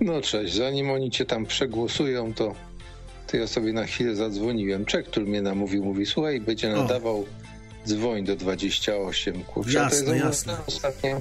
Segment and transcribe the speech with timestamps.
[0.00, 2.54] No cześć, zanim oni cię tam przegłosują, to,
[3.26, 4.84] to ja sobie na chwilę zadzwoniłem.
[4.84, 7.26] Czek, który mnie namówił, mówi, słuchaj, będzie nadawał,
[7.86, 9.72] dzwoń do 28, kurczę.
[9.72, 10.56] Jasne, to jest jasne.
[10.66, 11.20] Ostatnio,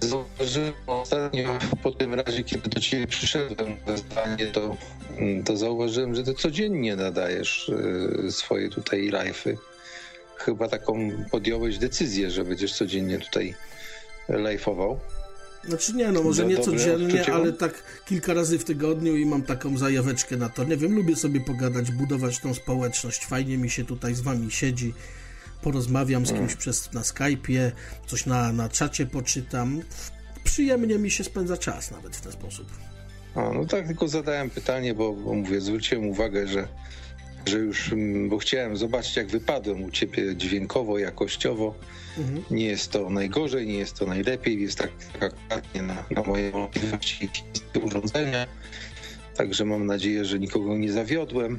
[0.00, 4.76] zauważyłem ostatnio, po tym razie, kiedy do ciebie przyszedłem na zdanie, to,
[5.44, 9.56] to zauważyłem, że ty codziennie nadajesz y, swoje tutaj live'y.
[10.36, 13.54] Chyba taką podjąłeś decyzję, że będziesz codziennie tutaj
[14.28, 14.96] live'ował.
[15.64, 19.42] Znaczy nie, no może Do, nie codziennie, ale tak kilka razy w tygodniu i mam
[19.42, 20.64] taką zajaweczkę na to.
[20.64, 23.26] Nie wiem, lubię sobie pogadać, budować tą społeczność.
[23.26, 24.94] Fajnie mi się tutaj z wami siedzi.
[25.62, 26.58] Porozmawiam z kimś hmm.
[26.58, 27.70] przez, na Skype'ie,
[28.06, 29.82] coś na, na czacie poczytam.
[30.44, 32.66] Przyjemnie mi się spędza czas nawet w ten sposób.
[33.34, 36.68] A, no tak, tylko zadałem pytanie, bo, bo mówię, zwróciłem uwagę, że
[37.46, 41.74] że już, mm, bo chciałem zobaczyć, jak wypadłem u ciebie dźwiękowo, jakościowo.
[42.18, 42.44] Mhm.
[42.50, 47.28] Nie jest to najgorzej, nie jest to najlepiej, jest tak akuratnie na, na moje możliwości
[47.82, 48.46] urządzenia.
[49.36, 51.58] Także mam nadzieję, że nikogo nie zawiodłem.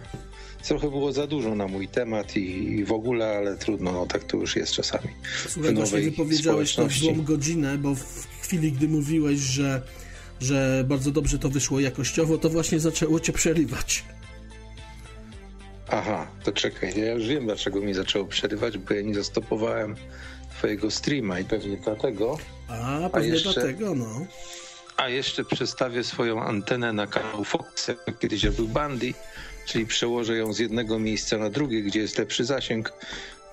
[0.64, 4.24] Trochę było za dużo na mój temat i, i w ogóle, ale trudno, no tak
[4.24, 5.08] to już jest czasami.
[5.48, 9.82] Słuchaj, właśnie wypowiedziałeś to w złą godzinę, bo w chwili, gdy mówiłeś, że,
[10.40, 14.04] że bardzo dobrze to wyszło jakościowo, to właśnie zaczęło cię przerywać.
[15.92, 19.96] Aha, to czekaj, ja już wiem, dlaczego mi zaczęło przerywać, bo ja nie zastopowałem
[20.60, 22.38] twojego streama i pewnie dlatego.
[22.68, 24.26] A, pewnie a jeszcze, dlatego, no.
[24.98, 29.14] A jeszcze przestawię swoją antenę na kanał Fox, jak kiedyś robił Bandy,
[29.66, 32.94] czyli przełożę ją z jednego miejsca na drugie, gdzie jest lepszy zasięg,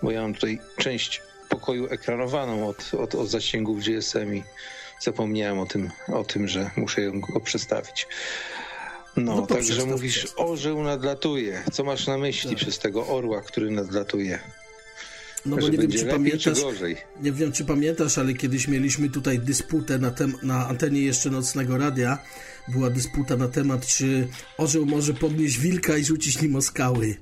[0.02, 4.42] bo ja mam tutaj część pokoju ekranowaną od, od, od zasięgów GSM i
[5.00, 8.06] zapomniałem o tym, o tym, że muszę ją go przestawić.
[9.16, 11.62] No, no także mówisz, orzeł nadlatuje.
[11.72, 12.58] Co masz na myśli tak.
[12.58, 14.41] przez tego orła, który nadlatuje?
[15.47, 16.58] No bo nie wiem, czy pamiętasz,
[17.22, 21.78] nie wiem, czy pamiętasz, ale kiedyś mieliśmy tutaj dysputę na, tem- na antenie jeszcze nocnego
[21.78, 22.19] radia.
[22.69, 27.16] Była dysputa na temat, czy orzeł może podnieść wilka i rzucić nim o skały.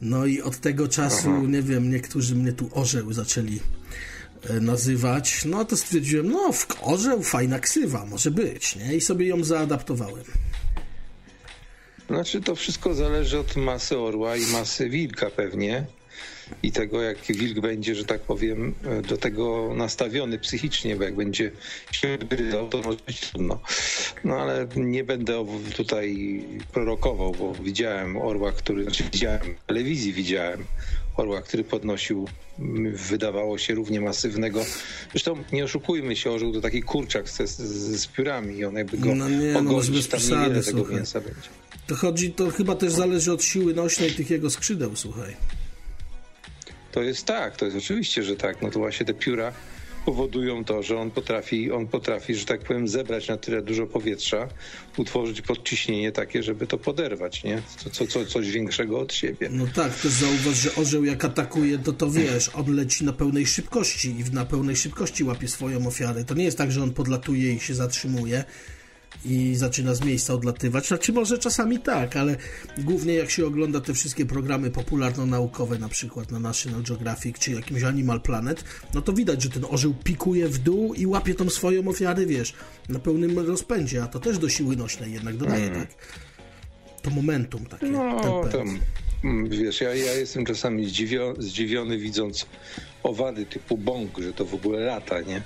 [0.00, 1.46] No i od tego czasu, Aha.
[1.48, 3.60] nie wiem, niektórzy mnie tu orzeł zaczęli
[4.50, 5.44] e, nazywać.
[5.44, 8.96] No to stwierdziłem, no w orzeł fajna ksywa, może być, nie?
[8.96, 10.24] I sobie ją zaadaptowałem.
[12.08, 15.86] Znaczy to wszystko zależy od masy orła i masy wilka pewnie
[16.62, 18.74] i tego, jak wilk będzie, że tak powiem,
[19.08, 21.50] do tego nastawiony psychicznie, bo jak będzie
[21.92, 23.60] się gryzał, to może być trudno.
[24.24, 25.46] No ale nie będę
[25.76, 26.40] tutaj
[26.72, 30.64] prorokował, bo widziałem orła, który, znaczy widziałem, w telewizji widziałem
[31.16, 32.28] orła, który podnosił,
[32.92, 34.64] wydawało się równie masywnego.
[35.10, 39.14] Zresztą nie oszukujmy się, orzeł to taki kurczak ze, z piórami i on jakby go
[39.14, 41.48] no nie, ogolić, no, tam niewiele tego mięsa będzie.
[41.86, 45.36] To chodzi, to chyba też zależy od siły nośnej tych jego skrzydeł, słuchaj.
[46.92, 48.62] To jest tak, to jest oczywiście, że tak.
[48.62, 49.52] No to właśnie te pióra
[50.04, 54.48] powodują to, że on potrafi, on potrafi, że tak powiem, zebrać na tyle dużo powietrza,
[54.96, 57.62] utworzyć podciśnienie takie, żeby to poderwać, nie?
[57.76, 59.48] Co, co, co, coś większego od siebie.
[59.52, 63.46] No tak, też zauważ, że orzeł jak atakuje, to to wiesz, on leci na pełnej
[63.46, 66.24] szybkości i na pełnej szybkości łapie swoją ofiarę.
[66.24, 68.44] To nie jest tak, że on podlatuje i się zatrzymuje,
[69.24, 70.88] i zaczyna z miejsca odlatywać.
[70.88, 72.36] Znaczy może czasami tak, ale
[72.78, 77.82] głównie jak się ogląda te wszystkie programy popularno-naukowe, na przykład na National Geographic czy jakimś
[77.82, 81.88] Animal Planet, no to widać, że ten orzeł pikuje w dół i łapie tą swoją
[81.88, 82.54] ofiarę, wiesz,
[82.88, 85.80] na pełnym rozpędzie, a to też do siły nośnej jednak dodaje, mm.
[85.80, 85.88] tak?
[87.02, 87.86] To momentum takie.
[87.86, 88.78] No, tam,
[89.24, 92.46] mm, wiesz, ja, ja jestem czasami zdziwiony, zdziwiony widząc
[93.02, 95.42] owady typu bąk, że to w ogóle lata, nie?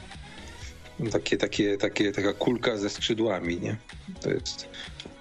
[1.13, 3.77] Takie, takie, takie, taka kulka ze skrzydłami, nie?
[4.21, 4.69] To jest...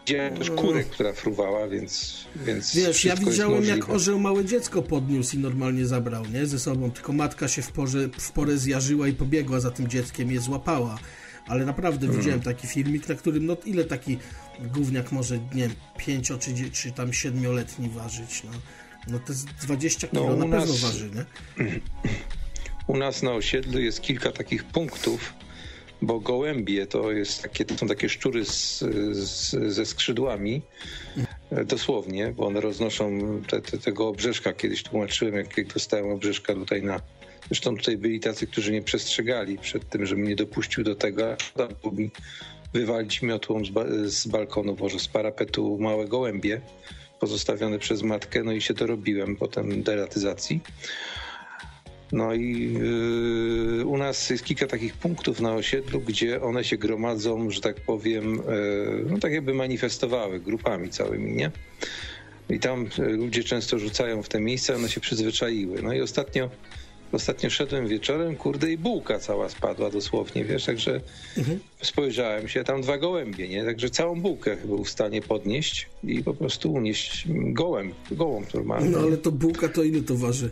[0.07, 5.35] Widziałem też kurę, która fruwała, więc, więc Wiesz, ja widziałem jak orzeł małe dziecko podniósł
[5.35, 6.45] i normalnie zabrał, nie?
[6.45, 10.31] Ze sobą, tylko matka się w, porze, w porę zjarzyła i pobiegła za tym dzieckiem
[10.31, 11.00] je złapała.
[11.47, 12.22] Ale naprawdę hmm.
[12.22, 14.17] widziałem taki filmik, na którym, no ile taki
[14.59, 18.51] gówniak może, nie wiem, pięcio czy, czy tam siedmioletni ważyć, no.
[19.07, 21.25] No to jest 20 kilo no, na nas, pewno waży, nie?
[22.88, 25.34] U nas na osiedlu jest kilka takich punktów,
[26.03, 28.79] bo gołębie to, jest takie, to są takie szczury z,
[29.11, 30.61] z, ze skrzydłami,
[31.52, 34.53] e, dosłownie, bo one roznoszą te, te, tego obrzeżka.
[34.53, 37.00] Kiedyś tłumaczyłem, jak, dostałem obrzeżka tutaj na...
[37.47, 41.90] Zresztą tutaj byli tacy, którzy nie przestrzegali przed tym, żebym nie dopuścił do tego, a
[41.91, 42.11] mi
[42.73, 46.61] wywalić miotłą z, ba z balkonu, może z parapetu małe gołębie
[47.20, 50.59] pozostawione przez matkę, no i się dorobiłem potem deratyzacji.
[52.13, 52.73] No i
[53.77, 57.75] yy, u nas jest kilka takich punktów na osiedlu, gdzie one się gromadzą, że tak
[57.75, 61.51] powiem, yy, no tak jakby manifestowały grupami całymi, nie?
[62.49, 65.81] I tam ludzie często rzucają w te miejsca, one się przyzwyczaiły.
[65.81, 66.49] No i ostatnio
[67.11, 71.01] ostatnio szedłem wieczorem, kurde, i bułka cała spadła dosłownie, wiesz, także
[71.37, 71.59] mhm.
[71.81, 73.65] spojrzałem się, tam dwa gołębie, nie?
[73.65, 78.89] Także całą bułkę był w stanie podnieść i po prostu unieść gołęb, gołąb normalnie.
[78.89, 80.51] No ale to bułka to ile to waży?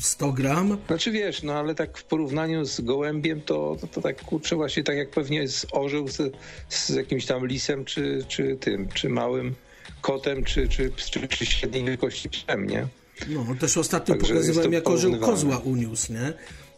[0.00, 0.78] 100 gram?
[0.86, 4.84] Znaczy wiesz, no ale tak w porównaniu z gołębiem to, to, to tak kurczę właśnie
[4.84, 6.36] tak jak pewnie z orzeł z,
[6.68, 9.54] z jakimś tam lisem czy, czy tym, czy małym
[10.00, 12.86] kotem, czy, czy, czy, czy średniej wielkości psem, nie?
[13.28, 16.32] No, też ostatnio Także pokazywałem, jak orzeł kozła uniósł, nie?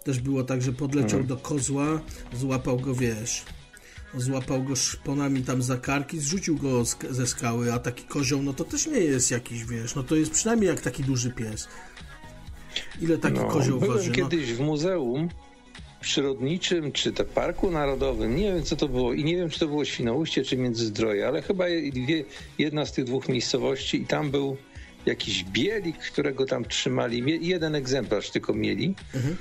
[0.05, 1.27] Też było tak, że podleciał hmm.
[1.27, 2.01] do kozła,
[2.33, 3.45] złapał go, wiesz,
[4.15, 8.65] złapał go szponami tam za karki, zrzucił go ze skały, a taki kozioł, no to
[8.65, 11.69] też nie jest jakiś, wiesz, no to jest przynajmniej jak taki duży pies.
[13.01, 14.11] Ile taki no, kozioł byłem waży?
[14.11, 14.17] No?
[14.17, 15.29] kiedyś w muzeum
[16.01, 19.67] przyrodniczym, czy to parku narodowym, nie wiem co to było i nie wiem czy to
[19.67, 22.25] było Świnoujście, czy Międzyzdroje, ale chyba dwie,
[22.59, 24.57] jedna z tych dwóch miejscowości i tam był
[25.07, 28.95] jakiś bielik, którego tam trzymali, jeden egzemplarz tylko mieli.
[29.15, 29.37] Mhm.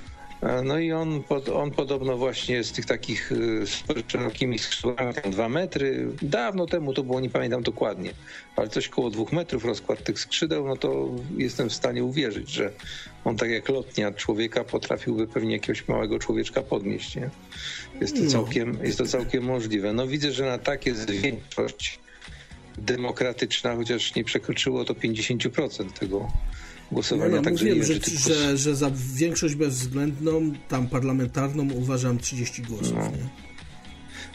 [0.64, 1.24] No i on,
[1.54, 6.94] on podobno właśnie z tych takich y, z szerokimi skrzydłami, tam dwa metry, dawno temu
[6.94, 8.12] to było, nie pamiętam dokładnie,
[8.56, 12.72] ale coś koło dwóch metrów rozkład tych skrzydeł, no to jestem w stanie uwierzyć, że
[13.26, 17.30] on tak jak lotnia człowieka potrafiłby pewnie jakiegoś małego człowieczka podnieść, nie?
[18.02, 18.30] Jest to no.
[18.30, 19.94] całkiem, jest to całkiem możliwe.
[19.94, 22.00] No widzę, że na takie większość
[22.78, 26.32] demokratyczna, chociaż nie przekroczyło to 50% tego
[26.92, 27.36] głosowania.
[27.36, 32.94] No, no, mówiłem, że, że, że, za większość bezwzględną, tam parlamentarną uważam 30 głosów.
[32.96, 33.12] No.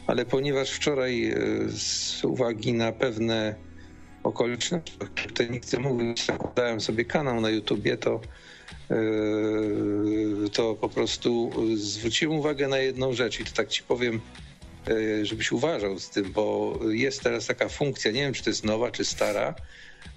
[0.06, 1.36] Ale ponieważ wczoraj e,
[1.68, 3.54] z uwagi na pewne
[4.22, 4.92] okoliczności,
[5.28, 8.20] tutaj nie chcę mówić, zakładałem sobie kanał na YouTubie, to
[10.52, 14.20] to po prostu zwróciłem uwagę na jedną rzecz i to tak ci powiem,
[14.88, 18.64] e, żebyś uważał z tym, bo jest teraz taka funkcja, nie wiem czy to jest
[18.64, 19.54] nowa, czy stara,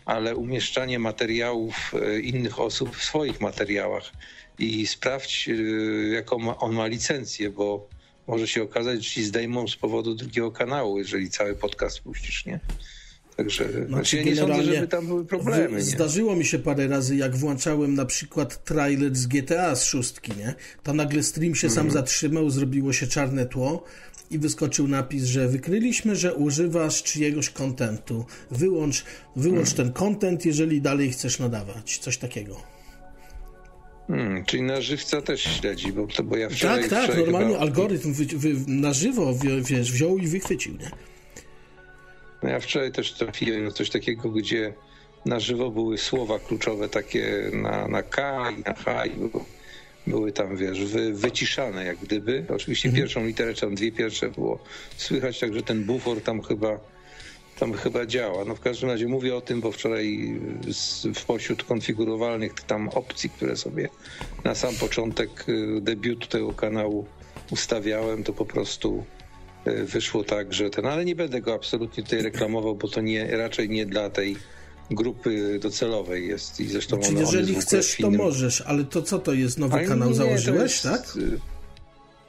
[0.05, 4.11] ale umieszczanie materiałów e, innych osób w swoich materiałach
[4.59, 5.49] i sprawdź,
[6.11, 7.87] jaką on ma licencję, bo
[8.27, 12.59] może się okazać, że ci zdejmą z powodu drugiego kanału, jeżeli cały podcast puścisz, nie?
[13.39, 15.77] Także znaczy, ja nie sądzę, żeby tam były problemy.
[15.77, 15.83] Nie?
[15.83, 20.53] Zdarzyło mi się parę razy, jak włączałem na przykład trailer z GTA z szóstki, nie?
[20.83, 21.93] To nagle stream się sam mm.
[21.93, 23.83] zatrzymał, zrobiło się czarne tło
[24.31, 28.25] i wyskoczył napis, że wykryliśmy, że używasz czyjegoś kontentu.
[28.51, 29.03] Wyłącz,
[29.35, 29.77] wyłącz hmm.
[29.77, 31.97] ten kontent, jeżeli dalej chcesz nadawać.
[31.97, 32.63] Coś takiego.
[34.07, 36.89] Hmm, czyli na żywca też śledzi, bo, to, bo ja wczoraj...
[36.89, 37.59] Tak, tak, normalnie chyba...
[37.59, 39.33] algorytm wy, wy, na żywo
[39.63, 40.91] wiesz, wziął i wychwycił, nie?
[42.43, 44.73] No ja wczoraj też trafiłem na coś takiego, gdzie
[45.25, 49.45] na żywo były słowa kluczowe takie na, na K i na H i było
[50.07, 52.45] były tam, wiesz, wy, wyciszane jak gdyby.
[52.55, 53.03] Oczywiście mhm.
[53.03, 54.59] pierwszą literę, czy tam dwie pierwsze było
[54.97, 56.79] słychać, także ten bufor tam chyba
[57.59, 58.45] tam chyba działa.
[58.45, 60.39] No w każdym razie mówię o tym, bo wczoraj
[60.71, 63.89] z, pośród konfigurowalnych tam opcji, które sobie
[64.43, 67.05] na sam początek y, debiutu tego kanału
[67.51, 69.05] ustawiałem, to po prostu
[69.65, 73.69] wyszło tak, że ten, ale nie będę go absolutnie tutaj reklamował, bo to nie, raczej
[73.69, 74.35] nie dla tej
[74.91, 79.19] grupy docelowej jest i zresztą znaczy, on, jeżeli on chcesz, to możesz, ale to co
[79.19, 79.57] to jest?
[79.57, 81.17] Nowy ale kanał nie, założyłeś, jest, tak?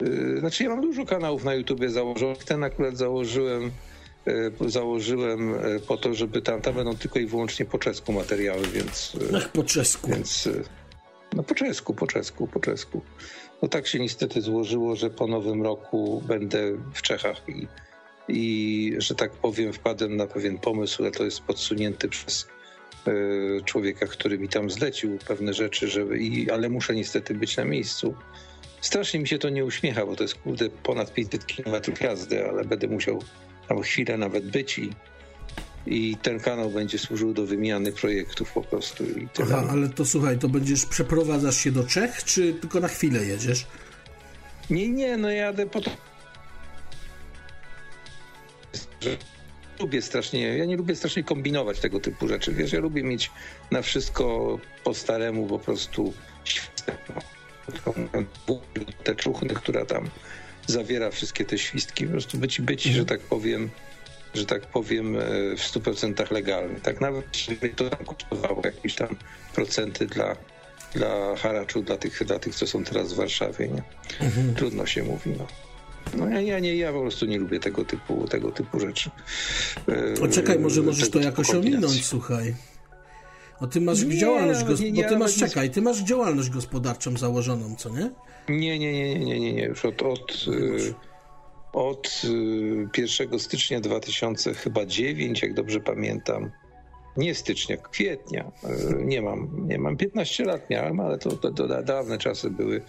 [0.01, 3.71] Yy, znaczy ja mam dużo kanałów na YouTubie założonych, ten akurat założyłem
[4.25, 5.53] yy, założyłem
[5.87, 9.17] po to, żeby tam, tam będą tylko i wyłącznie po czesku materiały, więc...
[9.35, 10.11] Ach, po czesku.
[10.11, 10.49] Więc,
[11.35, 13.01] no po czesku, po czesku, po czesku.
[13.61, 17.67] No tak się niestety złożyło, że po nowym roku będę w Czechach i
[18.27, 22.47] i, że tak powiem, wpadłem na pewien pomysł, ale to jest podsunięty przez
[23.07, 23.11] e,
[23.65, 28.15] człowieka, który mi tam zlecił pewne rzeczy, żeby, i, ale muszę niestety być na miejscu.
[28.81, 32.65] Strasznie mi się to nie uśmiecha, bo to jest kurde ponad 500 km jazdy, ale
[32.65, 33.23] będę musiał
[33.67, 34.89] tam chwilę nawet być i,
[35.85, 39.03] i ten kanał będzie służył do wymiany projektów po prostu.
[39.03, 43.25] I Aha, ale to słuchaj, to będziesz przeprowadzasz się do Czech, czy tylko na chwilę
[43.25, 43.67] jedziesz?
[44.69, 45.91] Nie, nie, no jadę po to
[49.01, 49.17] że
[49.79, 53.31] lubię strasznie, ja nie lubię strasznie kombinować tego typu rzeczy, wiesz, ja lubię mieć
[53.71, 56.13] na wszystko po staremu po prostu
[59.03, 60.09] te czuchny, która tam
[60.67, 63.69] zawiera wszystkie te świstki, po prostu być, być że tak powiem,
[64.33, 65.19] że tak powiem, e,
[65.57, 66.79] w 100% legalny.
[66.79, 67.25] Tak nawet
[67.75, 69.15] to tam kosztowało jakieś tam
[69.55, 70.35] procenty dla,
[70.93, 73.83] dla haraczu, dla tych, dla tych, co są teraz w Warszawie, nie?
[74.25, 74.55] Mhm.
[74.55, 75.47] Trudno się mówi, no.
[76.17, 79.09] No ja, ja, nie, ja po prostu nie lubię tego typu, tego typu rzeczy.
[80.21, 82.55] O czekaj, może możesz to jakoś ominąć, słuchaj.
[83.59, 86.49] O ty masz nie, działalność, no, nie, nie, bo ty masz, czekaj, ty masz działalność
[86.49, 88.11] gospodarczą założoną, co nie?
[88.49, 90.93] Nie, nie, nie, nie, nie, nie, już od, od, y,
[91.73, 92.21] od
[92.97, 96.51] 1 y, stycznia 2009, jak dobrze pamiętam,
[97.17, 98.51] nie stycznia, kwietnia.
[98.63, 102.81] E, nie mam, nie mam 15 lat miałem, ale to, to, to dawne czasy były.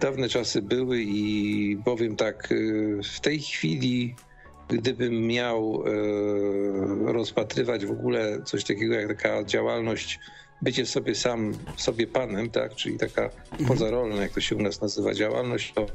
[0.00, 2.56] Dawne czasy były i powiem tak, e,
[3.02, 4.14] w tej chwili,
[4.68, 5.84] gdybym miał
[7.04, 10.18] rozpatrywać w ogóle coś takiego jak taka działalność,
[10.62, 13.68] bycie sobie sam, sobie panem, tak, czyli taka mhm.
[13.68, 15.86] pozarolna, jak to się u nas nazywa, działalność, to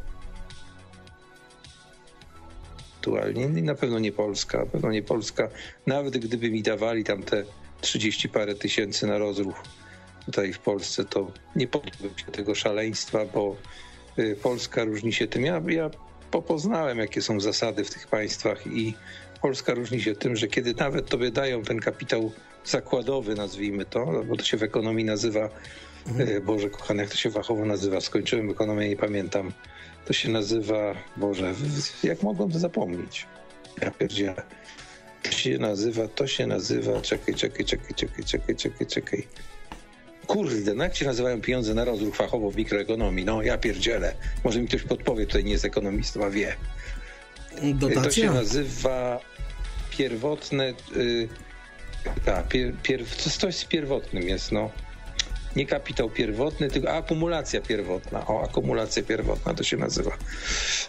[3.06, 5.50] aktualnie i na pewno nie Polska, na pewno nie Polska.
[5.88, 7.44] Nawet gdyby mi dawali tam te
[7.82, 9.64] 30 parę tysięcy na rozruch
[10.26, 13.56] tutaj w Polsce, to nie podjąłbym się tego szaleństwa, bo
[14.20, 15.46] y, Polska różni się tym.
[15.46, 15.90] Ja, ja
[16.48, 18.94] poznałem, jakie są zasady w tych państwach i
[19.42, 22.32] Polska różni się tym, że kiedy nawet tobie dają ten kapitał
[22.66, 25.50] zakładowy, nazwijmy to, bo to się w ekonomii nazywa,
[26.08, 26.46] mhm.
[26.46, 29.52] Boże kochany, jak to się fachowo nazywa, skończyłem ekonomię, nie pamiętam,
[30.06, 31.54] to się nazywa, Boże,
[32.04, 33.26] jak mogłem to zapomnieć?
[33.82, 34.44] Ja pierdzielę.
[35.24, 39.28] To się nazywa, to się nazywa, czekaj, czekaj, czekaj, czekaj, czekaj, czekaj, czekaj.
[40.28, 43.26] Kurde, no jak się nazywają pieniądze na rozruch fachowo w mikroekonomii?
[43.26, 44.16] No ja pierdzielę.
[44.44, 46.56] Może mi ktoś podpowie, tutaj nie jest ekonomistą, a wie.
[47.74, 48.04] Dotacja?
[48.04, 49.20] To się nazywa
[49.98, 50.74] pierwotne...
[50.96, 51.30] Yy,
[52.26, 54.72] tak, pier, pier, coś z pierwotnym jest, no
[55.56, 58.28] nie kapitał pierwotny, tylko akumulacja pierwotna.
[58.28, 60.12] O, akumulacja pierwotna to się nazywa.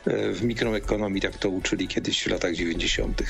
[0.06, 3.22] E, w mikroekonomii tak to uczyli kiedyś w latach 90.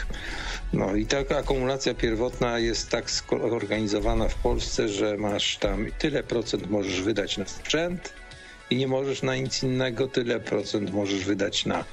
[0.73, 3.11] No i taka akumulacja pierwotna jest tak
[3.51, 8.13] zorganizowana w Polsce, że masz tam tyle procent możesz wydać na sprzęt
[8.71, 11.85] i nie możesz na nic innego, tyle procent możesz wydać na,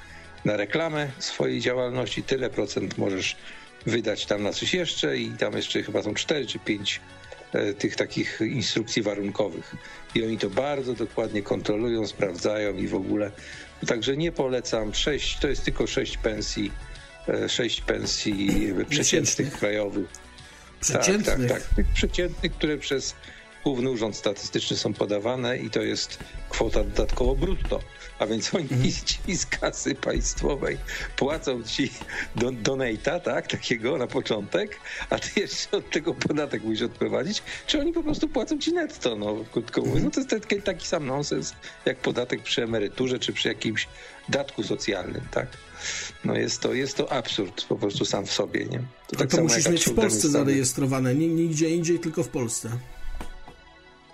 [0.45, 3.35] na reklamę swojej działalności, tyle procent możesz
[3.85, 7.12] wydać tam na coś jeszcze i tam jeszcze chyba są 4 czy 5 E,
[7.77, 9.75] tych takich instrukcji warunkowych.
[10.15, 13.31] I oni to bardzo dokładnie kontrolują, sprawdzają i w ogóle.
[13.87, 14.93] Także nie polecam.
[14.93, 16.71] Sześć, to jest tylko sześć pensji,
[17.27, 20.07] e, sześć pensji przeciętnych krajowych.
[20.81, 21.25] Przeciętnych?
[21.25, 21.75] Tak, tak, tak.
[21.75, 23.15] Tych przeciętnych, które przez
[23.63, 26.19] Główny Urząd Statystyczny są podawane i to jest
[26.49, 27.79] kwota dodatkowo brutto.
[28.19, 28.91] A więc oni mhm.
[29.05, 30.77] ci z kasy państwowej
[31.15, 31.91] płacą ci
[32.35, 34.79] don donata, tak, takiego na początek,
[35.09, 39.15] a ty jeszcze od tego podatek musisz odprowadzić, czy oni po prostu płacą ci netto,
[39.15, 40.03] no krótko mówiąc.
[40.03, 41.53] No to jest taki, taki sam nonsens
[41.85, 43.87] jak podatek przy emeryturze, czy przy jakimś
[44.29, 45.47] datku socjalnym, tak.
[46.25, 48.81] No jest to, jest to absurd po prostu sam w sobie, nie?
[49.07, 52.69] To, tak to musisz mieć w Polsce zarejestrowane, nigdzie indziej, tylko w Polsce.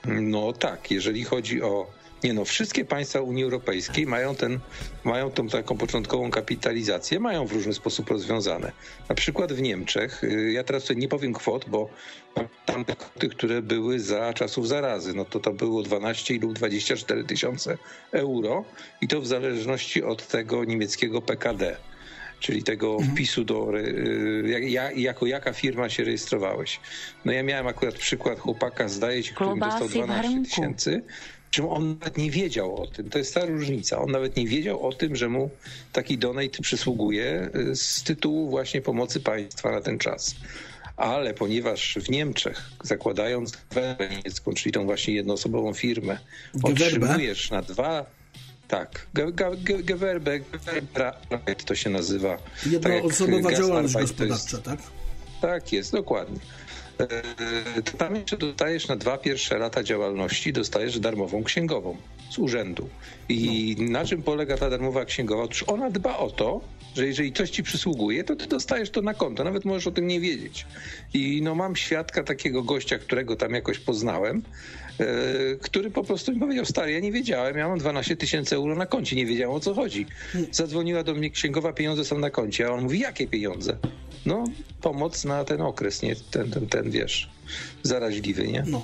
[0.06, 4.60] No tak, jeżeli chodzi o nie no, wszystkie państwa Unii Europejskiej mają, ten,
[5.04, 8.72] mają tą taką początkową kapitalizację, mają w różny sposób rozwiązane.
[9.10, 11.90] Na przykład w Niemczech, y, ja teraz tutaj nie powiem kwot, bo
[12.66, 17.24] tam te kwoty, które były za czasów zarazy, no to to było 12 lub 24
[17.24, 17.78] tysiące
[18.12, 18.66] euro
[19.02, 21.78] i to w zależności od tego niemieckiego PKD
[22.40, 23.12] czyli tego mhm.
[23.12, 26.80] wpisu do, y, jak, jako jaka firma się rejestrowałeś.
[27.26, 31.02] No ja miałem akurat przykład chłopaka, zdaje się, który dostał 12 tysięcy,
[31.52, 33.10] czym on nawet nie wiedział o tym.
[33.10, 34.02] To jest ta różnica.
[34.02, 35.50] On nawet nie wiedział o tym, że mu
[35.94, 40.36] taki donate przysługuje y, z tytułu właśnie pomocy państwa na ten czas.
[40.98, 46.20] Ale ponieważ w Niemczech, zakładając Gewerbę niemiecką, czyli tą właśnie jednoosobową firmę,
[46.64, 48.06] otrzymujesz na dwa
[48.68, 49.08] tak,
[49.84, 50.40] Gewerbe,
[51.66, 52.38] to się nazywa.
[52.66, 54.80] Jednoosobowa tak działalność gospodarcza, jest, tak?
[55.42, 56.40] Tak jest, dokładnie.
[57.00, 61.98] E, tam jeszcze dostajesz na dwa pierwsze lata działalności, dostajesz darmową księgową
[62.32, 62.90] z urzędu.
[63.30, 63.92] I no.
[63.92, 65.44] na czym polega ta darmowa księgowa?
[65.44, 66.62] Otóż ona dba o to,
[66.96, 70.08] że jeżeli coś ci przysługuje, to ty dostajesz to na konto, nawet możesz o tym
[70.08, 70.66] nie wiedzieć.
[71.14, 74.42] I no mam świadka takiego gościa, którego tam jakoś poznałem,
[75.00, 75.06] e,
[75.62, 78.86] który po prostu mi powiedział, stary, ja nie wiedziałem, ja mam 12 tysięcy euro na
[78.86, 80.06] koncie, nie wiedziałem o co chodzi.
[80.52, 83.78] Zadzwoniła do mnie księgowa, pieniądze są na koncie, a on mówi, jakie pieniądze?
[84.26, 84.44] No,
[84.82, 87.30] pomoc na ten okres, nie ten, ten, ten wiesz,
[87.84, 88.64] zaraźliwy, nie?
[88.68, 88.82] No.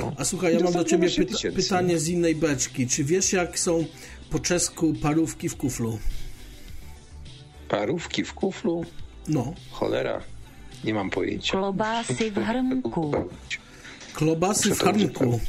[0.00, 0.12] no.
[0.18, 2.86] A słuchaj, ja mam do ciebie pyta pytanie z innej beczki.
[2.86, 3.84] Czy wiesz, jak są
[4.30, 5.98] po czesku parówki w kuflu?
[7.68, 8.84] Parówki w kuflu?
[9.28, 9.54] No.
[9.70, 10.20] Cholera,
[10.84, 11.52] nie mam pojęcia.
[11.52, 13.12] Klobasy w hrnku.
[14.14, 15.40] Klobasy w hrnku.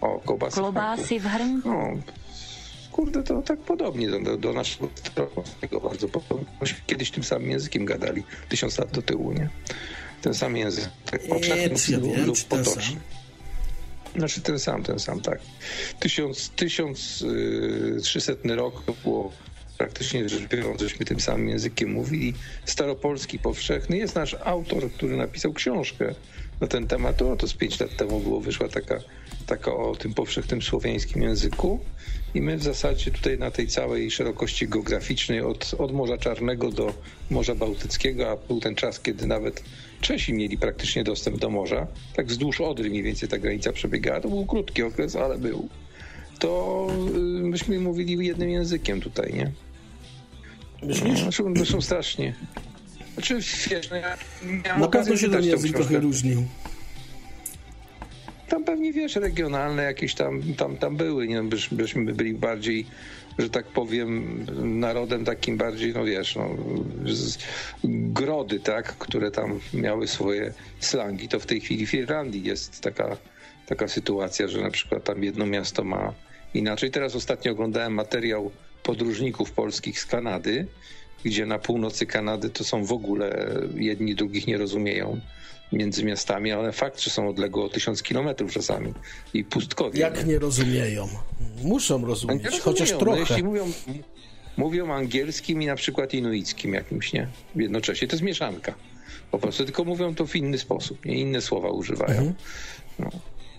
[0.00, 1.68] O, klobasy, klobasy w hrnku.
[1.68, 1.96] No,
[2.92, 4.88] kurde, to tak podobnie do, do naszego
[5.60, 6.46] tego bardzo podobnie.
[6.86, 9.48] Kiedyś tym samym językiem gadali, tysiąc lat do tyłu, nie?
[10.22, 13.00] Ten sam język, tak powszechny lub, lub potoczny.
[14.16, 15.40] Znaczy ten sam, ten sam, tak.
[16.00, 19.32] Tysiąc, tysiąc y, trzysetny rok to było
[19.78, 22.34] praktycznie rzecz biorąc, żeśmy tym samym językiem mówili.
[22.64, 26.14] Staropolski powszechny jest nasz autor, który napisał książkę
[26.60, 27.22] na ten temat.
[27.22, 28.98] O, to z pięć lat temu było, wyszła taka,
[29.46, 31.80] taka o tym powszechnym słowiańskim języku.
[32.34, 36.94] I my w zasadzie tutaj na tej całej szerokości geograficznej od, od Morza Czarnego do
[37.30, 39.62] Morza Bałtyckiego, a był ten czas, kiedy nawet
[40.00, 41.86] Czesi mieli praktycznie dostęp do morza,
[42.16, 44.20] tak wzdłuż Odry mniej więcej ta granica przebiegała.
[44.20, 45.68] To był krótki okres, ale był.
[46.38, 49.50] To y, myśmy mówili jednym językiem tutaj, nie?
[50.82, 51.20] Myślisz?
[51.20, 52.34] Znaczy, no są strasznie.
[53.14, 53.34] Znaczy,
[53.70, 56.44] wiesz, no ja Na pewno się ten język trochę różnił.
[58.52, 61.42] Tam pewnie, wiesz, regionalne jakieś tam, tam, tam były, nie?
[61.42, 62.86] Byś, byśmy byli bardziej,
[63.38, 64.46] że tak powiem,
[64.78, 66.56] narodem takim bardziej, no wiesz, no,
[67.84, 71.28] grody, tak, które tam miały swoje slangi.
[71.28, 73.16] To w tej chwili w Irlandii jest taka,
[73.66, 76.14] taka sytuacja, że na przykład tam jedno miasto ma
[76.54, 76.90] inaczej.
[76.90, 78.50] Teraz ostatnio oglądałem materiał
[78.82, 80.66] podróżników polskich z Kanady,
[81.24, 85.20] gdzie na północy Kanady to są w ogóle jedni drugich nie rozumieją
[85.72, 88.94] między miastami, ale fakt, że są odległe o tysiąc kilometrów czasami
[89.34, 90.00] i pustkowie.
[90.00, 91.08] Jak nie, nie rozumieją?
[91.62, 93.16] Muszą rozumieć, rozumieją, chociaż no, trochę.
[93.16, 93.72] No, jeśli mówią,
[94.56, 97.28] mówią angielskim i na przykład inuickim jakimś, nie?
[97.56, 98.08] Jednocześnie.
[98.08, 98.74] To jest mieszanka.
[99.30, 101.14] Po prostu tylko mówią to w inny sposób, nie?
[101.14, 102.18] Inne słowa używają.
[102.18, 102.34] Mhm.
[102.98, 103.10] No.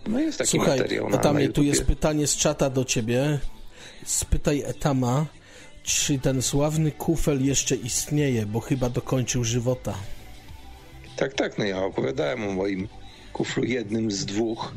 [0.07, 0.19] no.
[0.19, 3.39] jest taki Słuchaj, materiał na, Etamie, na tu jest pytanie z czata do ciebie.
[4.05, 5.25] Spytaj Etama,
[5.83, 9.93] czy ten sławny kufel jeszcze istnieje, bo chyba dokończył żywota.
[11.15, 12.87] Tak, tak, no ja opowiadałem o moim
[13.33, 14.73] kuflu, jednym z dwóch,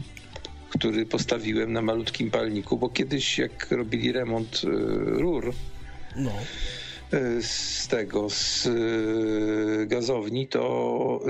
[0.68, 4.68] który postawiłem na malutkim palniku, bo kiedyś jak robili remont y,
[5.20, 5.52] rur
[6.16, 6.32] no.
[7.14, 11.20] y, z tego, z y, gazowni, to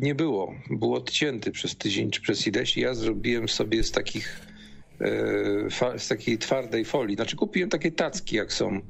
[0.00, 0.54] nie było.
[0.70, 4.50] Był odcięty przez tydzień czy przez ileś ja zrobiłem sobie z takich
[5.98, 8.80] z takiej twardej folii, znaczy kupiłem takie tacki, jak są,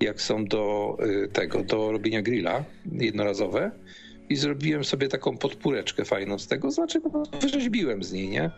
[0.00, 0.96] jak są do
[1.32, 3.70] tego, do robienia grilla jednorazowe
[4.28, 8.50] i zrobiłem sobie taką podpóreczkę fajną z tego, znaczy po prostu wyrzeźbiłem z niej, nie?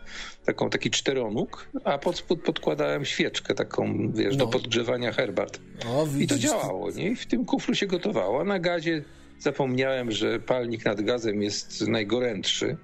[0.45, 4.45] Taką, taki czteronóg, a pod spód podkładałem świeczkę taką, wiesz, no.
[4.45, 5.59] do podgrzewania herbat.
[5.87, 7.09] O, I to działało, nie?
[7.09, 8.41] I w tym kuflu się gotowało.
[8.41, 9.03] A na gazie
[9.39, 12.77] zapomniałem, że palnik nad gazem jest najgorętszy.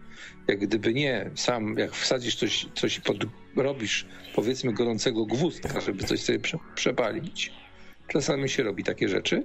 [0.48, 3.18] Jak gdyby nie, sam jak wsadzisz coś, coś pod,
[3.56, 7.52] robisz powiedzmy gorącego gwózdka, żeby coś sobie prze, przepalić,
[8.08, 9.44] czasami się robi takie rzeczy,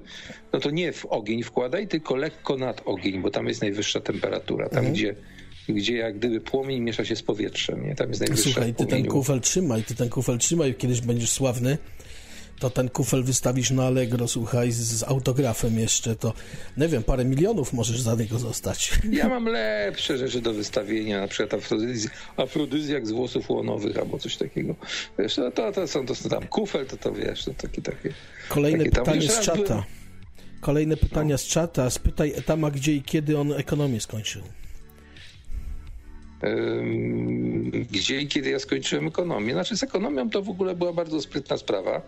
[0.53, 4.69] no to nie w ogień wkładaj, tylko lekko nad ogień, bo tam jest najwyższa temperatura.
[4.69, 4.95] Tam, mhm.
[4.95, 5.15] gdzie
[5.69, 7.95] gdzie jak gdyby płomień miesza się z powietrzem, nie?
[7.95, 11.79] Tam jest najwyższa Słuchaj, ty ten kufel trzymaj, ty ten kufel trzymaj, kiedyś będziesz sławny,
[12.59, 16.33] to ten kufel wystawisz na Allegro, słuchaj, z, autografem jeszcze, to
[16.77, 18.93] nie wiem, parę milionów możesz za niego zostać.
[19.11, 24.37] Ja mam lepsze rzeczy do wystawienia, na przykład afrodyzjak, afrodyzjak z włosów łonowych albo coś
[24.37, 24.75] takiego.
[25.19, 28.13] Wiesz, to, to, to są to, to tam kufel, to to wiesz, to takie, takie.
[28.49, 29.85] Kolejne takie pytanie z czata.
[30.61, 31.39] Kolejne pytania no.
[31.39, 31.91] z czata.
[31.91, 34.43] Spytaj Etama, gdzie i kiedy on ekonomię skończył.
[37.91, 39.53] Gdzie i kiedy ja skończyłem ekonomię?
[39.53, 42.03] Znaczy z ekonomią to w ogóle była bardzo sprytna sprawa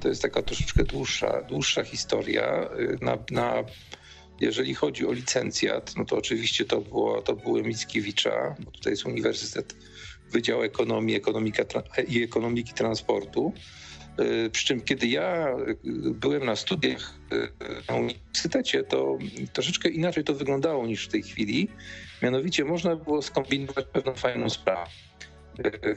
[0.00, 2.70] to jest taka troszeczkę dłuższa, dłuższa historia.
[2.78, 3.64] Y, na, na,
[4.40, 9.06] jeżeli chodzi o licencjat, no to oczywiście to, było, to były Mickiewicza, bo tutaj jest
[9.06, 9.74] Uniwersytet
[10.30, 11.64] Wydział Ekonomii Ekonomika,
[12.08, 13.52] i Ekonomiki Transportu.
[14.20, 15.76] Y, przy czym, kiedy ja y,
[16.14, 17.14] byłem na studiach
[17.88, 19.18] na uniwersytecie, to
[19.52, 21.68] troszeczkę inaczej to wyglądało niż w tej chwili.
[22.22, 24.90] Mianowicie można było skombinować pewną fajną sprawę.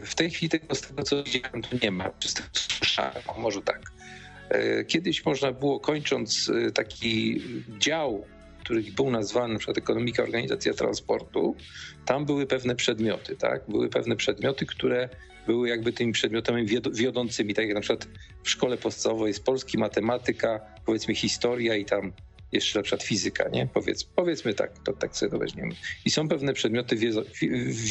[0.06, 2.12] W tej chwili tego, z tego co widziałem, to nie ma,
[2.54, 3.92] słyszałem, może tak.
[4.54, 7.42] E, kiedyś można było, kończąc e, taki
[7.80, 8.26] dział,
[8.60, 11.56] który był nazwany na przykład ekonomika, organizacja transportu,
[12.06, 13.62] tam były pewne przedmioty, tak?
[13.68, 15.10] Były pewne przedmioty, które
[15.48, 18.08] były jakby tymi przedmiotami wiodącymi, tak jak na przykład
[18.44, 22.13] w szkole podstawowej jest polski, matematyka, powiedzmy historia i tam
[22.52, 23.68] jeszcze na przykład fizyka, nie?
[23.68, 25.76] Powiedz, powiedzmy tak, to tak sobie to weźmiemy.
[26.06, 26.98] I są pewne przedmioty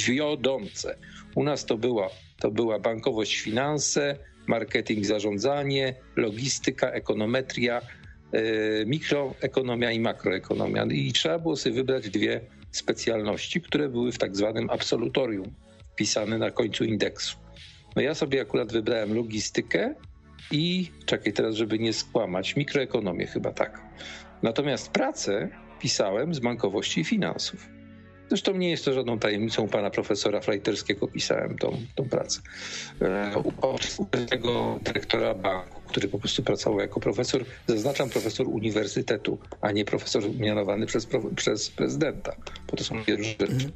[0.04, 0.98] wiodące.
[1.34, 7.80] U nas to była, to była bankowość, finanse, marketing, zarządzanie, logistyka, ekonometria,
[8.32, 10.84] e, mikroekonomia i makroekonomia.
[10.84, 15.54] I trzeba było sobie wybrać dwie specjalności, które były w tak zwanym absolutorium
[15.92, 17.36] wpisane na końcu indeksu.
[17.96, 19.94] No ja sobie akurat wybrałem logistykę
[20.50, 23.80] i, czekaj teraz, żeby nie skłamać, mikroekonomię chyba tak.
[24.42, 25.48] Natomiast pracę
[25.80, 27.68] pisałem z bankowości i finansów.
[28.32, 32.40] Zresztą nie jest to żadną tajemnicą pana profesora Flajterskiego pisałem tą, tą pracę.
[33.02, 39.84] E, tego dyrektora banku, który po prostu pracował jako profesor, zaznaczam profesor uniwersytetu, a nie
[39.84, 42.36] profesor mianowany przez, przez prezydenta,
[42.70, 43.72] bo to są dwie różne rzeczy.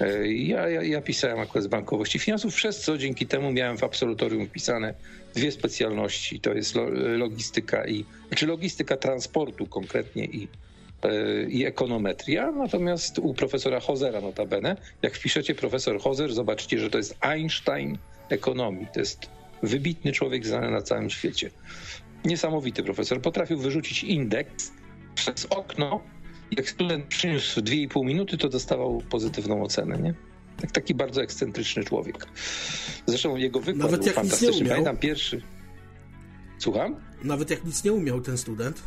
[0.00, 3.84] E, ja, ja, ja pisałem akurat z bankowości finansów, przez co dzięki temu miałem w
[3.84, 4.94] absolutorium wpisane
[5.34, 6.74] dwie specjalności, to jest
[7.16, 10.48] logistyka i, znaczy logistyka transportu konkretnie i
[11.48, 17.16] i ekonometria, natomiast u profesora Hozera notabene, jak wpiszecie profesor Hozer, zobaczycie, że to jest
[17.20, 18.86] Einstein ekonomii.
[18.94, 19.28] To jest
[19.62, 21.50] Wybitny człowiek znany na całym świecie.
[22.24, 23.22] Niesamowity profesor.
[23.22, 24.72] Potrafił wyrzucić indeks
[25.14, 26.00] przez okno.
[26.50, 30.14] Jak student przyniósł 2,5 minuty, to dostawał pozytywną ocenę, nie?
[30.60, 32.26] Tak, taki bardzo ekscentryczny człowiek.
[33.06, 34.68] Zresztą jego wykład Nawet był jak fantastyczny.
[34.68, 35.42] Pamiętam pierwszy.
[36.58, 36.96] Słucham?
[37.24, 38.82] Nawet jak nic nie umiał ten student.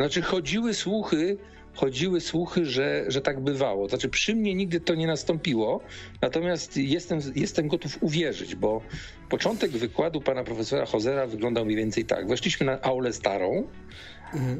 [0.00, 1.36] Znaczy chodziły słuchy,
[1.74, 3.88] chodziły słuchy, że, że tak bywało.
[3.88, 5.80] Znaczy przy mnie nigdy to nie nastąpiło,
[6.22, 8.82] natomiast jestem, jestem gotów uwierzyć, bo
[9.28, 12.28] początek wykładu pana profesora Hozera wyglądał mniej więcej tak.
[12.28, 13.66] Weszliśmy na aulę starą,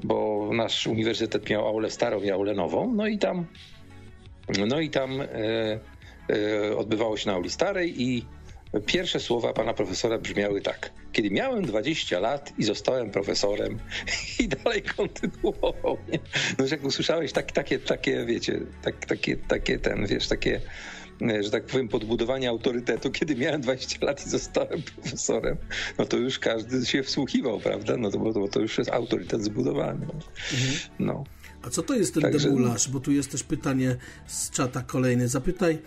[0.04, 3.46] bo nasz uniwersytet miał aulę starą i aulę nową, no i tam,
[4.68, 5.26] no i tam e,
[6.30, 8.24] e, odbywało się na auli starej i
[8.86, 10.90] Pierwsze słowa pana profesora brzmiały tak.
[11.12, 13.78] Kiedy miałem 20 lat i zostałem profesorem
[14.40, 15.98] i dalej kontynuował.
[16.12, 16.18] Nie?
[16.58, 20.60] No, że jak usłyszałeś tak, takie, takie, wiecie, tak, takie, takie ten, wiesz, takie,
[21.22, 25.56] e, że tak powiem, podbudowanie autorytetu, kiedy miałem 20 lat i zostałem profesorem,
[25.98, 27.96] no to już każdy się wsłuchiwał, prawda?
[27.96, 30.06] No to, bo, bo to już jest autorytet zbudowany.
[30.98, 31.24] No.
[31.62, 32.88] A co to jest ten Także- demulaż?
[32.88, 35.28] Bo tu jest też pytanie z czata kolejne.
[35.28, 35.78] Zapytaj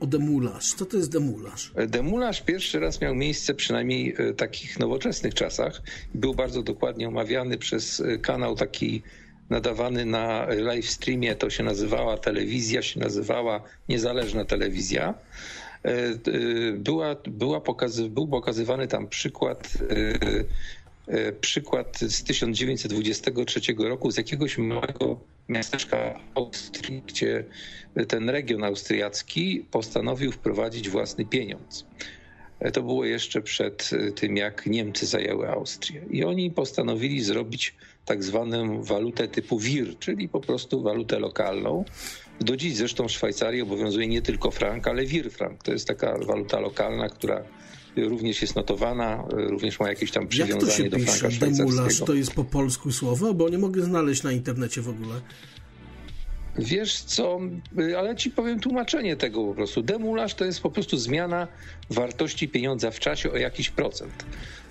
[0.00, 0.74] o demulaż.
[0.74, 1.72] Co to jest demulaż?
[1.88, 5.82] Demulaż pierwszy raz miał miejsce przynajmniej w takich nowoczesnych czasach.
[6.14, 9.02] Był bardzo dokładnie omawiany przez e, kanał taki
[9.50, 11.34] nadawany na live streamie.
[11.34, 15.14] To się nazywała telewizja, się nazywała niezależna telewizja.
[15.84, 20.44] E, e, Była, była pokazy, był pokazywany tam przykład e, e,
[21.40, 27.44] przykład z 1923 roku z jakiegoś małego miasteczka Austrii, gdzie
[28.08, 31.86] ten region austriacki postanowił wprowadzić własny pieniądz.
[32.60, 36.02] E, To było jeszcze przed e, tym, jak Niemcy zajęły Austrię.
[36.10, 41.84] I oni postanowili zrobić tak zwaną walutę typu WIR, czyli po prostu walutę lokalną.
[42.40, 45.62] Do dziś zresztą w Szwajcarii obowiązuje nie tylko frank, ale WIR frank.
[45.62, 47.44] To jest taka waluta lokalna, która
[48.04, 51.12] również jest notowana, e, również ma jakieś tam Jak to się przywiązanie do pisze?
[51.12, 52.06] franka Demulaż szwajcarskiego.
[52.06, 53.34] to jest po polsku słowo?
[53.34, 55.20] Bo nie mogę znaleźć na internecie w ogóle.
[56.58, 57.40] Wiesz co,
[57.78, 59.82] y, ale ci powiem tłumaczenie tego po prostu.
[59.82, 61.48] Demulaż to jest po prostu zmiana
[61.90, 64.24] wartości pieniądza w czasie o jakiś procent.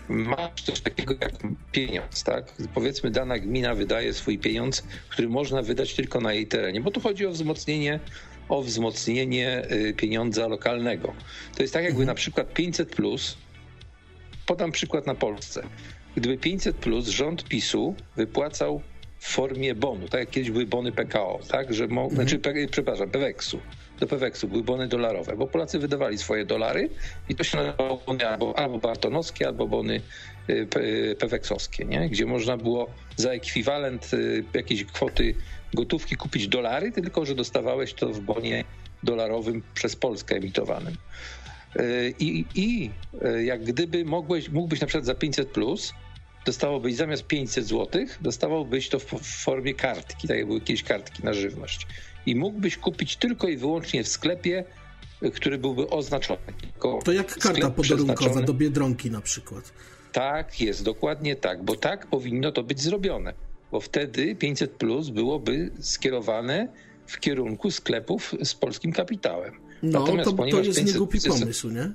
[0.09, 1.31] Masz coś takiego jak
[1.71, 2.53] pieniądz, tak?
[2.73, 6.99] Powiedzmy, dana gmina wydaje swój pieniądz, który można wydać tylko na jej terenie, bo tu
[7.01, 7.99] chodzi o wzmocnienie,
[8.49, 11.13] o wzmocnienie y, pieniądza lokalnego.
[11.55, 13.37] To jest tak, jakby na przykład 500 plus,
[14.45, 15.63] podam przykład na Polsce.
[16.15, 18.81] Gdyby 500 plus rząd PiSu wypłacał
[19.19, 23.09] w formie bonu, tak jak kiedyś były bony PKO, tak, że mo, znaczy, P- przepraszam,
[23.09, 23.59] Peweksu.
[23.99, 26.89] Do Peweksu były bony dolarowe, bo Polacy wydawali swoje dolary
[27.29, 30.01] i to się nazywało bony albo, albo bartonowskie, albo bony
[30.49, 32.09] y, pe- y, peweksowskie, nie?
[32.09, 34.11] gdzie można było za ekwiwalent
[34.53, 35.35] jakiejś kwoty
[35.73, 38.63] gotówki kupić dolary, tylko że dostawałeś to w bonie
[39.03, 40.95] dolarowym przez Polskę emitowanym.
[41.75, 42.91] Y, I, i
[43.25, 45.93] y, jak gdyby mogłeś, mógłbyś na przykład za 500 plus
[46.45, 51.23] dostawałbyś zamiast 500 zł, dostawałbyś to w, w formie kartki, tak jak były kiedyś kartki
[51.23, 51.87] na żywność.
[52.25, 54.63] I mógłbyś kupić tylko i wyłącznie w sklepie,
[55.23, 56.53] y, który byłby oznaczony.
[56.61, 59.73] Tylko To jak karta podarunkowa do Biedronki na przykład.
[60.11, 63.33] Tak, jest, dokładnie tak, bo tak powinno to być zrobione,
[63.71, 66.67] bo wtedy 500 plus byłoby skierowane
[67.05, 69.53] w kierunku sklepów z polskim kapitałem.
[69.83, 71.91] No, Natomiast to, to jest 500 niegłupi pomysł, nie?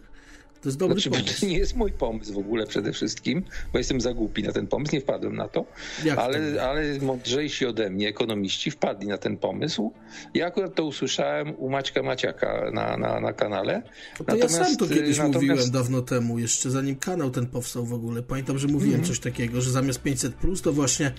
[0.63, 1.41] To jest dobry Znaczy, pomysł.
[1.41, 4.67] to nie jest mój pomysł w ogóle przede wszystkim, bo jestem za głupi na ten
[4.67, 5.65] pomysł, nie wpadłem na to,
[6.05, 9.93] Jak to ale, ale mądrzejsi ode mnie ekonomiści wpadli na ten pomysł.
[10.35, 13.83] Ja akurat to usłyszałem u Maćka Maciaka na, na, na kanale.
[14.27, 17.85] To ja sam to y, kiedyś natomiast- mówiłem dawno temu, jeszcze zanim kanał ten powstał
[17.87, 18.23] w ogóle.
[18.23, 19.09] Pamiętam, że mówiłem Mhm.
[19.09, 21.13] coś takiego, że zamiast 500 plus to właśnie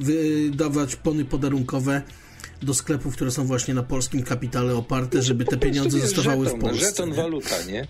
[0.00, 2.02] wydawać pony podarunkowe
[2.62, 6.62] do sklepów, które są właśnie na polskim kapitale oparte, żeby te pieniądze zostawały żeton, w
[6.62, 6.86] Polsce.
[6.86, 7.14] Żeton nie?
[7.14, 7.86] waluta, nie?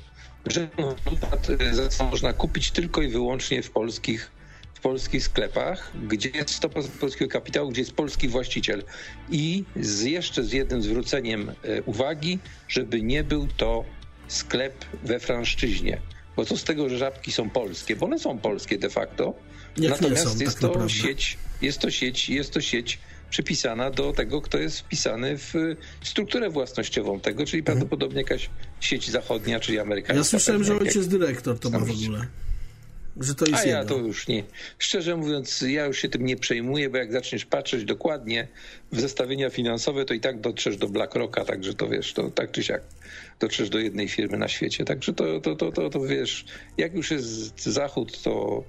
[0.47, 4.31] Żeton waluta, y, za co można kupić tylko i wyłącznie w polskich,
[4.75, 8.85] w polskich sklepach, gdzie jest 100% polskiego kapitału, gdzie jest polski właściciel.
[9.31, 12.39] I z jeszcze z jednym zwróceniem e, uwagi,
[12.69, 13.85] żeby nie był to
[14.29, 16.01] sklep we franszczyźnie.
[16.37, 17.97] Bo co z tego, że żabki są polskie?
[17.97, 19.35] Bo one są polskie de facto.
[19.79, 20.91] nie Natomiast są, jest tak to naprawdę.
[20.91, 22.99] sieć, jest to sieć, jest to sieć
[23.31, 29.11] przypisana do tego, kto jest wpisany w y, strukturę własnościową tego, czyli prawdopodobnie jakaś sieć
[29.11, 30.19] zachodnia, czyli amerykańska.
[30.19, 32.27] Ja słyszałem, że ojciec dyrektor to ma w ogóle.
[33.21, 34.45] Że to jest A ja to już nie.
[34.79, 38.49] Szczerze mówiąc, ja już się tym nie przejmuję, bo jak zaczniesz patrzeć dokładnie
[38.93, 42.63] w zestawienia finansowe, to i tak dotrzesz do BlackRocka, także to wiesz, to tak czy
[42.63, 42.83] siak
[43.41, 44.85] dotrzesz do jednej firmy na świecie.
[44.85, 46.45] Także to, to, to, to, to wiesz,
[46.79, 48.65] jak już jest Zachód, to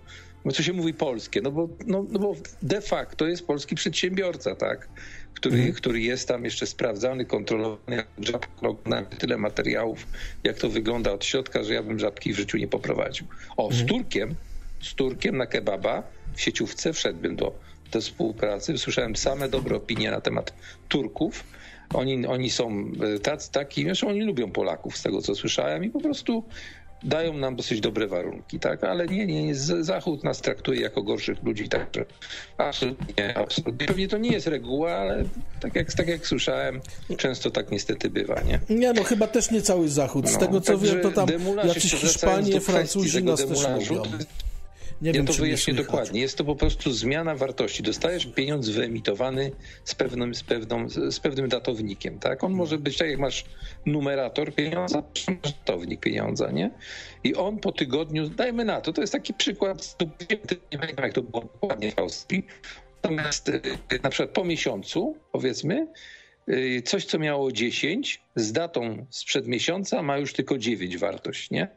[0.52, 4.90] co się mówi polskie, no bo, no, no bo de facto jest polski przedsiębiorca, tak?
[5.34, 5.74] Który, mm.
[5.74, 8.04] który jest tam jeszcze sprawdzany, kontrolowany,
[8.86, 10.08] na tyle materiałów,
[10.44, 13.28] jak to wygląda od środka, że ja bym żabki w życiu nie poprowadził.
[13.58, 13.78] O, mm.
[13.78, 14.00] z mhm.
[14.00, 14.36] Turkiem,
[14.82, 16.04] z Turkiem na kebaba
[16.34, 17.56] w sieciówce wszedłbym do,
[17.92, 18.78] do współpracy.
[18.78, 20.54] Słyszałem same dobre opinie na temat
[20.90, 21.44] Turków.
[21.94, 25.90] Oni, oni są e, tacy, taki, zresztą oni lubią Polaków, z tego co słyszałem, i
[25.90, 26.44] po prostu
[27.04, 28.84] dają nam dosyć dobre warunki, tak?
[28.84, 32.06] Ale nie, nie, Zachód nas traktuje jako gorszych ludzi, także
[32.58, 33.88] absolutnie, absolutnie.
[33.88, 35.24] Pewnie to nie jest reguła, ale
[35.60, 36.82] tak jak, tak jak słyszałem,
[37.18, 38.60] często tak niestety bywa, nie?
[38.70, 40.30] Nie, no chyba też nie cały Zachód.
[40.30, 41.28] Z no, tego co wiem, to tam
[41.68, 44.04] jacyś Hiszpanie, Francuzi nas też lubią.
[45.02, 46.22] Nie ja wiem, to wyjaśnię dokładnie.
[46.22, 47.84] Jest to po prostu zmiana wartości.
[47.84, 49.52] Dostajesz pieniądz wyemitowany
[49.84, 52.44] z pewnym, z pewną, z pewnym datownikiem, tak?
[52.44, 53.46] On może być tak, jak masz
[53.86, 56.72] numerator pieniądza, masz datownik pieniądza, nie?
[57.24, 59.98] I on po tygodniu, dajmy na to, to jest taki przykład,
[60.72, 62.46] nie wiem jak to było dokładnie w Austrii,
[63.04, 63.62] natomiast y,
[64.04, 65.88] na przykład po miesiącu, powiedzmy,
[66.50, 71.68] y, coś, co miało 10, z datą sprzed miesiąca ma już tylko 9 wartość, nie?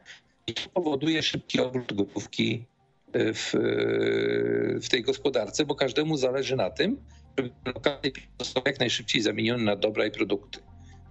[0.47, 2.65] I to powoduje szybki obrót gotówki
[3.13, 3.51] w,
[4.83, 6.97] w tej gospodarce, bo każdemu zależy na tym,
[7.37, 10.59] żeby lokalny został jak najszybciej zamieniony na dobra i produkty.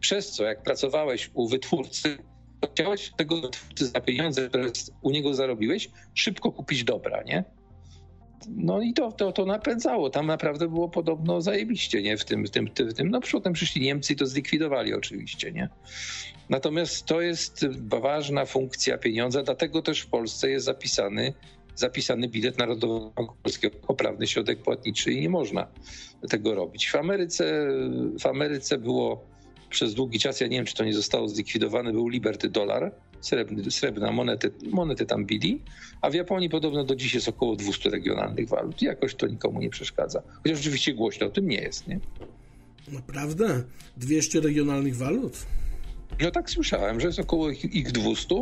[0.01, 2.19] Przez co, jak pracowałeś u wytwórcy,
[2.61, 4.71] to chciałeś tego wytwórcy za pieniądze, które
[5.03, 7.45] u niego zarobiłeś, szybko kupić dobra, nie?
[8.49, 10.11] No i to, to, to napędzało.
[10.11, 12.17] Tam naprawdę było podobno zajebiście, nie?
[12.17, 13.11] W tym, w tym, w tym.
[13.11, 15.69] No potem przyszli Niemcy i to zlikwidowali oczywiście, nie?
[16.49, 21.35] Natomiast to jest ważna funkcja pieniądza, dlatego też w Polsce jest zapisany
[21.77, 25.67] zapisany bilet Narodowego Banku Polskiego poprawny środek płatniczy i nie można
[26.29, 26.91] tego robić.
[26.91, 27.69] W Ameryce,
[28.21, 29.25] w Ameryce było
[29.71, 33.71] przez długi czas, ja nie wiem, czy to nie zostało zlikwidowane, był Liberty Dollar, srebrny,
[33.71, 35.63] srebrna monety, monety tam bili,
[36.01, 38.83] a w Japonii podobno do dziś jest około 200 regionalnych walut.
[38.83, 40.23] Jakoś to nikomu nie przeszkadza.
[40.43, 42.01] Chociaż oczywiście głośno o tym nie jest, nie?
[42.93, 43.65] Naprawdę?
[43.97, 45.47] 200 regionalnych walut?
[46.21, 48.35] No tak słyszałem, że jest około ich 200,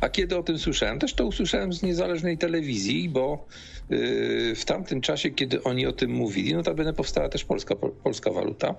[0.00, 3.46] a kiedy o tym słyszałem, też to usłyszałem z niezależnej telewizji, bo
[3.90, 7.74] y, w tamtym czasie, kiedy oni o tym mówili, no notabene powstała też polska,
[8.04, 8.74] polska waluta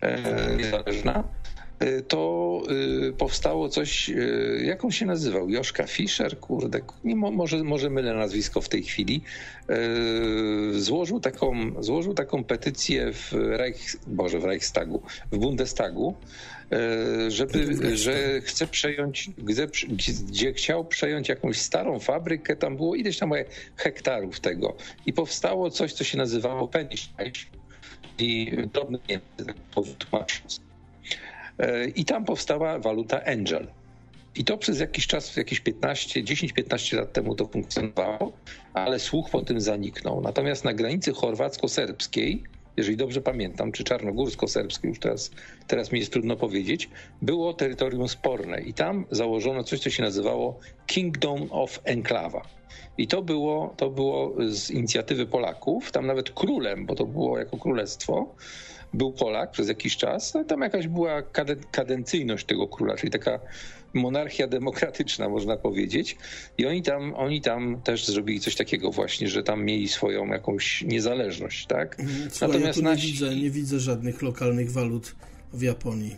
[0.00, 1.24] e, niezależna,
[1.78, 2.62] e, to
[3.08, 5.50] y, powstało coś, y, jak on się nazywał?
[5.50, 9.22] Joszka Fischer, kurde, nie, może, może mylę nazwisko w tej chwili,
[9.68, 9.78] e,
[10.80, 16.14] złożył taką, złożył taką petycję w, Reich, Boże, w Reichstagu, w Bundestagu,
[17.28, 19.30] żeby, że chce przejąć,
[20.28, 23.32] gdzie chciał przejąć jakąś starą fabrykę, tam było ileś tam
[23.76, 24.76] hektarów tego
[25.06, 27.46] i powstało coś, co się nazywało Pennyscheich
[28.18, 29.56] i drobny Niemcy, tak
[31.58, 33.66] e, I tam powstała waluta Angel.
[34.34, 38.32] I to przez jakiś czas, jakieś 15, 10-15 lat temu to funkcjonowało,
[38.74, 40.20] ale słuch po tym zaniknął.
[40.20, 42.42] Natomiast na granicy chorwacko-serbskiej
[42.78, 45.30] jeżeli dobrze pamiętam, czy czarnogórsko-serbskie, już teraz,
[45.66, 46.90] teraz mi jest trudno powiedzieć,
[47.22, 52.42] było terytorium sporne i tam założono coś, co się nazywało Kingdom of Enclava.
[52.98, 57.56] I to było, to było z inicjatywy Polaków, tam nawet królem, bo to było jako
[57.56, 58.34] królestwo,
[58.94, 61.22] był Polak przez jakiś czas, tam jakaś była
[61.70, 63.40] kadencyjność tego króla, czyli taka
[63.94, 66.16] monarchia demokratyczna, można powiedzieć.
[66.58, 70.82] I oni tam, oni tam też zrobili coś takiego właśnie, że tam mieli swoją jakąś
[70.82, 72.00] niezależność, tak?
[72.00, 72.30] Mhm.
[72.30, 75.14] Słuchaj, Natomiast ja nie, widzę, nie widzę żadnych lokalnych walut
[75.52, 76.16] w Japonii.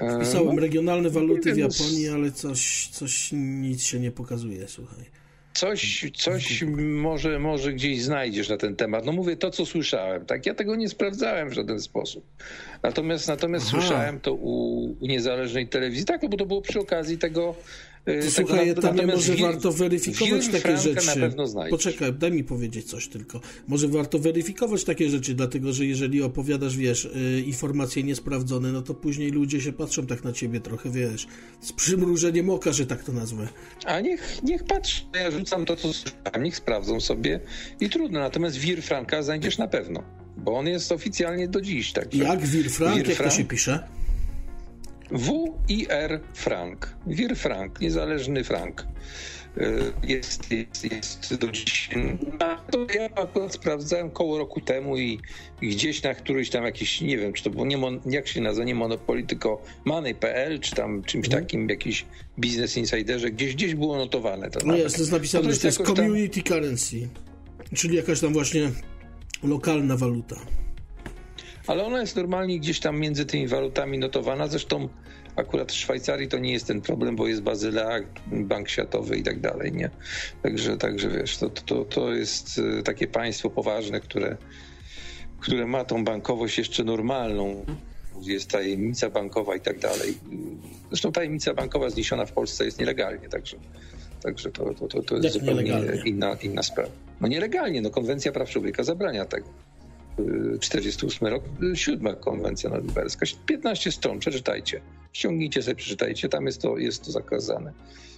[0.00, 4.68] E, Wpisałem no, regionalne waluty w no Japonii, ale coś, coś nic się nie pokazuje,
[4.68, 5.17] słuchaj
[5.58, 9.04] coś, coś może, może gdzieś znajdziesz na ten temat.
[9.04, 10.26] No mówię to, co słyszałem.
[10.26, 12.24] Tak, ja tego nie sprawdzałem w żaden sposób.
[12.82, 16.04] Natomiast, natomiast słyszałem to u, u niezależnej telewizji.
[16.04, 17.54] Tak, bo to było przy okazji tego
[18.14, 21.06] to tak słuchaj, tam nie może warto weryfikować takie rzeczy.
[21.06, 23.40] Na pewno Poczekaj, daj mi powiedzieć coś tylko.
[23.68, 28.94] Może warto weryfikować takie rzeczy, dlatego że jeżeli opowiadasz, wiesz, y, informacje niesprawdzone, no to
[28.94, 31.26] później ludzie się patrzą tak na ciebie trochę, wiesz,
[31.60, 33.48] z przymrużeniem oka, że tak to nazwę.
[33.84, 37.40] A niech, niech patrzy, ja rzucam to, co słyszałem, niech sprawdzą sobie
[37.80, 38.20] i trudno.
[38.20, 40.02] Natomiast Wir Franka znajdziesz na pewno,
[40.36, 41.92] bo on jest oficjalnie do dziś.
[41.92, 43.08] Także Jak Wir Frank?
[43.08, 43.88] Jak to się pisze?
[45.10, 48.86] WIR Frank, Wir Frank, niezależny frank.
[49.58, 51.90] Y, jest, jest, jest do dziś.
[52.70, 55.18] To ja akurat sprawdzałem koło roku temu i
[55.62, 58.74] gdzieś na któryś tam jakiś, nie wiem, czy to było, nie, jak się nazywa, nie
[58.74, 61.44] Monopoly, tylko Money.pl, czy tam czymś mhm.
[61.44, 62.06] takim, jakiś
[62.38, 64.50] Business Insiderze, gdzieś, gdzieś było notowane.
[64.50, 66.52] To no jest, jest napisane, to jest to jest community tam...
[66.52, 67.08] currency,
[67.74, 68.70] czyli jakaś tam właśnie
[69.42, 70.36] lokalna waluta.
[71.68, 74.48] Ale ona jest normalnie gdzieś tam między tymi walutami notowana.
[74.48, 74.88] Zresztą
[75.36, 79.40] akurat w Szwajcarii to nie jest ten problem, bo jest Bazylea, Bank Światowy i tak
[79.40, 79.90] dalej, nie?
[80.42, 84.36] Także, także wiesz, to, to, to jest y, takie państwo poważne, które,
[85.40, 87.64] które ma tą bankowość jeszcze normalną.
[88.22, 90.14] Jest tajemnica bankowa i tak dalej.
[90.88, 93.56] Zresztą tajemnica bankowa zniesiona w Polsce jest nielegalnie, także,
[94.22, 96.90] także to, to, to, to jest Jak zupełnie inna, inna sprawa.
[97.20, 99.48] No nielegalnie, no konwencja praw człowieka zabrania tego.
[100.60, 104.80] 48 rok, siódma konwencja norymberska, 15 stron, przeczytajcie.
[105.12, 107.72] Ściągnijcie sobie, przeczytajcie, tam jest to, jest to zakazane.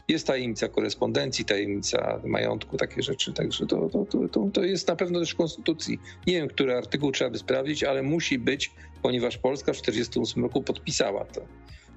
[0.09, 5.21] Jest tajemnica korespondencji, tajemnica majątku, takie rzeczy, także to, to, to, to, jest na pewno
[5.21, 5.99] też w Konstytucji.
[6.27, 10.63] Nie wiem, który artykuł trzeba by sprawdzić, ale musi być, ponieważ Polska w 48 roku
[10.63, 11.41] podpisała to.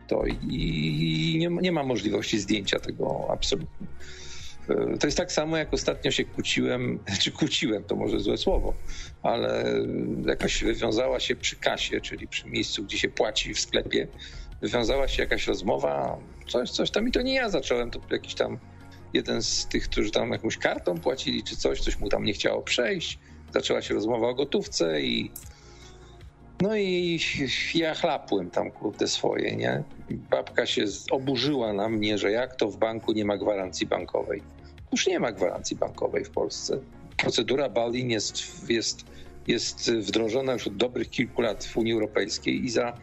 [0.07, 3.87] to i, nie, nie ma możliwości zdjęcia tego absolutnie.
[4.69, 8.73] E, To jest tak samo, jak ostatnio się kłóciłem, czy kłóciłem, to może złe słowo,
[9.23, 9.65] ale
[10.25, 14.07] jakaś wywiązała się przy kasie, czyli przy miejscu, gdzie się płaci w sklepie,
[14.61, 18.57] wywiązała się jakaś rozmowa, coś, coś tam i to nie ja zacząłem, to jakiś tam
[19.13, 22.61] jeden z tych, którzy tam jakąś kartą płacili czy coś, coś mu tam nie chciało
[22.61, 23.19] przejść.
[23.53, 25.31] Zaczęła się rozmowa o gotówce i
[26.61, 27.19] no i
[27.75, 29.83] ja chlapłem tam kurde swoje, nie?
[30.09, 34.43] Babka się oburzyła na mnie, że jak to w banku nie ma gwarancji bankowej.
[34.91, 36.79] Już nie ma gwarancji bankowej w Polsce.
[37.17, 39.05] Procedura Balin jest, jest,
[39.47, 42.97] jest wdrożona już od dobrych kilku lat w Unii Europejskiej i za,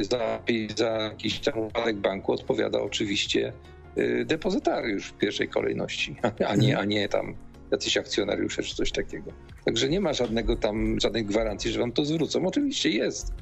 [0.00, 0.42] y, za,
[0.76, 3.52] za jakiś tam upadek banku odpowiada oczywiście
[3.98, 7.34] y, depozytariusz w pierwszej kolejności, a nie, a nie tam
[7.70, 9.30] jacyś akcjonariusze czy coś takiego.
[9.64, 12.46] Także nie ma żadnego tam, żadnej gwarancji, że wam to zwrócą.
[12.46, 13.32] Oczywiście jest.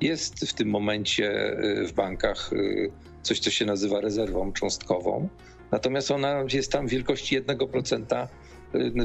[0.00, 2.50] Jest w tym momencie y, w bankach
[3.22, 5.28] coś, co się nazywa rezerwą cząstkową.
[5.70, 8.39] Natomiast ona jest tam wielkości 1% y, w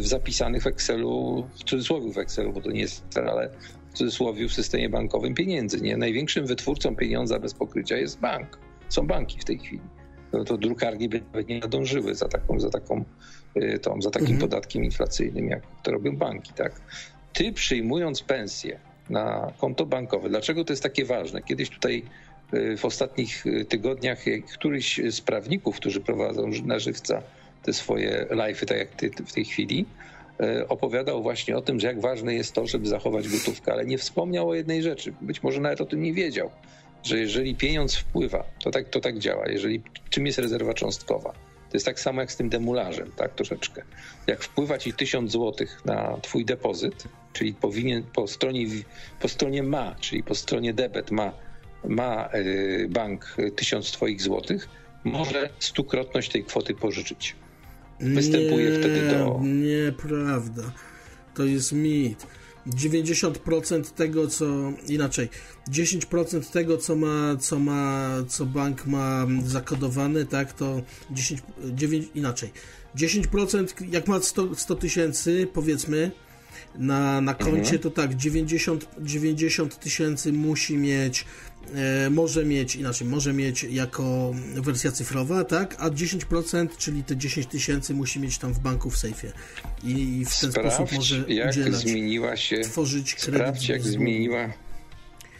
[0.02, 3.50] zapisanych w Excelu, w cudzysłowie w Excelu, bo to nie jest Excel, ale
[3.90, 5.82] w cudzysłowie w systemie bankowym pieniędzy.
[5.82, 5.98] Nie?
[5.98, 8.60] Największym wytwórcą pieniądza bez pokrycia jest bank.
[8.90, 9.82] Są banki w tej chwili.
[10.34, 13.04] No to drukarnie by nawet nie nadążyły za taką, za taką
[13.58, 14.50] y, tą, za takim Mhm.
[14.50, 16.82] podatkiem inflacyjnym, jak to robią banki, tak?
[17.34, 21.42] Ty przyjmując pensję na konto bankowe, dlaczego to jest takie ważne?
[21.42, 22.04] Kiedyś tutaj
[22.54, 24.20] y, w ostatnich y, tygodniach
[24.54, 27.24] któryś z prawników, którzy prowadzą na żywca
[27.66, 29.86] te swoje live'y, tak jak ty w tej chwili,
[30.42, 33.98] y, opowiadał właśnie o tym, że jak ważne jest to, żeby zachować gotówkę, ale nie
[33.98, 35.14] wspomniał o jednej rzeczy.
[35.22, 36.52] Być może nawet o tym nie wiedział,
[37.04, 39.50] że jeżeli pieniądz wpływa, to tak, to tak działa.
[39.50, 41.34] Jeżeli, czym jest rezerwa cząstkowa?
[41.70, 43.82] To jest tak samo jak z tym demularzem, tak troszeczkę.
[44.28, 48.66] Jak wpływa ci tysiąc złotych na twój depozyt, czyli powinien po stronie,
[49.20, 51.34] po stronie ma, czyli po stronie debet ma,
[51.84, 54.70] ma y, bank y, tysiąc twoich złotych,
[55.04, 57.36] może stukrotność tej kwoty pożyczyć.
[58.00, 60.64] Występuje nie, wtedy do- Nieprawda.
[61.34, 62.28] To jest mit.
[62.68, 64.46] 90% tego, co
[64.88, 65.30] inaczej,
[65.72, 70.82] 10% tego, co ma, co ma, co bank ma zakodowane, tak, to
[71.12, 71.42] 10,
[71.74, 72.52] 9, inaczej.
[72.96, 76.12] 10%, jak ma 100 100 tysięcy, powiedzmy,
[76.76, 77.80] na, na koncie, Mhm.
[77.80, 81.26] to tak, 90 90 tysięcy musi mieć,
[82.12, 87.94] może mieć, inaczej, może mieć jako wersja cyfrowa, tak, a 10%, czyli te 10 tysięcy
[87.94, 89.32] musi mieć tam w banku w sejfie
[89.84, 93.42] i w ten sposób Sprawdź, może jak udzielać, zmieniła się tworzyć kredyt.
[93.42, 94.54] Sprawdź, jak zmieniła.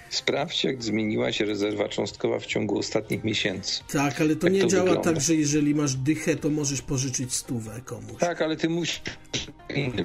[0.10, 3.84] Sprawdź, jak zmieniła się rezerwa cząstkowa w ciągu ostatnich miesięcy.
[3.92, 5.12] Tak, ale to jak nie to działa wygląda.
[5.14, 8.20] tak, że jeżeli masz dychę, to możesz pożyczyć stówę komuś.
[8.20, 9.02] Tak, ale ty mówisz,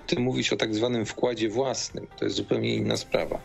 [0.06, 2.06] ty mówisz o tak zwanym wkładzie własnym.
[2.18, 3.42] To jest zupełnie inna sprawa.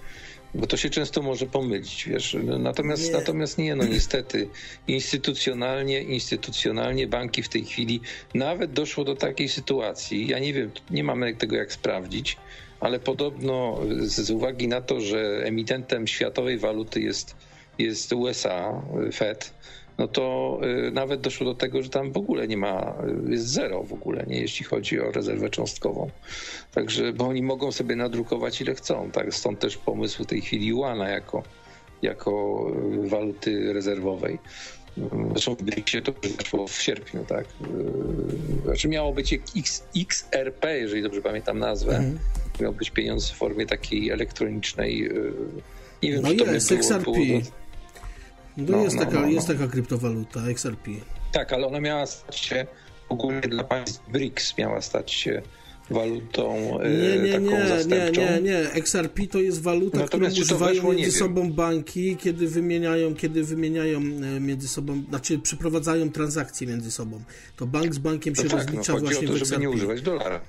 [0.55, 2.37] Bo to się często może pomylić, wiesz.
[2.59, 3.11] Natomiast Nie.
[3.11, 4.49] natomiast nie no niestety.
[4.87, 8.01] Instytucjonalnie, instytucjonalnie banki w tej chwili
[8.33, 10.27] nawet doszło do takiej sytuacji.
[10.27, 12.37] Ja nie wiem, nie mamy tego jak sprawdzić,
[12.79, 17.35] ale podobno z, z uwagi na to, że emitentem światowej waluty jest,
[17.77, 18.81] jest USA,
[19.13, 19.53] Fed,
[19.97, 22.95] no to y, nawet doszło do tego, że tam w ogóle nie ma,
[23.27, 26.09] y, jest zero w ogóle, nie, jeśli chodzi o rezerwę cząstkową.
[26.73, 29.33] Także, bo oni mogą sobie nadrukować ile chcą, tak?
[29.33, 31.43] Stąd też pomysł w tej chwili Juana jako,
[32.01, 32.61] jako
[33.05, 34.39] y, waluty rezerwowej.
[34.97, 37.45] Y, Zresztą BRICS-ie to już weszło w sierpniu, tak?
[38.65, 41.95] Znaczy miało być X, XRP, jeżeli dobrze pamiętam nazwę.
[41.97, 42.19] Mhm.
[42.59, 45.09] Miał być pieniądz w formie takiej elektronicznej.
[46.03, 47.03] Nie wiem, No czy to jest, by było, XRP.
[47.03, 47.64] było do,
[48.57, 49.53] No, No, jest, no, taka, no, jest no.
[49.55, 50.91] taka kryptowaluta, XRP.
[51.31, 52.67] Tak, ale ona miała stać się
[53.09, 55.41] ogólnie dla państw BRICS, miała stać się
[55.89, 58.21] walutą e, Nie, nie, taką nie, nie, zastępczą.
[58.21, 58.57] nie, nie.
[58.71, 61.27] XRP to jest waluta, Natomiast którą to używają weszło, nie między wiem.
[61.27, 67.23] sobą banki, kiedy wymieniają, kiedy wymieniają e, między sobą, znaczy przeprowadzają transakcje między sobą.
[67.57, 69.41] To bank z bankiem się No tak, no, rozlicza chodzi o właśnie to, w żeby
[69.45, 69.61] XRP.
[69.61, 70.41] nie używać dolara.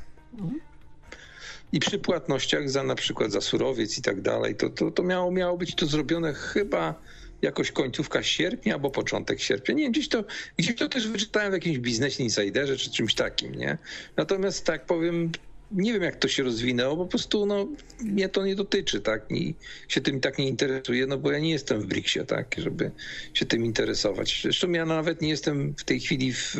[1.72, 5.30] i przy płatnościach za na przykład za surowiec i tak dalej, to, to, to miało,
[5.30, 6.94] miało być to zrobione chyba
[7.42, 9.74] jakoś końcówka sierpnia albo początek sierpnia.
[9.74, 10.24] Nie wiem, gdzieś to,
[10.58, 13.78] gdzieś to też wyczytałem w jakimś biznesie insiderze czy czymś takim, nie?
[14.16, 15.32] Natomiast tak powiem,
[15.70, 17.68] nie wiem jak to się rozwinęło, po prostu no,
[18.00, 19.30] mnie to nie dotyczy, tak?
[19.30, 19.54] I
[19.88, 22.54] się tym tak nie interesuje, no bo ja nie jestem w BRICS-ie, tak?
[22.58, 22.90] Żeby
[23.34, 24.40] się tym interesować.
[24.42, 26.56] Zresztą ja nawet nie jestem w tej chwili w,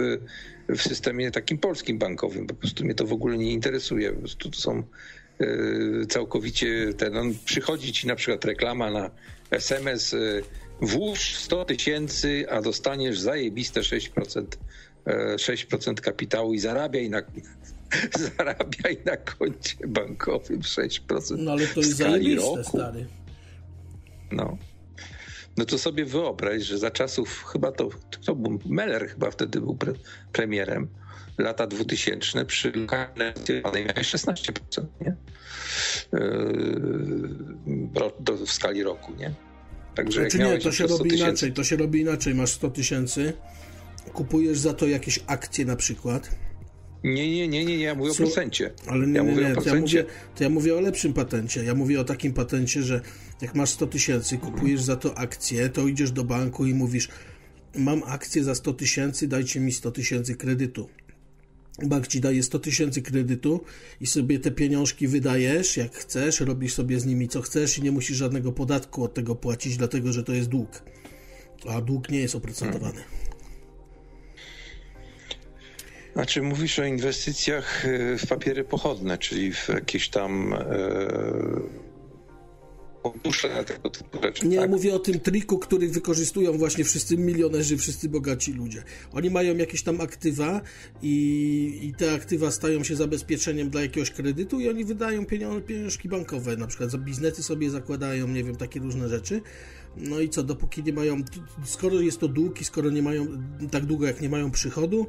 [0.68, 4.12] w systemie takim polskim bankowym, po prostu mnie to w ogóle nie interesuje.
[4.12, 4.82] Po prostu to są
[5.40, 5.46] e,
[6.08, 9.10] całkowicie ten, no, przychodzi ci na przykład reklama na
[9.50, 10.16] SMS,
[10.80, 14.44] włóż 100 tysięcy, a dostaniesz zajebiste 6%,
[15.06, 17.22] 6% e, kapitału i zarabiaj na,
[18.38, 21.38] zarabiaj na koncie bankowym 6%.
[21.38, 22.68] No ale to jest zajebiste, roku.
[22.68, 23.06] stary.
[24.32, 24.58] No.
[25.56, 27.88] No to sobie wyobraź, że za czasów chyba to,
[28.26, 29.92] to był Meller chyba wtedy był pre,
[30.32, 30.88] premierem,
[31.38, 33.32] lata 2000 przy lokalnej
[33.72, 35.16] miałeś 16%, nie?
[38.36, 39.45] Yy, w skali roku, nie?
[39.96, 43.32] Także znaczy nie, to się robi inaczej, to się robi inaczej, masz 100 tysięcy,
[44.12, 46.30] kupujesz za to jakieś akcje na przykład,
[47.04, 48.22] nie, nie, nie, nie, nie, ja mówię Co?
[48.22, 48.70] o procencie.
[48.86, 51.64] Ale nie, ja nie, mówię nie, to, ja mówię, to ja mówię o lepszym patencie.
[51.64, 53.00] Ja mówię o takim patencie, że
[53.40, 57.08] jak masz 100 tysięcy, kupujesz za to akcję, to idziesz do banku i mówisz
[57.74, 60.88] mam akcję za 100 tysięcy, dajcie mi 100 tysięcy kredytu.
[61.82, 63.60] Bank ci daje 100 tysięcy kredytu
[64.00, 67.92] i sobie te pieniążki wydajesz jak chcesz, robisz sobie z nimi co chcesz i nie
[67.92, 70.82] musisz żadnego podatku od tego płacić, dlatego że to jest dług.
[71.68, 73.00] A dług nie jest oprocentowany.
[76.12, 81.85] Znaczy mówisz o inwestycjach e, w papiery pochodne, czyli w jakieś tam fundusze
[83.56, 84.48] na tego typu rzeczy.
[84.48, 84.70] Nie, tak?
[84.70, 88.82] mówię o tym triku, który wykorzystują właśnie wszyscy milionerzy, wszyscy bogaci ludzie.
[89.12, 90.60] Oni mają jakieś tam aktywa
[91.02, 95.26] i, i te aktywa stają się zabezpieczeniem dla jakiegoś kredytu i oni wydają
[95.66, 99.40] pieniążki bankowe, na przykład za biznesy sobie zakładają, nie wiem, takie różne rzeczy.
[99.96, 101.22] No i co, dopóki nie mają,
[101.64, 103.26] skoro jest to dług i skoro nie mają,
[103.70, 105.06] tak długo jak nie mają przychodu,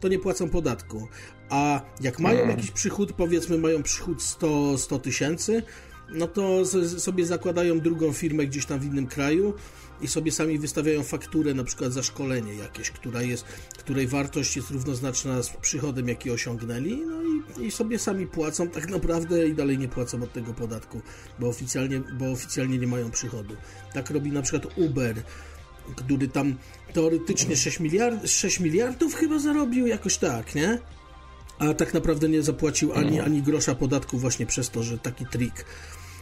[0.00, 1.08] to nie płacą podatku.
[1.48, 2.56] A jak mają hmm.
[2.56, 5.62] jakiś przychód, powiedzmy mają przychód 100, 100 tysięcy,
[6.08, 6.66] no to
[6.98, 9.54] sobie zakładają drugą firmę gdzieś tam w innym kraju
[10.00, 13.44] i sobie sami wystawiają fakturę na przykład za szkolenie jakieś, która jest,
[13.78, 18.90] której wartość jest równoznaczna z przychodem, jaki osiągnęli, no i, i sobie sami płacą tak
[18.90, 21.00] naprawdę i dalej nie płacą od tego podatku,
[21.38, 23.56] bo oficjalnie, bo oficjalnie nie mają przychodu.
[23.94, 25.22] Tak robi na przykład Uber,
[25.96, 26.56] który tam
[26.92, 30.78] teoretycznie 6, miliard, 6 miliardów chyba zarobił, jakoś tak, nie?
[31.58, 35.64] A tak naprawdę nie zapłacił ani, ani grosza podatku właśnie przez to, że taki trik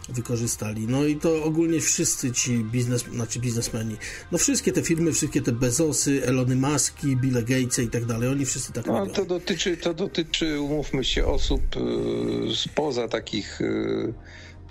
[0.08, 0.86] wykorzystali.
[0.86, 3.96] No i to ogólnie wszyscy ci biznes, znaczy biznesmeni,
[4.32, 8.46] no wszystkie te firmy, wszystkie te Bezosy, Elony Muski, Bill Gatesy i tak dalej, oni
[8.46, 14.14] wszyscy tak no, to dotyczy, to dotyczy, umówmy się, osób y, spoza takich y,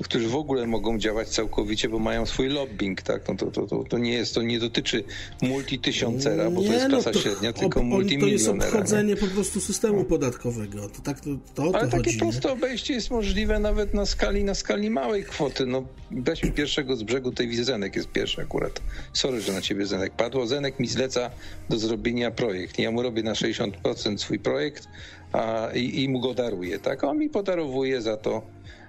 [0.03, 3.27] którzy w ogóle mogą działać całkowicie, bo mają swój lobbying, tak?
[3.27, 5.03] No to, to, to, to nie jest, to nie dotyczy
[5.41, 8.47] multitysiącera, bo nie, to jest klasa no to, średnia, tylko ob, multimilionera.
[8.47, 9.15] To jest obchodzenie nie?
[9.15, 10.05] po prostu systemu no.
[10.05, 10.89] podatkowego.
[10.89, 12.53] To tak to, to Ale to takie chodzi, proste nie?
[12.53, 15.65] obejście jest możliwe nawet na skali, na skali małej kwoty.
[15.65, 18.81] No, weźmy pierwszego z brzegu, tej Zenek jest pierwszy akurat.
[19.13, 20.47] Sorry, że na ciebie Zenek padło.
[20.47, 21.29] Zenek mi zleca
[21.69, 22.79] do zrobienia projekt.
[22.79, 24.87] Ja mu robię na 60% swój projekt
[25.31, 27.03] a, i, i mu go daruję, tak?
[27.03, 28.41] On mi podarowuje za to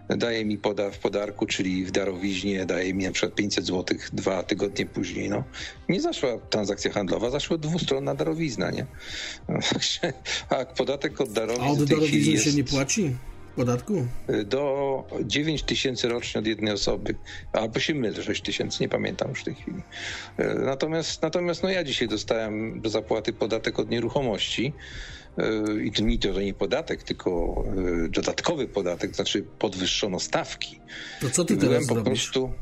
[0.08, 4.42] daje mi poda w podarku, czyli w darowiźnie, daje mi na przykład 500 zł dwa
[4.42, 5.30] tygodnie później.
[5.30, 5.44] No,
[5.88, 8.86] nie zaszła transakcja handlowa, zaszła dwustronna darowizna, nie?
[10.48, 11.68] A podatek od darowizny.
[11.68, 12.44] A od darowizny jest...
[12.44, 13.16] się nie płaci?
[13.56, 14.06] Podatku?
[14.44, 17.14] Do 9 tysięcy rocznie od jednej osoby.
[17.52, 19.82] Albo się mylę, 6 tysięcy, nie pamiętam już w tej chwili.
[20.64, 24.72] Natomiast, natomiast no ja dzisiaj dostałem do zapłaty podatek od nieruchomości
[25.84, 27.64] i to nie, to nie podatek, tylko
[28.04, 30.80] e, dodatkowy podatek, znaczy podwyższono stawki.
[31.20, 32.04] To co ty teraz po zrobisz?
[32.04, 32.52] prostu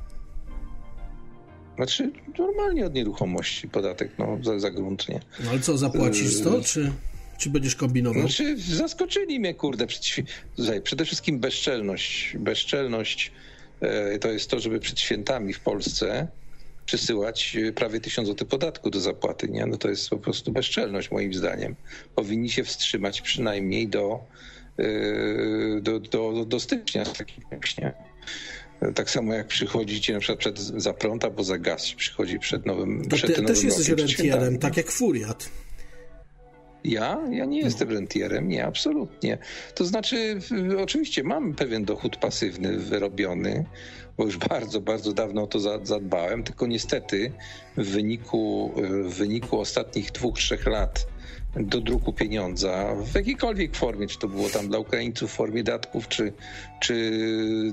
[1.77, 5.21] znaczy normalnie od nieruchomości podatek no, za, za grunt, nie?
[5.45, 6.93] No ale co, zapłacisz to, czy,
[7.39, 8.23] czy będziesz kombinował?
[8.23, 9.87] Znaczy zaskoczyli mnie, kurde.
[10.83, 12.37] Przede wszystkim bezczelność.
[12.39, 13.33] Bezczelność
[13.81, 16.29] e, to jest to, żeby przed świętami w Polsce
[16.97, 19.49] przysyłać e, prawie tysiąc złotych podatku do zapłaty.
[19.49, 19.67] Nie?
[19.67, 21.77] No to jest po prostu bezczelność moim zdaniem.
[22.15, 24.21] Powinni się wstrzymać przynajmniej do,
[24.79, 24.85] e,
[25.81, 27.45] do, do, do stycznia z takim
[27.79, 27.93] nie?
[28.95, 33.09] Tak samo jak przychodzicie na przykład przed, za prąd albo za gaz przychodzi przed nowym
[33.09, 35.49] To przed ty też jesteś rentierem, tak jak Furiat.
[36.85, 37.21] Ja?
[37.31, 39.39] Ja nie jestem rentierem, nie, absolutnie.
[39.75, 40.39] To znaczy,
[40.79, 43.65] oczywiście mam pewien dochód pasywny wyrobiony,
[44.17, 47.33] bo już bardzo, bardzo dawno o to zadbałem, tylko niestety
[47.77, 48.73] w wyniku,
[49.05, 51.07] w wyniku ostatnich dwóch, trzech lat
[51.57, 56.09] do druku pieniądza w jakiejkolwiek formie, czy to było tam dla Ukraińców w formie datków,
[56.09, 56.33] czy,
[56.81, 57.23] czy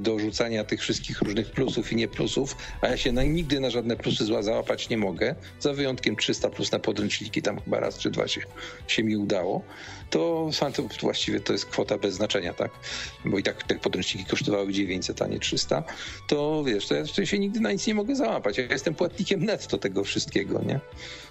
[0.01, 3.69] do rzucania tych wszystkich różnych plusów i nie plusów, a ja się na, nigdy na
[3.69, 7.97] żadne plusy zła załapać nie mogę, za wyjątkiem 300 plus na podręczniki, tam chyba raz
[7.97, 8.41] czy dwa się,
[8.87, 9.61] się mi udało,
[10.09, 12.71] to, to właściwie to jest kwota bez znaczenia, tak?
[13.25, 15.83] Bo i tak te podręczniki kosztowały 900, a nie 300,
[16.27, 18.57] to wiesz, to ja się nigdy na nic nie mogę załapać.
[18.57, 20.79] Ja jestem płatnikiem netto tego wszystkiego, nie?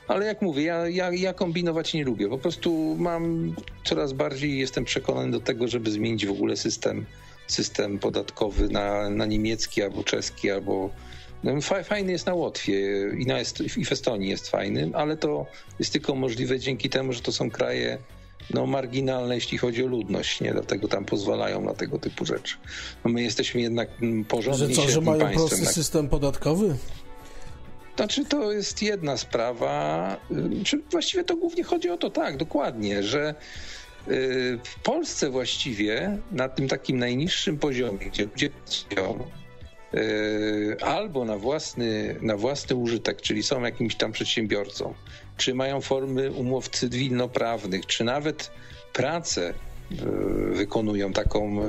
[0.09, 2.29] Ale jak mówię, ja, ja, ja kombinować nie lubię.
[2.29, 3.55] Po prostu mam
[3.85, 7.07] coraz bardziej jestem przekonany do tego, żeby zmienić w ogóle system,
[7.47, 10.91] system podatkowy na, na niemiecki albo czeski, albo
[11.45, 15.47] no, Fajny jest na Łotwie i, na Est- i w Estonii jest fajny, ale to
[15.79, 17.99] jest tylko możliwe dzięki temu, że to są kraje
[18.55, 20.53] no, marginalne, jeśli chodzi o ludność, nie?
[20.53, 22.57] Dlatego tam pozwalają na tego typu rzeczy.
[23.05, 23.89] No, my jesteśmy jednak
[24.29, 26.77] porządnie Że co, że mają prosty system podatkowy?
[27.99, 30.17] Znaczy, to jest jedna sprawa,
[30.61, 33.35] y, czy właściwie to głównie chodzi o to, tak, dokładnie, że
[34.09, 39.27] y, w Polsce właściwie na tym takim najniższym poziomie, gdzie ludzie pracują,
[39.95, 44.95] y, albo na własny, na własny użytek, czyli są jakimś tam przedsiębiorcą,
[45.37, 48.51] czy mają formy umów cywilnoprawnych, czy nawet
[48.93, 49.55] pracę
[50.53, 51.61] wykonują taką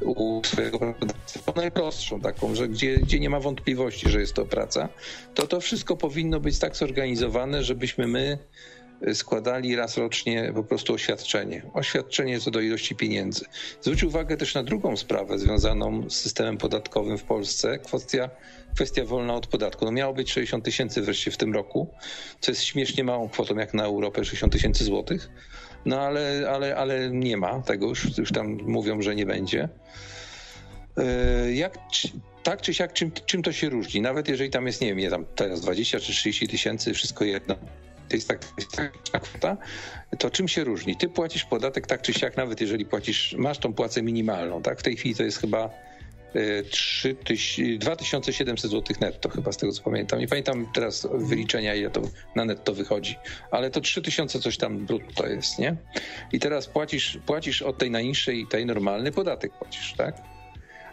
[0.00, 4.88] u, swojego pracodawcy, najprostszą taką, że gdzie, gdzie nie ma wątpliwości, że jest to praca,
[5.34, 8.38] to to wszystko powinno być tak zorganizowane, żebyśmy my
[9.14, 11.62] składali raz rocznie po prostu oświadczenie.
[11.74, 13.44] Oświadczenie co do ilości pieniędzy.
[13.80, 17.78] Zwróć uwagę też na drugą sprawę związaną z systemem podatkowym w Polsce.
[17.78, 18.30] Kwestia,
[18.74, 19.84] kwestia wolna od podatku.
[19.84, 21.88] No miało być 60 tysięcy wreszcie w tym roku,
[22.40, 25.30] co jest śmiesznie małą kwotą jak na Europę 60 tysięcy złotych.
[25.86, 29.68] No ale, ale, ale nie ma tego już, już tam mówią, że nie będzie.
[30.98, 31.78] E, jak,
[32.42, 34.00] tak czy siak, czym, czym to się różni?
[34.00, 37.54] Nawet jeżeli tam jest, nie wiem, nie tam teraz 20 czy 30 tysięcy, wszystko jedno,
[38.08, 38.38] to jest tak,
[38.76, 39.56] taka kwota,
[40.18, 40.96] to czym się różni?
[40.96, 44.80] Ty płacisz podatek tak czy siak, nawet jeżeli płacisz, masz tą płacę minimalną, tak?
[44.80, 45.70] W tej chwili to jest chyba
[46.70, 47.16] 3,
[47.78, 50.18] 2700 zł netto, chyba z tego co pamiętam.
[50.18, 52.02] Nie pamiętam teraz wyliczenia, ile to
[52.36, 53.16] na netto wychodzi,
[53.50, 55.76] ale to 3000 coś tam brutto jest, nie?
[56.32, 60.16] I teraz płacisz, płacisz od tej najniższej, tej normalny podatek płacisz, tak?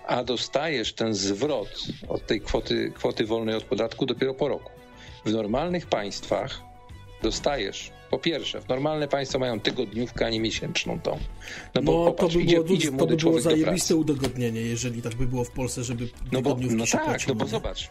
[0.07, 4.71] A dostajesz ten zwrot od tej kwoty, kwoty wolnej od podatku dopiero po roku.
[5.25, 6.61] W normalnych państwach
[7.23, 11.19] dostajesz po pierwsze, w normalne państwa mają tygodniówkę, a nie miesięczną tą.
[11.75, 15.01] No, bo no, popatrz, to by idzie, było, idzie to by było zajebiste udogodnienie, jeżeli
[15.01, 17.89] tak by było w Polsce, żeby no bo, no tak, płaciło, no bo zobacz.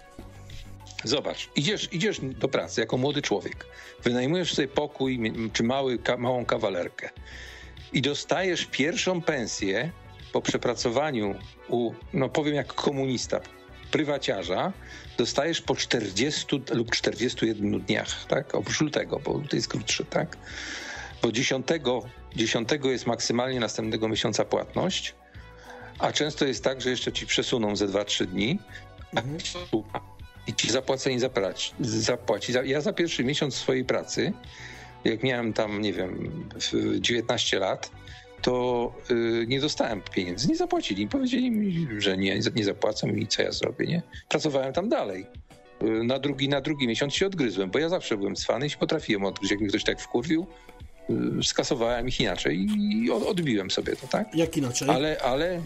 [1.05, 3.67] Zobacz, idziesz, idziesz do pracy jako młody człowiek,
[4.03, 7.11] wynajmujesz sobie pokój czy mały, małą kawalerkę.
[7.93, 9.91] I dostajesz pierwszą pensję
[10.33, 11.35] po przepracowaniu
[11.69, 13.41] u, no powiem jak komunista,
[13.95, 14.73] prywaciarza
[15.19, 18.55] dostajesz po 40 lub 41 dniach, tak?
[18.55, 20.37] Oprócz lutego, bo to jest krótszy, tak?
[21.23, 21.67] Bo 10,
[22.37, 25.15] 10 jest maksymalnie następnego miesiąca płatność,
[25.99, 28.59] a często jest tak, że jeszcze ci przesuną ze 2-3 dni
[29.17, 29.39] mhm.
[30.47, 31.21] i ci zapłacenie
[31.81, 32.53] zapłaci.
[32.65, 34.33] Ja za pierwszy miesiąc swojej pracy,
[35.05, 36.49] jak miałem tam, nie wiem,
[37.01, 37.91] 19 lat,
[38.45, 40.49] to y, nie dostałem pieniędzy.
[40.49, 41.09] Nie zapłacili.
[41.09, 44.03] Powiedzieli mi, że nie, nie zapłacą i co ja zrobię, nie?
[44.29, 45.27] Pracowałem tam dalej.
[45.83, 48.77] Y, na drugi, na drugi miesiąc się odgryzłem, bo ja zawsze byłem cwany i się
[48.77, 49.51] potrafiłem odgryźć.
[49.51, 50.47] Jak mi ktoś tak wkurwił,
[51.11, 54.35] y, skasowałem ich inaczej i odbiłem sobie to, tak?
[54.35, 54.89] Jak inaczej?
[54.91, 55.63] Ale, ale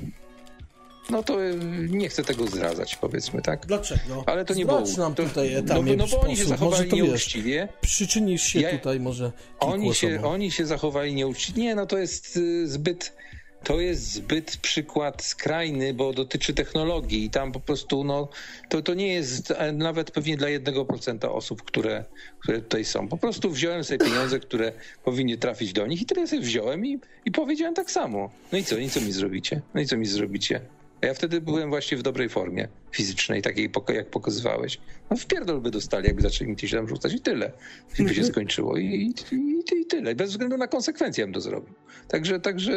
[1.11, 1.57] no to y,
[1.89, 3.67] nie chcę tego zdradzać, powiedzmy, tak?
[3.67, 4.25] Dlaczego?
[4.27, 4.83] Ale to nie było.
[4.99, 7.69] nam to, tutaj no, no, no bo oni się zachowali nieuczciwie.
[7.81, 9.33] przyczynisz się ja, tutaj może.
[9.61, 11.63] Oni się, oni się zachowali nieuczciwie.
[11.63, 13.19] Nie, no to jest y, zbyt.
[13.65, 18.29] To jest zbyt przykład skrajny, bo dotyczy technologii i tam po prostu no,
[18.69, 22.05] to, to nie jest e, nawet pewnie dla jednego procenta osób, które,
[22.43, 23.09] które tutaj są.
[23.09, 24.73] Po prostu wziąłem sobie pieniądze, które
[25.05, 28.31] powinny trafić do nich i tyle sobie wziąłem i, i powiedziałem tak samo.
[28.53, 29.61] No i co, i co mi zrobicie?
[29.75, 30.61] No i co mi zrobicie?
[31.03, 34.79] Ja wtedy byłem właśnie w dobrej formie fizycznej, takiej jak pokazywałeś.
[35.11, 37.53] No w pierdol by dostali, jakby zaczęli mi się tam rzucać i tyle.
[37.99, 38.27] I by się mhm.
[38.27, 40.15] skończyło i, i, i, i tyle.
[40.15, 41.75] Bez względu na konsekwencje bym to zrobił.
[42.09, 42.73] Także, także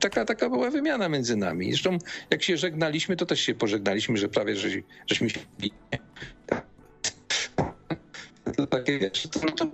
[0.00, 1.70] taka, taka była wymiana między nami.
[1.70, 1.98] Zresztą
[2.30, 4.68] jak się żegnaliśmy, to też się pożegnaliśmy, że prawie że,
[5.06, 5.40] żeśmy się...
[8.56, 9.70] To takie, wiesz, to, to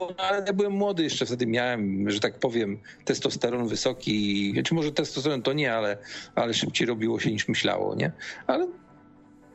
[0.00, 4.92] no, ale ja byłem młody jeszcze wtedy, miałem, że tak powiem, testosteron wysoki, czy może
[4.92, 5.98] testosteron to nie, ale,
[6.34, 8.12] ale szybciej robiło się niż myślało, nie?
[8.46, 8.68] Ale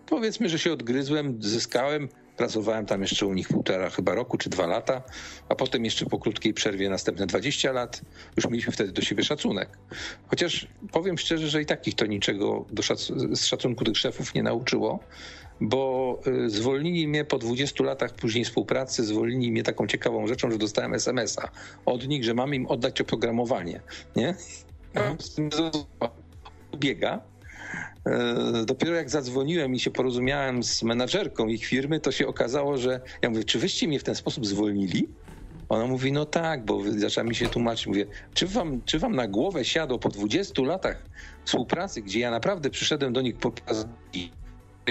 [0.06, 4.68] powiedzmy, że się odgryzłem, zyskałem, pracowałem tam jeszcze u nich półtora chyba roku czy dwa
[4.68, 5.02] lata,
[5.50, 8.02] a potem jeszcze po krótkiej przerwie następne 20 lat.
[8.36, 9.78] Już mieliśmy wtedy do siebie szacunek.
[10.28, 14.44] Chociaż powiem szczerze, że i takich to niczego do szac z szacunku tych szefów nie
[14.44, 15.00] nauczyło,
[15.62, 20.58] bo y, zwolnili mnie po 20 latach później współpracy, zwolnili mnie taką ciekawą rzeczą, że
[20.58, 21.50] dostałem SMS-a
[21.86, 23.82] od nich, że mam im oddać oprogramowanie,
[24.16, 24.36] nie?
[25.20, 25.50] Z tym
[26.78, 27.22] biega.
[28.06, 33.02] E, dopiero jak zadzwoniłem i się porozumiałem z menadżerką ich firmy, to się okazało, że
[33.22, 35.08] ja mówię, czy wyście mnie w ten sposób zwolnili?
[35.70, 37.88] Ona mówi, no tak, bo zaczęła mi się tłumaczyć.
[37.88, 41.06] Mówię, czy wam, czy wam na głowę siadło po 20 latach
[41.46, 43.52] współpracy, gdzie ja naprawdę przyszedłem do nich po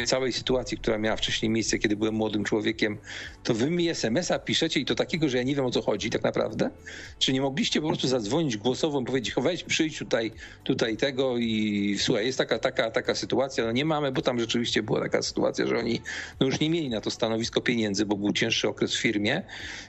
[0.07, 2.99] całej sytuacji, która miała wcześniej miejsce, kiedy byłem młodym człowiekiem,
[3.43, 6.11] to wy mi SMS-a piszecie i to takiego, że ja nie wiem o co chodzi
[6.11, 6.71] tak naprawdę?
[7.19, 10.33] Czy nie mogliście po prostu zadzwonić głosowo i powiedzieć, weź przyjdź tutaj,
[10.65, 14.83] tutaj tego i słuchaj, jest taka, taka, taka sytuacja, no nie mamy, bo tam rzeczywiście
[14.83, 16.01] była taka sytuacja, że oni
[16.41, 19.43] no już nie mieli na to stanowisko pieniędzy, bo był cięższy okres w firmie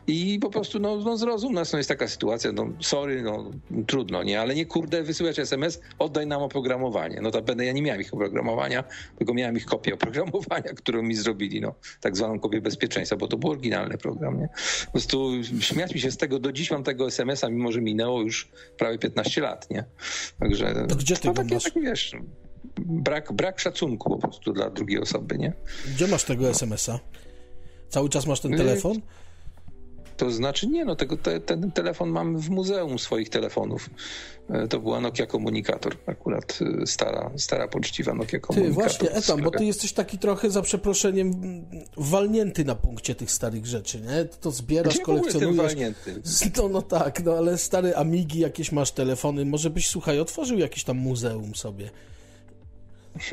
[0.08, 3.52] i po prostu no, no zrozum nas, no jest taka sytuacja, no sorry, no
[3.88, 7.22] trudno, nie, ale nie kurde wysyłać SMS, oddaj nam oprogramowanie.
[7.22, 8.84] No to będę, ja nie miałem ich oprogramowania,
[9.18, 13.38] tylko miałem ich kopię oprogramowania, którą mi zrobili, no, tak zwaną kopię bezpieczeństwa, bo to
[13.38, 14.50] był oryginalny program, nie?
[14.86, 18.22] Po prostu śmiać mi się z tego, do dziś mam tego SMS-a, mimo że minęło
[18.22, 19.84] już prawie 15 lat, nie?
[20.40, 20.86] Także...
[20.90, 21.60] To gdzie ty no, takie?
[21.60, 22.16] Tak, wiesz,
[22.80, 25.54] brak, brak szacunku po prostu dla drugiej osoby, nie?
[25.96, 27.00] Gdzie masz tego SMS-a?
[27.90, 29.02] Cały czas masz ten y, telefon?
[30.22, 33.90] To znaczy nie, no tego, te, ten telefon mam w muzeum swoich telefonów.
[34.50, 38.84] E, to była Nokia Komunikator, akurat e, stara, stara poczciwa Nokia Komunikator.
[38.84, 41.32] Ty właśnie, Etam, bo ty jesteś taki trochę za przeproszeniem
[41.98, 44.26] walnięty na punkcie tych starych rzeczy, nie?
[44.26, 45.58] To zbierasz, Gdzie kolekcjonujesz.
[45.58, 46.22] walnięty?
[46.58, 50.84] No, no tak, no ale stare Amigi, jakieś masz telefony, może byś, słuchaj, otworzył jakieś
[50.84, 51.90] tam muzeum sobie.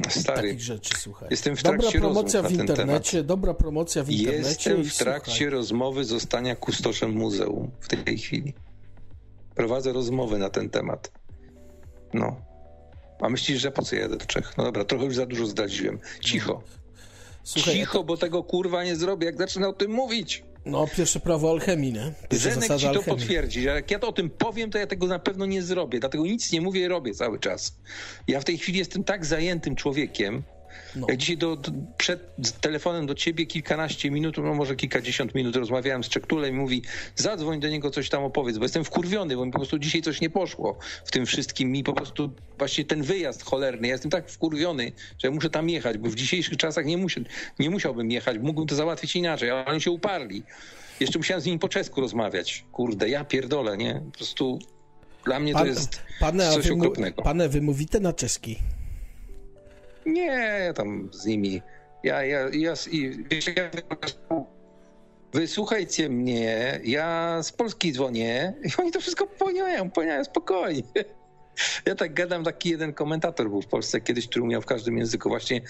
[0.09, 1.29] Stary, takich rzeczy, słuchaj.
[1.31, 4.49] Jestem w trakcie dobra promocja w internecie, dobra promocja w internecie.
[4.49, 5.51] Jestem w trakcie słuchaj.
[5.51, 8.55] rozmowy zostania kustoszem muzeum w tej chwili.
[9.55, 11.12] Prowadzę rozmowy na ten temat.
[12.14, 12.41] No.
[13.20, 14.53] A myślisz, że po co jadę do Czech?
[14.57, 15.99] No dobra, trochę już za dużo zdradziłem.
[16.20, 16.62] Cicho.
[17.45, 20.45] Słuchaj, Cicho, bo tego kurwa nie zrobię, jak zacznę o tym mówić.
[20.68, 22.12] No, pierwsze prawo alchemii, nie?
[22.28, 23.04] Pierwsza Zenek ci to alchemii.
[23.20, 23.62] potwierdzi.
[23.62, 26.00] Jak ja to o tym powiem, to ja tego na pewno nie zrobię.
[26.00, 27.76] Dlatego nic nie mówię i robię cały czas.
[28.28, 30.42] Ja w tej chwili jestem tak zajętym człowiekiem,
[30.97, 31.07] no.
[31.16, 32.20] Dzisiaj do, do, przed
[32.61, 36.82] telefonem do ciebie kilkanaście minut, no może kilkadziesiąt minut rozmawiałem z Czektulem i mówi
[37.16, 40.20] zadzwoń do niego, coś tam opowiedz, bo jestem wkurwiony, bo mi po prostu dzisiaj coś
[40.20, 41.72] nie poszło w tym wszystkim.
[41.72, 45.99] Mi po prostu właśnie ten wyjazd cholerny, ja jestem tak wkurwiony, że muszę tam jechać,
[45.99, 47.24] bo w dzisiejszych czasach nie, musi,
[47.59, 50.43] nie musiałbym jechać, mógłbym to załatwić inaczej, ale oni się uparli.
[51.01, 52.64] Jeszcze musiałem z nimi po czesku rozmawiać.
[52.72, 54.03] Kurde, ja pierdolę, nie?
[54.12, 54.59] Po prostu
[55.24, 57.22] dla mnie to jest pane, coś okropnego.
[57.22, 58.59] Pane, wymówite na czeski.
[60.09, 61.62] Nie, tam z nimi.
[62.04, 62.74] Ja, ja, ja,
[63.30, 63.70] wiecie, ja
[65.32, 70.82] wysłuchajcie mnie, ja z Polski dzwonię i oni to wszystko popełniają, popełniają spokojnie.
[71.86, 75.28] Ja tak gadam, taki jeden komentator był w Polsce kiedyś, który umiał w każdym języku.
[75.28, 75.61] Właśnie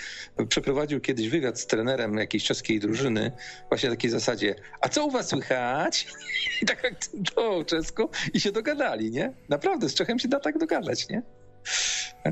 [0.48, 3.32] przeprowadził kiedyś wywiad z trenerem jakiejś czeskiej drużyny,
[3.68, 6.06] właśnie na takiej zasadzie, a co u was słychać?
[6.62, 9.32] I tak akcentował czesko i się dogadali, nie?
[9.48, 11.22] Naprawdę, z Czechem się da tak dogadać, nie?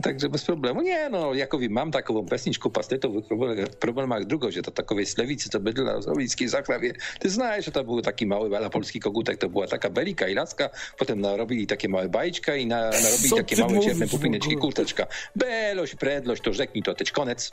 [0.03, 0.83] Także bez problemu.
[0.83, 3.17] Nie, no, Jakowi mam taką pesniczku pastytów
[3.73, 6.93] w problemach drugość, to takowej slewicy, to bydla zrobickiej zaklawie.
[7.19, 10.35] Ty znasz, że to był taki mały ala polski kogutek, to była taka belika i
[10.35, 15.07] laska, potem narobili takie małe bajczka i na, narobili Co takie małe ciemne pupineczki, kurteczka.
[15.37, 17.51] Belość, predlość, to rzeknij to teć konec.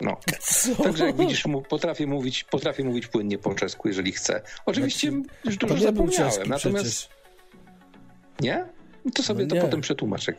[0.00, 0.16] No.
[0.40, 0.82] Co?
[0.82, 4.42] Także jak widzisz, potrafię mówić, potrafię mówić płynnie po czesku, jeżeli chcę.
[4.66, 6.86] Oczywiście znaczy, już dużo zapomniałem, natomiast...
[6.86, 7.08] Przecież.
[8.40, 8.66] Nie?
[9.14, 10.28] To sobie no to potem przetłumacz.
[10.28, 10.36] Jak,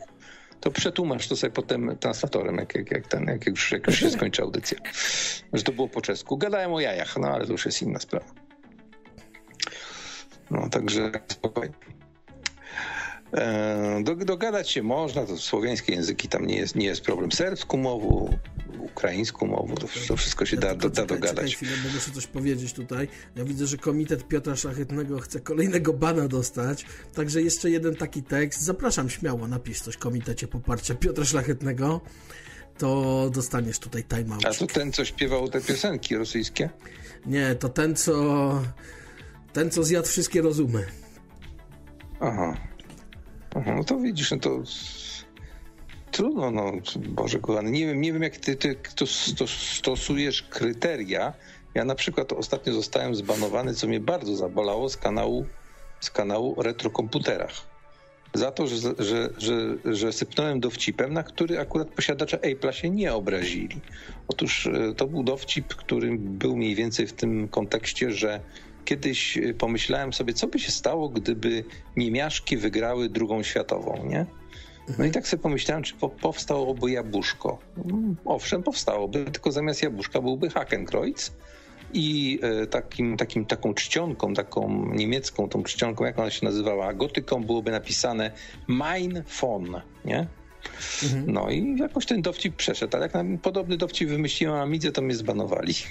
[0.60, 4.10] to przetłumacz to sobie potem translatorem, jak, jak, jak, ten, jak, już, jak już się
[4.10, 4.78] skończy audycja.
[5.52, 6.36] Że to było po czesku.
[6.36, 8.26] Gadałem o jajach, no ale to już jest inna sprawa.
[10.50, 11.74] No, także spokojnie.
[13.36, 17.32] E, dogadać się można, to słowiańskie języki tam nie jest, nie jest problem.
[17.32, 18.38] Serbską mową,
[18.78, 21.56] ukraińską mową, to, to wszystko się da, da, da dogadać.
[21.56, 23.08] Chwilę, bo muszę coś powiedzieć tutaj.
[23.36, 28.60] Ja widzę, że Komitet Piotra Szlachetnego chce kolejnego bana dostać, także jeszcze jeden taki tekst.
[28.60, 32.00] Zapraszam śmiało, napisz coś Komitecie Poparcia Piotra Szlachetnego,
[32.78, 34.44] to dostaniesz tutaj timeout.
[34.46, 36.70] A to ten, co śpiewał te piosenki rosyjskie?
[37.26, 38.62] Nie, to ten, co
[39.52, 40.86] ten, co zjadł wszystkie rozumy.
[42.20, 42.56] Aha.
[43.76, 44.62] No to widzisz, no to
[46.10, 48.76] trudno, no, Boże kochany, nie wiem, nie wiem jak ty, ty
[49.36, 51.32] to stosujesz kryteria.
[51.74, 55.46] Ja na przykład ostatnio zostałem zbanowany, co mnie bardzo zabolało z kanału,
[56.00, 57.66] z kanału Retrokomputerach.
[58.34, 63.14] Za to, że, że, że, że sypnąłem dowcipem, na który akurat posiadacze Apple'a się nie
[63.14, 63.80] obrazili.
[64.28, 68.40] Otóż e, to był dowcip, który był mniej więcej w tym kontekście, że
[68.86, 71.64] kiedyś e, pomyślałem sobie, co by się stało, gdyby
[71.96, 74.26] niemiaszki wygrały drugą światową, nie?
[74.98, 77.58] No i tak sobie pomyślałem, czy po, powstałoby jabłuszko.
[77.84, 81.32] Mm, owszem, powstałoby, tylko zamiast jabłuszka byłby Hakenkreuz
[81.92, 87.44] i e, takim, takim, taką czcionką, taką niemiecką tą czcionką, jak ona się nazywała, gotyką
[87.44, 88.30] byłoby napisane
[88.66, 90.26] Mein von, nie?
[91.02, 91.32] Mhm.
[91.32, 95.74] No i jakoś ten dowcip przeszedł, ale jak podobny dowcip wymyśliłem Amidze, to mnie zbanowali.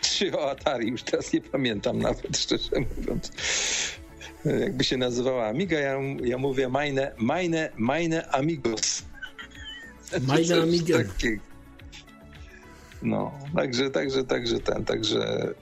[0.00, 3.32] Czy o Atari, już teraz nie pamiętam nawet, szczerze mówiąc.
[4.60, 9.02] Jakby się nazywała Amiga, ja, ja mówię meine, meine, meine amigos.
[10.26, 10.98] Meine amiga.
[13.02, 15.54] No, także, także, także ten, także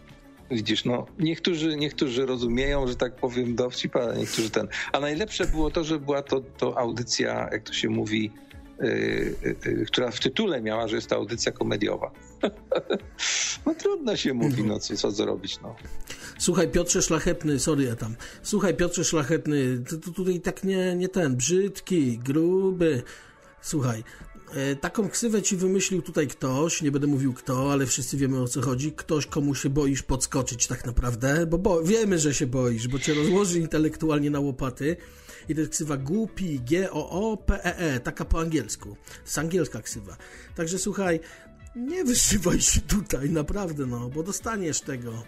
[0.51, 4.69] widzisz, no niektórzy, niektórzy rozumieją, że tak powiem dowcip, ale niektórzy ten.
[4.93, 8.33] A najlepsze było to, że była to, to audycja, jak to się mówi,
[9.87, 12.11] która w tytule miała, że jest to audycja komediowa.
[13.67, 15.77] no trudno się mówi, no co, co zrobić, no.
[16.39, 18.17] Słuchaj, Piotrze Szlachetny, sorry ja tam.
[18.43, 23.03] Słuchaj, Piotrze Szlachetny, to tutaj tak nie, nie ten, brzydki, gruby.
[23.63, 24.05] Słuchaj,
[24.55, 28.49] e, taką ksywę ci wymyślił tutaj ktoś, nie będę mówił kto, ale wszyscy wiemy o
[28.49, 28.93] co chodzi.
[28.93, 33.15] Ktoś, komu się boisz podskoczyć tak naprawdę, bo, bo wiemy, że się boisz, bo cię
[33.15, 34.97] rozłoży intelektualnie na łopaty.
[35.49, 38.97] I to jest ksywa głupi, G-O-O-P-E-E, taka po angielsku.
[39.07, 40.17] To jest angielska ksywa.
[40.55, 41.21] Także słuchaj,
[41.77, 45.25] nie wyżywaj się tutaj, naprawdę, no, bo dostaniesz tego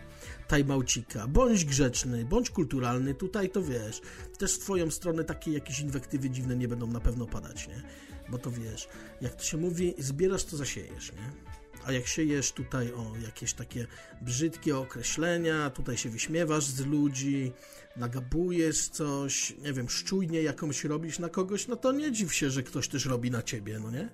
[0.49, 1.27] tajmaucika.
[1.27, 4.01] Bądź grzeczny, bądź kulturalny, tutaj to wiesz.
[4.39, 7.83] Też w twoją stronę takie jakieś inwektywy dziwne nie będą na pewno padać, nie?
[8.29, 8.89] Bo to wiesz,
[9.21, 11.31] jak to się mówi, zbierasz to zasiejesz, nie?
[11.85, 13.87] A jak siejesz tutaj o jakieś takie
[14.23, 17.53] brzydkie określenia, tutaj się wyśmiewasz z ludzi,
[17.99, 22.62] nagabujesz coś, nie wiem, szczujnie jakąś robisz na kogoś, no to nie dziw się, że
[22.62, 24.09] ktoś też robi na ciebie, no nie?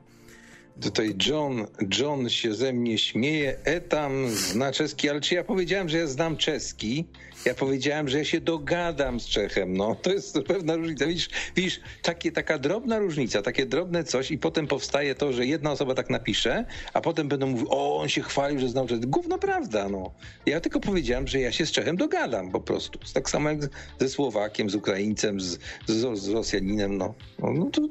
[0.80, 1.66] Tutaj John,
[1.98, 6.36] John się ze mnie śmieje, etam zna czeski, ale czy ja powiedziałem, że ja znam
[6.36, 7.04] czeski?
[7.44, 9.76] Ja powiedziałem, że ja się dogadam z Czechem.
[9.76, 11.06] No, to jest pewna różnica.
[11.06, 15.72] Widzisz, widzisz takie, taka drobna różnica, takie drobne coś i potem powstaje to, że jedna
[15.72, 19.06] osoba tak napisze, a potem będą mówić, o, on się chwalił, że znał czeski.
[19.06, 20.10] Gówno prawda, no.
[20.46, 22.98] Ja tylko powiedziałem, że ja się z Czechem dogadam po prostu.
[23.14, 23.58] Tak samo jak
[24.00, 27.14] ze Słowakiem, z Ukraińcem, z, z, z Rosjaninem, no.
[27.38, 27.82] No, no to,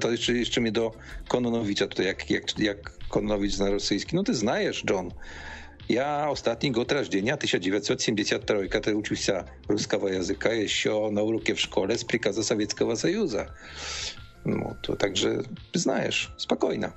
[0.00, 0.92] to jeszcze, jeszcze mnie do
[1.28, 4.16] Kononowicza tutaj, jak, jak, jak Kononowicz zna rosyjski.
[4.16, 5.10] No ty znajesz, John.
[5.91, 12.03] Я останній год рождения, 1973, когда учился русского языка еще на уроке в школе с
[12.03, 13.55] приказа Советского Союза.
[14.45, 16.93] Ну, то также знаешь, спокойно.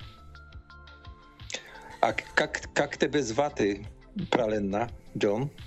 [2.01, 2.07] A
[2.37, 3.85] jak, jak tebe zwaty,
[4.29, 5.49] pralenna, John?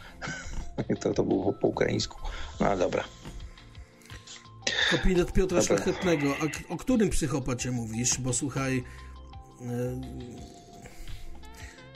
[1.01, 2.17] To, to było po ukraińsku.
[2.61, 3.05] No dobra.
[4.91, 5.77] Kapinet Piotra dobra.
[5.77, 6.37] Szlachetnego.
[6.41, 8.21] A o którym psychopacie mówisz?
[8.21, 8.85] Bo słuchaj...
[9.61, 10.60] Yy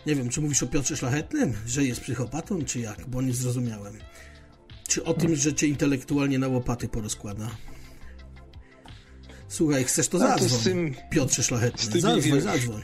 [0.05, 3.93] nie wiem, czy mówisz o Piotrze Szlachetnym, że jest psychopatą, czy jak, bo nie zrozumiałem.
[4.87, 7.49] Czy o tym, że cię intelektualnie na łopaty porozkłada?
[9.47, 12.01] Słuchaj, chcesz to zadzwoń, to tym, Piotrze Szlachetny.
[12.01, 12.81] Zadzwoń, wiesz, zadzwoń.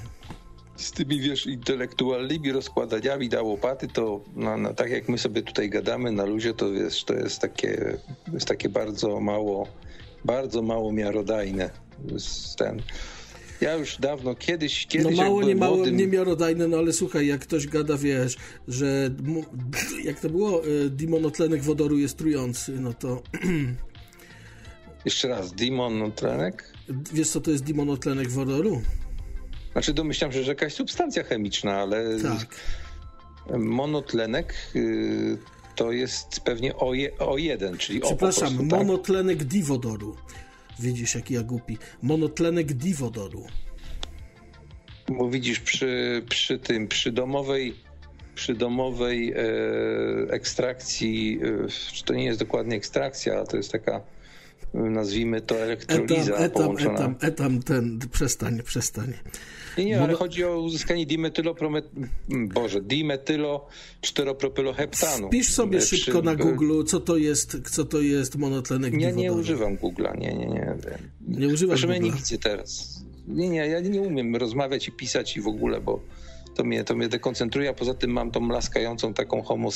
[0.75, 5.69] Z tymi, wiesz, intelektualnymi rozkładaniami na łopaty, to no, no, tak jak my sobie tutaj
[5.69, 7.97] gadamy na luzie, to wiesz, to jest takie,
[8.33, 9.67] jest takie bardzo mało,
[10.25, 11.69] bardzo mało miarodajne.
[12.57, 12.81] Ten,
[13.61, 15.97] ja już dawno, kiedyś, kiedyś No mało, nie mało, młodym...
[15.97, 18.37] nie miarodajne, no ale słuchaj, jak ktoś gada, wiesz,
[18.67, 19.09] że
[20.03, 23.21] jak to było, e, dimonotlenek wodoru jest trujący, no to...
[25.05, 26.73] Jeszcze raz, dimonotlenek?
[27.13, 28.81] Wiesz, co to jest dimonotlenek wodoru?
[29.71, 32.19] Znaczy domyślam się, że jakaś substancja chemiczna, ale...
[32.19, 32.55] Tak.
[33.59, 35.37] Monotlenek y,
[35.75, 38.79] to jest pewnie o, je, o jeden, czyli Przepraszam, o Przepraszam, tak?
[38.79, 40.15] monotlenek diwodoru.
[40.79, 41.77] Widzisz, jaki ja głupi.
[42.01, 43.45] Monotlenek diwodoru.
[45.07, 47.75] Bo widzisz, przy, przy tym, przy domowej
[48.35, 49.35] przy domowej e,
[50.29, 54.01] ekstrakcji, e, czy to nie jest dokładnie ekstrakcja, to jest taka
[54.73, 56.99] nazwijmy to elektroliza etam, połączona.
[56.99, 59.13] Etam, etam, ten, przestań, przestań.
[59.77, 61.89] Nie, nie, ale chodzi o uzyskanie dimetylopromet...
[62.29, 63.67] Boże, dimetylo
[64.01, 65.27] czteropropyloheptanu.
[65.27, 65.97] Wpisz sobie Przy...
[65.97, 70.33] szybko na Google, co to jest, co to jest monotlenek Ja nie używam Google'a, nie,
[70.33, 70.75] nie, nie.
[71.27, 73.01] Nie używasz Proszę nie widzę teraz.
[73.27, 76.01] Nie, nie, ja nie umiem rozmawiać i pisać i w ogóle, bo
[76.55, 79.69] to mnie, to mnie dekoncentruje, a poza tym mam tą laskającą taką homo,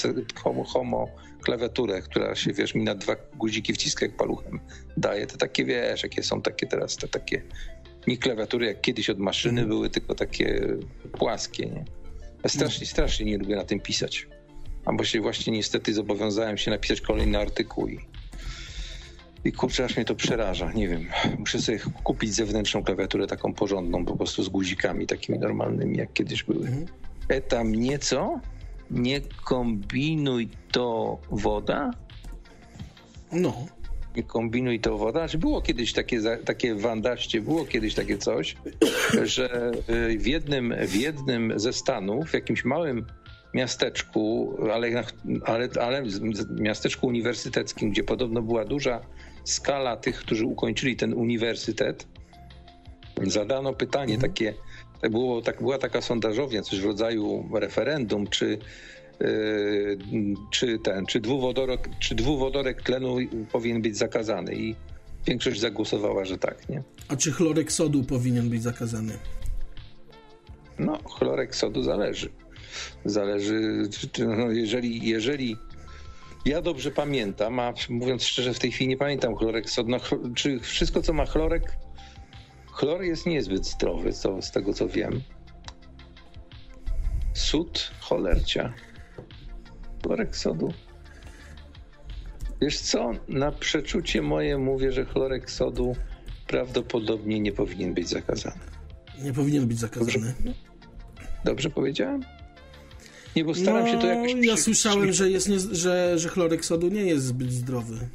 [0.44, 1.08] homo, homo
[1.42, 4.60] klawiaturę, która się, wiesz, mi na dwa guziki wciska jak paluchem
[4.98, 5.28] daje.
[5.28, 7.42] Te takie, wiesz, jakie są takie teraz, te takie
[8.08, 9.68] nie klawiatury jak kiedyś od maszyny mhm.
[9.68, 10.68] były, tylko takie
[11.12, 11.86] płaskie, nie?
[12.44, 14.28] Ja strasznie, strasznie nie lubię na tym pisać.
[14.86, 18.00] Albo się właśnie niestety zobowiązałem się napisać kolejny artykuł i,
[19.46, 20.72] i kurczę, aż mnie to przeraża.
[20.72, 21.08] Nie wiem.
[21.40, 26.44] Muszę sobie kupić zewnętrzną klawiaturę taką porządną, po prostu z guzikami takimi normalnymi, jak kiedyś
[26.44, 26.68] były.
[26.68, 26.86] Mhm.
[27.30, 28.40] Etam nieco,
[28.92, 31.92] nie kombinuj to woda.
[33.32, 33.66] No.
[34.16, 35.20] Nie kombinuj to woda.
[35.20, 38.56] Znaczy było kiedyś takie, takie wandaście, było kiedyś takie coś,
[39.36, 43.06] że y, w jednym, w jednym ze stanów, w jakimś małym
[43.54, 45.04] miasteczku, ale,
[45.46, 46.04] ale, ale
[46.60, 49.02] miasteczku uniwersyteckim, gdzie podobno była duża
[49.44, 52.08] skala tych, którzy ukończyli ten uniwersytet,
[53.24, 54.32] zadano pytanie mhm.
[54.32, 54.54] takie,
[55.10, 58.58] było, tak, była taka sondażownia, coś w rodzaju referendum, czy
[60.52, 63.18] czy ten, czy dwuwodorek, czy dwuwodorek tlenu
[63.52, 64.76] powinien być zakazany i
[65.26, 66.84] większość zagłosowała, że tak, nie?
[67.08, 69.14] A czy chlorek sodu powinien być zakazany?
[70.80, 72.30] No, chlorek sodu zależy.
[73.06, 73.90] Zależy,
[74.38, 75.58] no jeżeli, jeżeli
[76.46, 80.00] ja dobrze pamiętam, a mówiąc szczerze, w tej chwili nie pamiętam chlorek sodu, no,
[80.36, 81.78] czy wszystko, co ma chlorek,
[82.72, 85.22] chlor jest niezbyt zdrowy, co, z tego co wiem.
[87.34, 88.74] Sód, cholercia
[90.06, 90.74] chlorek sodu.
[92.62, 95.96] Wiesz co, na przeczucie moje mówię, że chlorek sodu
[96.48, 98.60] prawdopodobnie nie powinien być zakazany.
[99.24, 100.34] Nie powinien być zakazany.
[100.40, 100.54] Dobrze,
[101.46, 102.22] Dobrze powiedziałem?
[103.36, 104.46] Nie, bo staram no, się to jakoś...
[104.46, 108.10] Ja słyszałem, że, jest nie, że, że chlorek sodu nie jest zbyt zdrowy.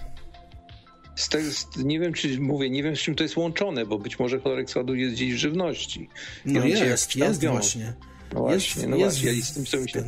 [1.15, 1.39] Z te,
[1.85, 4.71] nie wiem, czy mówię, nie wiem, z czym to jest łączone, bo być może chlorek
[4.71, 6.09] sodu jest gdzieś w żywności.
[6.45, 7.93] No jest, jest właśnie.
[8.33, 9.39] No właśnie, jest, no jest właśnie.
[9.39, 10.05] I z tym, co się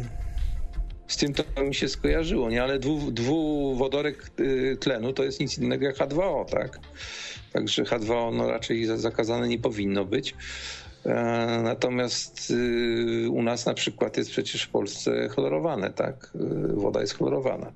[1.12, 2.62] z tym to mi się skojarzyło, nie?
[2.62, 6.78] Ale dwu, dwuwodorek y, tlenu to jest nic innego jak H2O, tak?
[7.52, 10.34] Także H2O no raczej zakazane nie powinno być.
[11.06, 16.32] E, natomiast y, u nas na przykład jest przecież w Polsce chlorowane, tak?
[16.34, 17.72] Y, woda jest chlorowana.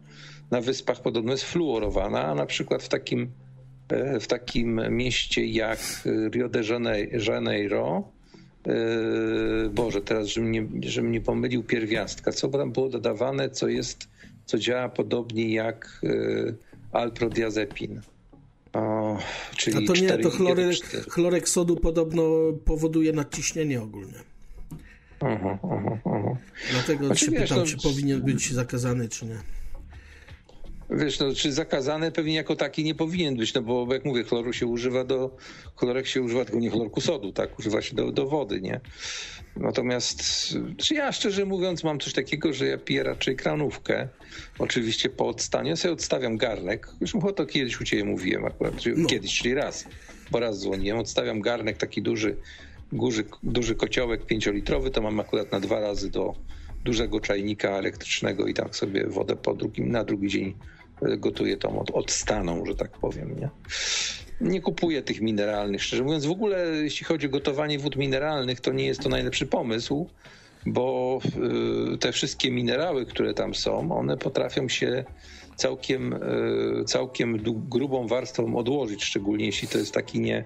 [0.51, 3.30] Na wyspach podobno jest fluorowana, a na przykład w takim,
[3.89, 5.78] e, w takim mieście jak
[6.32, 6.62] Rio de
[7.26, 8.16] Janeiro
[9.71, 14.09] Boże, teraz, żebym nie, żebym nie pomylił pierwiastka, co tam było dodawane, co jest,
[14.47, 16.57] co działa podobnie jak yy,
[16.93, 18.01] alprodiazepin.
[18.73, 19.19] O,
[19.57, 20.77] czyli A to nie, to chlorek,
[21.11, 22.23] chlorek sodu podobno
[22.64, 24.19] powoduje nadciśnienie ogólnie.
[25.21, 26.37] Aha, aha, aha.
[26.73, 29.39] Dlatego się pytam, no, czy powinien być zakazany, czy nie.
[30.91, 34.53] Wiesz, no, czy zakazane pewnie jako taki nie powinien być, no bo jak mówię, chloru
[34.53, 35.37] się używa do,
[35.76, 38.80] chlorek się używa tylko nie chlorku sodu, tak, używa się do, do wody, nie?
[39.57, 40.22] Natomiast,
[40.76, 44.09] czy ja szczerze mówiąc mam coś takiego, że ja piję raczej kranówkę,
[44.59, 48.74] oczywiście po odstaniu, ja sobie odstawiam garnek, już o to kiedyś u ciebie mówiłem akurat,
[48.97, 49.07] no.
[49.07, 49.84] kiedyś, czyli raz,
[50.30, 52.37] bo raz dzwoniłem, odstawiam garnek taki duży,
[52.93, 56.34] duży, duży kociołek pięciolitrowy, to mam akurat na dwa razy do
[56.84, 60.55] dużego czajnika elektrycznego i tam sobie wodę po drugim, na drugi dzień
[61.03, 63.41] gotuję tą od, odstaną, że tak powiem.
[63.41, 63.49] Nie?
[64.41, 65.83] nie kupuję tych mineralnych.
[65.83, 69.47] Szczerze mówiąc, w ogóle jeśli chodzi o gotowanie wód mineralnych, to nie jest to najlepszy
[69.47, 70.09] pomysł,
[70.67, 71.19] bo
[71.95, 75.05] y, te wszystkie minerały, które tam są, one potrafią się
[75.57, 77.39] całkiem, y, całkiem
[77.69, 80.45] grubą warstwą odłożyć, szczególnie jeśli to jest taki nie,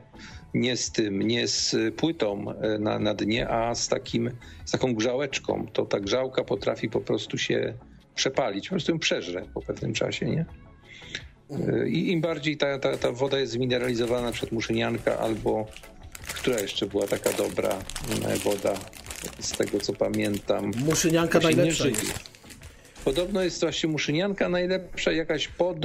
[0.54, 4.30] nie z tym, nie z płytą y, na, na dnie, a z, takim,
[4.64, 5.66] z taką grzałeczką.
[5.72, 7.74] To ta grzałka potrafi po prostu się
[8.20, 10.44] przepalić, po prostu ją przeżre po pewnym czasie, nie?
[11.86, 15.66] I im bardziej ta, ta, ta woda jest zmineralizowana przed muszynianka albo
[16.34, 17.78] która jeszcze była taka dobra
[18.44, 18.74] woda,
[19.38, 20.72] z tego co pamiętam.
[20.84, 21.84] Muszynianka najlepsza
[23.04, 25.76] Podobno jest właśnie muszynianka najlepsza, jakaś pod,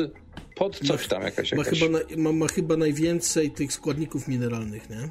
[0.55, 1.51] pod coś tam, jakaś.
[1.51, 1.79] Ma, jakaś...
[1.79, 5.09] Chyba, ma, ma chyba najwięcej tych składników mineralnych, nie?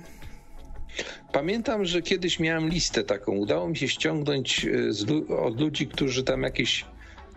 [1.33, 3.33] Pamiętam, że kiedyś miałem listę taką.
[3.33, 6.85] Udało mi się ściągnąć e, z, od ludzi, którzy tam jakieś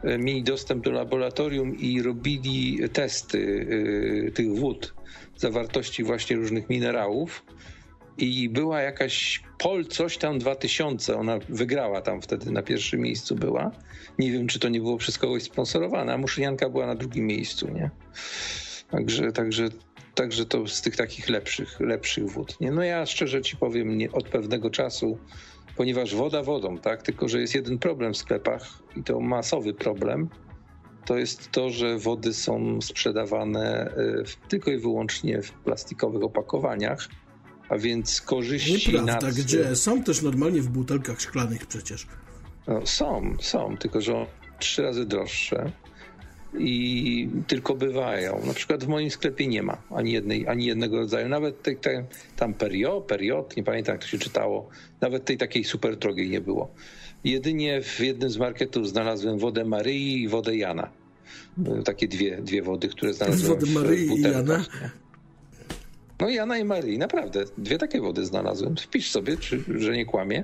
[0.04, 3.68] mieli dostęp do laboratorium i robili testy
[4.28, 4.94] e, tych wód,
[5.38, 7.44] zawartości właśnie różnych minerałów.
[8.18, 13.72] I była jakaś Pol coś tam 2000, ona wygrała tam wtedy, na pierwszym miejscu była.
[14.20, 17.70] Nie wiem, czy to nie było przez kogoś sponsorowane, a Muszynianka była na drugim miejscu,
[17.70, 17.90] nie?
[18.92, 19.70] Także, także,
[20.16, 22.62] także to z tych takich lepszych, lepszych wód.
[22.62, 22.72] Nie?
[22.72, 25.18] No ja szczerze ci powiem, nie, od pewnego czasu
[25.78, 27.02] ponieważ woda wodą, tak?
[27.02, 30.30] Tylko, że jest jeden problem w sklepach i to masowy problem.
[31.06, 37.08] To jest to, że wody są sprzedawane e, tylko i wyłącznie w plastikowych opakowaniach,
[37.70, 38.92] a więc korzyści.
[38.92, 39.36] Nieprawda, nad...
[39.36, 42.08] gdzie są też normalnie w butelkach szklanych przecież.
[42.68, 44.26] No, są, są, tylko że
[44.60, 45.72] trzy razy droższe
[46.60, 48.42] i tylko bywają.
[48.46, 52.04] Na przykład w moim sklepie nie ma ani, jednej, ani jednego rodzaju, nawet tej, tej,
[52.36, 54.70] tam Perio, Periot, nie pamiętam jak to się czytało,
[55.02, 56.72] nawet tej takiej super drogiej nie było.
[57.24, 60.90] Jedynie w jednym z marketów znalazłem wodę Maryi i wodę Jana.
[61.86, 64.66] Takie dwie, dwie wody, które znalazłem wodę Maryi i Jana?
[66.20, 67.46] No Jana i Maryi, naprawdę.
[67.58, 68.76] Dwie takie wody znalazłem.
[68.78, 70.44] Wpisz sobie, czy, że nie kłamie.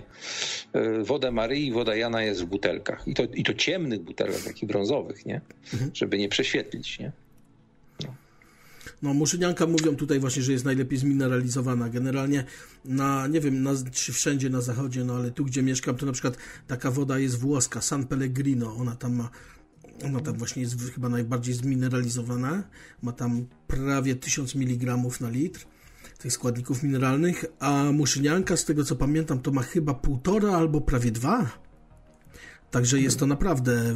[0.74, 3.08] E, woda Maryi i woda Jana jest w butelkach.
[3.08, 5.42] I to, i to ciemnych butelkach, takich brązowych, nie?
[5.74, 5.92] Mhm.
[5.94, 7.12] Żeby nie prześwietlić, nie?
[8.04, 8.16] No.
[9.02, 11.90] No, muszynianka mówią tutaj właśnie, że jest najlepiej zmineralizowana.
[11.90, 12.44] Generalnie
[12.86, 16.12] na, nie wiem, na, czy wszędzie na zachodzie, no ale tu, gdzie mieszkam, to na
[16.12, 19.30] przykład taka woda jest włoska, San Pellegrino, ona tam ma
[20.06, 22.64] ona tam właśnie jest chyba najbardziej zmineralizowana.
[23.02, 25.66] Ma tam prawie 1000 mg na litr
[26.18, 31.12] tych składników mineralnych, a muszynianka, z tego co pamiętam, to ma chyba półtora albo prawie
[31.12, 31.50] dwa.
[32.72, 33.96] Także jest to naprawdę,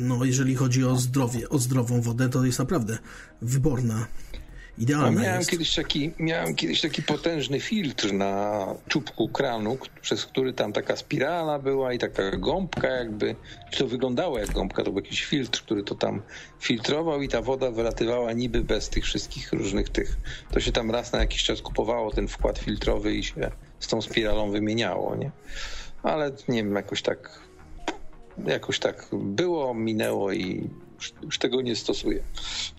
[0.00, 2.98] no jeżeli chodzi o zdrowie, o zdrową wodę, to jest naprawdę
[3.42, 4.06] wyborna.
[4.78, 5.50] Idealna no, miałem jest.
[5.50, 11.58] Kiedyś taki, miałem kiedyś taki potężny filtr na czubku kranu, przez który tam taka spirala
[11.58, 13.36] była i taka gąbka jakby,
[13.78, 16.22] to wyglądało jak gąbka, to był jakiś filtr, który to tam
[16.60, 20.16] filtrował i ta woda wylatywała niby bez tych wszystkich różnych tych.
[20.52, 23.50] To się tam raz na jakiś czas kupowało ten wkład filtrowy i się
[23.80, 25.30] z tą spiralą wymieniało, nie?
[26.02, 27.44] Ale nie wiem, jakoś tak
[28.46, 32.22] jakoś tak było, minęło i już, już tego nie stosuję.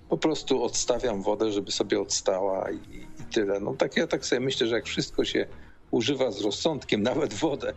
[0.10, 3.60] Po prostu odstawiam wodę, żeby sobie odstała i, i tyle.
[3.60, 5.48] No tak ja tak sobie myślę, że jak wszystko się
[5.92, 7.74] używa z rozsądkiem, nawet wodę,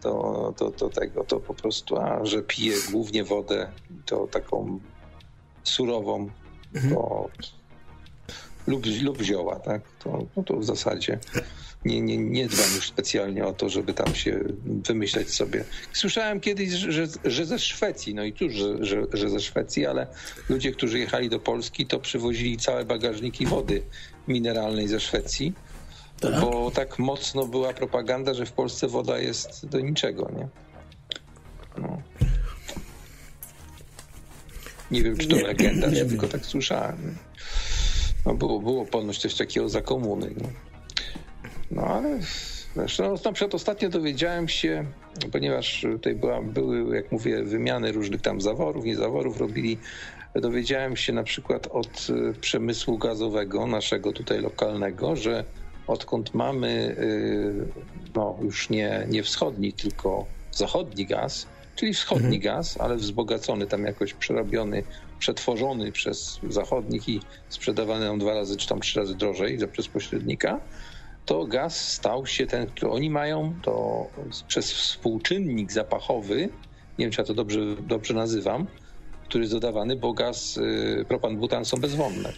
[0.00, 3.72] to, to, to tego, to po prostu, a że piję głównie wodę,
[4.06, 4.80] to taką
[5.64, 6.30] surową,
[6.90, 7.28] to
[8.66, 9.82] lub, lub zioła, tak?
[10.04, 11.18] To, no to w zasadzie
[11.84, 15.64] nie, nie, nie dbam już specjalnie o to, żeby tam się wymyśleć sobie.
[15.92, 20.06] Słyszałem kiedyś, że, że ze Szwecji, no i cóż, że, że, że ze Szwecji, ale
[20.48, 23.82] ludzie, którzy jechali do Polski, to przywozili całe bagażniki wody
[24.28, 25.52] mineralnej ze Szwecji,
[26.20, 26.40] tak?
[26.40, 30.48] bo tak mocno była propaganda, że w Polsce woda jest do niczego, nie?
[31.78, 32.02] No.
[34.90, 37.16] Nie wiem, czy to nie, legenda, nie czy tylko tak słyszałem.
[38.26, 40.34] No było, było ponoć coś takiego za komuny.
[40.36, 40.69] No.
[41.70, 42.18] No ale
[42.76, 44.84] zresztą no, przykład ostatnio dowiedziałem się,
[45.32, 49.78] ponieważ tutaj była, były, jak mówię, wymiany różnych tam zaworów, nie zaworów robili,
[50.34, 55.44] dowiedziałem się na przykład od y, przemysłu gazowego, naszego tutaj lokalnego, że
[55.86, 57.54] odkąd mamy y,
[58.14, 61.46] no, już nie, nie wschodni, tylko zachodni gaz,
[61.76, 62.42] czyli wschodni mhm.
[62.42, 64.82] gaz, ale wzbogacony, tam jakoś przerobiony,
[65.18, 69.88] przetworzony przez zachodnich i sprzedawany nam dwa razy czy tam trzy razy drożej za przez
[69.88, 70.60] pośrednika,
[71.24, 74.06] to gaz stał się ten, który oni mają, to
[74.48, 76.36] przez współczynnik zapachowy,
[76.98, 78.66] nie wiem czy ja to dobrze, dobrze nazywam,
[79.24, 82.32] który jest dodawany, bo gaz, y, propan, butan są bezwonne.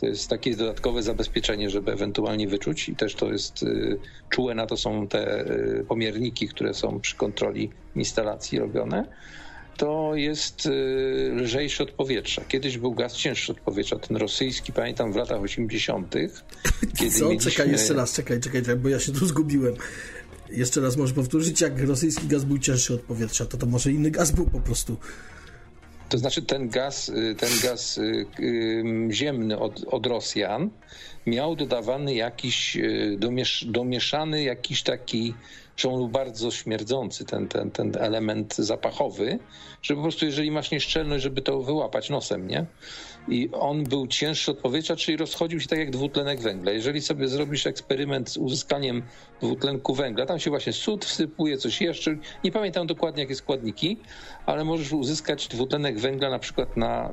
[0.00, 3.98] To jest takie dodatkowe zabezpieczenie, żeby ewentualnie wyczuć i też to jest y,
[4.28, 9.04] czułe na to są te y, pomierniki, które są przy kontroli instalacji robione
[9.78, 10.70] to jest y,
[11.34, 12.44] lżejszy od powietrza.
[12.48, 16.14] Kiedyś był gaz cięższy od powietrza, ten rosyjski, pamiętam w latach 80.
[16.98, 17.28] Kiedy Co?
[17.28, 17.50] Mieliśmy...
[17.50, 19.74] Czekaj jeszcze raz, czekaj, czekaj, bo ja się tu zgubiłem.
[20.50, 24.10] Jeszcze raz możesz powtórzyć, jak rosyjski gaz był cięższy od powietrza, to to może inny
[24.10, 24.96] gaz był po prostu.
[26.08, 28.26] To znaczy ten gaz, y, ten gaz y,
[29.10, 30.70] ziemny od, od Rosjan
[31.26, 32.78] miał dodawany jakiś,
[33.18, 35.34] domiesz, domieszany jakiś taki
[35.78, 39.38] że on był bardzo śmierdzący, ten, ten, ten element zapachowy,
[39.82, 42.66] że po prostu jeżeli masz nieszczelność, żeby to wyłapać nosem, nie?
[43.28, 46.72] I on był cięższy od powietrza, czyli rozchodził się tak jak dwutlenek węgla.
[46.72, 49.02] Jeżeli sobie zrobisz eksperyment z uzyskaniem
[49.40, 53.96] dwutlenku węgla, tam się właśnie sód wsypuje, coś jeszcze, nie pamiętam dokładnie jakie składniki,
[54.46, 57.12] ale możesz uzyskać dwutlenek węgla na przykład na,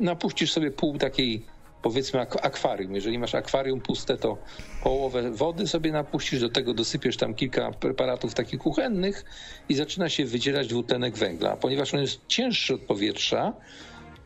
[0.00, 1.46] napuścisz sobie pół takiej
[1.84, 2.94] powiedzmy akwarium.
[2.94, 4.38] Jeżeli masz akwarium puste, to
[4.82, 9.24] połowę wody sobie napuścisz, do tego dosypiesz tam kilka preparatów takich kuchennych
[9.68, 11.56] i zaczyna się wydzielać dwutlenek węgla.
[11.56, 13.52] Ponieważ on jest cięższy od powietrza,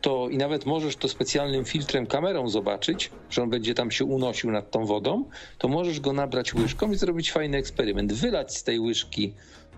[0.01, 4.51] to i nawet możesz to specjalnym filtrem kamerą zobaczyć, że on będzie tam się unosił
[4.51, 5.25] nad tą wodą,
[5.57, 8.13] to możesz go nabrać łyżką i zrobić fajny eksperyment.
[8.13, 9.33] Wylać z tej łyżki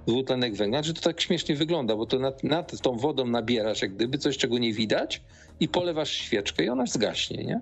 [0.07, 3.95] dwutlenek węgla, że to tak śmiesznie wygląda, bo to nad, nad tą wodą nabierasz jak
[3.95, 5.21] gdyby coś, czego nie widać
[5.59, 7.61] i polewasz świeczkę i ona zgaśnie, nie?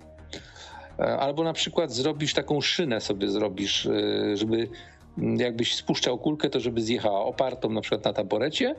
[0.99, 4.67] E, albo na przykład zrobisz taką szynę sobie zrobisz, e, żeby
[5.37, 8.75] jakbyś spuszczał kulkę, to żeby zjechała opartą na przykład na taborecie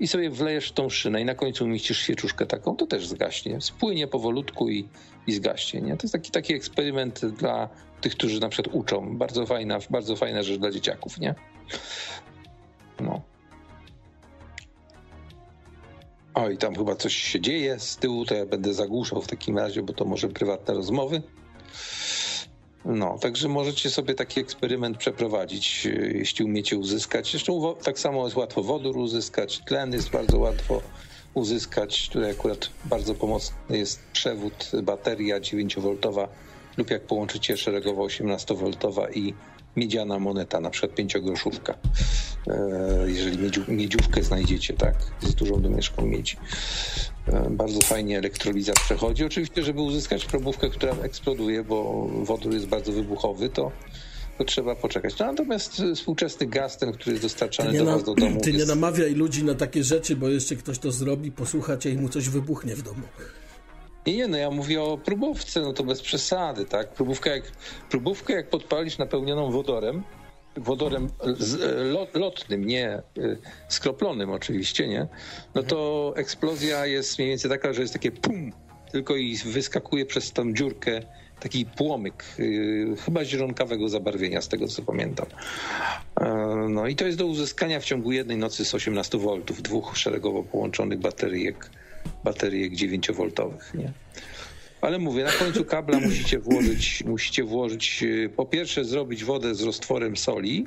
[0.00, 3.60] i sobie wlejesz tą szynę i na końcu umieścisz świeczuszkę taką, to też zgaśnie.
[3.60, 4.88] Spłynie powolutku i,
[5.26, 5.80] i zgaśnie.
[5.80, 5.96] Nie?
[5.96, 7.68] To jest taki, taki eksperyment dla
[8.00, 9.18] tych, którzy na przykład uczą.
[9.18, 11.34] Bardzo fajna, bardzo fajna rzecz dla dzieciaków, nie?
[13.00, 13.20] No.
[16.34, 19.82] Oj, tam chyba coś się dzieje z tyłu, to ja będę zagłuszał w takim razie,
[19.82, 21.22] bo to może prywatne rozmowy.
[22.84, 25.84] No, także możecie sobie taki eksperyment przeprowadzić,
[26.14, 27.30] jeśli umiecie uzyskać.
[27.30, 30.82] Zresztą tak samo jest łatwo wodór uzyskać, tlen jest bardzo łatwo
[31.34, 32.08] uzyskać.
[32.08, 36.28] Tutaj akurat bardzo pomocny jest przewód, bateria 9V
[36.76, 39.34] lub jak połączycie szeregowo 18V i
[39.76, 41.74] miedziana moneta, na przykład pięciogroszówka.
[42.46, 46.36] E, jeżeli miedziówkę znajdziecie, tak, z dużą domieszką miedzi.
[47.26, 49.24] E, bardzo fajnie elektroliza przechodzi.
[49.24, 53.72] Oczywiście, żeby uzyskać probówkę, która eksploduje, bo wodór jest bardzo wybuchowy, to
[54.38, 55.18] to trzeba poczekać.
[55.18, 58.40] No, natomiast współczesny gaz, ten, który jest dostarczany do was do domu.
[58.40, 58.60] Ty jest...
[58.68, 62.28] nie namawiaj ludzi na takie rzeczy, bo jeszcze ktoś to zrobi, posłuchacie i mu coś
[62.28, 63.02] wybuchnie w domu.
[64.06, 66.92] Nie, no ja mówię o próbówce, no to bez przesady, tak?
[66.92, 67.44] Próbówkę jak,
[67.90, 70.02] próbówkę jak podpalisz napełnioną wodorem,
[70.56, 71.60] wodorem z,
[71.92, 73.02] lot, lotnym, nie e,
[73.68, 75.06] skroplonym oczywiście, nie?
[75.54, 78.52] No to eksplozja jest mniej więcej taka, że jest takie pum,
[78.92, 81.00] tylko i wyskakuje przez tą dziurkę
[81.40, 85.26] taki płomyk, yy, chyba zielonkawego zabarwienia, z tego co pamiętam.
[86.68, 90.42] No i to jest do uzyskania w ciągu jednej nocy z 18 V, dwóch szeregowo
[90.42, 91.70] połączonych bateryjek,
[92.24, 93.92] bateryjek 9V, nie?
[94.80, 99.62] Ale mówię, na końcu kabla musicie włożyć, musicie włożyć, yy, po pierwsze zrobić wodę z
[99.62, 100.66] roztworem soli,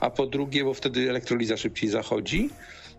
[0.00, 2.50] a po drugie, bo wtedy elektroliza szybciej zachodzi,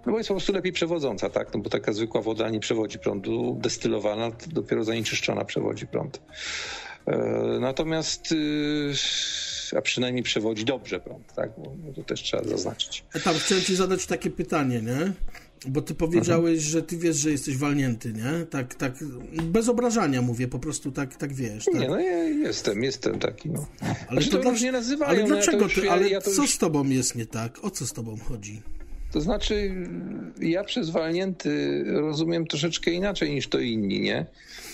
[0.06, 1.54] no bo jest po prostu lepiej przewodząca, tak?
[1.54, 6.22] No bo taka zwykła woda nie przewodzi prądu, destylowana dopiero zanieczyszczona przewodzi prąd.
[7.06, 7.18] E,
[7.60, 8.94] natomiast y,
[9.78, 11.50] a przynajmniej przewodzi dobrze prąd, tak?
[11.58, 13.04] Bo to też trzeba zaznaczyć.
[13.14, 15.14] E, tam chciałem ci zadać takie pytanie, nie?
[15.66, 18.46] Bo ty powiedziałeś, że ty wiesz, że jesteś walnięty, nie?
[18.46, 18.94] Tak, tak,
[19.44, 21.66] bez obrażania mówię, po prostu tak, tak wiesz.
[21.66, 21.82] Tak?
[21.82, 23.68] Nie, no ja jestem, jestem taki, no.
[23.82, 25.10] Ale znaczy, to, to różnie nazywają.
[25.12, 26.54] Ale no dlaczego ja już, ty, ale ja co już...
[26.54, 27.66] z tobą jest nie tak?
[27.66, 28.62] O co z tobą chodzi?
[29.12, 29.76] To znaczy,
[30.40, 34.26] ja przez walnięty rozumiem troszeczkę inaczej niż to inni, nie?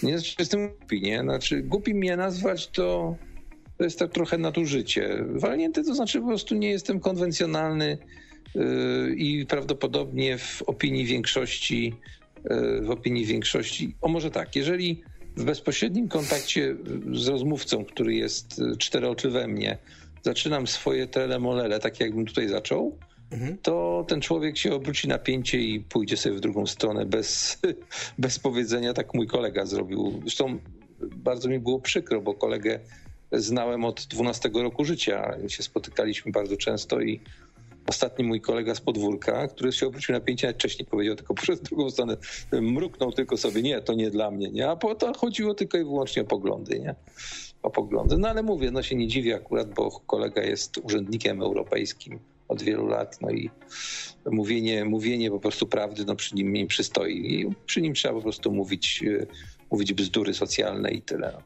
[0.04, 1.22] Nie znaczy, jestem głupi, nie?
[1.22, 3.16] Znaczy, głupi mnie nazwać to,
[3.78, 5.26] to jest tak trochę nadużycie.
[5.30, 7.98] Walnięty to znaczy po prostu nie jestem konwencjonalny
[9.16, 11.96] i prawdopodobnie w opinii większości,
[12.50, 15.04] yy, w opinii większości, o może tak, jeżeli
[15.38, 16.76] w bezpośrednim kontakcie
[17.14, 19.78] z rozmówcą, który jest cztery oczy we mnie,
[20.22, 22.98] zaczynam swoje telemolele, tak jakbym tutaj zaczął,
[23.34, 23.58] Mhm.
[23.58, 27.62] to ten człowiek się obróci na pięcie i pójdzie sobie w drugą stronę bez,
[28.18, 28.94] bez powiedzenia.
[28.94, 30.20] Tak mój kolega zrobił.
[30.22, 30.60] Zresztą
[31.00, 32.80] bardzo mi było przykro, bo kolegę
[33.32, 35.38] znałem od 12 roku życia.
[35.48, 37.22] Się spotykaliśmy bardzo często i
[37.88, 41.62] ostatni mój kolega z podwórka, który się obrócił na pięcie, nawet wcześniej powiedział, tylko przez
[41.62, 42.18] drugą stronę
[42.52, 44.70] mruknął tylko sobie, nie, to nie dla mnie, nie?
[44.70, 46.96] A po to chodziło tylko i wyłącznie o poglądy, nie?
[47.64, 48.18] O poglądy.
[48.18, 52.88] No ale mówię, no się nie dziwię akurat, bo kolega jest urzędnikiem europejskim od wielu
[52.88, 53.50] lat, no i
[54.32, 57.34] mówienie, mówienie po prostu prawdy no przy nim nie przystoi.
[57.34, 59.26] I przy nim trzeba po prostu mówić, e,
[59.72, 61.32] mówić bzdury socjalne i tyle.
[61.34, 61.42] No.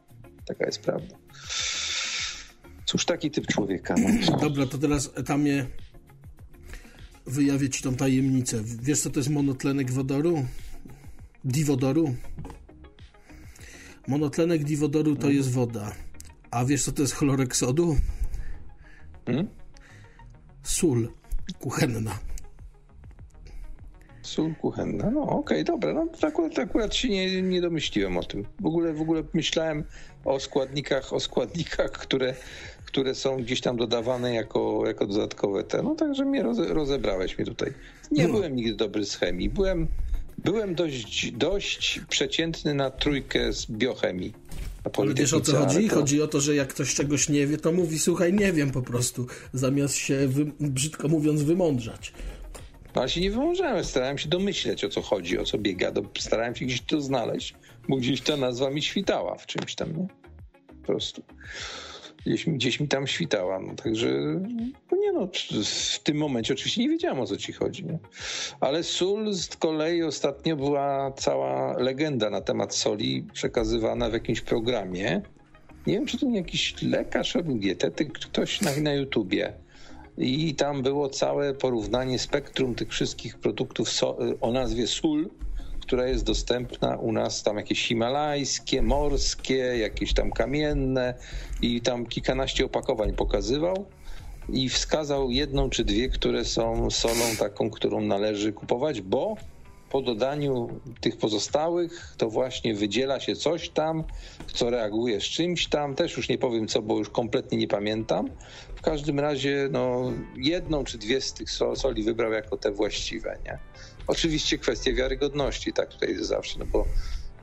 [0.46, 1.16] Taka jest prawda.
[2.84, 3.94] Cóż, taki typ człowieka.
[3.98, 4.36] No.
[4.36, 5.66] Dobra, to teraz tam je
[7.28, 8.62] wyjawię ci tą tajemnicę.
[8.82, 10.44] Wiesz, co to jest monotlenek wodoru?
[11.44, 12.14] Diwodoru?
[14.08, 15.92] Monotlenek diwodoru to jest woda.
[16.50, 17.54] A wiesz, co to jest chlorek
[19.26, 19.48] Hmm?
[20.62, 21.08] Sól
[21.58, 22.18] kuchenna.
[24.22, 28.44] Sól kuchenna, no okej, okay, dobra, no akurat, akurat się nie, nie domyśliłem o tym.
[28.60, 29.84] W ogóle, w ogóle myślałem
[30.24, 32.34] o składnikach, o składnikach, które,
[32.88, 35.82] które są gdzieś tam dodawane jako, jako dodatkowe te.
[35.82, 37.72] No także mnie roze, rozebrałeś mnie tutaj.
[38.10, 38.34] Nie no.
[38.34, 39.48] byłem nigdy dobry z chemii.
[39.50, 39.86] Byłem,
[40.38, 44.34] byłem dość, dość przeciętny na trójkę z biochemii.
[44.98, 45.88] Ale wiesz o co chodzi?
[45.88, 45.94] To...
[45.94, 48.82] Chodzi o to, że jak ktoś czegoś nie wie, to mówi, słuchaj, nie wiem po
[48.82, 50.44] prostu, zamiast się, wy...
[50.60, 52.12] brzydko mówiąc, wymądrzać.
[52.94, 56.54] No, ale się nie wymądrzałem, starałem się domyśleć, o co chodzi, o co biega, starałem
[56.54, 57.54] się gdzieś to znaleźć,
[57.88, 60.06] bo gdzieś ta nazwa mi świtała w czymś tam, nie?
[60.80, 61.22] Po prostu
[62.28, 63.60] gdzieś, gdzieś mi tam świtała.
[63.60, 64.08] No, także
[64.92, 65.28] no nie no,
[65.64, 67.84] w tym momencie oczywiście nie wiedziałem o co ci chodzi.
[67.84, 67.98] Nie?
[68.60, 75.22] Ale sól z kolei ostatnio była cała legenda na temat soli przekazywana w jakimś programie.
[75.86, 79.52] Nie wiem, czy to nie jakiś lekarz robił dietetyk, ktoś na, na YouTubie.
[80.18, 85.30] I tam było całe porównanie spektrum tych wszystkich produktów so, o nazwie sól
[85.88, 91.14] która jest dostępna u nas, tam jakieś himalajskie, morskie, jakieś tam kamienne
[91.62, 93.86] i tam kilkanaście opakowań pokazywał
[94.48, 99.36] i wskazał jedną czy dwie, które są solą taką, którą należy kupować, bo
[99.90, 104.04] po dodaniu tych pozostałych to właśnie wydziela się coś tam,
[104.52, 105.94] co reaguje z czymś tam.
[105.94, 108.30] Też już nie powiem co, bo już kompletnie nie pamiętam.
[108.76, 113.38] W każdym razie no, jedną czy dwie z tych soli wybrał jako te właściwe.
[113.44, 113.58] Nie?
[114.08, 116.86] Oczywiście kwestia wiarygodności, tak tutaj jest zawsze, no bo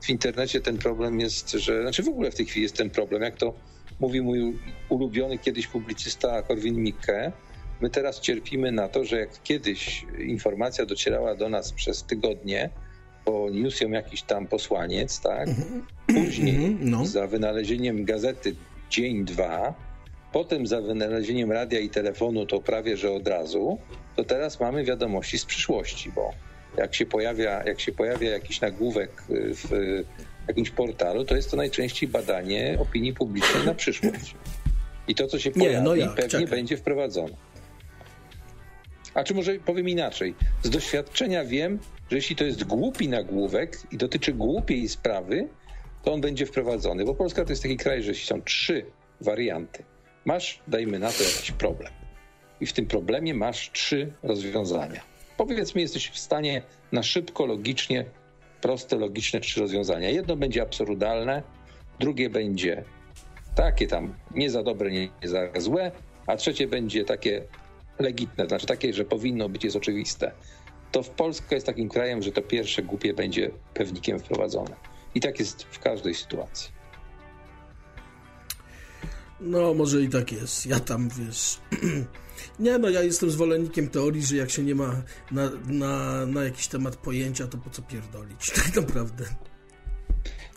[0.00, 3.22] w internecie ten problem jest, że, znaczy w ogóle w tej chwili jest ten problem,
[3.22, 3.54] jak to
[4.00, 7.32] mówi mój ulubiony kiedyś publicysta Korwin-Mikke,
[7.80, 12.70] my teraz cierpimy na to, że jak kiedyś informacja docierała do nas przez tygodnie,
[13.26, 15.48] bo niósł ją jakiś tam posłaniec, tak?
[16.06, 17.06] Później mm -hmm, no.
[17.06, 18.56] za wynalezieniem gazety
[18.90, 19.86] Dzień 2
[20.32, 23.78] potem za wynalezieniem radia i telefonu to prawie że od razu,
[24.16, 26.32] to teraz mamy wiadomości z przyszłości, bo
[26.76, 30.02] jak się pojawia, jak się pojawia jakiś nagłówek w
[30.48, 34.34] jakimś portalu, to jest to najczęściej badanie opinii publicznej na przyszłość.
[35.08, 37.36] I to, co się pojawi, Nie, no jak, pewnie będzie wprowadzone.
[39.14, 40.34] A czy może powiem inaczej?
[40.62, 41.78] Z doświadczenia wiem,
[42.10, 45.48] że jeśli to jest głupi nagłówek i dotyczy głupiej sprawy,
[46.02, 47.04] to on będzie wprowadzony.
[47.04, 48.86] Bo Polska to jest taki kraj, że są trzy
[49.20, 49.84] warianty.
[50.24, 51.92] Masz, dajmy na to, jakiś problem.
[52.60, 55.15] I w tym problemie masz trzy rozwiązania.
[55.36, 58.04] Powiedzmy, jesteś w stanie na szybko, logicznie,
[58.60, 60.10] proste, logiczne trzy rozwiązania.
[60.10, 61.42] Jedno będzie absurdalne,
[62.00, 62.84] drugie będzie
[63.54, 65.92] takie tam nie za dobre, nie za złe,
[66.26, 67.42] a trzecie będzie takie
[67.98, 70.32] legitne, znaczy takie, że powinno być, jest oczywiste.
[70.92, 74.76] To w Polska jest takim krajem, że to pierwsze głupie będzie pewnikiem wprowadzone.
[75.14, 76.70] I tak jest w każdej sytuacji.
[79.40, 80.66] No, może i tak jest.
[80.66, 81.58] Ja tam, wiesz...
[82.58, 86.66] nie no, ja jestem zwolennikiem teorii, że jak się nie ma na, na, na jakiś
[86.68, 89.24] temat pojęcia, to po co pierdolić, tak naprawdę.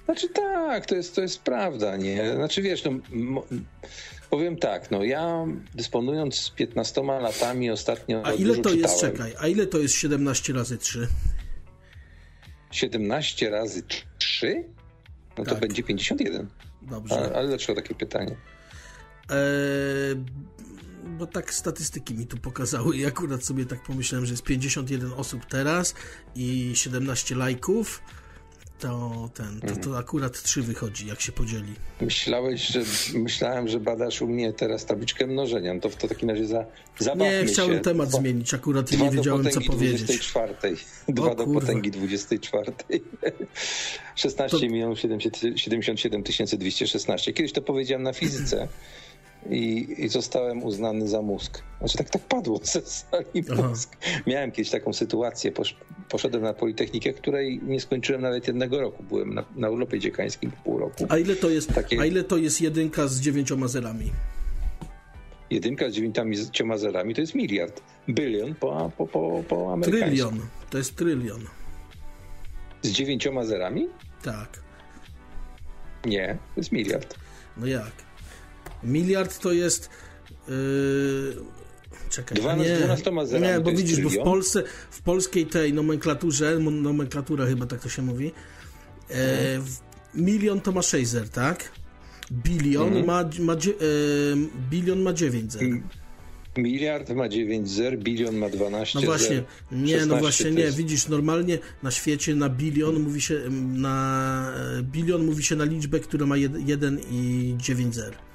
[0.05, 2.34] Znaczy tak, to jest, to jest prawda, nie?
[2.35, 3.43] Znaczy wiesz, no,
[4.30, 5.45] powiem tak, no ja
[5.76, 10.77] dysponując 15 latami ostatnio A ile to jest, czekaj, a ile to jest 17 razy
[10.77, 11.07] 3?
[12.71, 13.84] 17 razy
[14.17, 14.63] 3?
[15.38, 15.59] No to tak.
[15.59, 16.47] będzie 51.
[16.81, 17.15] Dobrze.
[17.15, 18.35] A, ale dlaczego takie pytanie?
[19.30, 20.15] Eee,
[21.10, 25.45] bo tak statystyki mi tu pokazały i akurat sobie tak pomyślałem, że jest 51 osób
[25.45, 25.95] teraz
[26.36, 28.02] i 17 lajków
[28.80, 29.95] to ten, to, to mhm.
[29.95, 31.73] akurat trzy wychodzi, jak się podzieli.
[32.02, 32.81] Myślałeś, że
[33.14, 35.73] myślałem, że badasz u mnie teraz tabliczkę mnożenia.
[35.73, 36.65] No to w to takim razie za,
[37.15, 37.80] Nie, chciałem się.
[37.80, 40.03] temat dwa, zmienić akurat i nie wiedziałem, co powiedzieć.
[40.03, 40.76] 24.
[41.07, 42.73] Dwa do potęgi 24.
[44.15, 44.65] 16 to...
[44.65, 46.23] milionów 77
[46.57, 47.34] 216.
[47.34, 48.68] Kiedyś to powiedziałem na fizyce
[49.49, 51.63] i, i zostałem uznany za mózg.
[51.79, 53.97] Znaczy tak, tak padło ze sali mózg.
[54.27, 55.75] Miałem kiedyś taką sytuację, posz,
[56.09, 59.03] poszedłem na Politechnikę, której nie skończyłem nawet jednego roku.
[59.03, 61.05] Byłem na, na urlopie dziekańskim pół roku.
[61.09, 62.01] A ile to jest, Takie...
[62.01, 64.11] a ile to jest jedynka z dziewięcioma zerami?
[65.49, 67.81] Jedynka z dziewięcioma zerami to jest miliard.
[68.07, 70.07] Bylion po, po, po, po amerykańsku.
[70.07, 70.39] Trylion.
[70.69, 71.41] To jest trylion.
[72.81, 73.87] Z dziewięcioma zerami?
[74.23, 74.59] Tak.
[76.05, 77.15] Nie, to jest miliard.
[77.57, 78.09] No jak?
[78.84, 79.89] Miliard to jest.
[80.47, 80.53] Yy...
[82.10, 84.14] Czekaj, 12, nie, 12 zerami nie, bo widzisz, trylion?
[84.15, 88.31] bo w Polsce, w polskiej tej nomenklaturze, nomenklatura chyba tak to się mówi,
[89.11, 89.60] e,
[90.15, 91.72] milion to ma 6 zer, tak?
[92.31, 93.06] Bilion, mhm.
[93.06, 93.57] ma, ma, e,
[94.69, 95.61] bilion ma 9 zer.
[96.57, 101.07] Miliard ma 9 zer, bilion ma 12 No właśnie, zer, nie, no właśnie nie, widzisz,
[101.07, 103.39] normalnie na świecie na bilion mówi się,
[103.73, 108.28] na e, bilion mówi się na liczbę, która ma 1 i 9 zer.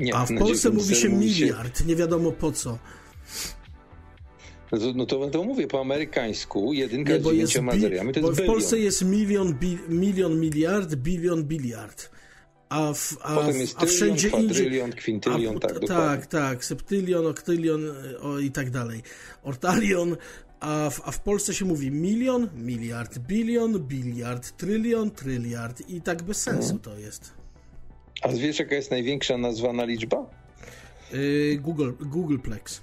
[0.00, 1.84] Nie, A w Polsce mówi się miliard, się...
[1.84, 2.78] nie wiadomo po co.
[4.94, 8.78] No to, to mówię po amerykańsku, jedynka nie, z dziewięcioma zerami, to jest W Polsce
[8.78, 12.10] jest milion, bi, milion miliard, bilion biliard.
[12.68, 17.26] A, w, a, Potem jest a wszędzie indziej, kwintylion, a, tak, tak, tak, tak, septylion,
[17.26, 17.80] oktylion
[18.20, 19.02] o, i tak dalej.
[19.42, 20.16] Ortalion,
[20.60, 26.22] a w, a w Polsce się mówi milion, miliard, bilion, biliard, trylion, tryliard i tak
[26.22, 27.41] bez sensu to jest.
[28.22, 30.26] A wiesz, jaka jest największa nazwana liczba?
[31.12, 32.80] Yy, Google, Googleplex.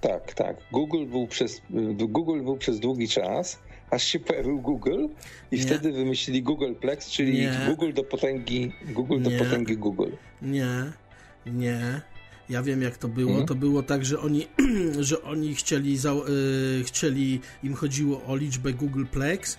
[0.00, 0.56] Tak, tak.
[0.72, 1.62] Google był, przez,
[2.08, 3.58] Google był przez długi czas,
[3.90, 5.06] aż się pojawił Google
[5.50, 5.62] i Nie.
[5.62, 7.60] wtedy wymyślili Googleplex, czyli Nie.
[7.68, 9.30] Google do potęgi Google Nie.
[9.30, 10.10] do potęgi Google.
[10.42, 10.68] Nie,
[11.46, 12.00] nie.
[12.48, 13.30] Ja wiem, jak to było.
[13.30, 13.46] Mhm.
[13.46, 14.46] To było tak, że oni,
[15.00, 19.58] że oni chcieli, za, yy, chcieli, im chodziło o liczbę Googleplex,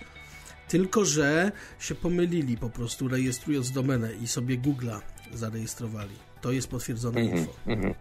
[0.68, 5.00] tylko, że się pomylili po prostu rejestrując domenę i sobie Google'a
[5.34, 6.14] zarejestrowali.
[6.40, 7.52] To jest potwierdzone mm -hmm, info.
[7.66, 7.94] Mm -hmm.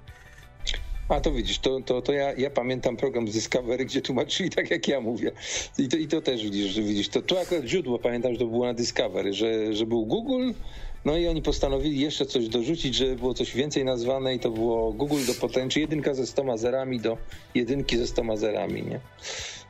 [1.10, 4.72] A to widzisz, to, to, to ja, ja pamiętam program z Discovery, gdzie tłumaczyli tak
[4.72, 5.32] jak ja mówię.
[5.78, 7.10] I to, i to też widzisz, że widzisz.
[7.10, 10.52] To, to akurat źródło pamiętam, że to było na Discovery, że, że był Google,
[11.06, 14.94] no i oni postanowili jeszcze coś dorzucić, że było coś więcej nazwane i to było
[14.94, 17.18] Google do potęgi, jedynka ze stoma zerami do
[17.56, 19.00] jedynki ze stoma zerami, nie?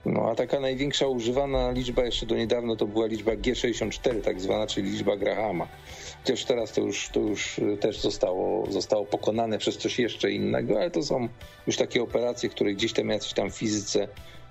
[0.06, 4.68] No a taka największa używana liczba jeszcze do niedawna to była liczba G64 tak zwana,
[4.68, 5.68] czyli liczba Grahama.
[6.24, 10.78] Chociaż teraz to już, to już y, też zostało, zostało pokonane przez coś jeszcze innego,
[10.78, 11.28] ale to są
[11.68, 14.08] już takie operacje, które gdzieś tam jacyś tam fizyce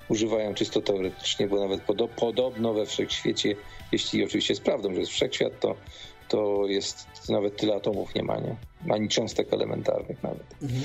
[0.09, 3.57] używają czysto teoretycznie, bo nawet podo podobno we wszechświecie,
[3.93, 5.77] jeśli oczywiście jest prawdą, że jest wszechświat, to,
[6.29, 8.57] to jest nawet tyle atomów nie ma, nie?
[8.91, 10.55] Ani cząstek elementarnych nawet.
[10.63, 10.83] Mhm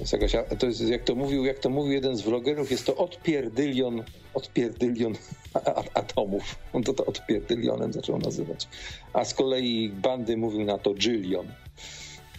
[0.00, 2.96] jest jakaś, to jest, jak to mówił, jak to mówił jeden z vlogerów, jest to
[2.96, 4.04] odpierdylion,
[4.34, 5.14] odpierdylion
[5.94, 6.56] atomów.
[6.72, 8.68] On to, to odpierdylionem zaczął nazywać.
[9.12, 11.46] A z kolei bandy mówił na to Jillion.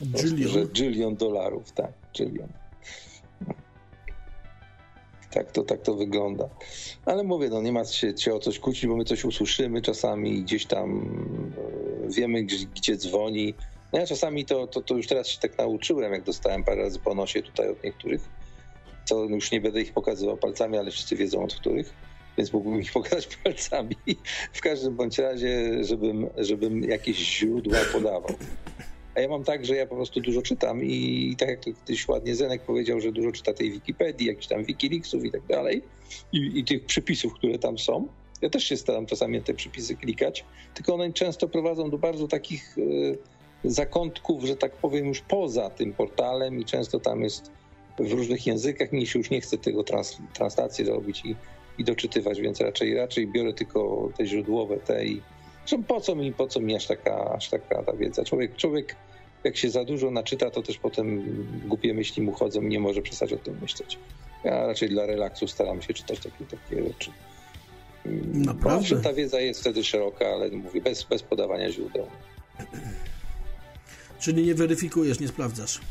[0.01, 0.49] Jillion?
[0.49, 2.49] Że Jillion dolarów, tak, Jillion.
[5.31, 6.49] Tak to, tak to wygląda.
[7.05, 10.41] Ale mówię, no nie ma się, się o coś kłócić, bo my coś usłyszymy czasami
[10.41, 11.01] gdzieś tam
[12.07, 13.53] e, wiemy, gdzie, gdzie dzwoni,
[13.93, 16.99] no ja czasami to, to, to już teraz się tak nauczyłem, jak dostałem parę razy
[16.99, 18.29] po nosie tutaj od niektórych,
[19.09, 21.93] to już nie będę ich pokazywał palcami, ale wszyscy wiedzą od których,
[22.37, 23.95] więc mógłbym ich pokazać palcami.
[24.53, 28.35] W każdym bądź razie, żebym, żebym jakieś źródła podawał.
[29.15, 32.07] A ja mam tak, że ja po prostu dużo czytam i tak jak to kiedyś
[32.07, 35.81] ładnie Zenek powiedział, że dużo czyta tej Wikipedii, jakichś tam Wikileaksów i tak dalej
[36.33, 38.07] i, i tych przypisów, które tam są.
[38.41, 42.77] Ja też się staram czasami te przypisy klikać, tylko one często prowadzą do bardzo takich
[42.77, 43.17] y,
[43.63, 47.51] zakątków, że tak powiem, już poza tym portalem i często tam jest
[47.99, 48.91] w różnych językach.
[48.91, 51.35] Mi się już nie chce tego trans, translacji robić i,
[51.77, 55.21] i doczytywać, więc raczej raczej biorę tylko te źródłowe te i
[55.87, 58.23] po co mi, po co mi aż taka, aż taka ta wiedza?
[58.23, 58.95] Człowiek, człowiek
[59.43, 61.23] jak się za dużo naczyta, to też potem
[61.67, 63.97] głupie myśli mu chodzą i nie może przestać o tym myśleć.
[64.43, 67.11] Ja raczej dla relaksu staram się czytać takie, takie rzeczy.
[68.33, 69.01] Naprawdę?
[69.01, 72.07] ta wiedza jest wtedy szeroka, ale mówię, bez, bez podawania źródeł.
[74.21, 75.81] Czyli nie weryfikujesz, nie sprawdzasz?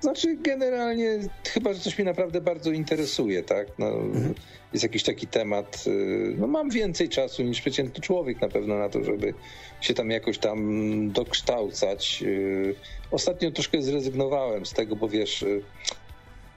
[0.00, 1.18] Znaczy, generalnie
[1.48, 3.66] chyba, że coś mnie naprawdę bardzo interesuje, tak?
[3.78, 4.34] No, mhm.
[4.72, 5.84] Jest jakiś taki temat.
[5.86, 9.34] Y, no, mam więcej czasu niż przeciętny człowiek na pewno na to, żeby
[9.80, 12.22] się tam jakoś tam dokształcać.
[12.22, 12.74] Y,
[13.10, 15.62] ostatnio troszkę zrezygnowałem z tego, bo wiesz, y,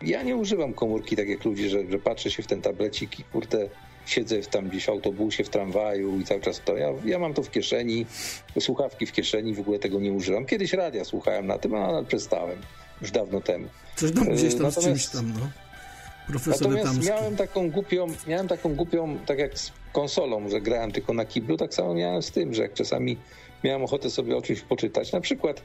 [0.01, 3.23] ja nie używam komórki tak jak ludzie, że, że patrzę się w ten tablecik i
[3.23, 3.69] kurde,
[4.07, 6.77] siedzę tam gdzieś w autobusie, w tramwaju i cały czas to.
[6.77, 8.05] Ja, ja mam to w kieszeni,
[8.59, 10.45] słuchawki w kieszeni, w ogóle tego nie używam.
[10.45, 12.57] Kiedyś radia słuchałem na tym, ale przestałem
[13.01, 13.67] już dawno temu.
[13.95, 15.49] Coś tam gdzieś tam Natomiast, z czymś tam, no.
[16.27, 21.13] Profesor Natomiast miałem taką głupią, miałem taką głupią, tak jak z konsolą, że grałem tylko
[21.13, 23.17] na kiblu, tak samo miałem z tym, że jak czasami
[23.63, 25.61] miałem ochotę sobie o czymś poczytać, na przykład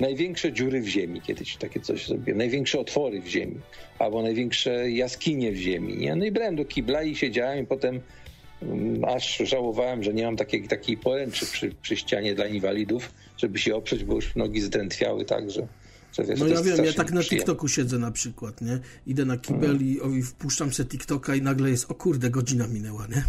[0.00, 3.60] największe dziury w ziemi, kiedyś takie coś zrobiłem, największe otwory w ziemi,
[3.98, 6.16] albo największe jaskinie w ziemi, nie?
[6.16, 8.00] No i brałem do kibla i siedziałem i potem
[8.62, 13.58] um, aż żałowałem, że nie mam takiej, takiej poręczy przy, przy ścianie dla inwalidów, żeby
[13.58, 15.66] się oprzeć, bo już nogi zdrętwiały tak, że
[16.18, 18.78] Wiesz, no ja wiem, ja tak na TikToku siedzę na przykład, nie?
[19.06, 19.88] Idę na kibel hmm.
[19.88, 23.24] i, o, i wpuszczam sobie TikToka i nagle jest, o kurde, godzina minęła, nie?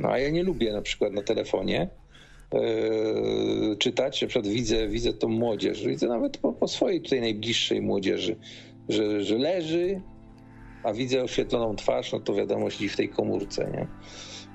[0.00, 1.88] No a ja nie lubię na przykład na telefonie
[2.52, 7.82] yy, czytać, na przykład widzę, widzę tą młodzież, widzę nawet po, po swojej tutaj najbliższej
[7.82, 8.36] młodzieży,
[8.88, 10.00] że, że leży,
[10.82, 13.86] a widzę oświetloną twarz, no to wiadomo, siedzi w tej komórce, nie?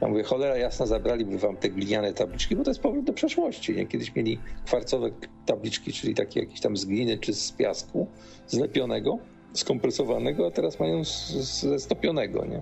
[0.01, 3.75] Ja mówię, cholera jasna, zabraliby wam te gliniane tabliczki, bo to jest powrót do przeszłości.
[3.75, 3.87] Nie?
[3.87, 5.11] Kiedyś mieli kwarcowe
[5.45, 8.07] tabliczki, czyli takie jakieś tam z gliny czy z piasku
[8.47, 9.19] zlepionego,
[9.53, 12.61] skompresowanego, a teraz mają ze stopionego, nie?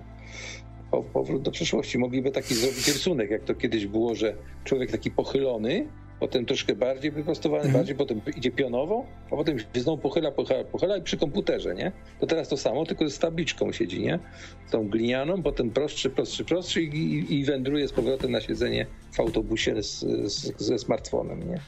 [1.12, 1.98] Powrót do przeszłości.
[1.98, 4.34] Mogliby taki zrobić rysunek, jak to kiedyś było, że
[4.64, 5.86] człowiek taki pochylony,
[6.20, 7.72] potem troszkę bardziej wyprostowany, mm.
[7.72, 11.92] bardziej, potem idzie pionowo, a potem się znowu pochyla, pochyla, pochyla i przy komputerze, nie?
[12.20, 14.18] To teraz to samo, tylko z tabliczką siedzi, nie?
[14.70, 19.82] Tą glinianą, potem prostszy, prostszy, prostszy i, i wędruje z powrotem na siedzenie w autobusie
[19.82, 20.00] z,
[20.32, 21.60] z, ze smartfonem, nie?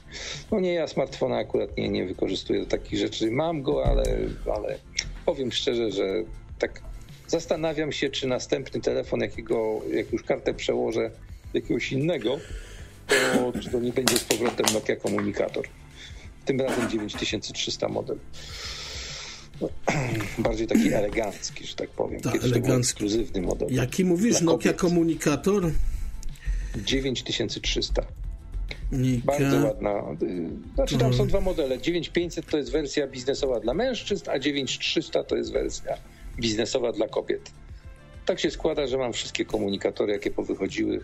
[0.51, 3.31] No nie, ja smartfona akurat nie, nie wykorzystuję do takich rzeczy.
[3.31, 4.03] Mam go, ale,
[4.55, 4.79] ale
[5.27, 6.25] powiem szczerze, że
[6.59, 6.92] tak
[7.33, 11.11] zastanawiam się, czy następny telefon, jakiego, jak już kartę przełożę
[11.55, 12.39] jakiegoś innego,
[13.07, 15.65] to czy to nie będzie z powrotem Nokia komunikator.
[16.45, 18.19] Tym razem 9300 model.
[20.39, 22.21] Bardziej taki elegancki, że tak powiem.
[22.21, 22.81] Ta, Kiedyś elegancki.
[22.81, 23.69] ekskluzywny model.
[23.71, 25.71] Jaki mówisz, Nokia komunikator?
[26.77, 28.07] 9300.
[28.93, 29.27] Nika.
[29.27, 30.03] Bardzo ładna.
[30.75, 31.79] Znaczy tam są dwa modele.
[31.79, 35.97] 9500 to jest wersja biznesowa dla mężczyzn, a 9300 to jest wersja
[36.39, 37.51] biznesowa dla kobiet.
[38.27, 41.01] Tak się składa, że mam wszystkie komunikatory, jakie powychodziły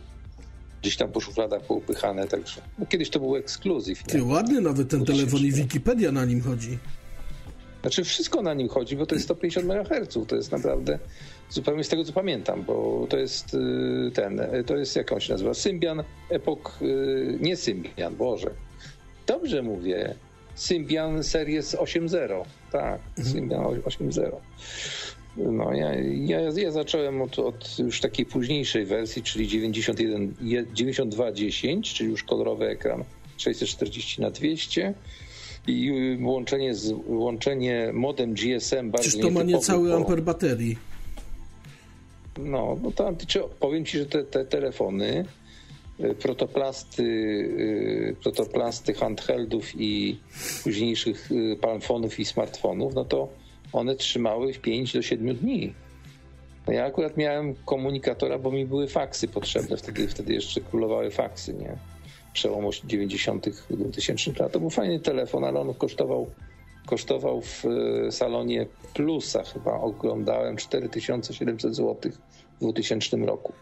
[0.82, 4.02] gdzieś tam po szufladach poupychane, także no, kiedyś to był ekskluzyw.
[4.02, 6.78] Ty, ładny nawet ten telefon i Wikipedia na nim chodzi.
[7.80, 10.98] Znaczy wszystko na nim chodzi, bo to jest 150 MHz, to jest naprawdę
[11.50, 15.32] zupełnie z tego co pamiętam, bo to jest y, ten, to jest jak on się
[15.32, 18.50] nazywa, Symbian Epok, y, nie Symbian, Boże.
[19.26, 20.14] Dobrze mówię,
[20.54, 23.34] Symbian Series 8.0, tak, mhm.
[23.34, 24.32] Symbian 8.0.
[25.38, 25.94] No, ja,
[26.26, 30.34] ja, ja zacząłem od, od, już takiej późniejszej wersji, czyli 91,
[30.72, 33.04] 9210, czyli już kolorowy ekran
[33.36, 34.94] 640 na 200
[35.66, 39.96] i łączenie, z, łączenie modem GSM bardzo Czyż to ma niecały bo...
[39.96, 40.78] amper baterii?
[42.38, 43.14] No, no to
[43.60, 45.24] powiem Ci, że te, te telefony,
[46.00, 50.18] y, protoplasty, y, protoplasty handheldów i
[50.62, 53.28] późniejszych y, palmfonów i smartfonów, no to
[53.72, 55.74] one trzymały w 5 do 7 dni.
[56.66, 61.54] No ja akurat miałem komunikatora, bo mi były faksy potrzebne, wtedy, wtedy jeszcze królowały faksy,
[61.54, 61.76] nie?
[62.32, 63.48] przełomu 90.
[63.70, 64.52] 2000 lat.
[64.52, 66.30] To był fajny telefon, ale on kosztował,
[66.86, 69.80] kosztował w e, salonie Plusa chyba.
[69.80, 72.12] Oglądałem 4700 zł
[72.56, 73.52] w 2000 roku.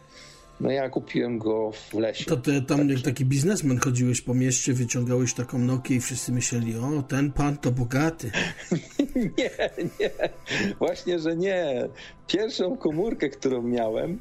[0.61, 2.25] No ja kupiłem go w lesie.
[2.25, 6.77] To ty tam jak taki biznesmen chodziłeś po mieście, wyciągałeś taką Nokię i wszyscy myśleli,
[6.77, 8.31] o, ten pan to bogaty.
[9.39, 9.51] nie,
[10.01, 10.11] nie.
[10.79, 11.89] Właśnie, że nie.
[12.27, 14.21] Pierwszą komórkę, którą miałem,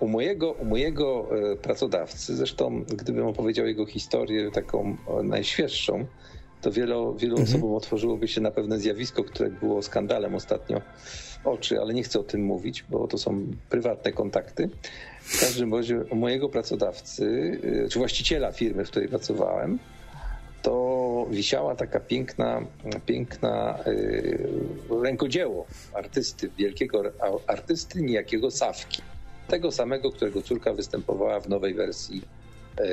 [0.00, 6.06] u mojego, u mojego e, pracodawcy, zresztą gdybym opowiedział jego historię taką najświeższą,
[6.60, 7.48] to wielu, wielu mhm.
[7.48, 10.80] osobom otworzyłoby się na pewne zjawisko, które było skandalem ostatnio
[11.44, 14.70] oczy, ale nie chcę o tym mówić, bo to są prywatne kontakty.
[15.26, 19.78] W każdym razie u mojego pracodawcy, e, czy właściciela firmy, w której pracowałem,
[20.62, 22.62] to wisiała taka piękna,
[23.06, 27.02] piękna yy, rękodzieło artysty, wielkiego
[27.46, 29.02] artysty, niejakiego Sawki
[29.48, 32.22] tego samego, którego córka występowała w nowej wersji
[32.76, 32.84] e,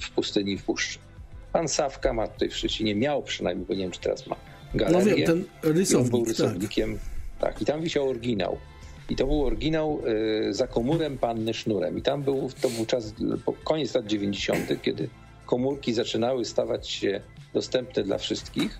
[0.00, 0.98] w pustyni w puszczy.
[1.52, 4.36] Pan Sawka ma tutaj w Szczecinie, miał przynajmniej, bo nie wiem, czy teraz ma
[4.74, 5.10] galerię.
[5.10, 6.98] No wiem, ten rysownik, był rysownikiem.
[7.40, 7.52] Tak.
[7.52, 8.58] tak, i tam wisiał oryginał.
[9.10, 10.00] I to był oryginał
[10.48, 11.98] y, za komórem Panny Sznurem.
[11.98, 13.14] I tam był, to był czas,
[13.64, 15.08] koniec lat 90., kiedy
[15.46, 17.20] komórki zaczynały stawać się
[17.54, 18.78] dostępne dla wszystkich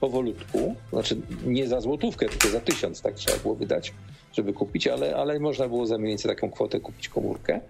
[0.00, 0.74] powolutku.
[0.92, 3.92] Znaczy nie za złotówkę, tylko za tysiąc tak trzeba było wydać
[4.32, 7.60] żeby kupić, ale, ale można było za mniej więcej taką kwotę kupić komórkę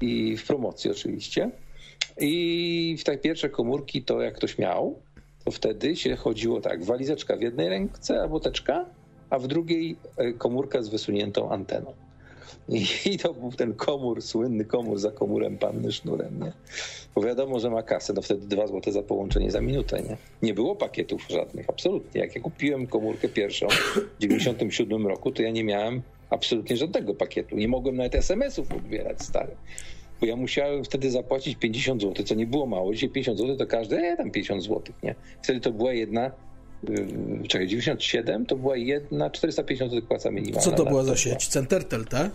[0.00, 1.50] i w promocji oczywiście.
[2.20, 4.98] I w te pierwsze komórki to jak ktoś miał,
[5.44, 8.86] to wtedy się chodziło tak, walizeczka w jednej ręce albo teczka,
[9.32, 11.92] a w drugiej e, komórka z wysuniętą anteną.
[13.12, 16.52] I to był ten komór, słynny komór za komórem panny sznurem, nie?
[17.14, 20.16] Bo wiadomo, że ma kasę, no wtedy dwa złote za połączenie za minutę, nie?
[20.42, 22.20] Nie było pakietów żadnych, absolutnie.
[22.20, 27.56] Jak ja kupiłem komórkę pierwszą w 97 roku, to ja nie miałem absolutnie żadnego pakietu.
[27.56, 29.56] Nie mogłem nawet SMS-ów odbierać stary.
[30.20, 32.94] Bo ja musiałem wtedy zapłacić 50 zł, co nie było mało.
[32.94, 35.14] Dzisiaj 50 zł to każdy, e, tam 50 zł, nie?
[35.42, 36.30] Wtedy to była jedna
[37.48, 40.60] czekaj, 97 to była jedna, 450 zł płaca minimalna.
[40.60, 41.48] Co to była za sieć?
[41.48, 42.30] Centertel, tak?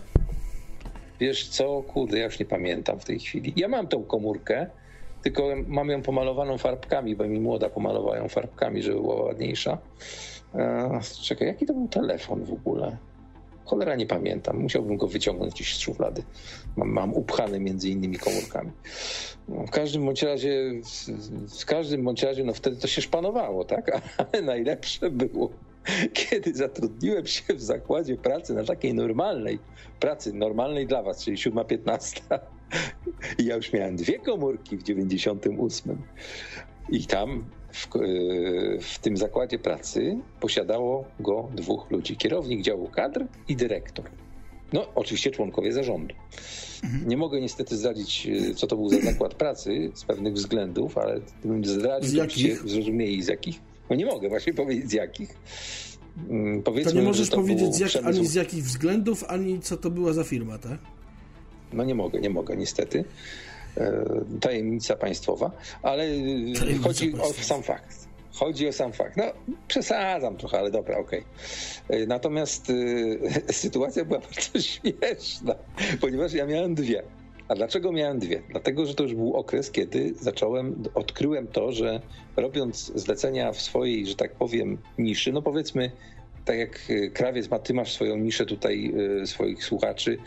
[1.20, 3.52] Wiesz co, kurde, ja już nie pamiętam w tej chwili.
[3.56, 4.66] Ja mam tą komórkę,
[5.22, 9.78] tylko mam ją pomalowaną farbkami, bo mi młoda pomalowała ją farbkami, żeby była ładniejsza.
[10.54, 12.96] Eee, czekaj, jaki to był telefon w ogóle?
[13.64, 14.58] Cholera nie pamiętam.
[14.58, 16.22] Musiałbym go wyciągnąć gdzieś z szuflady.
[16.84, 18.70] Mam, upchany między innymi komórkami.
[19.48, 20.72] No, w każdym bądź razie,
[21.60, 23.90] w każdym bądź razie, no wtedy to się szpanowało, tak?
[24.32, 25.50] Ale najlepsze było,
[26.12, 29.58] kiedy zatrudniłem się w zakładzie pracy na takiej normalnej
[30.00, 32.38] pracy, normalnej dla was, czyli 7.15.
[33.38, 36.02] I ja już miałem dwie komórki w 98.
[36.90, 37.98] I tam w, e,
[38.80, 44.10] w, tym zakładzie pracy posiadało go dwóch ludzi: kierownik działu kadr i dyrektor.
[44.72, 46.14] No, oczywiście członkowie zarządu.
[47.06, 51.20] Nie mogę niestety zdradzić, e, co to był za zakład pracy z pewnych względów, ale
[51.40, 52.68] gdybym zdradził, z jakich?
[52.68, 53.60] zrozumieli z jakich.
[53.90, 55.36] No nie mogę właśnie powiedzieć z jakich.
[56.30, 59.76] Mm, powiedzmy, to nie możesz to powiedzieć z jak, ani z jakich względów, ani co
[59.76, 60.78] to była za firma, tak?
[61.72, 63.04] No nie mogę, nie mogę niestety.
[63.76, 64.04] E,
[64.40, 65.50] tajemnica państwowa,
[65.82, 67.40] ale Tajemnica chodzi państwowa.
[67.40, 68.07] o sam fakt.
[68.38, 69.16] Chodzi o sam fakt.
[69.16, 69.24] No,
[69.68, 71.24] przesadzam trochę, ale dobra, okej.
[71.86, 71.98] Okay.
[72.02, 73.18] E, natomiast y,
[73.52, 75.54] sytuacja była bardzo śmieszna,
[76.00, 77.02] ponieważ ja miałem dwie.
[77.48, 78.42] A dlaczego miałem dwie?
[78.50, 82.00] Dlatego, że to już był okres, kiedy zacząłem, odkryłem to, że
[82.36, 85.90] robiąc zlecenia w swojej, że tak powiem, niszy, no powiedzmy,
[86.44, 86.80] tak jak
[87.14, 88.94] krawiec ma, ty masz swoją niszę tutaj,
[89.24, 90.18] swoich słuchaczy,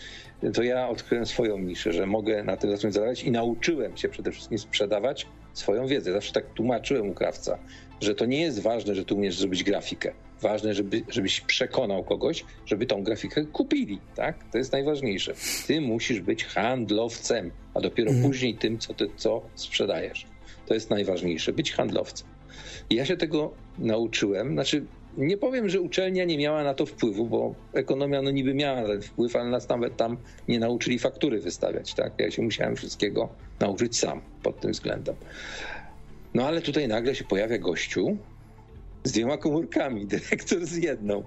[0.54, 4.32] to ja odkryłem swoją niszę, że mogę na tym zacząć zarabiać i nauczyłem się przede
[4.32, 6.12] wszystkim sprzedawać swoją wiedzę.
[6.14, 7.60] Zawsze tak tłumaczyłem u krawca,
[8.02, 10.12] że to nie jest ważne, że tu umiesz zrobić grafikę.
[10.42, 14.52] Ważne, żeby, żebyś przekonał kogoś, żeby tą grafikę kupili, tak?
[14.52, 15.34] To jest najważniejsze.
[15.68, 18.30] Ty musisz być handlowcem, a dopiero mhm.
[18.30, 20.26] później tym, co ty co sprzedajesz.
[20.66, 22.28] To jest najważniejsze, być handlowcem.
[22.90, 24.86] I ja się tego nauczyłem, znaczy
[25.18, 29.02] nie powiem, że uczelnia nie miała na to wpływu, bo ekonomia no niby miała ten
[29.02, 30.18] wpływ, ale nas nawet tam
[30.48, 31.94] nie nauczyli faktury wystawiać.
[31.94, 32.14] Tak?
[32.18, 33.30] Ja się musiałem wszystkiego
[33.60, 35.16] nauczyć sam pod tym względem.
[36.34, 38.18] No ale tutaj nagle się pojawia gościu
[39.04, 41.24] z dwiema komórkami, dyrektor z jedną.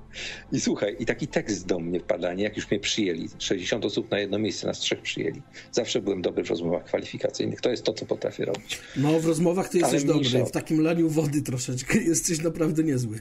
[0.53, 3.29] I słuchaj, i taki tekst do mnie wpada, nie jak już mnie przyjęli.
[3.39, 5.43] 60 osób na jedno miejsce, nas trzech przyjęli.
[5.73, 7.61] Zawsze byłem dobry w rozmowach kwalifikacyjnych.
[7.61, 8.81] To jest to, co potrafię robić.
[8.97, 10.45] No, w rozmowach ty jesteś dobry.
[10.45, 13.21] W takim laniu wody troszeczkę jesteś naprawdę niezły.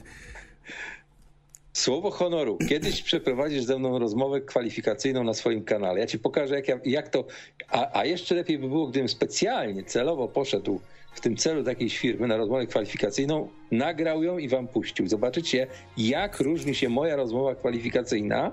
[1.72, 2.58] Słowo honoru.
[2.68, 6.00] Kiedyś przeprowadzisz ze mną rozmowę kwalifikacyjną na swoim kanale.
[6.00, 7.24] Ja ci pokażę, jak, ja, jak to.
[7.68, 10.80] A, a, jeszcze lepiej by było, gdybym specjalnie, celowo poszedł
[11.14, 15.08] w tym celu takiej firmy na rozmowę kwalifikacyjną, nagrał ją i wam puścił.
[15.08, 15.66] Zobaczycie,
[15.96, 18.50] jak różni się moja rozmowa kwalifikacyjna,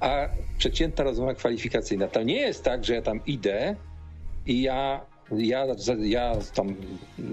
[0.00, 0.28] a
[0.58, 2.08] przeciętna rozmowa kwalifikacyjna.
[2.08, 3.76] To nie jest tak, że ja tam idę
[4.46, 5.66] i ja ja,
[6.00, 6.76] ja tam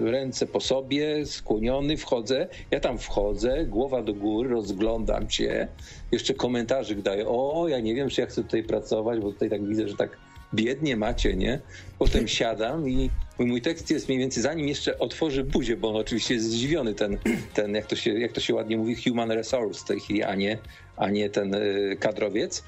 [0.02, 2.48] ręce po sobie, skłoniony, wchodzę.
[2.70, 5.68] Ja tam wchodzę, głowa do góry, rozglądam się.
[6.12, 7.28] Jeszcze komentarzyk daję.
[7.28, 10.18] O, ja nie wiem, czy ja chcę tutaj pracować, bo tutaj tak widzę, że tak
[10.54, 11.60] biednie macie, nie?
[11.98, 16.34] Potem siadam i mój tekst jest mniej więcej, zanim jeszcze otworzy buzię, bo on oczywiście
[16.34, 17.18] jest zdziwiony, ten,
[17.54, 20.34] ten jak, to się, jak to się ładnie mówi, human resource w tej chwili, a
[20.34, 20.58] nie,
[20.96, 22.64] a nie ten y, kadrowiec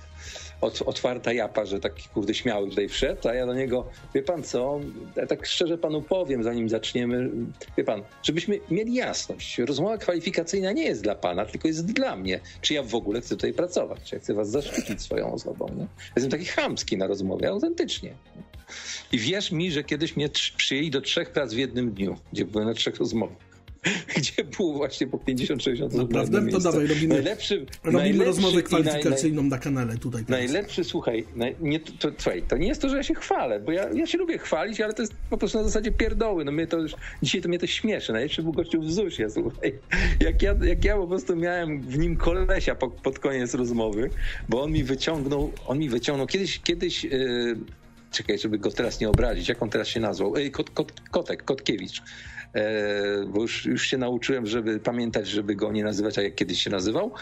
[0.60, 4.80] otwarta japa, że taki kurde śmiały tutaj wszedł, a ja do niego, wie pan co,
[5.16, 7.30] ja tak szczerze panu powiem, zanim zaczniemy,
[7.76, 12.40] wie pan, żebyśmy mieli jasność, rozmowa kwalifikacyjna nie jest dla pana, tylko jest dla mnie.
[12.60, 15.86] Czy ja w ogóle chcę tutaj pracować, czy ja chcę was zaszczycić swoją osobą, nie?
[16.16, 18.14] Jestem taki chamski na rozmowie, autentycznie.
[19.12, 22.68] I wierz mi, że kiedyś mnie przyjęli do trzech prac w jednym dniu, gdzie byłem
[22.68, 23.49] na trzech rozmowach.
[24.16, 25.98] gdzie było właśnie po 50-60 osób.
[25.98, 26.46] Naprawdę?
[26.50, 30.24] To dawaj, robimy, najlepszy, robimy najlepszy rozmowę kwalifikacyjną naj, na kanale tutaj.
[30.24, 30.40] Teraz.
[30.40, 33.60] Najlepszy, słuchaj, naj, nie, to, to, słuchaj, to nie jest to, że ja się chwalę,
[33.60, 36.44] bo ja, ja się lubię chwalić, ale to jest po prostu na zasadzie pierdoły.
[36.44, 36.92] No mnie to już,
[37.22, 38.12] dzisiaj to mnie to śmieszy.
[38.12, 39.78] Najlepszy był gościu w ZUSie, słuchaj.
[40.20, 44.10] Jak ja, jak ja po prostu miałem w nim kolesia po, pod koniec rozmowy,
[44.48, 47.56] bo on mi wyciągnął, on mi wyciągnął, kiedyś, kiedyś yy,
[48.10, 50.36] czekaj, żeby go teraz nie obrazić, jak on teraz się nazwał?
[50.36, 52.02] Ej, kot, kot, Kotek, Kotkiewicz.
[52.54, 56.62] E, bo już, już się nauczyłem, żeby pamiętać, żeby go nie nazywać, a jak kiedyś
[56.62, 57.12] się nazywał.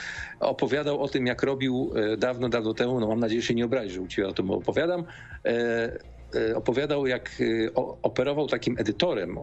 [0.40, 3.64] Opowiadał o tym, jak robił e, dawno, dawno temu, no mam nadzieję, że się nie
[3.64, 5.04] obrazi, że u ciebie o tym opowiadam,
[5.44, 5.98] e,
[6.54, 7.42] opowiadał, jak
[8.02, 9.38] operował takim edytorem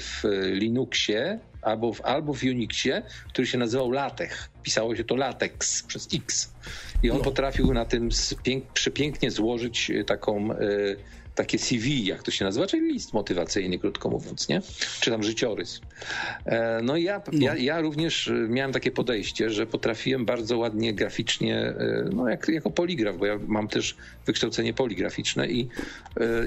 [0.00, 0.22] w
[0.52, 4.48] Linuxie albo w, albo w Unixie, który się nazywał LaTeX.
[4.62, 6.54] Pisało się to LaTeX przez X.
[7.02, 7.24] I on no.
[7.24, 8.08] potrafił na tym
[8.74, 10.48] przepięknie złożyć taką
[11.34, 14.62] takie CV, jak to się nazywa, czyli list motywacyjny, krótko mówiąc, nie?
[15.00, 15.80] Czy tam życiorys.
[16.44, 20.94] E, no i ja, ja, ja również e, miałem takie podejście, że potrafiłem bardzo ładnie
[20.94, 23.96] graficznie, e, no jak, jako poligraf, bo ja mam też
[24.26, 25.68] wykształcenie poligraficzne i,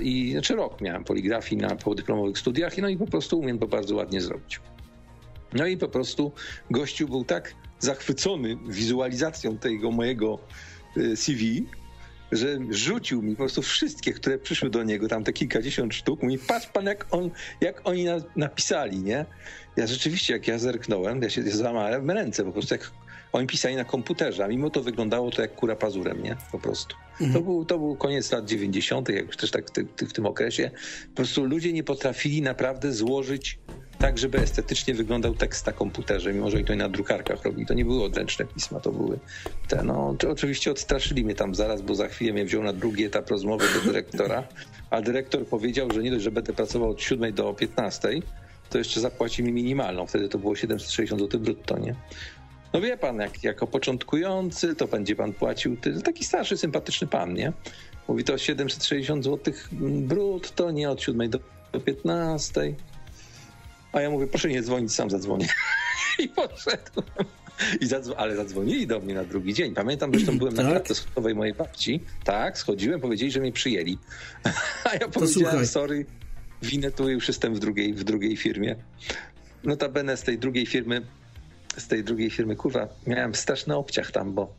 [0.01, 3.95] i znaczy rok miałem poligrafii na podyplomowych studiach, no i po prostu umiem to bardzo
[3.95, 4.59] ładnie zrobić.
[5.53, 6.31] No i po prostu
[6.71, 10.39] gościu był tak zachwycony wizualizacją tego mojego
[11.15, 11.65] CV,
[12.31, 16.23] że rzucił mi po prostu wszystkie, które przyszły do niego, tam te kilkadziesiąt sztuk.
[16.23, 17.31] Mówi, patrz pan, jak, on,
[17.61, 19.25] jak oni na, napisali, nie?
[19.75, 22.91] Ja rzeczywiście, jak ja zerknąłem, ja się złamałem ręce, po prostu jak
[23.33, 26.37] oni pisali na komputerze, a mimo to wyglądało to jak kura pazurem, nie?
[26.51, 26.95] Po prostu.
[27.21, 27.33] Mhm.
[27.33, 30.71] To, był, to był koniec lat 90., jak już też tak w, w tym okresie.
[31.09, 33.59] Po prostu ludzie nie potrafili naprawdę złożyć
[33.99, 37.65] tak, żeby estetycznie wyglądał tekst na komputerze, mimo że i to na drukarkach robi.
[37.65, 39.19] To nie były odręczne pisma, to były
[39.67, 43.29] te, no, oczywiście odstraszyli mnie tam zaraz, bo za chwilę mnie wziął na drugi etap
[43.29, 44.43] rozmowy do dyrektora,
[44.89, 48.09] a dyrektor powiedział, że nie dość, że będę pracował od 7 do 15,
[48.69, 50.07] to jeszcze zapłaci mi minimalną.
[50.07, 51.95] Wtedy to było 760 zł brutto, nie?
[52.73, 57.53] No wie pan, jak, jako początkujący, to będzie pan płacił, taki starszy, sympatyczny pan, nie?
[58.07, 61.39] Mówi to 760 zł brutto, nie od 7 do
[61.85, 62.75] 15.
[63.95, 65.47] A ja mówię, proszę nie dzwonić, sam zadzwonię.
[66.23, 67.05] I poszedłem.
[67.81, 69.73] I zadzw- ale zadzwonili do mnie na drugi dzień.
[69.73, 70.65] Pamiętam, zresztą byłem tak?
[70.65, 71.99] na klatce schodowej mojej babci.
[72.23, 73.97] Tak, schodziłem, powiedzieli, że mnie przyjęli.
[74.91, 75.67] A ja powiedziałem, słuchaj.
[75.67, 76.05] sorry,
[76.61, 78.75] winę tu już jestem w drugiej, w drugiej firmie.
[79.63, 81.01] Notabene z tej drugiej firmy,
[81.77, 84.55] z tej drugiej firmy, kurwa, miałem straszny obciach tam, bo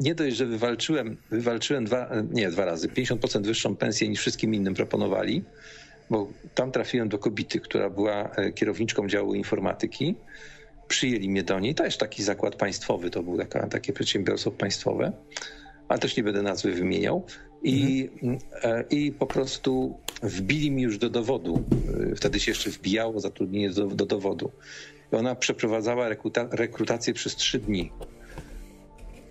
[0.00, 4.74] nie dość, że wywalczyłem, wywalczyłem dwa, nie, dwa razy, 50% wyższą pensję niż wszystkim innym
[4.74, 5.44] proponowali,
[6.10, 10.14] bo tam trafiłem do kobiety, która była e, kierowniczką działu informatyki.
[10.88, 11.74] Przyjęli mnie do niej.
[11.74, 15.12] To jest taki zakład państwowy, to był taka, takie przedsiębiorstwo państwowe,
[15.88, 17.26] ale też nie będę nazwy wymieniał.
[17.62, 18.38] I, mhm.
[18.62, 21.64] E, I po prostu wbili mi już do dowodu.
[22.12, 24.50] E, wtedy się jeszcze wbijało zatrudnienie do, do dowodu.
[25.12, 27.92] I ona przeprowadzała rekruta, rekrutację przez trzy dni.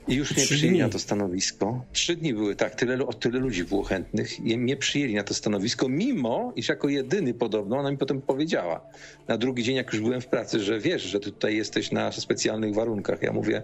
[0.07, 1.85] I już mnie przyjęli na to stanowisko.
[1.91, 4.39] Trzy dni były, tak, tyle, o tyle ludzi było chętnych.
[4.39, 8.81] I mnie przyjęli na to stanowisko, mimo iż jako jedyny podobno, ona mi potem powiedziała
[9.27, 12.11] na drugi dzień, jak już byłem w pracy, że wiesz, że ty tutaj jesteś na
[12.11, 13.21] specjalnych warunkach.
[13.21, 13.63] Ja mówię,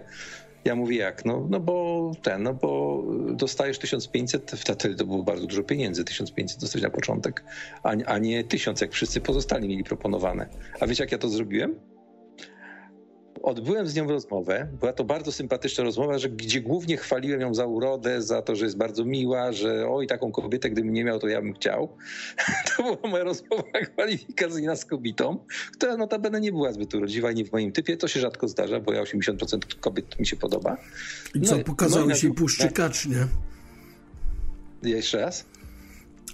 [0.64, 1.24] ja mówię jak?
[1.24, 6.60] No, no bo ten, no bo dostajesz 1500, wtedy to było bardzo dużo pieniędzy, 1500
[6.60, 7.44] dostać na początek,
[7.82, 10.48] a, a nie 1000, jak wszyscy pozostali mieli proponowane.
[10.80, 11.93] A wiecie, jak ja to zrobiłem?
[13.44, 14.68] Odbyłem z nią rozmowę.
[14.80, 18.64] Była to bardzo sympatyczna rozmowa, że, gdzie głównie chwaliłem ją za urodę, za to, że
[18.64, 21.88] jest bardzo miła, że oj, taką kobietę, gdybym nie miał, to ja bym chciał.
[22.76, 23.62] To była moja rozmowa
[23.92, 25.38] kwalifikacyjna z kobietą,
[25.72, 27.96] która notabene nie była zbyt urodziwa i nie w moim typie.
[27.96, 30.76] To się rzadko zdarza, bo ja 80% kobiet mi się podoba.
[31.34, 33.26] I co, no, pokazałeś no, jej puszczyka, czy nie?
[34.82, 35.44] Jeszcze raz?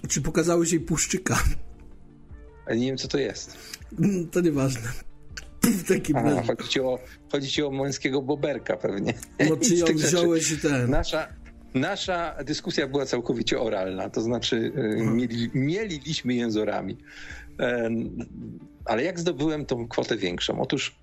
[0.09, 1.43] Czy pokazałeś jej puszczyka?
[2.75, 3.57] nie wiem, co to jest.
[4.31, 5.10] To nieważne.
[5.63, 6.99] W takim Aha, chodzi, ci o,
[7.31, 9.13] chodzi ci o męskiego boberka pewnie.
[9.49, 10.89] No czy ją wziąłeś i ten...
[10.89, 11.27] Nasza,
[11.73, 16.97] nasza dyskusja była całkowicie oralna, to znaczy e, mieli, mieliliśmy jęzorami.
[17.59, 17.89] E,
[18.85, 20.61] ale jak zdobyłem tą kwotę większą?
[20.61, 20.95] Otóż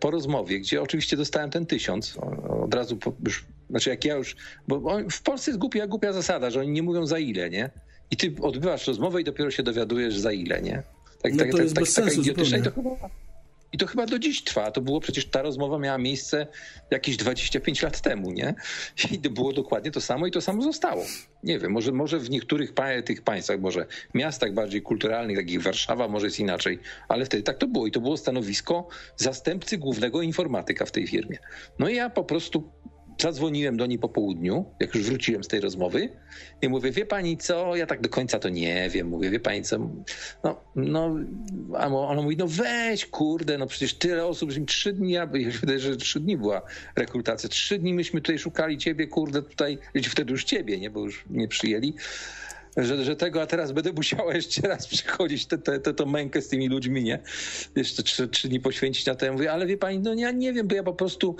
[0.00, 2.18] po rozmowie, gdzie oczywiście dostałem ten tysiąc,
[2.48, 4.36] od razu po, już, znaczy jak ja już,
[4.68, 4.80] bo
[5.10, 7.70] w Polsce jest głupia, głupia zasada, że oni nie mówią za ile, nie?
[8.10, 10.82] I ty odbywasz rozmowę i dopiero się dowiadujesz za ile, nie?
[11.22, 12.90] Tak, no tak, to tak, jest tak, bez taka sensu idiotyczna i to chyba
[13.72, 14.70] i to chyba do dziś trwa.
[14.70, 16.46] To było przecież ta rozmowa miała miejsce
[16.90, 18.54] jakieś 25 lat temu, nie?
[19.10, 21.04] I było dokładnie to samo i to samo zostało.
[21.42, 22.72] Nie wiem, może, może w niektórych
[23.04, 26.78] tych państwach, może miastach bardziej kulturalnych, takich Warszawa, może jest inaczej,
[27.08, 27.86] ale wtedy tak to było.
[27.86, 31.38] I to było stanowisko zastępcy głównego informatyka w tej firmie.
[31.78, 32.72] No i ja po prostu
[33.22, 36.08] zadzwoniłem do niej po południu, jak już wróciłem z tej rozmowy
[36.62, 39.62] i mówię, wie pani co, ja tak do końca to nie wiem, mówię, wie pani
[39.62, 39.78] co,
[40.44, 41.16] no, no,
[41.74, 45.26] a ona mówi, no weź, kurde, no przecież tyle osób, że trzy dni, ja
[45.60, 46.62] wydaje, że trzy dni była
[46.96, 49.78] rekrutacja, trzy dni myśmy tutaj szukali ciebie, kurde, tutaj,
[50.10, 51.94] wtedy już ciebie, nie, bo już nie przyjęli,
[52.76, 56.42] że, że tego, a teraz będę musiała jeszcze raz przechodzić tę te, te, te, mękę
[56.42, 57.18] z tymi ludźmi, nie?
[57.76, 59.26] Jeszcze trzy, trzy dni poświęcić na to.
[59.26, 61.36] Ja mówię, ale wie pani, no ja nie wiem, bo ja po prostu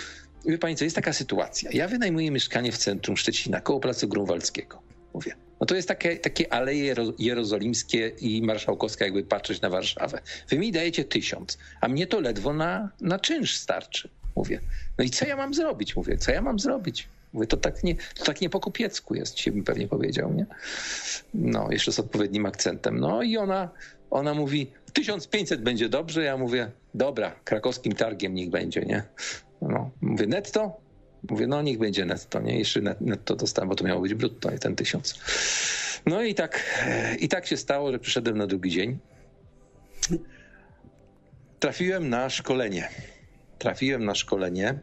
[0.47, 1.71] wie pani co, jest taka sytuacja.
[1.73, 4.83] Ja wynajmuję mieszkanie w centrum Szczecina, koło Placu Grunwaldzkiego.
[5.15, 5.37] Mówię.
[5.61, 10.21] No to jest takie, takie aleje jerozolimskie i marszałkowskie, jakby patrzeć na Warszawę.
[10.49, 14.09] Wy mi dajecie tysiąc, a mnie to ledwo na, na czynsz starczy.
[14.37, 14.61] Mówię.
[14.99, 15.97] No i co ja mam zrobić?
[15.97, 17.09] Mówię, co ja mam zrobić?
[17.33, 20.47] Mówię, to tak nie, to tak nie po kupiecku jest, się bym pewnie powiedział, nie?
[21.35, 23.01] No, jeszcze z odpowiednim akcentem.
[23.01, 23.69] No i ona,
[24.11, 26.25] ona mówi, 1500 będzie dobrze.
[26.25, 29.03] Ja mówię, dobra, krakowskim targiem niech będzie, nie?
[29.63, 30.77] No, mówię netto?
[31.31, 32.59] Mówię, no niech będzie netto, nie?
[32.59, 35.21] Jeszcze netto dostałem, bo to miało być brutto i ten tysiąc.
[36.07, 36.81] No i tak,
[37.19, 38.99] i tak się stało, że przyszedłem na drugi dzień.
[41.59, 42.89] Trafiłem na szkolenie.
[43.59, 44.79] Trafiłem na szkolenie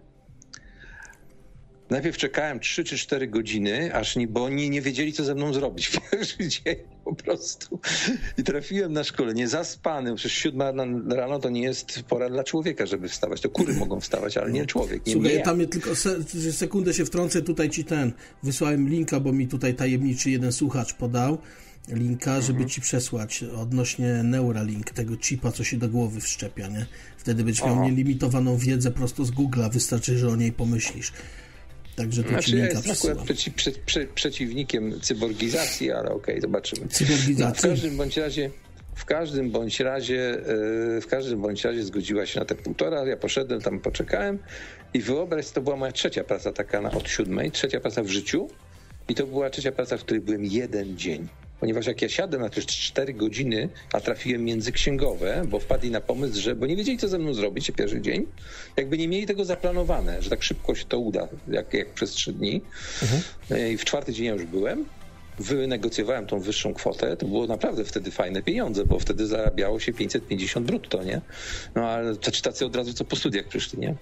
[1.90, 5.54] Najpierw czekałem 3 czy 4 godziny, aż nie, bo oni nie wiedzieli, co ze mną
[5.54, 7.80] zrobić w pierwszy dzień po prostu.
[8.38, 10.16] I trafiłem na szkolenie zaspany.
[10.16, 10.74] Przecież siódma
[11.10, 13.42] rano to nie jest pora dla człowieka, żeby wstawać.
[13.42, 15.06] To kury mogą wstawać, ale nie człowiek.
[15.06, 18.12] Nie Słuchaj, tam tylko se, sekundę się wtrącę, tutaj ci ten,
[18.44, 21.38] wysłałem linka, bo mi tutaj tajemniczy jeden słuchacz podał
[21.88, 22.70] linka, żeby mhm.
[22.70, 26.86] ci przesłać odnośnie Neuralink, tego chipa, co się do głowy wszczepia, nie?
[27.18, 31.14] Wtedy będziesz miał nielimitowaną wiedzę prosto z Google'a, wystarczy, że o niej pomyślisz.
[31.96, 36.88] Także to znaczy, ja jestem akurat przeci, prze, prze, przeciwnikiem cyborgizacji, ale okej, okay, zobaczymy.
[36.88, 37.44] Cyborgizacji?
[37.46, 38.50] No, w każdym bądź razie
[38.96, 40.40] w każdym bądź razie
[40.98, 44.40] e, w każdym bądź razie zgodziła się na te półtora, ja poszedłem tam, poczekałem
[44.94, 48.48] i wyobraź, to była moja trzecia praca taka na, od siódmej, trzecia praca w życiu
[49.08, 51.28] i to była trzecia praca, w której byłem jeden dzień
[51.64, 56.02] ponieważ jak ja siadłem na te 4 godziny, a trafiłem między księgowe, bo wpadli na
[56.02, 58.26] pomysł, że, bo nie wiedzieli, co ze mną zrobić pierwszy dzień,
[58.78, 62.34] jakby nie mieli tego zaplanowane, że tak szybko się to uda, jak, jak przez 3
[62.34, 62.62] dni.
[63.02, 63.22] Mhm.
[63.52, 64.86] E, I w czwarty dzień ja już byłem
[65.40, 70.66] wynegocjowałem tą wyższą kwotę, to było naprawdę wtedy fajne pieniądze, bo wtedy zarabiało się 550
[70.66, 71.22] brutto, nie?
[71.76, 73.96] No ale to czy tacy od razu co po studiach przyszli, nie?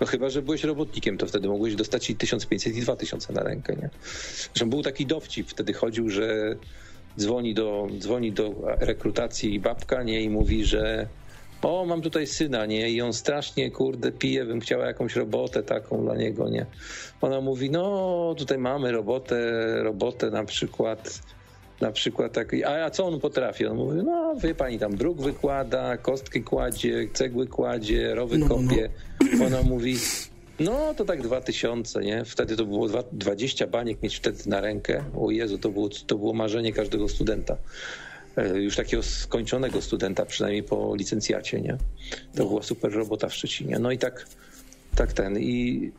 [0.00, 3.76] No chyba, że byłeś robotnikiem, to wtedy mogłeś dostać i 1500 i 2000 na rękę,
[3.76, 3.90] nie?
[4.44, 6.56] Zresztą był taki dowcip, wtedy chodził, że
[7.18, 11.06] dzwoni do, dzwoni do rekrutacji babka, nie, i mówi, że
[11.62, 16.04] o, mam tutaj syna, nie, i on strasznie, kurde, pije, bym chciała jakąś robotę taką
[16.04, 16.66] dla niego, nie.
[17.20, 21.20] Ona mówi, no, tutaj mamy robotę, robotę na przykład,
[21.80, 23.66] na przykład tak, a, a co on potrafi?
[23.66, 28.90] On mówi, no, wie pani, tam bruk wykłada, kostki kładzie, cegły kładzie, rowy no, kopie.
[29.38, 29.46] No.
[29.46, 29.96] Ona mówi,
[30.60, 32.24] no to tak 2000, nie?
[32.24, 35.04] Wtedy to było 20 baniek mieć wtedy na rękę.
[35.16, 37.56] O Jezu, to było, to było marzenie każdego studenta.
[38.36, 41.76] E, już takiego skończonego studenta, przynajmniej po licencjacie, nie?
[42.34, 43.78] To była super robota w Szczecinie.
[43.78, 44.26] No i tak,
[44.96, 45.38] tak ten.
[45.38, 45.92] I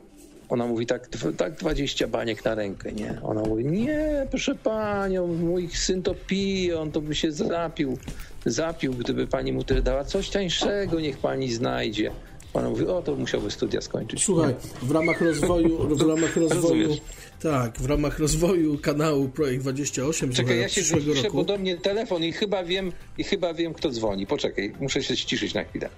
[0.49, 3.19] ona mówi tak, tak 20 baniek na rękę, nie?
[3.23, 7.97] Ona mówi, nie, proszę panią, mój syn to pije, on to by się zapił,
[8.45, 10.03] zapił, gdyby pani mu tyle dała.
[10.03, 12.11] Coś tańszego niech pani znajdzie.
[12.55, 14.23] Ona mówi, o, to musiałby studia skończyć.
[14.23, 16.97] Słuchaj, w ramach rozwoju, w ramach rozwoju,
[17.41, 21.37] tak, w ramach rozwoju kanału Projekt 28, Czekaj, ja się przyszłego roku.
[21.37, 24.27] bo do mnie telefon i chyba wiem, i chyba wiem, kto dzwoni.
[24.27, 25.89] Poczekaj, muszę się ściszyć na chwilę.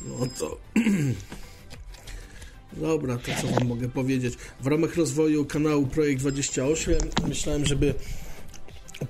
[0.00, 0.56] No to...
[2.72, 4.34] Dobra, to co wam mogę powiedzieć.
[4.60, 6.98] W ramach rozwoju kanału Projekt 28
[7.28, 7.94] myślałem, żeby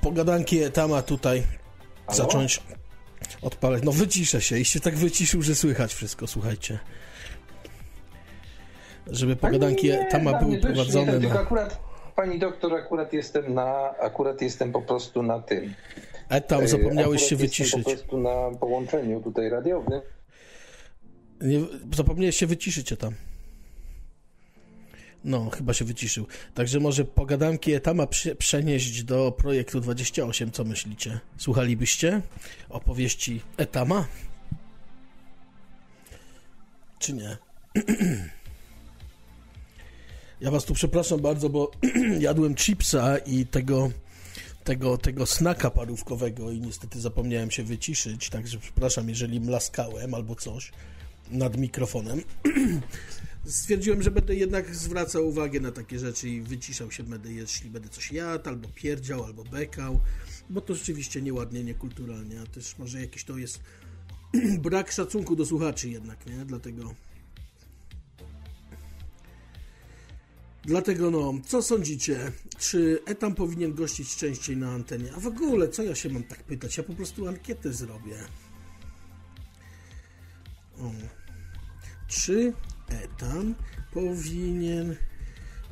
[0.01, 1.43] pogadanki Tama tutaj
[2.07, 2.17] Halo?
[2.17, 2.61] zacząć
[3.43, 3.83] odpalać.
[3.83, 6.79] No wyciszę się i się tak wyciszył, że słychać wszystko, słuchajcie.
[9.07, 11.13] Żeby pogadanki nie, Tama były prowadzone.
[11.13, 11.81] Nie, tylko akurat,
[12.17, 15.75] pani doktor, akurat jestem na, akurat jestem po prostu na tym.
[16.29, 17.85] A tam zapomniałeś się wyciszyć.
[17.85, 20.01] po prostu na połączeniu tutaj radiowym.
[21.41, 21.61] Nie,
[21.97, 23.15] zapomniałeś się wyciszyć tam.
[25.29, 26.27] No, chyba się wyciszył.
[26.55, 28.07] Także może pogadanki Etama
[28.39, 31.21] przenieść do projektu 28, co myślicie?
[31.37, 32.23] Słuchalibyście
[32.69, 34.07] opowieści Etama?
[36.99, 37.37] Czy nie?
[40.41, 41.71] Ja was tu przepraszam bardzo, bo
[42.29, 43.91] jadłem chipsa i tego,
[44.65, 50.73] tego, tego snaka parówkowego i niestety zapomniałem się wyciszyć, także przepraszam, jeżeli mlaskałem albo coś
[51.31, 52.23] nad mikrofonem.
[53.49, 57.89] Stwierdziłem, że będę jednak zwracał uwagę na takie rzeczy i wyciszał się będę, jeśli będę
[57.89, 60.01] coś jadł, albo pierdział, albo bekał,
[60.51, 63.61] bo to rzeczywiście nieładnie, niekulturalnie, a też może jakiś to jest
[64.63, 66.45] brak szacunku do słuchaczy jednak, nie?
[66.45, 66.95] Dlatego
[70.65, 72.33] Dlatego no, co sądzicie?
[72.59, 75.13] Czy Etam powinien gościć częściej na antenie?
[75.17, 76.77] A w ogóle, co ja się mam tak pytać?
[76.77, 78.17] Ja po prostu ankietę zrobię.
[80.79, 80.93] O.
[82.09, 82.53] Czy
[82.91, 83.55] Etam
[83.93, 84.97] powinien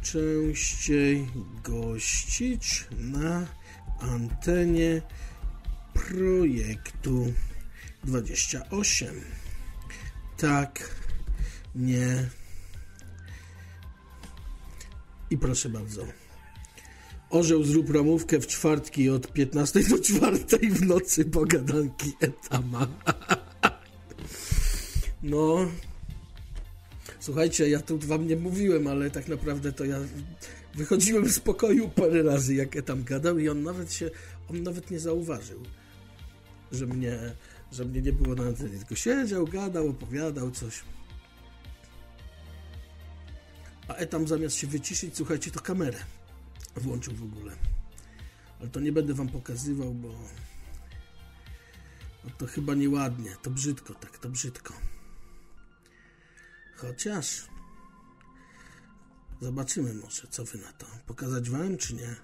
[0.02, 1.26] częściej
[1.64, 3.46] gościć na
[4.00, 5.02] antenie
[5.94, 7.32] projektu
[8.04, 9.20] 28?
[10.36, 10.90] Tak,
[11.74, 12.28] nie
[15.30, 16.06] i proszę bardzo.
[17.30, 20.38] Orzeł zrób ramówkę w czwartki od 15 do 4
[20.70, 22.86] w nocy pogadanki etama.
[25.22, 25.66] No.
[27.26, 29.98] Słuchajcie, ja tu wam nie mówiłem, ale tak naprawdę to ja
[30.74, 34.10] wychodziłem z pokoju parę razy, jak etam gadał i on nawet się,
[34.50, 35.62] on nawet nie zauważył,
[36.72, 37.18] że mnie,
[37.72, 40.82] że mnie nie było na antenie, tylko siedział, gadał, opowiadał coś.
[43.88, 45.98] A Etam zamiast się wyciszyć, słuchajcie, to kamerę
[46.76, 47.52] włączył w ogóle.
[48.60, 50.08] Ale to nie będę wam pokazywał, bo
[52.24, 53.36] no to chyba nieładnie.
[53.42, 54.95] To brzydko, tak, to brzydko.
[56.76, 57.48] Chociaż
[59.40, 60.86] zobaczymy może, co wy na to.
[61.06, 62.16] Pokazać wam, czy nie?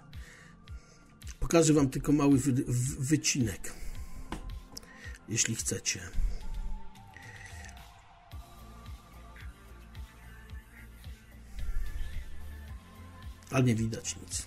[1.41, 2.53] Pokażę wam tylko mały wy
[2.99, 3.73] wycinek,
[5.29, 6.01] jeśli chcecie.
[13.53, 14.47] ale nie widać nic.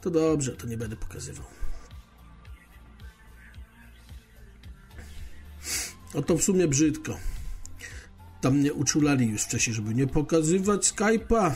[0.00, 1.46] To dobrze, to nie będę pokazywał.
[6.14, 7.18] Oto w sumie brzydko.
[8.44, 11.52] Tam mnie uczulali już wcześniej, żeby nie pokazywać Skype'a,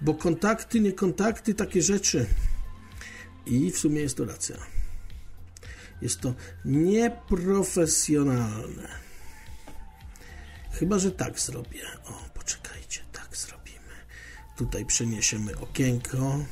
[0.00, 2.26] bo kontakty, nie kontakty, takie rzeczy.
[3.46, 4.56] I w sumie jest to racja.
[6.02, 6.34] Jest to
[6.64, 8.88] nieprofesjonalne.
[10.72, 11.82] Chyba, że tak zrobię.
[12.04, 13.72] O, poczekajcie, tak zrobię.
[14.56, 16.44] Tutaj przeniesiemy okienko.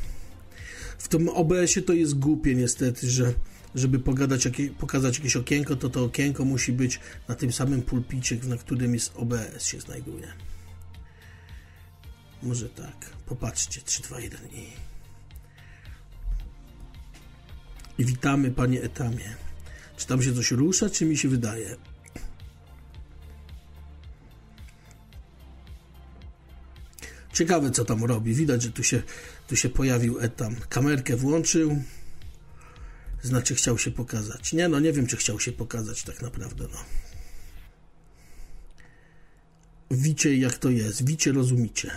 [0.98, 3.34] W tym OBS-ie to jest głupie niestety, że
[3.74, 4.48] żeby pogadać,
[4.78, 9.12] pokazać jakieś okienko, to to okienko musi być na tym samym pulpicie, na którym jest
[9.16, 10.32] OBS się znajduje.
[12.42, 13.10] Może tak.
[13.26, 13.80] Popatrzcie.
[13.80, 14.66] 3, 2, 1 i...
[17.98, 19.36] I witamy, panie Etamie.
[19.96, 21.76] Czy tam się coś rusza, czy mi się wydaje?
[27.32, 28.34] Ciekawe, co tam robi.
[28.34, 29.02] Widać, że tu się,
[29.48, 30.56] tu się pojawił etam.
[30.68, 31.82] Kamerkę włączył.
[33.24, 34.52] Znaczy chciał się pokazać.
[34.52, 36.78] Nie, no nie wiem, czy chciał się pokazać tak naprawdę, no.
[39.90, 41.04] Wicie, jak to jest.
[41.06, 41.90] Wicie, rozumicie.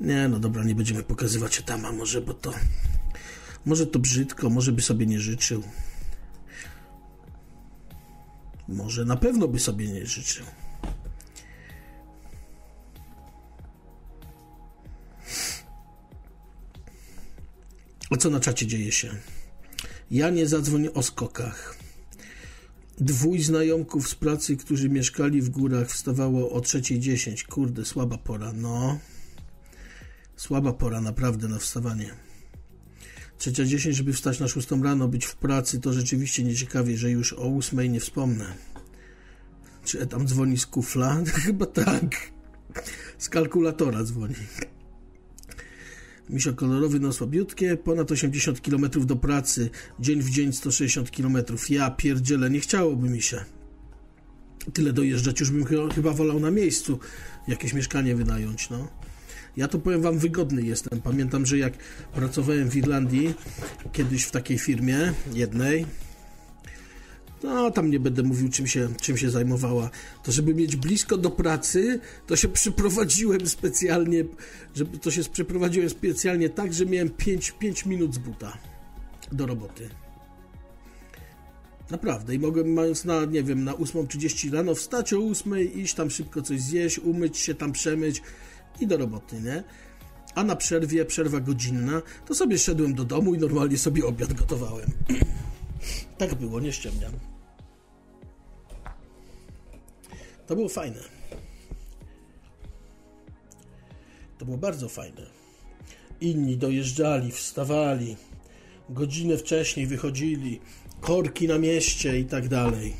[0.00, 2.54] Nie, no dobra, nie będziemy pokazywać etama może, bo to...
[3.66, 5.62] Może to brzydko, może by sobie nie życzył.
[8.68, 10.46] Może na pewno by sobie nie życzył.
[18.10, 19.10] A co na czacie dzieje się?
[20.10, 21.76] Ja nie zadzwonię o skokach.
[23.00, 27.46] Dwój znajomków z pracy, którzy mieszkali w górach, wstawało o 3.10.
[27.46, 28.52] Kurde, słaba pora.
[28.52, 28.98] No.
[30.36, 32.10] Słaba pora naprawdę na wstawanie.
[33.38, 37.32] Trzecia dziesięć, żeby wstać na szóstą rano, być w pracy, to rzeczywiście nieciekawie, że już
[37.32, 38.54] o ósmej nie wspomnę.
[39.84, 41.22] Czy tam dzwoni z kufla?
[41.44, 42.32] Chyba tak.
[43.18, 44.34] Z kalkulatora dzwoni.
[46.30, 51.38] Misio kolorowy, no słabiutkie, ponad 80 km do pracy, dzień w dzień 160 km.
[51.70, 53.44] Ja pierdzielę, nie chciałoby mi się.
[54.72, 55.64] Tyle dojeżdżać, już bym
[55.94, 56.98] chyba wolał na miejscu
[57.48, 58.88] jakieś mieszkanie wynająć, no.
[59.56, 61.00] Ja to powiem wam wygodny jestem.
[61.00, 61.72] Pamiętam, że jak
[62.12, 63.34] pracowałem w Irlandii
[63.92, 65.86] kiedyś w takiej firmie jednej,
[67.42, 69.90] no tam nie będę mówił czym się, czym się zajmowała,
[70.22, 74.24] to żeby mieć blisko do pracy, to się przyprowadziłem specjalnie,
[74.74, 78.58] żeby to się przeprowadziłem specjalnie tak, że miałem 5, 5 minut z buta
[79.32, 79.88] do roboty.
[81.90, 82.34] Naprawdę.
[82.34, 86.42] I mogłem, mając na, nie wiem, na 8.30 rano wstać o 8.00, iść tam szybko
[86.42, 88.22] coś zjeść, umyć się tam, przemyć
[88.80, 89.64] i do roboty, nie?
[90.34, 94.90] A na przerwie, przerwa godzinna, to sobie szedłem do domu i normalnie sobie obiad gotowałem.
[96.18, 97.12] tak było, nie ściemniam.
[100.46, 101.00] To było fajne.
[104.38, 105.26] To było bardzo fajne.
[106.20, 108.16] Inni dojeżdżali, wstawali,
[108.88, 110.60] godzinę wcześniej wychodzili,
[111.00, 112.94] korki na mieście i tak dalej.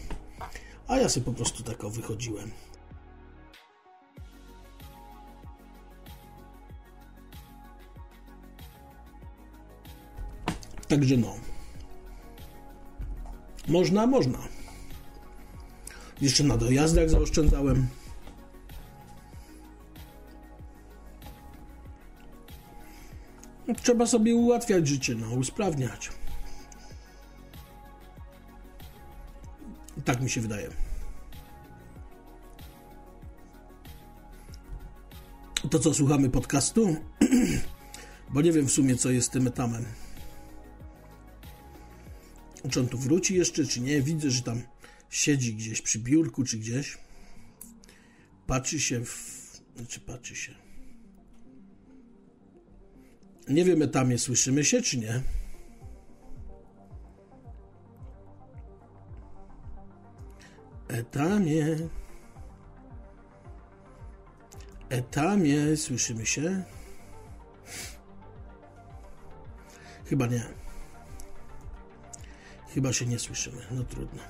[0.88, 2.50] A ja sobie po prostu tak wychodziłem.
[10.88, 11.47] Także no.
[13.68, 14.38] Można, można.
[16.20, 17.88] Jeszcze na dojazdach zaoszczędzałem.
[23.82, 26.10] Trzeba sobie ułatwiać życie, no, usprawniać.
[30.04, 30.70] Tak mi się wydaje.
[35.70, 36.96] To co, słuchamy podcastu?
[38.32, 39.84] Bo nie wiem w sumie, co jest tym etamem.
[42.70, 44.02] Czy on tu wróci jeszcze, czy nie?
[44.02, 44.62] Widzę, że tam
[45.10, 46.98] siedzi gdzieś przy biurku, czy gdzieś.
[48.46, 49.38] Patrzy się w...
[49.76, 50.54] Znaczy, patrzy się.
[53.48, 55.22] Nie wiem, etamie, słyszymy się, czy nie?
[60.88, 61.76] Etamie.
[64.88, 66.62] Etamie, słyszymy się?
[70.04, 70.57] Chyba nie.
[72.78, 73.62] Chyba się nie słyszymy.
[73.70, 74.22] No trudno.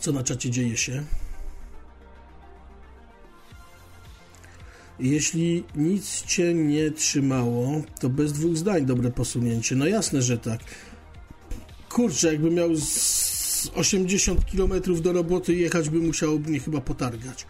[0.00, 1.04] Co na czacie dzieje się?
[4.98, 9.76] Jeśli nic cię nie trzymało, to bez dwóch zdań dobre posunięcie.
[9.76, 10.60] No jasne, że tak.
[11.88, 17.46] Kurczę, jakby miał z 80 km do roboty jechać, by musiało mnie chyba potargać.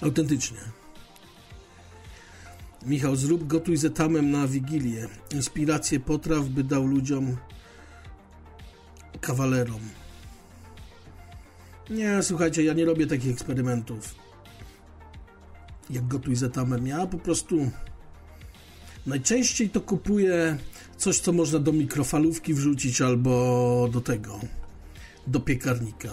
[0.00, 0.83] Autentycznie.
[2.86, 5.08] Michał, zrób gotuj z etamem na Wigilię.
[5.34, 7.36] Inspirację potraw by dał ludziom
[9.20, 9.80] kawalerom.
[11.90, 14.14] Nie, słuchajcie, ja nie robię takich eksperymentów.
[15.90, 16.86] Jak gotuj z etamem.
[16.86, 17.70] Ja po prostu
[19.06, 20.58] najczęściej to kupuję
[20.96, 24.40] coś, co można do mikrofalówki wrzucić albo do tego,
[25.26, 26.10] do piekarnika.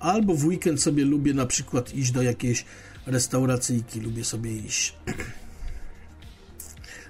[0.00, 2.64] Albo w weekend sobie lubię na przykład iść do jakiejś
[3.08, 4.94] restauracyjki, lubię sobie iść.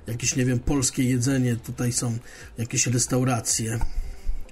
[0.07, 2.19] Jakieś, nie wiem, polskie jedzenie, tutaj są
[2.59, 3.79] jakieś restauracje.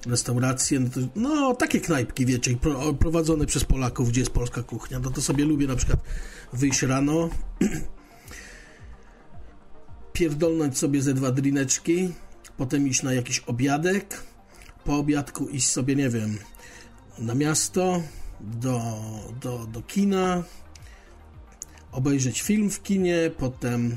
[0.07, 2.57] Restauracje, no, to, no takie knajpki, wiecie,
[3.01, 4.99] prowadzone przez Polaków, gdzie jest polska kuchnia.
[4.99, 6.01] No to sobie lubię na przykład
[6.53, 7.31] wyjść rano,
[10.13, 12.13] pierdolnąć sobie ze dwa drineczki,
[12.57, 14.23] potem iść na jakiś obiadek,
[14.85, 16.39] po obiadku iść sobie, nie wiem,
[17.19, 18.03] na miasto,
[18.41, 18.81] do,
[19.41, 20.45] do, do kina,
[21.97, 23.97] obejrzeć film w kinie, potem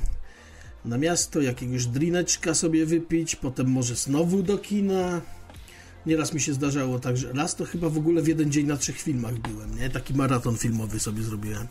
[0.85, 5.21] na miasto, jakiegoś drineczka sobie wypić, potem może znowu do kina.
[6.05, 8.77] Nieraz mi się zdarzało tak, że raz to chyba w ogóle w jeden dzień na
[8.77, 9.89] trzech filmach byłem, nie?
[9.89, 11.67] Taki maraton filmowy sobie zrobiłem.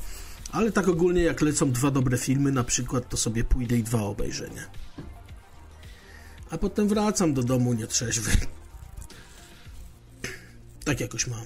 [0.52, 4.02] Ale tak ogólnie jak lecą dwa dobre filmy na przykład, to sobie pójdę i dwa
[4.02, 4.62] obejrzenia.
[6.50, 8.30] A potem wracam do domu nietrzeźwy.
[10.84, 11.44] Tak jakoś mam.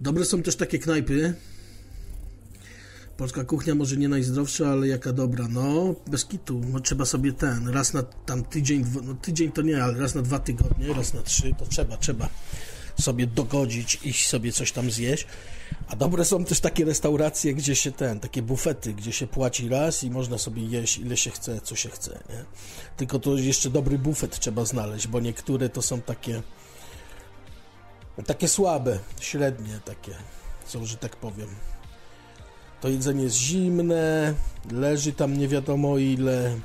[0.00, 1.34] Dobre są też takie knajpy.
[3.20, 5.48] Polska kuchnia może nie najzdrowsza, ale jaka dobra.
[5.50, 6.60] No, bez kitu.
[6.72, 10.22] No, trzeba sobie ten, raz na tam tydzień, no tydzień to nie, ale raz na
[10.22, 12.28] dwa tygodnie, raz na trzy, to trzeba, trzeba
[13.00, 15.26] sobie dogodzić, iść sobie coś tam zjeść.
[15.88, 20.04] A dobre są też takie restauracje, gdzie się ten, takie bufety, gdzie się płaci raz
[20.04, 22.44] i można sobie jeść ile się chce, co się chce, nie?
[22.96, 26.42] Tylko to jeszcze dobry bufet trzeba znaleźć, bo niektóre to są takie
[28.26, 30.14] takie słabe, średnie takie
[30.66, 31.48] są, że tak powiem.
[32.80, 34.34] To jedzenie jest zimne,
[34.72, 36.56] leży tam nie wiadomo ile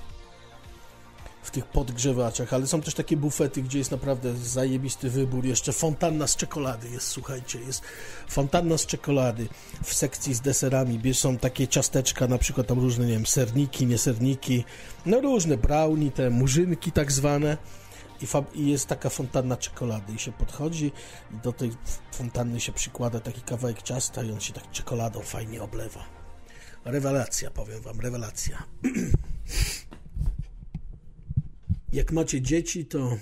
[1.44, 5.46] w tych podgrzewaczach, ale są też takie bufety, gdzie jest naprawdę zajebisty wybór.
[5.46, 7.82] Jeszcze fontanna z czekolady jest, słuchajcie, jest
[8.28, 9.48] fontanna z czekolady
[9.84, 11.14] w sekcji z deserami.
[11.14, 14.64] Są takie ciasteczka, na przykład tam różne, nie wiem, serniki, nie serniki,
[15.06, 17.58] no różne brownie, te murzynki tak zwane.
[18.22, 20.92] I, I, jest taka fontanna czekolady i się podchodzi
[21.34, 21.72] i do tej
[22.12, 26.06] fontanny się przykłada taki kawałek ciasta i on się tak czekoladą fajnie oblewa.
[26.86, 28.64] Rewelacja, powiem wam, rewelacja.
[31.94, 33.18] Jak macie dzieci, to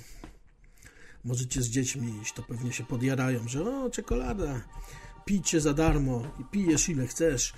[1.23, 4.61] możecie z dziećmi iść, to pewnie się podjarają, że o, czekolada,
[5.25, 7.53] pijcie za darmo i pijesz ile chcesz.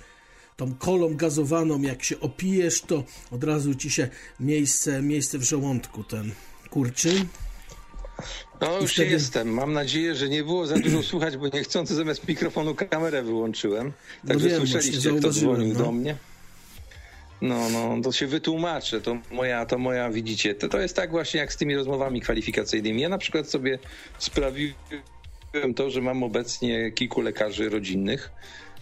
[0.56, 4.08] tą kolą gazowaną, jak się opijesz, to od razu ci się
[4.40, 6.32] miejsce, miejsce w żołądku ten
[6.68, 7.26] kurczy.
[8.60, 9.10] No już wtedy...
[9.10, 9.48] jestem.
[9.48, 13.92] Mam nadzieję, że nie było za dużo słuchać, bo niechcący zamiast mikrofonu kamerę wyłączyłem.
[14.24, 15.84] No Także no wiem, słyszeliście, kto dzwonił no.
[15.84, 16.16] do mnie.
[17.40, 19.00] No, no, to się wytłumaczę.
[19.00, 23.02] To moja, to moja widzicie, to, to jest tak właśnie jak z tymi rozmowami kwalifikacyjnymi.
[23.02, 23.78] Ja na przykład sobie
[24.18, 24.74] sprawiłem
[25.76, 28.30] to, że mam obecnie kilku lekarzy rodzinnych.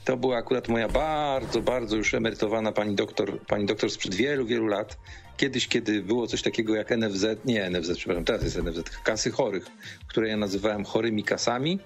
[0.04, 4.66] To była akurat moja bardzo, bardzo już emerytowana pani doktor, pani doktor sprzed wielu, wielu
[4.66, 4.98] lat.
[5.36, 9.66] Kiedyś, kiedy było coś takiego jak NFZ, nie NFZ, przepraszam, teraz jest NFZ, kasy chorych,
[10.08, 11.78] które ja nazywałem chorymi kasami.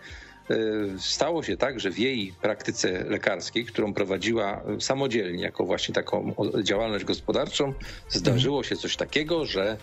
[0.50, 0.54] E,
[0.98, 7.04] stało się tak, że w jej praktyce lekarskiej, którą prowadziła samodzielnie, jako właśnie taką działalność
[7.04, 7.74] gospodarczą,
[8.08, 9.76] zdarzyło się coś takiego, że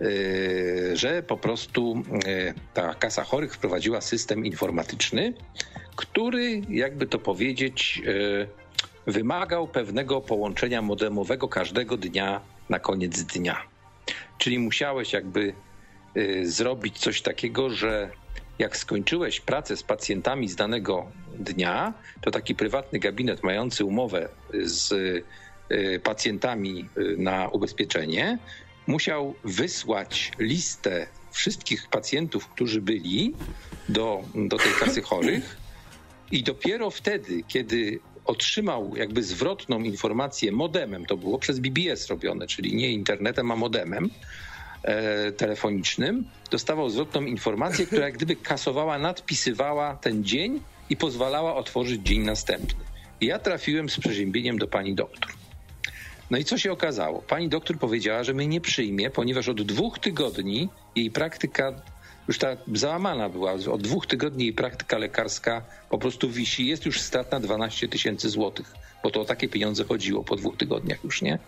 [0.00, 5.34] e, że po prostu e, ta kasa chorych wprowadziła system informatyczny,
[5.96, 8.02] który, jakby to powiedzieć,
[9.06, 13.62] wymagał pewnego połączenia modemowego każdego dnia na koniec dnia.
[14.38, 15.54] Czyli musiałeś jakby
[16.42, 18.10] zrobić coś takiego, że
[18.58, 21.06] jak skończyłeś pracę z pacjentami z danego
[21.38, 24.28] dnia, to taki prywatny gabinet mający umowę
[24.62, 28.38] z y, pacjentami y, na ubezpieczenie
[28.86, 33.34] musiał wysłać listę wszystkich pacjentów, którzy byli
[33.88, 35.56] do, do tej kasy chorych
[36.30, 42.76] i dopiero wtedy, kiedy otrzymał jakby zwrotną informację modemem, to było przez BBS robione, czyli
[42.76, 44.10] nie internetem, a modemem,
[44.82, 50.60] E, telefonicznym, dostawał zwrotną informację, która jak gdyby kasowała, nadpisywała ten dzień
[50.90, 52.84] i pozwalała otworzyć dzień następny.
[53.20, 55.32] I ja trafiłem z przeziębieniem do pani doktor.
[56.30, 57.22] No i co się okazało?
[57.22, 61.72] Pani doktor powiedziała, że mnie nie przyjmie, ponieważ od dwóch tygodni jej praktyka
[62.28, 63.52] już ta załamana była.
[63.52, 66.66] Od dwóch tygodni jej praktyka lekarska po prostu wisi.
[66.66, 70.56] Jest już strat na 12 tysięcy złotych bo to o takie pieniądze chodziło po dwóch
[70.56, 71.38] tygodniach już, nie?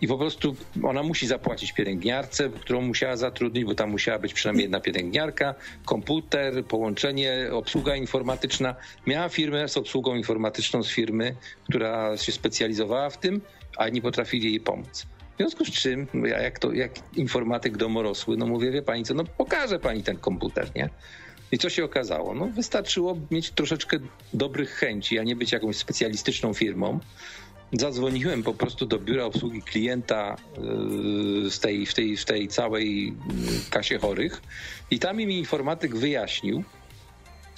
[0.00, 4.64] I po prostu ona musi zapłacić pielęgniarce, którą musiała zatrudnić, bo tam musiała być przynajmniej
[4.64, 8.74] jedna pielęgniarka, komputer, połączenie, obsługa informatyczna.
[9.06, 11.36] Miała firmę z obsługą informatyczną z firmy,
[11.68, 13.40] która się specjalizowała w tym,
[13.76, 15.06] a nie potrafili jej pomóc.
[15.40, 19.14] W związku z czym, ja jak, to, jak informatyk domorosły, no mówię, wie pani co,
[19.14, 20.90] no pokaże pani ten komputer, nie?
[21.52, 22.34] I co się okazało?
[22.34, 23.98] No, wystarczyło mieć troszeczkę
[24.34, 27.00] dobrych chęci, a nie być jakąś specjalistyczną firmą.
[27.72, 30.36] Zadzwoniłem po prostu do biura obsługi klienta
[31.48, 33.12] z yy, tej, w, tej, w tej całej yy,
[33.70, 34.42] kasie chorych
[34.90, 36.64] i tam mi informatyk wyjaśnił,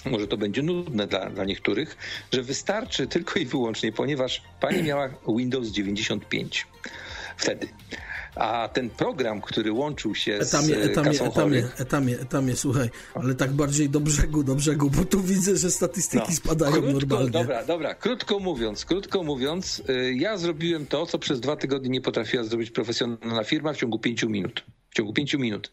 [0.04, 1.96] może to będzie nudne dla, dla niektórych,
[2.32, 6.66] że wystarczy tylko i wyłącznie, ponieważ pani miała Windows 95
[7.42, 7.68] wtedy.
[8.34, 13.34] A ten program, który łączył się etamie, z etamie, kasą etamie, etamie, etamie, słuchaj, ale
[13.34, 16.34] tak bardziej do brzegu, do brzegu, bo tu widzę, że statystyki no.
[16.34, 17.30] spadają krótko, normalnie.
[17.30, 22.00] Dobra, dobra, krótko mówiąc, krótko mówiąc, y, ja zrobiłem to, co przez dwa tygodnie nie
[22.00, 24.64] potrafiła zrobić profesjonalna firma w ciągu pięciu minut.
[24.90, 25.72] W ciągu pięciu minut.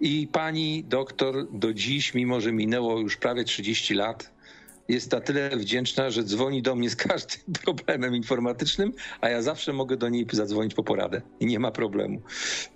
[0.00, 4.30] I pani doktor do dziś, mimo że minęło już prawie 30 lat,
[4.88, 9.72] jest na tyle wdzięczna, że dzwoni do mnie z każdym problemem informatycznym, a ja zawsze
[9.72, 12.22] mogę do niej zadzwonić po poradę i nie ma problemu.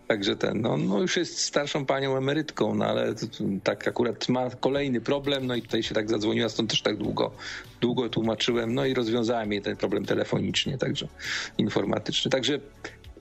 [0.06, 3.14] Także ten, no, no już jest starszą panią emerytką, no ale
[3.64, 7.30] tak akurat ma kolejny problem, no i tutaj się tak zadzwoniła, stąd też tak długo,
[7.80, 11.09] długo tłumaczyłem, no i rozwiązałem jej ten problem telefonicznie, także
[11.59, 12.30] informatyczny.
[12.30, 12.60] Także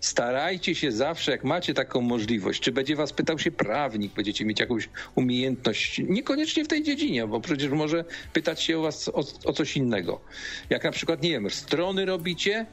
[0.02, 4.60] starajcie się zawsze, jak macie taką możliwość, czy będzie was pytał się prawnik, będziecie mieć
[4.60, 9.54] jakąś umiejętność, niekoniecznie w tej dziedzinie, bo przecież może pytać się o was o, o
[9.54, 10.22] coś innego.
[10.70, 12.66] Jak na przykład, nie wiem, strony robicie,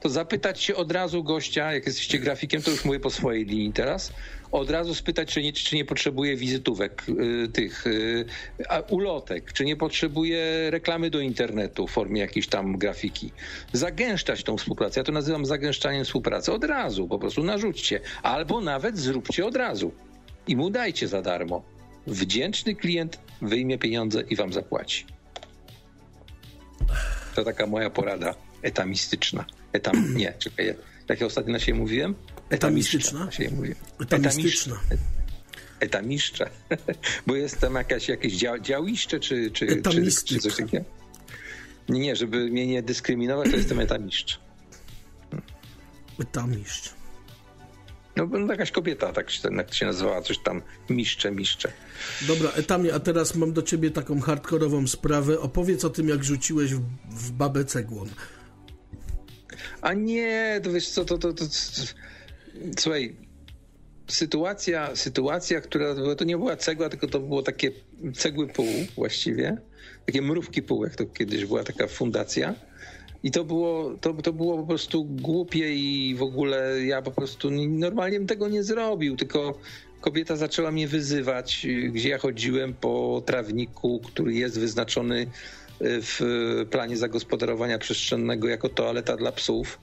[0.00, 3.72] to zapytać się od razu gościa, jak jesteście grafikiem, to już mówię po swojej linii
[3.72, 4.12] teraz,
[4.52, 8.24] od razu spytać, czy nie, czy nie potrzebuje wizytówek y, tych y,
[8.90, 13.32] ulotek, czy nie potrzebuje reklamy do internetu w formie jakiejś tam grafiki.
[13.72, 15.00] Zagęszczać tą współpracę.
[15.00, 16.52] Ja to nazywam zagęszczaniem współpracy.
[16.52, 18.00] Od razu po prostu narzućcie.
[18.22, 19.92] Albo nawet zróbcie od razu.
[20.46, 21.62] I mu dajcie za darmo.
[22.06, 25.06] Wdzięczny klient wyjmie pieniądze i wam zapłaci.
[27.34, 29.44] To taka moja porada etamistyczna.
[29.72, 30.74] Etam, nie, czekaj,
[31.08, 32.14] jak ja ostatnio na siebie mówiłem?
[32.50, 33.24] Etamistyczna?
[33.24, 33.74] Na siebie mówię.
[34.00, 34.80] Etamistyczna.
[35.80, 36.50] Etamiszcze.
[37.26, 40.84] Bo jest tam jakaś, jakieś dzia, działiszcze, czy, czy, czy, czy coś takiego?
[41.88, 44.40] Nie, nie, żeby mnie nie dyskryminować, to jestem etamiszcz.
[46.20, 46.94] Etamiszcz.
[48.16, 51.72] No, no jakaś kobieta, tak się, tak się nazywała, coś tam miszcze, miszcze.
[52.26, 55.40] Dobra, Etamie, a teraz mam do ciebie taką hardkorową sprawę.
[55.40, 58.06] Opowiedz o tym, jak rzuciłeś w, w babę cegłą.
[59.80, 61.52] A nie, to wiesz co, to, to, to, to
[62.78, 63.14] słuchaj,
[64.08, 67.70] sytuacja, sytuacja, która to nie była cegła, tylko to było takie
[68.14, 68.66] cegły pół
[68.96, 69.56] właściwie,
[70.06, 72.54] takie mrówki pół, jak to kiedyś była taka fundacja.
[73.22, 77.50] I to było, to, to było po prostu głupie i w ogóle ja po prostu
[77.50, 79.58] normalnie bym tego nie zrobił, tylko
[80.00, 85.26] kobieta zaczęła mnie wyzywać, gdzie ja chodziłem po trawniku, który jest wyznaczony y,
[85.80, 86.20] w
[86.70, 89.78] planie zagospodarowania przestrzennego jako toaleta dla psów.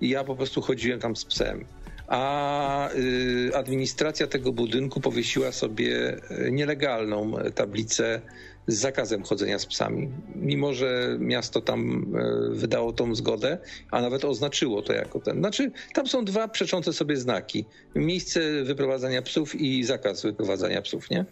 [0.00, 1.64] I ja po prostu chodziłem tam z psem.
[2.08, 8.20] A y, administracja tego budynku powiesiła sobie y, nielegalną tablicę
[8.66, 10.08] z zakazem chodzenia z psami.
[10.34, 13.58] Mimo, że miasto tam e, wydało tą zgodę,
[13.90, 15.38] a nawet oznaczyło to jako ten.
[15.38, 17.64] Znaczy, tam są dwa przeczące sobie znaki.
[17.94, 21.24] Miejsce wyprowadzania psów i zakaz wyprowadzania psów, nie?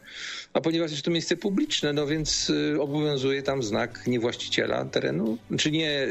[0.53, 5.39] A ponieważ jest to miejsce publiczne, no więc e, obowiązuje tam znak nie właściciela terenu,
[5.59, 6.09] czy nie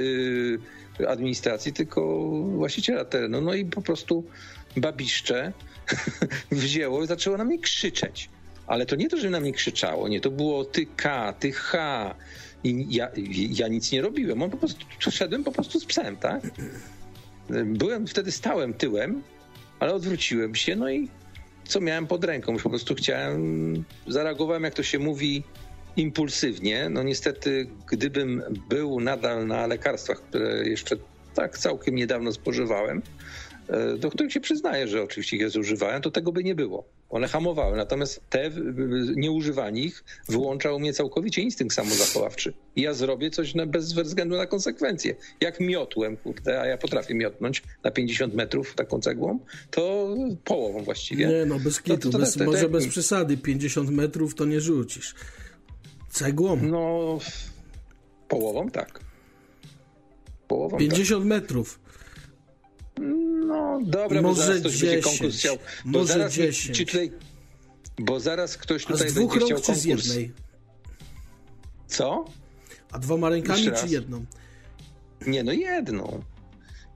[0.99, 3.41] e, administracji, tylko właściciela terenu.
[3.41, 4.23] No i po prostu
[4.77, 5.53] babiszcze
[6.51, 8.29] wzięło i zaczęło na mnie krzyczeć.
[8.67, 12.15] Ale to nie to, że na mnie krzyczało, nie, to było ty K, ty H.
[12.63, 13.11] I ja,
[13.49, 16.41] ja nic nie robiłem, on po prostu szedłem po prostu z psem, tak?
[17.65, 19.23] Byłem wtedy stałem tyłem,
[19.79, 21.09] ale odwróciłem się, no i
[21.65, 22.57] co miałem pod ręką?
[22.57, 25.43] Po prostu chciałem, zareagowałem, jak to się mówi,
[25.97, 26.89] impulsywnie.
[26.89, 30.95] No niestety, gdybym był nadal na lekarstwach, które jeszcze
[31.33, 33.01] tak całkiem niedawno spożywałem,
[33.97, 36.85] do których się przyznaję, że oczywiście je zużywałem, to tego by nie było.
[37.09, 38.51] One hamowały, natomiast te,
[39.15, 42.53] nieużywanie ich wyłączał mnie całkowicie instynkt samozachowawczy.
[42.75, 45.15] I ja zrobię coś na, bez względu na konsekwencje.
[45.41, 49.39] Jak miotłem, kurde, a ja potrafię miotnąć na 50 metrów taką cegłą,
[49.71, 51.27] to połową właściwie.
[51.27, 54.61] Nie no, bez kitu, to, to, bez, to, może bez przesady, 50 metrów to nie
[54.61, 55.15] rzucisz.
[56.09, 56.59] Cegłą?
[56.61, 57.19] No,
[58.27, 58.99] połową tak.
[60.47, 61.27] Połową 50 tak.
[61.27, 61.82] metrów.
[63.47, 65.57] No dobra, może bo zaraz ktoś 10, będzie konkurs chciał.
[65.85, 66.77] Bo może zaraz 10.
[66.77, 67.11] Ci tutaj,
[67.99, 69.79] bo zaraz ktoś tutaj będzie chciał konkurs.
[69.79, 70.31] z jednej?
[71.87, 72.25] Co?
[72.91, 74.25] A dwoma rękami czy jedną?
[75.27, 76.23] Nie, no jedną.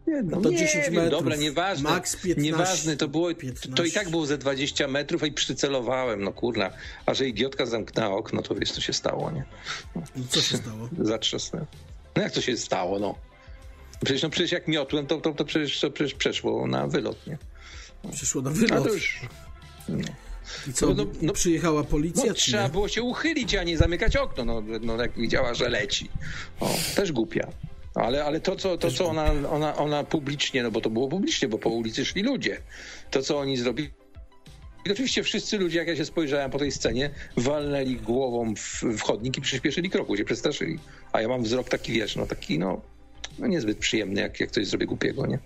[0.07, 0.41] Jedną.
[0.41, 1.19] To nie 10 wiem, metrów.
[1.19, 1.89] Dobra, nieważne.
[1.89, 2.41] Max 15.
[2.41, 3.69] Nieważne, to było, 15.
[3.75, 6.69] to i tak było ze 20 metrów i przycelowałem, no kurna.
[7.05, 9.43] A że idiotka zamknęła okno, to wiesz, co się stało, nie?
[9.95, 10.89] No, co się stało?
[10.99, 11.65] Zatrzasnę.
[12.15, 13.15] No jak to się stało, no?
[14.03, 17.37] Przecież, no przecież jak miotłem, to, to, to, przecież, to przecież przeszło na wylot, nie?
[18.11, 18.79] Przeszło na wylot.
[18.79, 19.21] A to już...
[19.89, 19.97] No.
[20.67, 22.25] I co, no, no, przyjechała policja?
[22.25, 26.09] No, trzeba było się uchylić, a nie zamykać okno, no, no jak widziała, że leci.
[26.59, 27.47] O, też głupia.
[27.95, 31.47] Ale, ale to, co, to, co ona, ona, ona publicznie, no bo to było publicznie,
[31.47, 32.61] bo po ulicy szli ludzie.
[33.11, 33.89] To, co oni zrobili,
[34.85, 39.01] i oczywiście wszyscy ludzie, jak ja się spojrzałem po tej scenie, walnęli głową w, w
[39.01, 40.79] chodnik i przyspieszyli kroku, się przestraszyli.
[41.11, 42.81] A ja mam wzrok taki, wiesz, no taki, no
[43.39, 45.39] no niezbyt przyjemny, jak, jak coś zrobię głupiego, nie?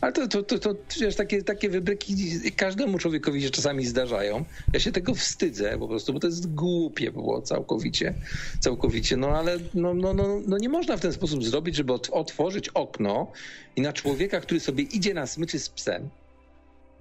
[0.00, 2.14] Ale to, to, to, to wiesz, takie, takie wybryki
[2.56, 4.44] każdemu człowiekowi się czasami zdarzają.
[4.72, 8.14] Ja się tego wstydzę po prostu, bo to jest głupie było całkowicie,
[8.60, 9.16] całkowicie.
[9.16, 13.32] No ale no, no, no, no nie można w ten sposób zrobić, żeby otworzyć okno
[13.76, 16.08] i na człowieka, który sobie idzie na smyczy z psem,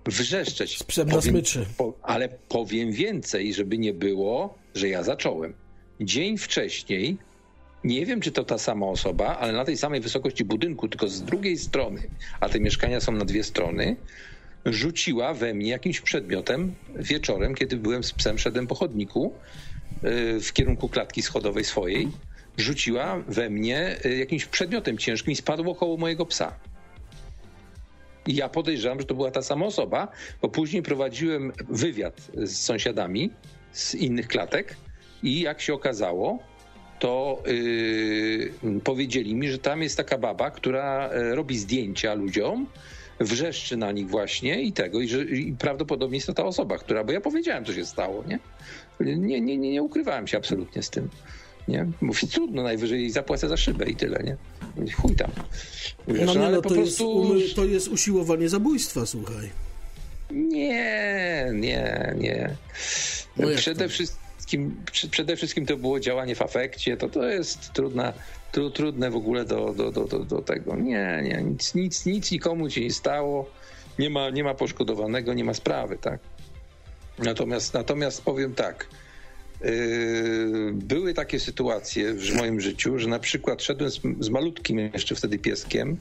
[0.06, 0.78] wrzeszczeć.
[0.78, 1.66] Z psem powiem, na smyczy.
[1.78, 5.54] Po, ale powiem więcej, żeby nie było, że ja zacząłem.
[6.02, 7.18] Dzień wcześniej
[7.86, 11.24] nie wiem, czy to ta sama osoba, ale na tej samej wysokości budynku, tylko z
[11.24, 12.10] drugiej strony,
[12.40, 13.96] a te mieszkania są na dwie strony,
[14.66, 19.34] rzuciła we mnie jakimś przedmiotem wieczorem, kiedy byłem z psem, szedłem po chodniku
[20.04, 22.08] y, w kierunku klatki schodowej swojej,
[22.58, 26.60] rzuciła we mnie y, jakimś przedmiotem ciężkim i spadło koło mojego psa.
[28.28, 30.08] I ja podejrzewam, że to była ta sama osoba,
[30.42, 33.32] bo później prowadziłem wywiad z sąsiadami
[33.72, 34.78] z innych klatek
[35.24, 36.55] i jak się okazało,
[37.06, 37.44] to
[38.64, 42.68] yy, powiedzieli mi, że tam jest taka baba, która e, robi zdjęcia ludziom,
[43.20, 47.04] wrzeszczy na nich właśnie i tego, i, że, i prawdopodobnie jest to ta osoba, która,
[47.04, 48.40] bo ja powiedziałem, co się stało, nie?
[49.00, 51.10] Nie, nie, nie, nie ukrywałem się absolutnie z tym.
[51.68, 51.88] Nie?
[52.02, 54.38] Mówi, trudno, najwyżej zapłacę za szybę i tyle, nie?
[54.94, 55.32] Chuj tam.
[56.08, 57.36] Wiesz, no nie, no, to, prostu...
[57.36, 59.50] jest, to jest usiłowanie zabójstwa, słuchaj.
[60.32, 62.56] Nie, nie, nie.
[63.38, 68.14] No Przede wszystkim wszystkim, przede wszystkim to było działanie w afekcie, to to jest trudna,
[68.52, 70.76] tru, trudne w ogóle do, do, do, do, do tego.
[70.76, 73.50] Nie, nie, nic, nic, nic nikomu się nie stało,
[74.00, 76.20] nie ma, nie ma poszkodowanego, nie ma sprawy, tak.
[77.20, 78.88] Natomiast, natomiast powiem tak,
[79.62, 85.16] yy, były takie sytuacje w moim życiu, że na przykład szedłem z, z malutkim jeszcze
[85.16, 85.98] wtedy pieskiem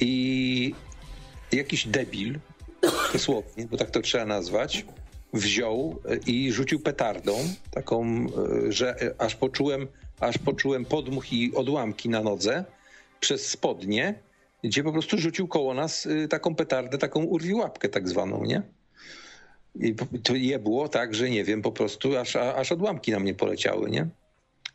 [0.00, 0.74] i
[1.52, 2.38] jakiś debil,
[3.12, 4.84] dosłownie, bo tak to trzeba nazwać,
[5.32, 7.38] wziął e, i rzucił petardą,
[7.70, 8.26] taką,
[8.66, 9.86] e, że e, aż poczułem,
[10.20, 12.64] aż poczułem podmuch i odłamki na nodze
[13.20, 14.14] przez spodnie,
[14.64, 18.62] gdzie po prostu rzucił koło nas taką petardę, taką urwiłapkę tak zwaną, nie?
[19.80, 23.34] I to je było tak, że nie wiem, po prostu aż, aż odłamki na mnie
[23.34, 24.06] poleciały, nie?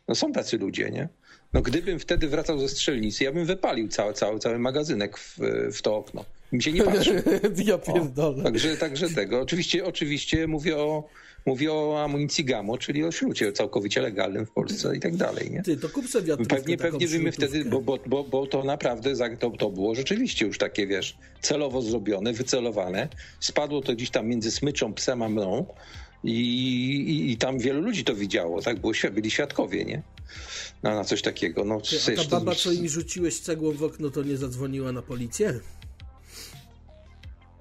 [0.08, 1.08] No są tacy ludzie, nie?
[1.52, 5.38] No gdybym wtedy wracał ze strzelnicy, ja bym wypalił cały, cały, cały magazynek w,
[5.72, 6.24] w to okno.
[6.52, 7.22] Mi się nie patrzy.
[7.64, 8.42] ja pierdolę.
[8.42, 9.40] O, także, także tego.
[9.40, 11.08] Oczywiście, oczywiście mówię o,
[11.46, 15.50] mówię o amunicji GAMO, czyli o śrucie całkowicie legalnym w Polsce i tak dalej.
[15.50, 15.62] Nie?
[15.62, 19.36] Ty, to kup sobie wiatrówkę, Pewnie, pewnie byśmy wtedy, bo, bo, bo, bo to naprawdę
[19.38, 23.08] to, to było rzeczywiście już takie, wiesz, celowo zrobione, wycelowane.
[23.40, 25.66] Spadło to gdzieś tam między smyczą, psem a mną.
[26.24, 28.80] I, i, I, tam wielu ludzi to widziało, tak?
[28.80, 30.02] Było, byli świadkowie, nie?
[30.82, 31.64] No, na coś takiego.
[31.64, 35.02] No, Ty, a ta baba, co im rzuciłeś cegłą w okno, to nie zadzwoniła na
[35.02, 35.60] policję?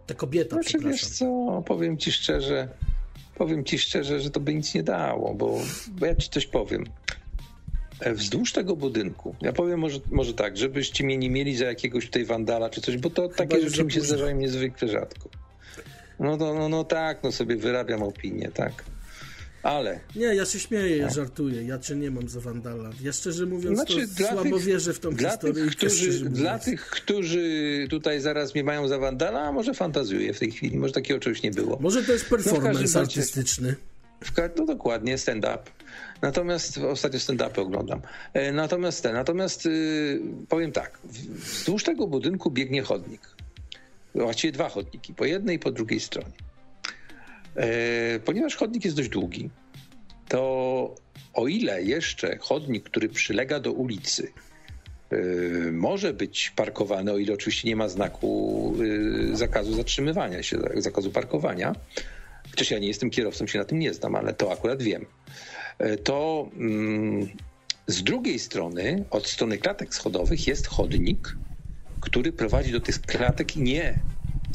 [0.07, 0.91] Ta kobieta, znaczy, przepraszam.
[0.91, 2.67] Wiesz co, powiem ci szczerze,
[3.35, 5.59] powiem ci szczerze, że to by nic nie dało, bo,
[5.91, 6.85] bo ja ci coś powiem.
[7.99, 12.05] E, wzdłuż tego budynku, ja powiem może, może tak, żebyście mnie nie mieli za jakiegoś
[12.05, 15.29] tutaj wandala czy coś, bo to Chyba takie rzeczy mi się zdarzają niezwykle rzadko.
[16.19, 18.83] No, to, no, no tak, no sobie wyrabiam opinię, tak.
[19.65, 19.99] Ale.
[20.15, 21.63] Nie, ja się śmieję, ja żartuję.
[21.63, 22.89] Ja czy nie mam za wandala.
[23.03, 25.63] Ja szczerze mówiąc, znaczy, to słabo tych, wierzę w tą dla historię.
[25.63, 30.39] Tych, którzy, dla tych, którzy tutaj zaraz mnie mają za wandala, a może fantazuję w
[30.39, 30.77] tej chwili.
[30.77, 31.77] Może takiego czegoś nie było.
[31.81, 33.75] Może to jest performance no artystyczny.
[34.57, 35.59] no dokładnie, stand-up.
[36.21, 38.01] Natomiast ostatnio stand-upy oglądam.
[38.33, 40.99] E, natomiast ten, natomiast yy, powiem tak.
[41.33, 43.21] Wzdłuż tego budynku biegnie chodnik.
[44.15, 46.45] Właściwie dwa chodniki, po jednej i po drugiej stronie.
[47.55, 49.49] E, ponieważ chodnik jest dość długi,
[50.27, 50.95] to
[51.33, 54.31] o ile jeszcze chodnik, który przylega do ulicy,
[55.11, 55.17] e,
[55.71, 58.73] może być parkowany, o ile oczywiście nie ma znaku
[59.31, 61.75] e, zakazu zatrzymywania się, zakazu parkowania,
[62.51, 65.05] chociaż ja nie jestem kierowcą, się na tym nie znam, ale to akurat wiem,
[66.03, 67.27] to mm,
[67.87, 71.37] z drugiej strony, od strony klatek schodowych jest chodnik,
[71.99, 73.99] który prowadzi do tych klatek nie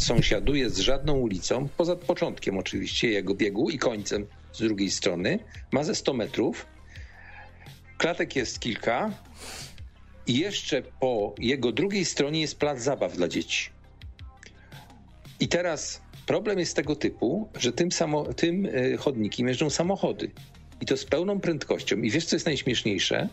[0.00, 5.38] sąsiaduje z żadną ulicą, poza początkiem oczywiście jego biegu i końcem z drugiej strony.
[5.72, 6.66] Ma ze 100 metrów.
[7.98, 9.10] Klatek jest kilka.
[10.26, 13.70] I jeszcze po jego drugiej stronie jest plac zabaw dla dzieci.
[15.40, 20.30] I teraz problem jest tego typu, że tym, samo, tym e, chodnikiem jeżdżą samochody.
[20.80, 21.96] I to z pełną prędkością.
[21.96, 23.28] I wiesz, co jest najśmieszniejsze?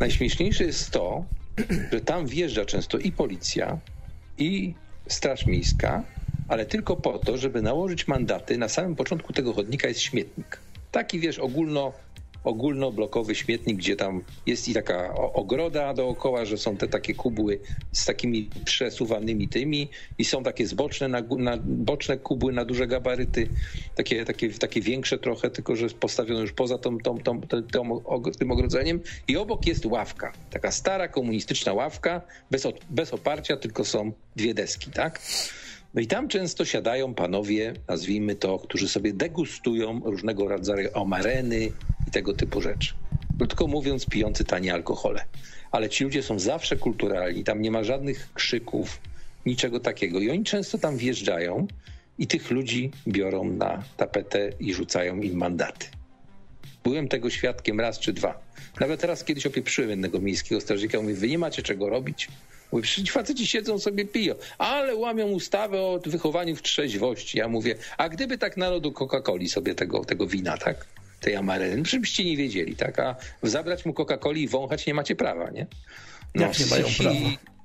[0.00, 1.24] Najśmieszniejsze jest to,
[1.92, 3.78] że tam wjeżdża często i policja,
[4.38, 4.74] i
[5.08, 6.04] Straż Miejska,
[6.48, 8.58] ale tylko po to, żeby nałożyć mandaty.
[8.58, 10.60] Na samym początku tego chodnika jest śmietnik.
[10.90, 11.92] Taki, wiesz, ogólno
[12.46, 17.60] ogólnoblokowy śmietnik, gdzie tam jest i taka ogroda dookoła, że są te takie kubły
[17.92, 23.48] z takimi przesuwanymi tymi i są takie zboczne, na, na, boczne kubły na duże gabaryty,
[23.94, 27.62] takie, takie, takie większe trochę, tylko że postawione już poza tą, tą, tą, tą,
[28.38, 34.12] tym ogrodzeniem i obok jest ławka, taka stara komunistyczna ławka, bez, bez oparcia, tylko są
[34.36, 35.20] dwie deski, tak?
[35.94, 41.72] No i tam często siadają panowie, nazwijmy to, którzy sobie degustują różnego rodzaju omareny
[42.06, 42.94] i tego typu rzeczy.
[43.38, 45.24] Krótko mówiąc, pijący tanie alkohole.
[45.70, 49.00] Ale ci ludzie są zawsze kulturalni, tam nie ma żadnych krzyków,
[49.46, 50.20] niczego takiego.
[50.20, 51.66] I oni często tam wjeżdżają
[52.18, 55.86] i tych ludzi biorą na tapetę i rzucają im mandaty.
[56.84, 58.46] Byłem tego świadkiem raz czy dwa.
[58.80, 62.28] Nawet teraz kiedyś opieprzyłem jednego miejskiego strażnika, mówię, wy nie macie czego robić,
[62.72, 67.38] Mówię, przecież faceci siedzą sobie piją, ale łamią ustawę o wychowaniu w trzeźwości.
[67.38, 70.86] Ja mówię, a gdyby tak narodu Coca-Coli sobie tego, tego wina, tak?
[71.20, 72.98] Tej amareny, żebyście nie wiedzieli, tak?
[72.98, 75.66] A zabrać mu Coca-Coli i wąchać nie macie prawa, nie?
[76.34, 77.18] No, Jak nie mają prawa?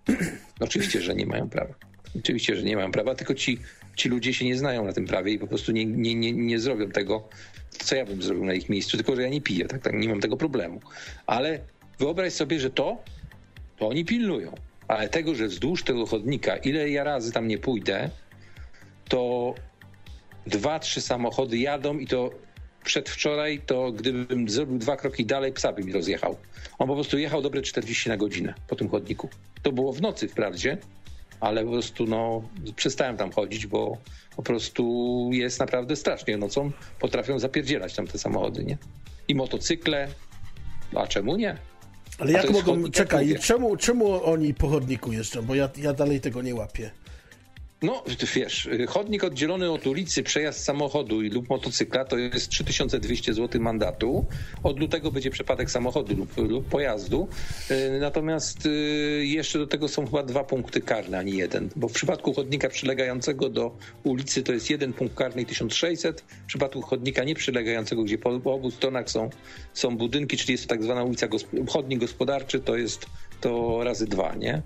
[0.60, 1.74] No, oczywiście, że nie mają prawa.
[2.20, 3.60] Oczywiście, że nie mają prawa, tylko ci,
[3.96, 6.60] ci ludzie się nie znają na tym prawie i po prostu nie, nie, nie, nie
[6.60, 7.30] zrobią tego,
[7.72, 10.10] co ja bym zrobił na ich miejscu, tylko że ja nie piję, tak, tak nie
[10.10, 10.82] mam tego problemu.
[11.26, 11.60] Ale
[12.00, 13.04] wyobraź sobie, że to,
[13.78, 14.56] to oni pilnują
[14.92, 18.10] ale tego, że wzdłuż tego chodnika, ile ja razy tam nie pójdę,
[19.10, 19.54] to
[20.48, 22.30] dwa, trzy samochody jadą i to
[22.84, 26.38] przedwczoraj, to gdybym zrobił dwa kroki dalej, psa by mi rozjechał.
[26.80, 29.30] On po prostu jechał dobre 40 na godzinę po tym chodniku.
[29.62, 30.78] To było w nocy wprawdzie,
[31.40, 33.98] ale po prostu no, przestałem tam chodzić, bo
[34.36, 36.38] po prostu jest naprawdę strasznie.
[36.38, 38.78] Nocą potrafią zapierdzielać tam te samochody, nie?
[39.28, 40.08] I motocykle,
[40.96, 41.71] a czemu nie?
[42.22, 45.42] Ale jak mogą, czekaj, czemu, czemu oni po chodniku jeżdżą?
[45.42, 46.92] Bo ja, ja dalej tego nie łapię.
[47.84, 48.04] No,
[48.36, 54.26] wiesz, chodnik oddzielony od ulicy, przejazd samochodu lub motocykla to jest 3200 zł mandatu.
[54.64, 57.28] Od lutego będzie przypadek samochodu lub, lub pojazdu.
[57.72, 58.70] Y, natomiast y,
[59.26, 61.70] jeszcze do tego są chyba dwa punkty karne, a nie jeden.
[61.76, 66.22] Bo w przypadku chodnika przylegającego do ulicy to jest jeden punkt karny i 1600.
[66.22, 69.30] W przypadku chodnika nieprzylegającego, gdzie po, po obu stronach są,
[69.74, 71.28] są budynki, czyli jest to tak zwana ulica,
[71.70, 73.06] chodnik gospodarczy, to jest
[73.42, 74.62] to razy dwa, nie?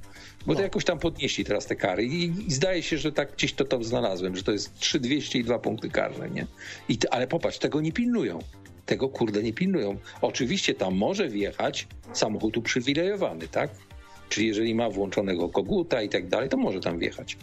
[0.46, 0.58] Bo no.
[0.58, 3.66] to jakoś tam podnieśli teraz te kary I, i, zdaje się, że tak gdzieś to
[3.66, 6.48] tam znalazłem, że to jest 3200 i dwa punkty karne, nie?
[6.90, 8.40] I, ale popatrz, tego nie pilnują.
[8.86, 9.98] tego kurde nie pilnują.
[10.22, 13.70] Oczywiście tam może wjechać samochód uprzywilejowany, tak?
[14.30, 17.38] Czyli jeżeli ma włączonego koguta i tak dalej, to może tam wjechać.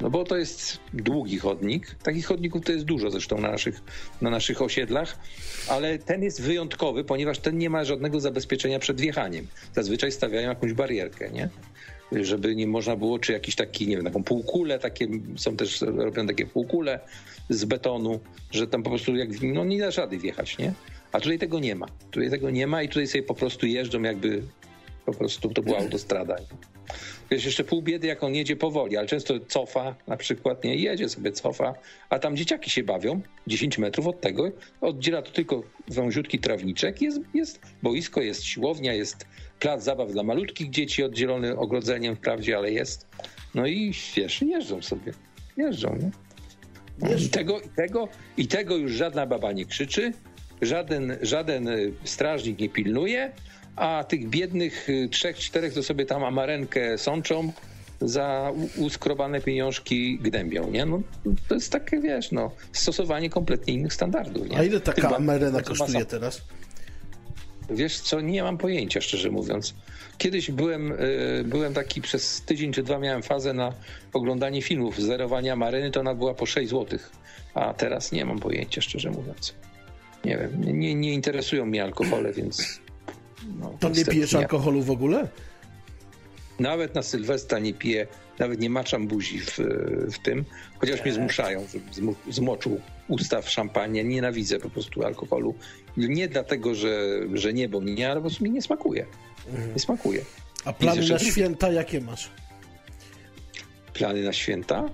[0.00, 1.94] No bo to jest długi chodnik.
[2.02, 3.80] Takich chodników to jest dużo zresztą na naszych,
[4.20, 5.18] na naszych osiedlach,
[5.68, 9.46] ale ten jest wyjątkowy, ponieważ ten nie ma żadnego zabezpieczenia przed wjechaniem.
[9.74, 11.48] Zazwyczaj stawiają jakąś barierkę, nie?
[12.20, 16.28] Żeby nie można było, czy jakiś taki, nie wiem, taką półkulę, takie, są też robione
[16.28, 17.00] takie półkule
[17.48, 18.20] z betonu,
[18.50, 20.72] że tam po prostu jak, no nie da rady wjechać, nie?
[21.12, 21.86] A tutaj tego nie ma.
[22.10, 24.42] Tutaj tego nie ma i tutaj sobie po prostu jeżdżą jakby
[25.06, 26.36] po prostu to była autostrada.
[27.30, 31.08] Wiesz, jeszcze pół biedy, jak on jedzie powoli, ale często cofa na przykład, nie, jedzie
[31.08, 31.74] sobie, cofa,
[32.10, 37.20] a tam dzieciaki się bawią 10 metrów od tego, oddziela to tylko wąziutki trawniczek, jest,
[37.34, 39.26] jest boisko, jest siłownia, jest
[39.62, 43.06] plac zabaw dla malutkich dzieci oddzielony ogrodzeniem wprawdzie, ale jest.
[43.54, 45.12] No i wiesz, jeżdżą sobie,
[45.56, 46.10] jeżdżą, nie?
[47.16, 50.12] I tego, i, tego, I tego już żadna baba nie krzyczy,
[50.62, 51.68] żaden, żaden
[52.04, 53.32] strażnik nie pilnuje,
[53.76, 57.52] a tych biednych y, trzech, czterech to sobie tam amarenkę sączą,
[58.00, 60.86] za uskrobane pieniążki gnębią, nie?
[60.86, 61.02] No,
[61.48, 64.58] to jest takie, wiesz, no, stosowanie kompletnie innych standardów, nie?
[64.58, 66.04] A ile taka amarena kosztuje masa...
[66.04, 66.42] teraz?
[67.74, 69.74] Wiesz co, nie mam pojęcia, szczerze mówiąc.
[70.18, 73.72] Kiedyś byłem, y, byłem taki przez tydzień czy dwa miałem fazę na
[74.12, 76.98] oglądanie filmów zerowania mareny, to ona była po 6 zł.
[77.54, 79.54] A teraz nie mam pojęcia, szczerze mówiąc.
[80.24, 82.80] Nie wiem, nie, nie interesują mnie alkohole, więc
[83.60, 84.38] no, to nie pijesz nie.
[84.38, 85.28] alkoholu w ogóle?
[86.60, 88.06] Nawet na Sylwestra nie piję,
[88.38, 89.58] nawet nie maczam buzi w,
[90.12, 90.44] w tym,
[90.78, 94.04] chociaż mnie zmuszają, żebym zmoczył usta w szampanie.
[94.04, 95.54] Nienawidzę po prostu alkoholu.
[95.96, 99.06] Nie dlatego, że, że nie, bo nie, ale po prostu mi nie smakuje.
[99.50, 99.74] Mhm.
[99.74, 100.24] Nie smakuje.
[100.64, 102.30] A plany na święta jakie masz?
[103.94, 104.88] Plany na święta?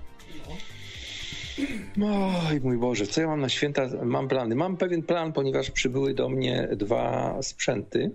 [2.49, 3.89] Oj, mój Boże, co ja mam na święta?
[4.03, 4.55] Mam plany.
[4.55, 8.11] Mam pewien plan, ponieważ przybyły do mnie dwa sprzęty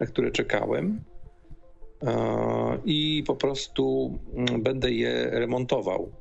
[0.00, 1.00] na które czekałem.
[2.02, 6.12] E, I po prostu mm, będę je remontował.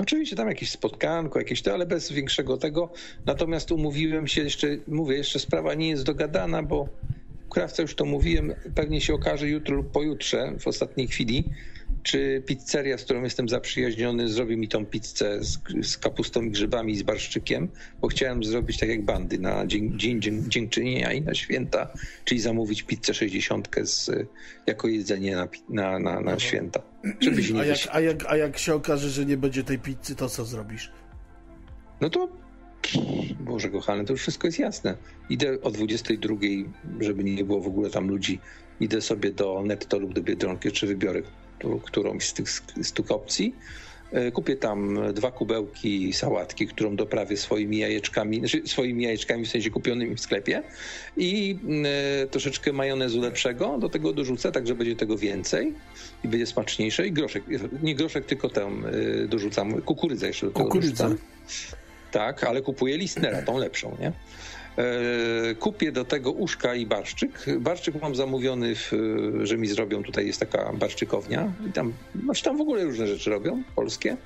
[0.00, 2.92] Oczywiście tam jakieś spotkanko, jakieś to, ale bez większego tego.
[3.26, 6.88] Natomiast umówiłem się jeszcze, mówię, jeszcze sprawa nie jest dogadana, bo
[7.50, 11.50] krawca już to mówiłem, pewnie się okaże jutro lub pojutrze, w ostatniej chwili,
[12.04, 16.92] czy pizzeria, z którą jestem zaprzyjaźniony, zrobi mi tą pizzę z, z kapustą i grzybami
[16.92, 17.68] i z barszczykiem,
[18.00, 21.92] bo chciałem zrobić tak jak bandy na dzień, dzień, dzień dziękczynienia i na święta,
[22.24, 24.10] czyli zamówić pizzę 60 z,
[24.66, 26.82] jako jedzenie na, na, na, na święta.
[27.20, 29.78] Żeby się nie a, jak, a, jak, a jak się okaże, że nie będzie tej
[29.78, 30.92] pizzy, to co zrobisz?
[32.00, 32.28] No to
[33.40, 34.96] Boże kochany, to już wszystko jest jasne.
[35.30, 36.36] Idę o 22,
[37.00, 38.40] żeby nie było w ogóle tam ludzi.
[38.80, 41.22] Idę sobie do Netto lub do Biedronki, czy wybiorę
[41.84, 42.48] którąś z tych,
[42.94, 43.54] tych opcji.
[44.12, 49.70] E, kupię tam dwa kubełki sałatki, którą doprawię swoimi jajeczkami, znaczy swoimi jajeczkami w sensie
[49.70, 50.62] kupionymi w sklepie
[51.16, 51.58] i
[52.22, 55.72] e, troszeczkę majonezu lepszego do tego dorzucę, tak że będzie tego więcej
[56.24, 57.44] i będzie smaczniejsze i groszek,
[57.82, 61.04] nie groszek, tylko e, dorzucam, kukurydzę jeszcze do tego Kukurydzę.
[61.04, 61.26] dorzucam.
[62.10, 64.12] Tak, ale kupuję listnera, tą lepszą, nie?
[64.78, 67.46] E, kupię do tego uszka i barszczyk.
[67.60, 68.92] Barszczyk mam zamówiony, w,
[69.42, 71.92] że mi zrobią, tutaj jest taka barszczykownia i tam,
[72.24, 74.16] znaczy tam w ogóle różne rzeczy robią, polskie.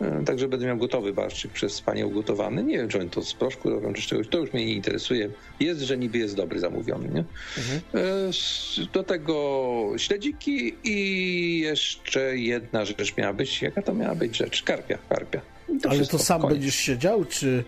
[0.00, 2.64] E, także będę miał gotowy barszczyk przez panią ugotowany.
[2.64, 4.28] Nie wiem, czy oni to z proszku robią, czy z czegoś.
[4.28, 5.28] To już mnie nie interesuje.
[5.60, 7.08] Jest, że niby jest dobry zamówiony.
[7.08, 7.24] Nie?
[7.58, 7.80] Mhm.
[7.94, 13.62] E, do tego śledziki i jeszcze jedna rzecz miała być.
[13.62, 14.62] Jaka to miała być rzecz?
[14.62, 15.40] Karpia, karpia.
[15.82, 16.54] To Ale to sam koniec.
[16.54, 17.64] będziesz siedział, czy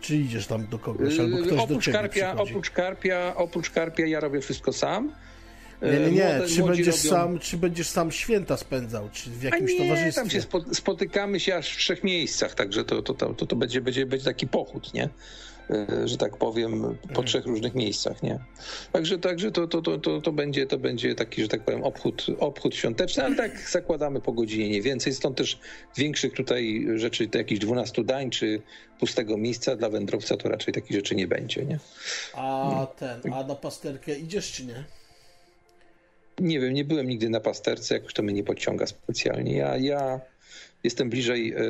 [0.00, 4.06] czy idziesz tam do kogoś, albo ktoś oprócz do ciebie karpia, oprócz karpia, oprócz karpia
[4.06, 5.12] ja robię wszystko sam.
[5.82, 6.10] Nie, nie, nie.
[6.10, 7.16] Młode, czy, będziesz robią...
[7.16, 10.20] sam, czy będziesz sam święta spędzał, czy w jakimś nie, towarzystwie?
[10.20, 10.40] tam się
[10.74, 14.24] spotykamy się aż w trzech miejscach, także to, to, to, to, to będzie, będzie, będzie
[14.24, 15.08] taki pochód, nie?
[15.70, 18.38] E, że tak powiem, po trzech różnych miejscach, nie?
[18.92, 22.26] Także, także to, to, to, to, to, będzie, to będzie taki, że tak powiem, obchód,
[22.38, 25.14] obchód świąteczny, ale tak zakładamy po godzinie, nie więcej.
[25.14, 25.58] Stąd też
[25.96, 28.62] większych tutaj rzeczy, to jakichś 12 dań, czy
[29.00, 31.78] pustego miejsca dla wędrowca, to raczej takich rzeczy nie będzie, nie?
[32.34, 34.84] A ten, a na pasterkę idziesz, czy nie?
[36.40, 39.56] Nie wiem, nie byłem nigdy na pasterce, jakoś to mnie nie podciąga specjalnie.
[39.56, 40.20] Ja, ja
[40.84, 41.60] jestem bliżej, e,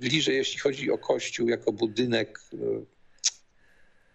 [0.00, 2.40] bliżej, jeśli chodzi o kościół jako budynek.
[2.54, 2.58] E,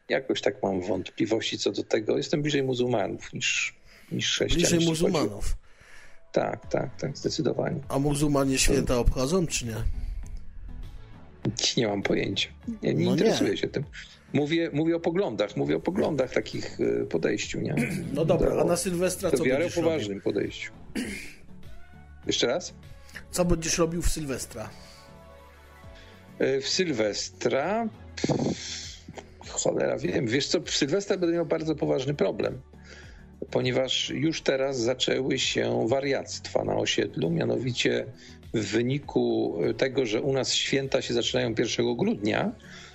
[0.09, 2.17] jakoś tak mam wątpliwości co do tego.
[2.17, 3.75] Jestem bliżej muzułmanów niż,
[4.11, 4.69] niż chrześcijan.
[4.69, 5.57] Bliżej muzułmanów.
[6.31, 7.79] Tak, tak, tak, zdecydowanie.
[7.89, 9.75] A muzułmanie święta obchodzą, czy nie?
[11.77, 12.49] Nie mam pojęcia.
[12.83, 13.57] Nie, nie no interesuję nie.
[13.57, 13.83] się tym.
[14.33, 17.75] Mówię, mówię o poglądach, mówię o poglądach takich e, podejściu, nie?
[18.13, 20.71] No dobra, do, a na Sylwestra co wiarę o poważnym podejściu.
[22.27, 22.73] Jeszcze raz?
[23.31, 24.69] Co będziesz robił w Sylwestra?
[26.39, 27.87] E, w Sylwestra
[29.47, 30.27] cholera wiem.
[30.27, 32.61] Wiesz co, w Sylwestra będę miał bardzo poważny problem,
[33.51, 38.05] ponieważ już teraz zaczęły się wariactwa na osiedlu, mianowicie
[38.53, 42.51] w wyniku tego, że u nas święta się zaczynają 1 grudnia,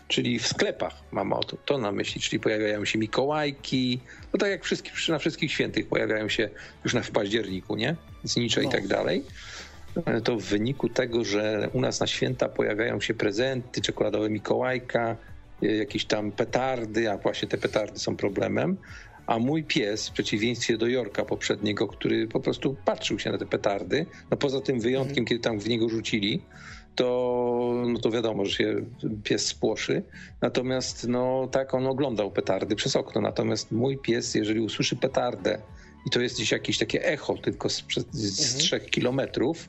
[0.08, 4.00] czyli w sklepach mam o to, to na myśli, czyli pojawiają się Mikołajki,
[4.32, 6.50] no tak jak wszystkich, na wszystkich świętych pojawiają się
[6.84, 7.96] już na w październiku, nie?
[8.24, 8.68] Znicze no.
[8.68, 9.24] i tak dalej.
[10.24, 15.16] To w wyniku tego, że u nas na święta pojawiają się prezenty, czekoladowe Mikołajka,
[15.62, 18.76] jakieś tam petardy, a właśnie te petardy są problemem,
[19.26, 23.46] a mój pies, w przeciwieństwie do Jorka poprzedniego, który po prostu patrzył się na te
[23.46, 25.26] petardy, no poza tym wyjątkiem, mm.
[25.26, 26.42] kiedy tam w niego rzucili,
[26.94, 28.74] to, no to wiadomo, że się
[29.24, 30.02] pies spłoszy.
[30.40, 33.20] Natomiast no, tak on oglądał petardy przez okno.
[33.20, 35.58] Natomiast mój pies, jeżeli usłyszy petardę
[36.06, 38.58] i to jest gdzieś jakieś takie echo tylko z, z mhm.
[38.58, 39.68] trzech kilometrów,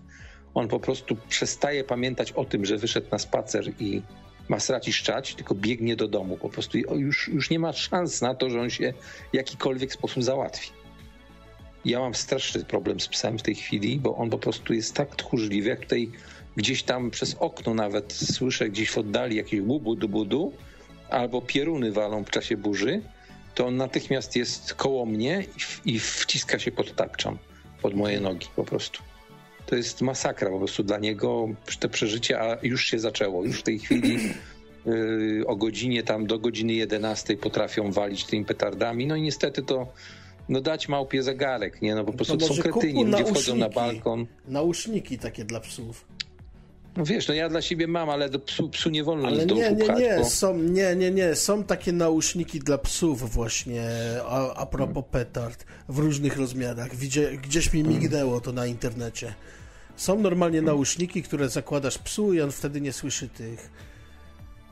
[0.53, 4.01] on po prostu przestaje pamiętać o tym, że wyszedł na spacer i
[4.49, 8.21] ma srać i szczać, tylko biegnie do domu po prostu już, już nie ma szans
[8.21, 8.93] na to, że on się
[9.31, 10.71] w jakikolwiek sposób załatwi.
[11.85, 15.15] Ja mam straszny problem z psem w tej chwili, bo on po prostu jest tak
[15.15, 16.11] tchórzliwy, jak tutaj
[16.57, 20.53] gdzieś tam przez okno nawet słyszę gdzieś w oddali jakieś bubu budu
[21.09, 23.01] albo pieruny walą w czasie burzy,
[23.55, 25.45] to on natychmiast jest koło mnie
[25.85, 27.38] i, i wciska się pod tarczą,
[27.81, 29.09] pod moje nogi po prostu.
[29.70, 33.46] To jest masakra po prostu dla niego, te przeżycie, a już się zaczęło.
[33.46, 34.20] Już w tej chwili
[34.86, 39.08] yy, o godzinie tam do godziny 11 potrafią walić tymi petardami.
[39.08, 39.88] No i niestety to
[40.50, 41.96] no dać małpie zegarek, nie?
[41.96, 44.26] No po prostu to są kretyni, ludzie wchodzą na balkon.
[44.48, 46.06] Nauszniki takie dla psów.
[46.98, 49.56] No wiesz, no ja dla siebie mam, ale do psu, psu nie wolno ale nic
[49.56, 50.26] nie, nie, nie, bo...
[50.26, 53.90] są, nie, nie, nie, są takie nauszniki dla psów właśnie,
[54.26, 56.96] a, a propos petard, w różnych rozmiarach.
[56.96, 59.34] Widzie, gdzieś mi mignęło to na internecie.
[59.99, 63.71] Są normalnie nauszniki, które zakładasz psu i on wtedy nie słyszy tych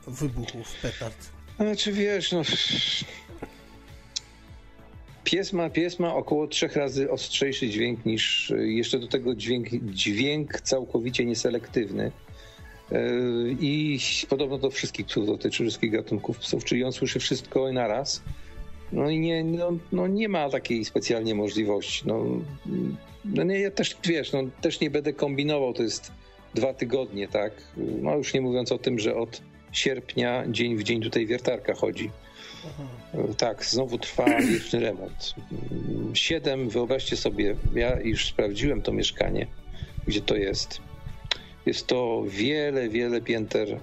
[0.06, 1.16] wybuchów petard.
[1.56, 2.42] Znaczy wiesz, no...
[5.24, 10.60] Pies ma, pies ma około trzech razy ostrzejszy dźwięk niż jeszcze do tego dźwięk, dźwięk
[10.60, 12.12] całkowicie nieselektywny.
[12.90, 13.98] Yy, I
[14.28, 18.22] podobno to wszystkich psów dotyczy, wszystkich gatunków psów, czyli on słyszy wszystko naraz.
[18.92, 22.02] No i nie, no, no nie ma takiej specjalnie możliwości.
[22.06, 22.24] No,
[23.34, 26.12] no nie, ja też, wiesz, no, też nie będę kombinował, to jest
[26.54, 27.52] dwa tygodnie, tak?
[27.76, 29.42] No już nie mówiąc o tym, że od
[29.72, 32.10] sierpnia dzień w dzień tutaj wiertarka chodzi.
[32.66, 32.82] Aha.
[33.36, 35.34] Tak, znowu trwa wieczny remont.
[36.14, 39.46] Siedem, wyobraźcie sobie, ja już sprawdziłem to mieszkanie,
[40.06, 40.80] gdzie to jest.
[41.66, 43.78] Jest to wiele, wiele pięter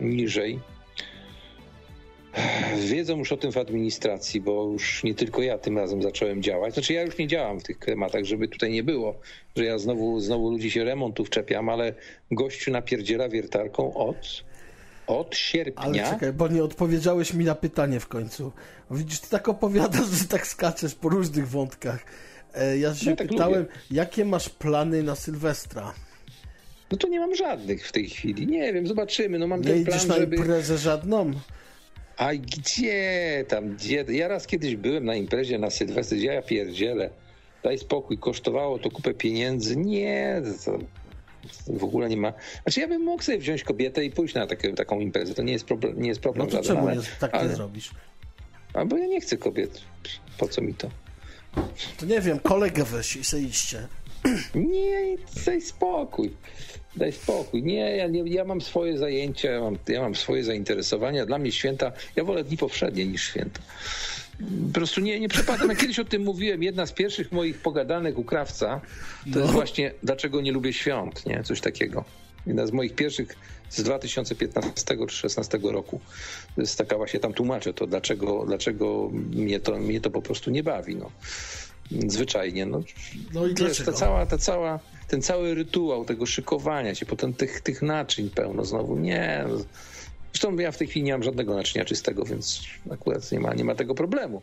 [0.00, 0.58] niżej
[2.76, 6.74] Wiedzą już o tym w administracji, bo już nie tylko ja tym razem zacząłem działać.
[6.74, 9.20] Znaczy ja już nie działam w tych tematach, żeby tutaj nie było,
[9.56, 11.94] że ja znowu, znowu ludzi się remontów czepiam, ale
[12.30, 14.44] gościu napierdziela wiertarką od,
[15.06, 15.84] od sierpnia.
[15.84, 18.52] Ale czekaj, bo nie odpowiedziałeś mi na pytanie w końcu.
[18.90, 22.04] Widzisz, ty tak opowiadasz, że tak skaczesz po różnych wątkach.
[22.54, 23.72] E, ja się no, tak pytałem, lubię.
[23.90, 25.94] jakie masz plany na Sylwestra?
[26.92, 28.46] No to nie mam żadnych w tej chwili.
[28.46, 29.38] Nie wiem, zobaczymy.
[29.38, 30.36] No mam nie ten plan, na żeby...
[30.36, 31.32] imprezę żadną?
[32.18, 34.04] A gdzie tam, gdzie?
[34.08, 37.10] Ja raz kiedyś byłem na imprezie na Sylwestr, gdzie ja pierdzielę.
[37.62, 39.76] Daj spokój, kosztowało to kupę pieniędzy.
[39.76, 40.78] Nie, to
[41.66, 42.32] w ogóle nie ma.
[42.62, 45.34] Znaczy ja bym mógł sobie wziąć kobietę i pójść na takie, taką imprezę.
[45.34, 46.76] To nie jest problem, nie jest problem no to żaden.
[46.76, 47.48] Czemu ale, tak ale...
[47.48, 47.90] nie zrobisz?
[48.74, 49.80] Albo ja nie chcę kobiet.
[50.38, 50.90] Po co mi to?
[51.96, 53.88] To nie wiem, kolegę weź i se iście.
[54.54, 55.16] Nie,
[55.46, 56.34] daj spokój.
[56.98, 57.62] Daj spokój.
[57.62, 61.26] Nie, ja, nie, ja mam swoje zajęcia, ja mam, ja mam swoje zainteresowania.
[61.26, 63.60] Dla mnie święta, ja wolę dni powszednie niż święta.
[64.66, 65.68] Po prostu nie, nie przepadam.
[65.68, 66.62] Ja kiedyś o tym mówiłem.
[66.62, 68.80] Jedna z pierwszych moich pogadanek u krawca
[69.24, 69.40] to no.
[69.40, 71.42] jest właśnie dlaczego nie lubię świąt, nie?
[71.42, 72.04] Coś takiego.
[72.46, 73.36] Jedna z moich pierwszych
[73.70, 76.00] z 2015 czy 2016 roku.
[76.54, 80.50] To jest taka właśnie tam tłumaczę to, dlaczego, dlaczego mnie, to, mnie to po prostu
[80.50, 80.96] nie bawi.
[80.96, 81.10] No.
[82.08, 82.66] Zwyczajnie.
[82.66, 82.80] No,
[83.34, 87.60] no i wiesz, ta cała, ta cała ten cały rytuał tego szykowania się, potem tych,
[87.60, 88.96] tych naczyń pełno znowu.
[88.96, 89.44] Nie.
[89.48, 89.58] No.
[90.32, 93.64] Zresztą ja w tej chwili nie mam żadnego naczynia czystego, więc akurat nie ma, nie
[93.64, 94.42] ma tego problemu.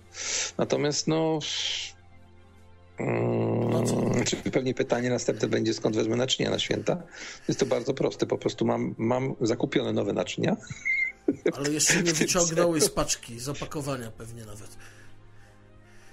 [0.58, 1.40] Natomiast no.
[3.70, 3.84] no
[4.26, 7.04] czy pewnie pytanie następne będzie, skąd wezmę naczynia na święta?
[7.48, 8.26] Jest to bardzo proste.
[8.26, 10.56] Po prostu mam, mam zakupione nowe naczynia.
[11.54, 14.78] Ale jeszcze nie wyciągnąłeś z paczki, z opakowania pewnie nawet.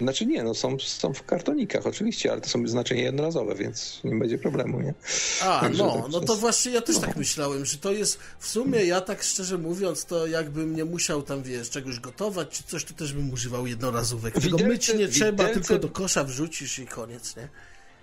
[0.03, 4.15] Znaczy nie, no są, są w kartonikach oczywiście, ale to są znaczenia jednorazowe, więc nie
[4.15, 4.93] będzie problemu, nie?
[5.41, 7.01] A, Także no, no to właśnie ja też no.
[7.01, 11.21] tak myślałem, że to jest w sumie, ja tak szczerze mówiąc, to jakbym nie musiał
[11.21, 14.33] tam, wiesz, czegoś gotować czy coś, to też bym używał jednorazówek.
[14.33, 17.47] Tego myć nie trzeba, tylko do kosza wrzucisz i koniec, nie?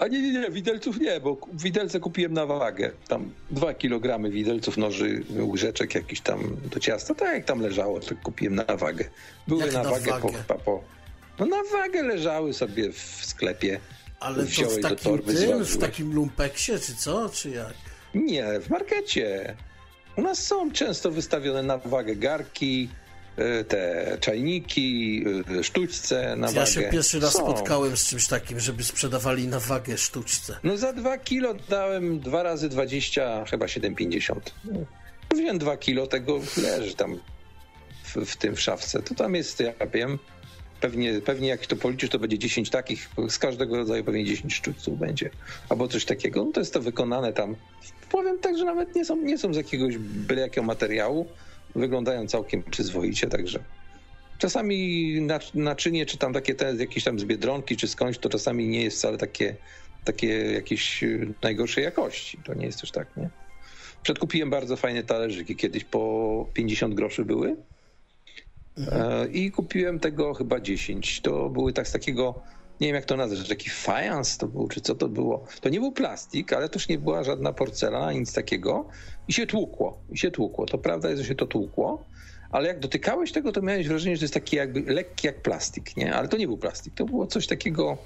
[0.01, 2.91] A nie, nie, nie, widelców nie, bo widelce kupiłem na wagę.
[3.09, 7.15] Tam dwa kilogramy widelców, noży, łyżeczek jakiś tam do ciasta.
[7.15, 9.05] Tak jak tam leżało, to kupiłem na wagę.
[9.49, 10.45] Były na, na wagę, wagę?
[10.49, 11.00] Po, po...
[11.41, 13.81] No na wagę leżały sobie w sklepie.
[14.21, 17.29] Ale to w takim torby, tym, w takim lumpeksie, czy co?
[17.29, 17.75] Czy jak?
[18.15, 19.57] Nie, w markecie.
[20.17, 22.89] U nas są często wystawione na wagę garki,
[23.61, 25.25] y, te czajniki,
[25.59, 26.61] y, sztućce na wagę.
[26.61, 27.39] Ja się pierwszy raz Są.
[27.39, 30.57] spotkałem z czymś takim, żeby sprzedawali na wagę sztuczce.
[30.65, 34.35] No za 2 kilo dałem 2 razy 20, chyba 7,50.
[34.65, 34.81] No,
[35.35, 37.21] Wziąłem 2 kilo tego, leży tam
[38.05, 39.03] w, w tym w szafce.
[39.03, 40.19] To tam jest, ja wiem,
[40.81, 44.99] pewnie, pewnie jak to policzysz, to będzie 10 takich, z każdego rodzaju pewnie 10 sztućców
[44.99, 45.31] będzie.
[45.69, 46.45] Albo coś takiego.
[46.45, 47.57] No to jest to wykonane tam.
[48.11, 51.27] Powiem tak, że nawet nie są, nie są z jakiegoś byle jakiego materiału.
[51.75, 53.59] Wyglądają całkiem przyzwoicie, także
[54.39, 58.69] czasami nac- naczynie, czy tam takie te, jakieś tam z Biedronki, czy skądś, to czasami
[58.69, 59.57] nie jest wcale takie,
[60.05, 62.39] takie jakieś y, najgorszej jakości.
[62.45, 63.31] To nie jest też tak, nie?
[64.03, 67.57] Przedkupiłem bardzo fajne talerzyki, kiedyś po 50 groszy były
[68.79, 71.21] e, i kupiłem tego chyba 10.
[71.21, 72.43] To były tak z takiego,
[72.81, 75.45] nie wiem jak to nazwać, taki fajans to był, czy co to było.
[75.61, 78.89] To nie był plastik, ale też nie była żadna porcelana, nic takiego
[79.29, 80.67] i się tłukło, i się tłukło.
[80.67, 82.05] To prawda jest, że się to tłukło,
[82.51, 85.97] ale jak dotykałeś tego, to miałeś wrażenie, że to jest taki jakby lekki jak plastik,
[85.97, 86.15] nie?
[86.15, 87.99] Ale to nie był plastik, to było coś takiego,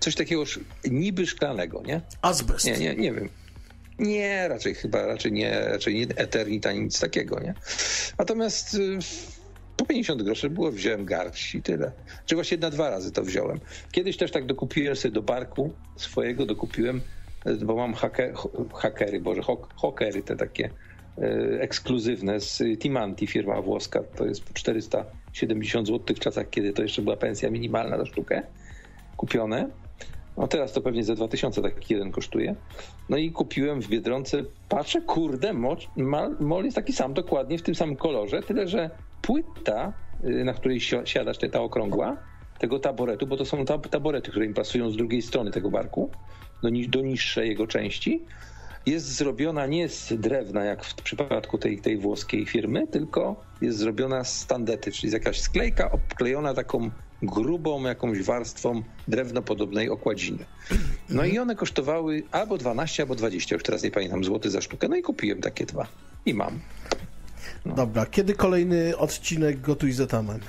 [0.00, 0.44] coś takiego
[0.90, 2.00] niby szklanego, nie?
[2.22, 2.66] Azbest.
[2.66, 3.28] Nie, nie, nie wiem.
[3.98, 7.54] Nie, raczej chyba, raczej nie, raczej nie Eternit ani nic takiego, nie?
[8.18, 8.98] Natomiast y,
[9.76, 11.92] po 50 groszy było, wziąłem garść i tyle.
[12.26, 13.60] Czy właśnie na dwa razy to wziąłem.
[13.92, 17.00] Kiedyś też tak dokupiłem sobie do barku swojego, dokupiłem,
[17.64, 17.94] bo mam
[18.74, 20.70] hakery, boże, hok, hokery te takie
[21.18, 24.02] y, ekskluzywne z Timanti, firma włoska.
[24.16, 28.42] To jest po 470 zł w czasach, kiedy to jeszcze była pensja minimalna za sztukę
[29.16, 29.68] kupione.
[30.36, 32.54] No teraz to pewnie za 2000 taki jeden kosztuje.
[33.08, 35.76] No i kupiłem w Biedronce, patrzę, kurde, mol,
[36.40, 38.90] mol jest taki sam, dokładnie w tym samym kolorze, tyle że
[39.26, 39.92] płyta,
[40.24, 42.16] y, na której si- siadasz, ta okrągła,
[42.58, 46.10] tego taboretu, bo to są tab- taborety, które im pasują z drugiej strony tego barku,
[46.62, 48.22] do, ni- do niższej jego części,
[48.86, 54.24] jest zrobiona nie z drewna, jak w przypadku tej, tej włoskiej firmy, tylko jest zrobiona
[54.24, 56.90] z tandety, czyli jest jakaś sklejka obklejona taką
[57.22, 60.44] grubą jakąś warstwą drewnopodobnej okładziny.
[61.08, 64.88] No i one kosztowały albo 12, albo 20, już teraz nie pamiętam, złoty za sztukę.
[64.88, 65.86] No i kupiłem takie dwa.
[66.26, 66.60] I mam.
[67.66, 70.40] Dobra, kiedy kolejny odcinek Gotuj z Etanem?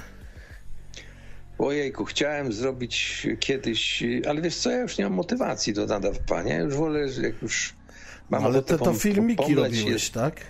[1.58, 6.60] Ojejku, chciałem zrobić kiedyś, ale wiesz co, ja już nie mam motywacji do nadawania.
[6.60, 7.74] Już wolę, że jak już
[8.30, 10.42] mam Ale te to filmiki robiłeś, jest- tak?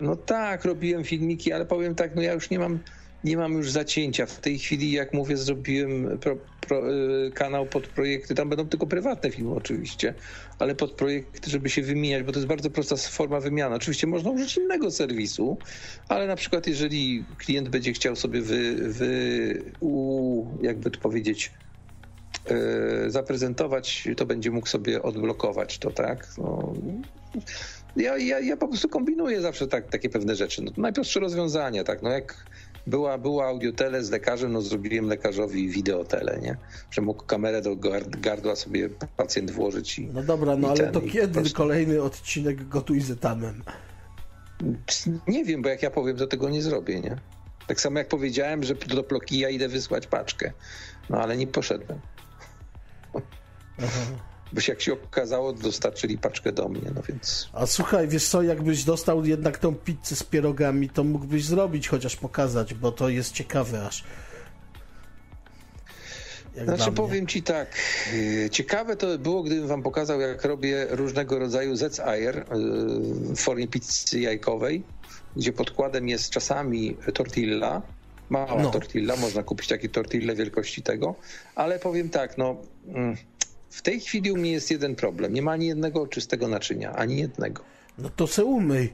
[0.00, 2.78] No tak, robiłem filmiki, ale powiem tak, no ja już nie mam,
[3.24, 4.26] nie mam już zacięcia.
[4.26, 6.92] W tej chwili, jak mówię, zrobiłem pro, pro,
[7.26, 10.14] y, kanał pod projekty, tam będą tylko prywatne filmy oczywiście,
[10.60, 13.76] ale pod projekty, żeby się wymieniać, bo to jest bardzo prosta forma wymiany.
[13.76, 15.56] Oczywiście można użyć innego serwisu,
[16.08, 21.52] ale na przykład jeżeli klient będzie chciał sobie wy, wy u, jakby to powiedzieć,
[22.46, 26.28] e, zaprezentować, to będzie mógł sobie odblokować to, tak?
[26.38, 26.74] No,
[27.96, 30.62] ja, ja, ja po prostu kombinuję zawsze tak, takie pewne rzeczy.
[30.62, 32.02] No, najprostsze rozwiązania, tak?
[32.02, 32.46] No jak
[32.86, 36.56] była, była audiotele z lekarzem, no zrobiłem lekarzowi wideotele, nie?
[36.90, 40.06] Że mógł kamerę do gard- gardła sobie pacjent włożyć i...
[40.06, 43.62] No dobra, no ale ten, to kiedy prostu- kolejny odcinek Gotuj z Etanem?
[45.28, 47.16] Nie wiem, bo jak ja powiem, to tego nie zrobię, nie?
[47.66, 50.52] Tak samo jak powiedziałem, że do Plokija idę wysłać paczkę.
[51.10, 51.98] No ale nie poszedłem.
[54.52, 57.48] Bo się jak się okazało, dostarczyli paczkę do mnie, no więc...
[57.52, 62.16] A słuchaj, wiesz co, jakbyś dostał jednak tą pizzę z pierogami, to mógłbyś zrobić, chociaż
[62.16, 64.04] pokazać, bo to jest ciekawe aż.
[66.56, 67.74] Jak Znaczy powiem ci tak,
[68.12, 73.68] yy, ciekawe to było, gdybym wam pokazał, jak robię różnego rodzaju zec-ajer yy, w formie
[73.68, 74.82] pizzy jajkowej,
[75.36, 77.82] gdzie podkładem jest czasami tortilla,
[78.30, 78.70] mała No.
[78.70, 81.14] tortilla, można kupić takie tortille wielkości tego,
[81.54, 82.56] ale powiem tak, no
[82.88, 83.16] mm,
[83.70, 87.18] w tej chwili u mnie jest jeden problem, nie ma ani jednego czystego naczynia, ani
[87.18, 87.64] jednego.
[87.98, 88.92] No to se umyj.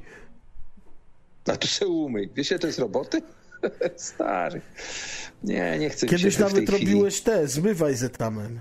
[1.46, 3.22] A tu se umyj, wiesz, to jest roboty?
[3.96, 4.60] Stary.
[5.44, 6.84] Nie, nie chcę Kiedyś nawet chwili...
[6.86, 8.60] robiłeś te, zmywaj z etamem.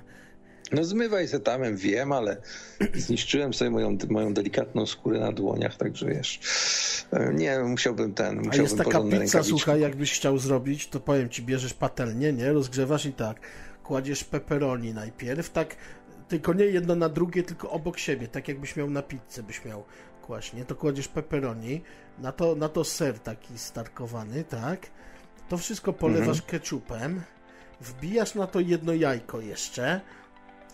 [0.71, 2.37] No zmywaj se tamem, wiem, ale
[2.93, 6.39] zniszczyłem sobie moją, moją delikatną skórę na dłoniach, także wiesz.
[7.11, 9.49] e, Nie, musiałbym ten, A musiałbym jest taka pizza, rękawiczki.
[9.49, 12.53] słuchaj, jakbyś chciał zrobić, to powiem ci, bierzesz patelnię, nie?
[12.53, 13.37] Rozgrzewasz i tak,
[13.83, 15.75] kładziesz pepperoni najpierw, tak,
[16.27, 19.83] tylko nie jedno na drugie, tylko obok siebie, tak jakbyś miał na pizzę, byś miał
[20.21, 20.65] kłaść, nie?
[20.65, 21.81] To kładziesz pepperoni,
[22.19, 24.87] na to, na to ser taki starkowany, tak?
[25.49, 26.47] To wszystko polewasz Mhm.
[26.49, 27.21] ketchupem,
[27.81, 30.01] wbijasz na to jedno jajko jeszcze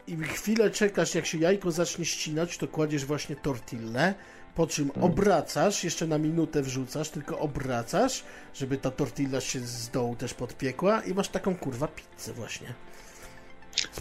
[0.08, 4.14] i chwilę czekasz, jak się jajko zacznie ścinać, to kładziesz właśnie tortillę,
[4.56, 5.06] po czym Mhm.
[5.06, 8.24] obracasz, jeszcze na minutę wrzucasz, tylko obracasz,
[8.54, 12.74] żeby ta tortilla się z dołu też podpiekła i masz taką kurwa pizzę właśnie.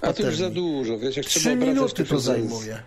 [0.00, 2.82] A to już za dużo, wiesz, jak Trzy trzeba minuty to zajmuje.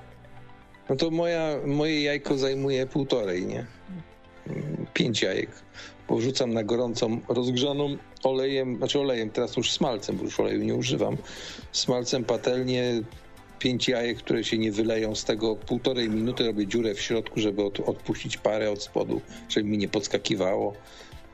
[0.90, 3.66] No to moja, moje jajko zajmuje półtorej, nie?
[4.94, 5.50] Pięć jajek.
[6.08, 10.76] Bo wrzucam na gorącą, rozgrzaną olejem, znaczy olejem, teraz już smalcem, bo już oleju nie
[10.76, 11.18] używam.
[11.72, 13.02] Smalcem patelnię,
[13.60, 17.64] pięć jajek, które się nie wyleją z tego półtorej minuty, robię dziurę w środku, żeby
[17.64, 20.74] od, odpuścić parę od spodu, żeby mi nie podskakiwało.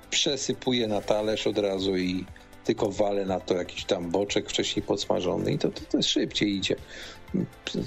[0.10, 2.26] Przesypuję na talerz od razu i
[2.70, 6.76] tylko walę na to jakiś tam boczek wcześniej podsmażony i to, to, to szybciej idzie.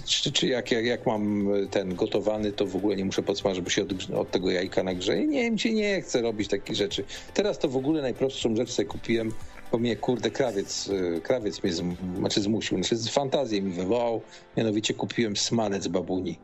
[0.06, 3.70] Czy, czy jak, jak, jak mam ten gotowany, to w ogóle nie muszę podsmażyć, bo
[3.70, 5.26] się od, od tego jajka nagrzeje.
[5.26, 7.04] Nie wiem, ci nie chcę robić takich rzeczy.
[7.34, 9.32] Teraz to w ogóle najprostszą rzecz sobie kupiłem,
[9.72, 14.22] bo mnie kurde krawiec, y, krawiec mnie zm, znaczy zmusił, znaczy z fantazję mi wywołał.
[14.56, 16.38] Mianowicie kupiłem smalec babuni.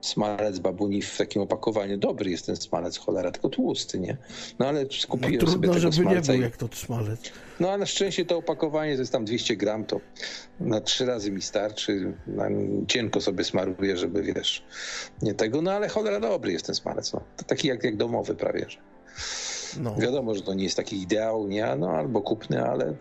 [0.00, 1.98] Smalec babuni w takim opakowaniu.
[1.98, 4.16] Dobry jest ten smalec, cholera, tylko tłusty, nie?
[4.58, 7.20] No ale No, kupiłem sobie trudno, tego żeby nie smalca był i jak to smalec.
[7.60, 10.00] no a na szczęście to opakowanie to jest tam 200 gram, to
[10.60, 12.12] na trzy razy mi starczy.
[12.88, 14.64] Cienko sobie smaruję, żeby wiesz,
[15.22, 15.62] nie tego.
[15.62, 17.12] No ale cholera dobry jest ten smalec.
[17.12, 17.20] No.
[17.46, 18.66] Taki jak, jak domowy prawie.
[18.68, 18.78] Że.
[19.80, 19.96] No.
[19.96, 21.76] Wiadomo, że to nie jest taki ideał, nie?
[21.78, 22.94] No albo kupny, ale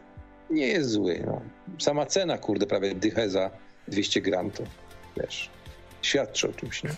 [0.49, 1.23] nie jest zły.
[1.25, 1.41] No.
[1.79, 3.51] Sama cena, kurde, prawie dychę za
[3.87, 4.63] 200 gram, to
[5.17, 5.49] wiesz,
[6.07, 6.89] świadczy o czymś, nie?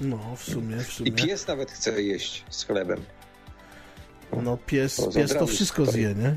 [0.00, 1.08] no, w sumie, w sumie.
[1.10, 3.00] I pies nawet chce jeść z chlebem.
[4.42, 6.36] No pies, To pies to wszystko zje, nie?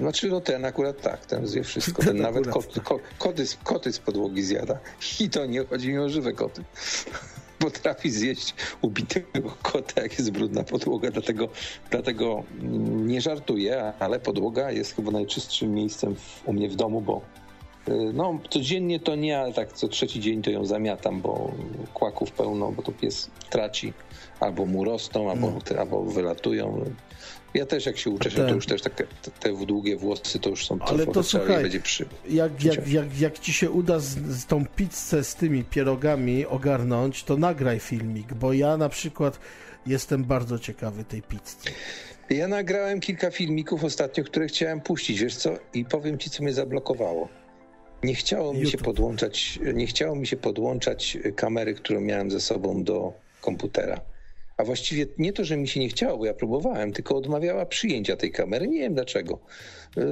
[0.00, 2.02] Znaczy, no ten akurat tak, ten zje wszystko.
[2.02, 4.78] Ten Ten nawet kot, ko, koty, z- koty z podłogi zjada.
[5.20, 6.64] I to nie chodzi mi o żywe koty.
[7.58, 11.48] Potrafi zjeść ubitego kota, jak jest brudna podłoga, dlatego,
[11.90, 12.42] dlatego
[12.90, 17.20] nie żartuję, ale podłoga jest chyba najczystszym miejscem w, u mnie w domu, bo
[18.14, 21.52] no, codziennie to nie, ale tak co trzeci dzień to ją zamiatam, bo
[21.94, 23.92] kłaków pełno, bo to pies traci,
[24.40, 25.78] albo mu rosną, albo, No.
[25.80, 26.84] albo wylatują.
[27.54, 29.06] Ja też jak się uczę, Ten- to już też takie,
[29.40, 32.06] te, długie włosy to już są Ale to trzeba je słuchaj, będzie przy...
[32.28, 37.24] Jak, jak, jak, jak ci się uda z, z tą pizzę z tymi pierogami ogarnąć,
[37.24, 39.38] to nagraj filmik, bo ja na przykład
[39.86, 41.56] jestem bardzo ciekawy tej pizzy.
[42.30, 45.50] Ja nagrałem kilka filmików ostatnio, które chciałem puścić, wiesz co?
[45.74, 47.41] I powiem ci, co mnie zablokowało.
[48.02, 52.84] Nie chciało mi się podłączać, nie chciało mi się podłączać kamery, którą miałem ze sobą
[52.84, 54.00] do komputera.
[54.56, 58.16] A właściwie nie to, że mi się nie chciało, bo ja próbowałem, tylko odmawiała przyjęcia
[58.16, 58.68] tej kamery.
[58.68, 59.38] Nie wiem dlaczego.
[59.98, 60.02] Y,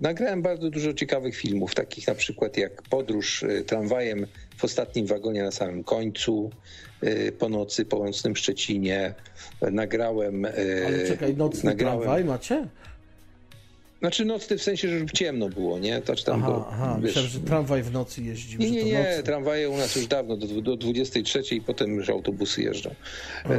[0.00, 4.26] Nagrałem bardzo dużo ciekawych filmów, takich na przykład jak podróż y, tramwajem
[4.56, 6.50] w ostatnim wagonie na samym końcu,
[7.04, 8.04] y, po nocy po
[8.34, 9.14] Szczecinie.
[9.70, 10.44] Nagrałem.
[10.86, 12.68] Ale czekaj, nocny nagrałem- tramwaj macie?
[14.04, 16.00] Znaczy nocny w sensie, że ciemno było, nie?
[16.02, 18.58] To, czy tam Aha, było, aha, wiesz, myślałem, że tramwaj w nocy jeździ.
[18.58, 22.62] nie, nie, nie, tramwaje u nas już dawno, do, do 23 i potem już autobusy
[22.62, 22.90] jeżdżą.
[23.44, 23.58] E,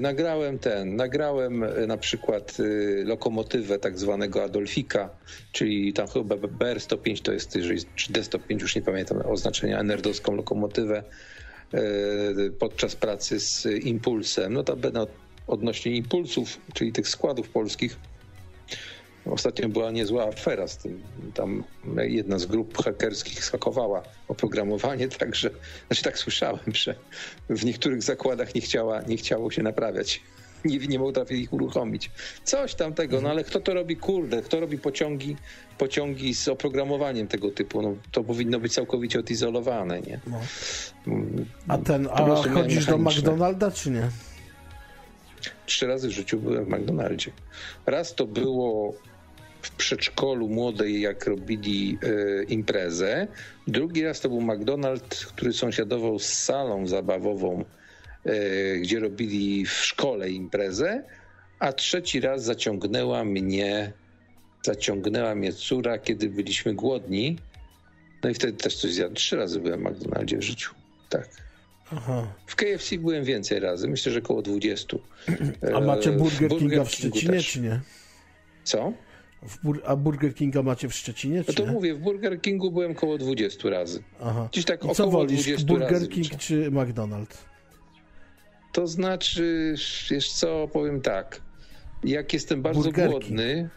[0.00, 5.10] nagrałem ten, nagrałem e, na przykład e, lokomotywę tak zwanego Adolfika,
[5.52, 7.52] czyli tam chyba BR105 to jest,
[7.96, 11.02] czy D105, już nie pamiętam oznaczenia, enerdowską lokomotywę
[11.74, 11.80] e,
[12.58, 14.52] podczas pracy z Impulsem.
[14.52, 15.10] Notabene od-
[15.46, 17.96] odnośnie impulsów, czyli tych składów polskich,
[19.26, 21.02] Ostatnio była niezła afera z tym.
[21.34, 21.64] Tam
[21.96, 25.50] jedna z grup hakerskich schakowała oprogramowanie, także,
[25.86, 26.94] znaczy tak słyszałem, że
[27.50, 30.20] w niektórych zakładach nie, chciała, nie chciało się naprawiać.
[30.64, 32.10] Nie, nie potrafi ich uruchomić.
[32.44, 35.36] Coś tam tego, no ale kto to robi, kurde, kto robi pociągi,
[35.78, 37.82] pociągi z oprogramowaniem tego typu?
[37.82, 40.20] No, to powinno być całkowicie odizolowane, nie?
[40.26, 40.40] No.
[41.06, 42.98] Mm, A ten, a chodzisz do.
[42.98, 44.08] McDonalda, czy nie?
[45.66, 47.30] Trzy razy w życiu byłem w McDonaldzie.
[47.86, 48.94] Raz to było
[49.62, 53.26] w przedszkolu młodej, jak robili e, imprezę.
[53.66, 57.64] Drugi raz to był McDonald's, który sąsiadował z salą zabawową,
[58.24, 61.04] e, gdzie robili w szkole imprezę.
[61.58, 63.92] A trzeci raz zaciągnęła mnie,
[64.62, 67.38] zaciągnęła mnie córa, kiedy byliśmy głodni.
[68.24, 69.14] No i wtedy też coś zjadłem.
[69.14, 70.74] Trzy razy byłem w McDonaldzie w życiu.
[71.08, 71.28] Tak.
[71.92, 72.26] Aha.
[72.46, 74.96] W KFC byłem więcej razy, myślę, że około 20.
[75.74, 77.52] A macie E, Burger, w Kinga w Kingu Szczecinie, też.
[77.52, 77.80] czy nie?
[78.64, 78.92] Co?
[79.64, 81.72] Bur- a Burger Kinga macie w Szczecinie, No czy to nie?
[81.72, 84.02] mówię, w Burger Kingu byłem około 20 razy.
[84.22, 84.48] Aha.
[84.52, 86.08] Gdzieś tak I co około wolisz, 20 Burger razy.
[86.08, 87.36] King czy McDonald's?
[88.72, 89.74] To znaczy,
[90.10, 91.40] wiesz co, powiem tak.
[92.04, 93.10] Jak jestem bardzo Burger King.
[93.20, 93.68] głodny,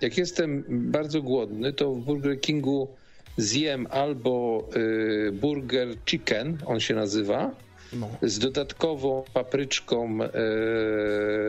[0.00, 2.88] jak jestem bardzo głodny, to w Burger Kingu
[3.36, 7.50] zjem albo y, burger chicken, on się nazywa,
[7.92, 8.08] No.
[8.22, 10.28] z dodatkową papryczką y,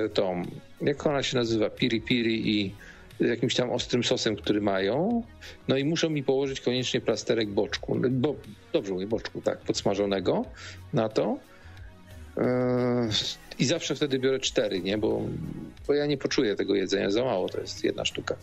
[0.10, 0.42] tą,
[0.82, 2.76] jak ona się nazywa, piri piri i
[3.20, 5.24] jakimś tam ostrym sosem, który mają.
[5.68, 8.36] No i muszą mi położyć koniecznie plasterek boczku, bo,
[8.74, 10.46] dobrze mówię, boczku, tak, podsmażonego
[10.94, 11.38] na to.
[12.38, 12.44] Yy,
[13.60, 14.98] I zawsze wtedy biorę cztery, nie?
[14.98, 15.22] Bo,
[15.88, 18.36] bo ja nie poczuję tego jedzenia za mało, to jest jedna sztuka.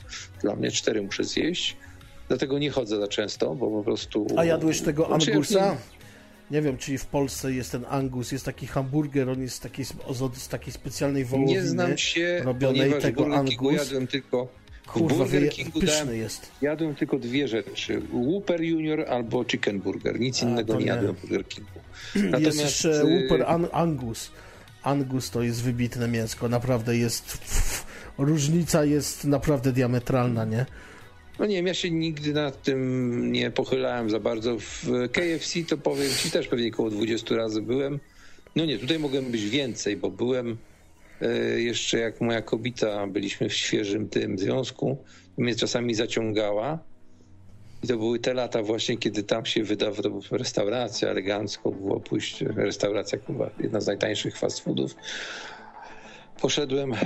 [0.42, 1.76] Dla mnie cztery muszę zjeść,
[2.28, 4.26] dlatego nie chodzę za często, bo po prostu...
[4.36, 5.76] A jadłeś tego angusa?
[6.50, 9.84] Nie wiem, czy w Polsce jest ten Angus, jest taki hamburger, on jest z takiej,
[10.34, 13.73] z takiej specjalnej wołowiny Nie znam się, robionej tego Angus.
[13.73, 14.59] jadłem tylko
[14.93, 16.51] Kurwa, Burger Kingu pyszny dałem, jest.
[16.62, 18.02] Jadłem tylko dwie rzeczy.
[18.12, 20.20] Whopper Junior albo Chicken Burger.
[20.20, 21.81] Nic A, innego nie, jadłem w Burger Kingu.
[22.15, 22.44] Natomiast...
[22.44, 24.31] Jest jeszcze y, Whopper An Angus.
[24.83, 26.49] Angus to jest wybitne mięsko.
[26.49, 27.39] Naprawdę jest...
[28.19, 30.67] Różnica jest naprawdę diametralna, nie?
[31.39, 34.57] No nie wiem, ja się nigdy nad tym nie pochylałem za bardzo.
[34.59, 38.01] W KFC to powiem ci też pewnie około 20 razy byłem.
[38.57, 40.57] No nie, tutaj mogłem być więcej, bo byłem
[41.57, 44.97] jeszcze jak moja kobita, byliśmy w świeżym tym związku,
[45.36, 46.78] mnie czasami zaciągała.
[47.82, 52.00] I to były te lata właśnie, kiedy tam się wydawało, to była restauracja, elegancko było
[52.00, 54.94] pójść, restauracja chyba jedna z najtańszych fast foodów
[56.40, 56.99] poszedłem e,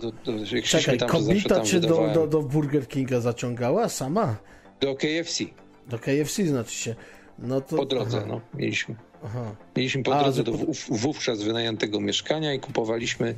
[0.00, 0.32] do, do,
[0.64, 4.36] Czekaj, tam, kobieta cię do, do, do Burger Kinga zaciągała sama?
[4.80, 5.44] Do KFC.
[5.86, 6.94] Do KFC znaczy się.
[7.38, 7.76] No to...
[7.76, 8.26] Po drodze, Aha.
[8.28, 8.94] no, mieliśmy.
[9.24, 9.54] Aha.
[9.76, 10.52] Mieliśmy po A, drodze do
[10.88, 13.34] wówczas wynajętego mieszkania i kupowaliśmy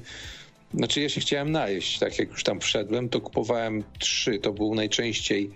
[0.75, 4.75] znaczy ja się chciałem najeść, tak jak już tam wszedłem, to kupowałem trzy, to był
[4.75, 5.51] najczęściej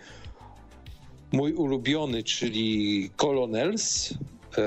[1.33, 4.15] mój ulubiony, czyli Colonels
[4.59, 4.65] e,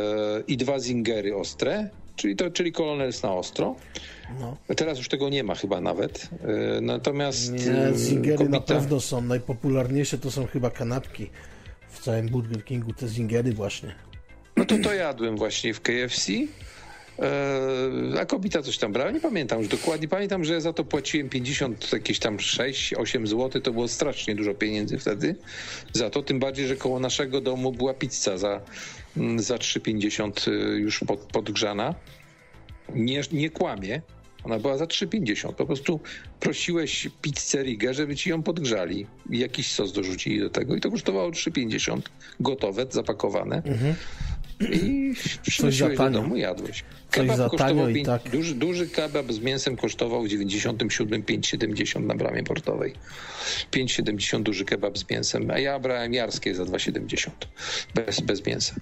[0.48, 3.76] i dwa Zingery ostre, czyli, to, czyli Colonels na ostro.
[4.40, 4.58] No.
[4.76, 6.30] Teraz już tego nie ma chyba nawet.
[6.78, 7.52] E, natomiast.
[7.52, 8.58] Nie, e, zingery kobieta...
[8.60, 9.22] na pewno są.
[9.22, 11.30] Najpopularniejsze to są chyba kanapki
[11.90, 13.96] w całym Burger Kingu, te zingery właśnie.
[14.62, 16.32] No to to jadłem właśnie w KFC.
[17.20, 20.08] E, a kobieta coś tam brała, nie pamiętam już dokładnie.
[20.08, 24.98] Pamiętam, że za to płaciłem 50, jakieś tam 6-8 zł, to było strasznie dużo pieniędzy
[24.98, 25.36] wtedy
[25.94, 26.24] za to.
[26.24, 28.62] Tym bardziej, że koło naszego domu była pizza za,
[29.18, 31.96] mm, za 3,50 już pod, podgrzana.
[32.96, 34.02] Nie, nie kłamie,
[34.44, 35.54] ona była za 3,50.
[35.54, 36.00] Po prostu
[36.40, 42.02] prosiłeś pizzerię, żeby ci ją podgrzali jakiś sos dorzucili do tego i to kosztowało 3,50
[42.40, 43.56] gotowe, zapakowane.
[43.56, 43.96] Mhm.
[44.62, 45.14] I
[45.50, 46.84] przynosiłeś do domu jadłeś.
[47.12, 48.30] Kebab kosztował pięć, tak.
[48.30, 52.94] duży, duży kebab z mięsem kosztował w 97 5,70 na bramie portowej.
[53.72, 57.30] 5,70 duży kebab z mięsem, a ja brałem jarskie za 2,70
[57.96, 58.76] bez, bez mięsa.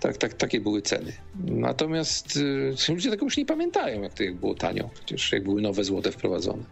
[0.00, 1.12] Tak, tak, takie były ceny.
[1.44, 5.62] Natomiast y, ludzie tego już nie pamiętają, jak to jak było tanio, przecież jak były
[5.62, 6.62] nowe złote wprowadzone.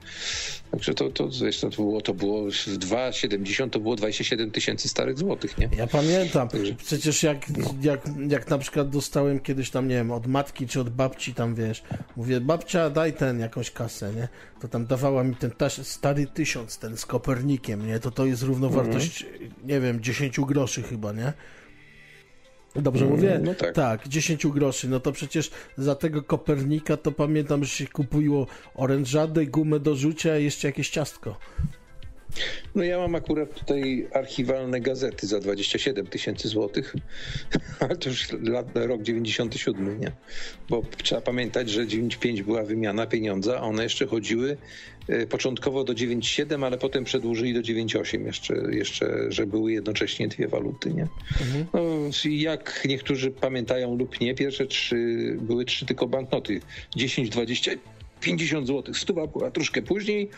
[0.70, 1.28] Także to, to,
[1.60, 5.68] to, było, to było w 2,70 to było 27 tysięcy starych złotych, nie?
[5.76, 6.48] Ja pamiętam.
[6.48, 7.74] Także, przecież jak, no.
[7.82, 11.54] jak, jak na przykład dostałem kiedyś tam, nie wiem, od matki czy od babci tam,
[11.54, 11.82] wiesz,
[12.16, 14.28] mówię, babcia daj ten jakąś kasę, nie?
[14.60, 18.00] To tam dawała mi ten taś, stary tysiąc, ten z Kopernikiem, nie?
[18.00, 21.32] To to jest równowartość, mm nie wiem, 10 groszy chyba, nie?
[22.82, 23.40] Dobrze mm, mówię?
[23.44, 23.74] No tak.
[23.74, 24.88] tak, 10 groszy.
[24.88, 30.38] No to przecież za tego Kopernika to pamiętam, że się kupiło orężadę, gumę do rzucia
[30.38, 31.36] i jeszcze jakieś ciastko.
[32.74, 36.94] No ja mam akurat tutaj archiwalne gazety za 27 tysięcy złotych,
[37.80, 40.12] ale to już lat, rok 97, nie?
[40.68, 44.56] Bo trzeba pamiętać, że 9,5 była wymiana pieniądza, a one jeszcze chodziły
[45.08, 50.48] e, początkowo do 9,7, ale potem przedłużyli do 9,8 jeszcze, jeszcze, że były jednocześnie dwie
[50.48, 51.06] waluty, nie?
[51.40, 51.66] Mhm.
[51.72, 51.80] No,
[52.24, 56.60] jak niektórzy pamiętają lub nie, pierwsze trzy, były trzy tylko banknoty.
[56.96, 57.70] 10, 20
[58.20, 58.94] 50 zł.
[58.94, 60.30] Stuwa była troszkę później,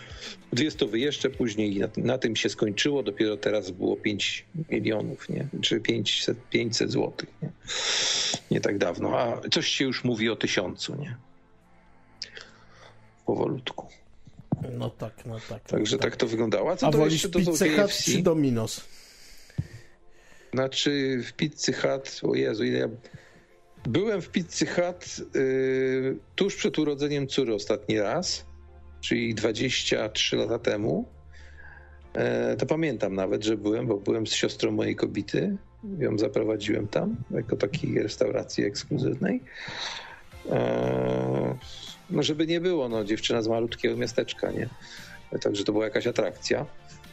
[0.52, 3.02] dwie stówy jeszcze później i na, na, tym się skończyło.
[3.02, 5.46] Dopiero teraz było 5 milionów, nie?
[5.62, 7.12] czy 500, 500 zł.
[7.42, 7.50] Nie?
[8.50, 9.18] nie tak dawno.
[9.18, 11.16] A coś się już mówi o tysiącu, nie?
[13.26, 13.86] Powolutku.
[14.78, 15.62] No tak, no tak.
[15.62, 16.10] Także tak.
[16.10, 16.70] tak to wyglądało.
[16.70, 18.12] A co A to wolisz jeszcze do KFC?
[18.12, 18.84] czy Dominos?
[20.52, 22.88] Znaczy w Pizzy Hut, o Jezu, ile ja
[23.84, 28.46] Byłem w Pizzy Hut y, tuż przed urodzeniem córy ostatni raz,
[29.00, 31.08] czyli 23 lata temu.
[32.14, 35.56] E, to pamiętam nawet, że byłem, bo byłem z siostrą mojej kobiety.
[35.98, 39.40] Ją zaprowadziłem tam, jako takiej restauracji ekskluzywnej.
[40.50, 41.56] E,
[42.10, 44.68] no żeby nie było, no dziewczyna z malutkiego miasteczka, nie?
[45.40, 46.66] Także to była jakaś atrakcja.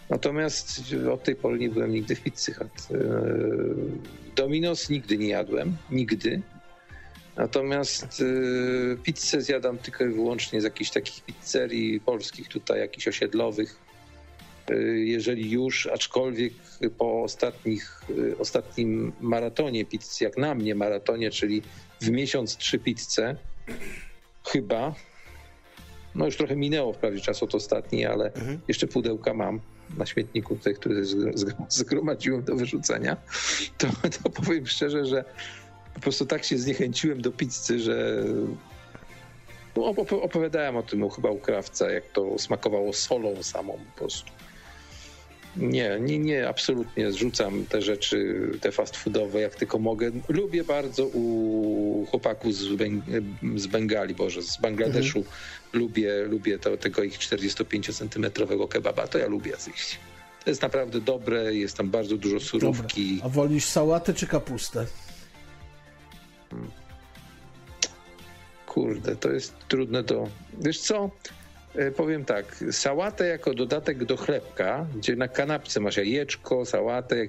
[0.10, 0.82] Natomiast
[1.14, 2.88] od tej pory nie byłem nigdy w Pizzy Hut.
[2.92, 2.98] E,
[4.36, 6.42] Dominos nigdy nie jadłem, nigdy.
[7.38, 13.80] Natomiast y, pizzę zjadam tylko i wyłącznie z jakichś takich pizzerii polskich, tutaj jakichś osiedlowych.
[14.72, 16.54] Y, jeżeli już, aczkolwiek
[16.98, 21.62] po ostatnich, y, ostatnim maratonie pizzy, jak na mnie maratonie, czyli
[22.02, 23.36] w miesiąc trzy pizze,
[24.46, 24.96] chyba,
[26.16, 28.60] No już trochę minęło wprawdzie czas od ostatni, ale mhm.
[28.68, 29.60] jeszcze pudełka mam
[29.98, 30.96] na śmietniku tutaj, które
[31.68, 33.18] zgromadziłem do wyrzucenia.
[33.78, 33.88] To,
[34.24, 35.24] to powiem szczerze, że
[35.98, 38.24] po prostu tak się zniechęciłem do pizzy, że
[39.76, 39.86] no,
[40.22, 44.32] opowiadałem o tym chyba u krawca, jak to smakowało solą samą po prostu.
[45.56, 50.12] Nie, nie, nie, absolutnie zrzucam te rzeczy, te fast foodowe, jak tylko mogę.
[50.30, 53.04] Lubię bardzo u chłopaków z, Beng
[53.56, 55.18] z Bengali, Boże, z Bangladeszu.
[55.18, 55.38] Mhm.
[55.74, 60.00] Lubię, lubię to, tego ich 45-centymetrowego kebaba, to ja lubię zjeść.
[60.44, 63.16] To jest naprawdę dobre, jest tam bardzo dużo surówki.
[63.16, 63.26] Dobra.
[63.26, 64.86] A wolisz sałatę czy kapustę?
[68.66, 70.30] Kurde, to jest trudne do...
[70.60, 71.10] Wiesz co?
[71.76, 77.28] E, powiem tak, sałatę jako dodatek do chlebka, gdzie na kanapce masz jajeczko, sałatę.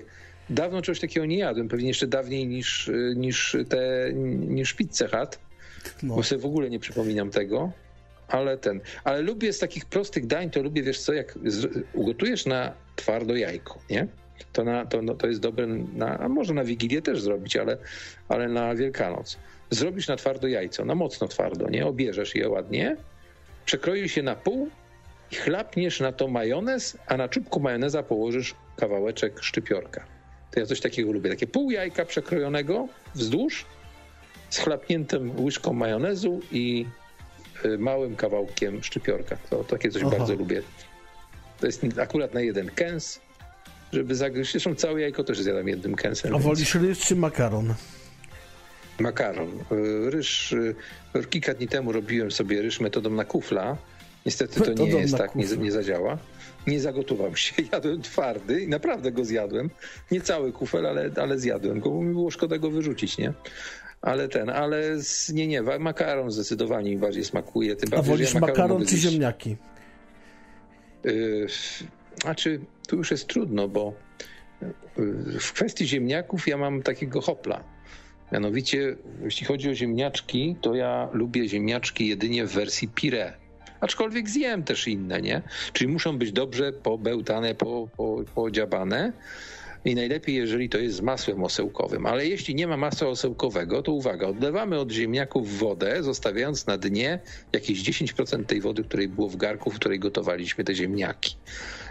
[0.50, 4.10] Dawno czegoś takiego nie jadłem, pewnie jeszcze dawniej niż, e, niż te,
[4.48, 5.38] niż pizzę hat,
[6.02, 6.16] no.
[6.16, 7.72] bo sobie w ogóle nie przypominam tego.
[8.28, 11.38] Ale ten, ale lubię z takich prostych dań, to lubię, wiesz co, jak
[11.92, 14.06] ugotujesz na twardo jajko, nie?
[14.52, 17.76] To, na, to, no, to jest dobre, na, a może na Wigilię też zrobić, ale,
[18.28, 19.38] ale na Wielkanoc.
[19.70, 21.86] Zrobisz na twardo jajco, na mocno twardo, nie?
[21.86, 22.96] Obierzesz je ładnie,
[23.64, 24.68] przekroisz je na pół
[25.30, 30.04] i chlapniesz na to majonez, a na czubku majoneza położysz kawałeczek szczypiorka.
[30.50, 31.30] To ja coś takiego lubię.
[31.30, 33.64] Takie pół jajka przekrojonego wzdłuż
[34.50, 36.86] z chlapniętym łyżką majonezu i
[37.64, 39.36] y, małym kawałkiem szczypiorka.
[39.50, 40.16] To takie coś Aha.
[40.18, 40.62] bardzo lubię.
[41.60, 43.20] To jest akurat na jeden kęs,
[43.92, 44.52] żeby zagryźć.
[44.52, 46.34] Zresztą całe jajko też zjadam jednym kęsem.
[46.34, 47.74] A wolisz ryż czy makaron?
[49.00, 49.48] Makaron.
[49.72, 50.74] Y, ryż, y,
[51.30, 53.76] kilka dni temu robiłem sobie ryż metodą na kufla.
[54.26, 56.18] Niestety to nie jest tak, nie, nie zadziała.
[56.66, 59.70] Nie zagotowałem się, jadłem twardy i naprawdę go zjadłem.
[60.10, 63.32] Nie cały kufel, ale, ale zjadłem go, bo mi było szkoda go wyrzucić, nie?
[64.02, 67.76] Ale ten, ale z, nie, nie, makaron zdecydowanie mi bardziej smakuje.
[67.76, 69.56] Tym A wolisz ja makaron, makaron czy ziemniaki?
[71.04, 71.46] Yy,
[72.22, 73.94] znaczy, tu już jest trudno, bo
[74.62, 77.64] y, w kwestii ziemniaków ja mam takiego hopla
[78.32, 83.32] Mianowicie, jeśli chodzi o ziemniaczki, to ja lubię ziemniaczki jedynie w wersji pire.
[83.80, 85.42] Aczkolwiek zjem też inne, nie?
[85.72, 89.12] Czyli muszą być dobrze pobełtane, po, po, podziabane.
[89.84, 92.06] I najlepiej, jeżeli to jest z masłem osełkowym.
[92.06, 97.20] Ale jeśli nie ma masła osełkowego, to uwaga, odlewamy od ziemniaków wodę, zostawiając na dnie
[97.52, 101.36] jakieś 10% tej wody, której było w garku, w której gotowaliśmy te ziemniaki.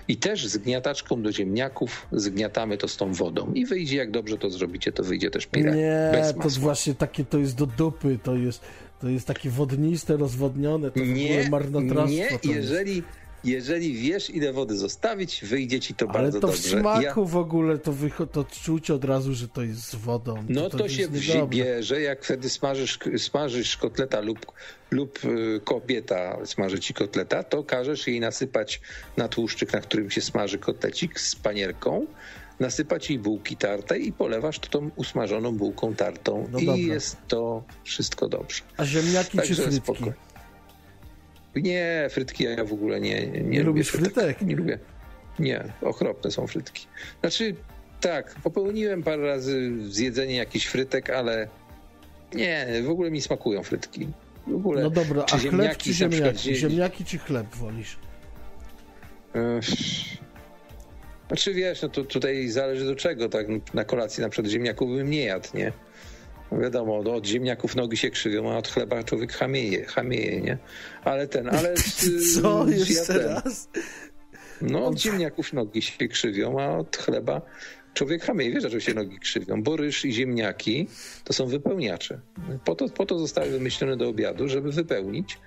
[0.07, 3.53] I też z gniataczką do ziemniaków zgniatamy to z tą wodą.
[3.53, 5.75] I wyjdzie, jak dobrze to zrobicie, to wyjdzie też pire.
[5.75, 8.61] Nie, to właśnie takie, to jest do dupy, to jest,
[8.99, 12.39] to jest takie wodniste, rozwodnione, to nie, marnotrawstwo.
[12.43, 13.03] Nie, jeżeli...
[13.47, 16.61] Jeżeli wiesz, ile wody zostawić, wyjdzie ci to Ale bardzo to dobrze.
[16.61, 17.25] w smaku ja...
[17.25, 17.93] w ogóle to,
[18.31, 20.43] to czuć od razu, że to jest z wodą.
[20.49, 21.07] No to, to, to się
[21.47, 24.45] bierze, jak wtedy smażysz, smażysz kotleta lub,
[24.91, 28.81] lub y, kobieta smaży ci kotleta, to każesz jej nasypać
[29.17, 32.05] na tłuszczyk, na którym się smaży kotlecik z panierką,
[32.59, 36.81] nasypać jej bułki tartej i polewasz to tą usmażoną bułką tartą no i dobra.
[36.81, 38.61] jest to wszystko dobrze.
[38.77, 39.81] A ziemniaki Także czy frytki?
[39.81, 40.26] Spoko.
[41.61, 44.13] Nie, frytki ja w ogóle nie, nie, nie lubię frytek.
[44.13, 44.41] frytek.
[44.41, 44.79] Nie lubię.
[45.39, 46.87] Nie, okropne są frytki.
[47.21, 47.55] Znaczy,
[48.01, 51.47] tak, popełniłem parę razy zjedzenie jakichś frytek, ale
[52.33, 54.07] nie, w ogóle mi smakują frytki.
[54.47, 56.55] W ogóle, no dobra, a chleb czy ziemniaki?
[56.55, 57.97] Ziemniaki czy chleb wolisz?
[61.27, 65.09] Znaczy wiesz, no to tutaj zależy do czego, tak na kolacji na przykład ziemniaków bym
[65.09, 65.71] nie jadł, nie?
[66.51, 70.57] No wiadomo, no, od ziemniaków nogi się krzywią, a od chleba człowiek chamieje, chamieje nie?
[71.03, 71.73] Ale ten, ale...
[72.41, 72.65] Co?
[72.69, 73.69] Jeszcze ja raz?
[74.61, 77.41] No, od ziemniaków nogi się krzywią, a od chleba
[77.93, 78.51] człowiek chamieje.
[78.51, 80.87] Wiesz, że się nogi krzywią, bo ryż i ziemniaki
[81.23, 82.19] to są wypełniacze.
[82.65, 85.39] Po to, po to zostały wymyślone do obiadu, żeby wypełnić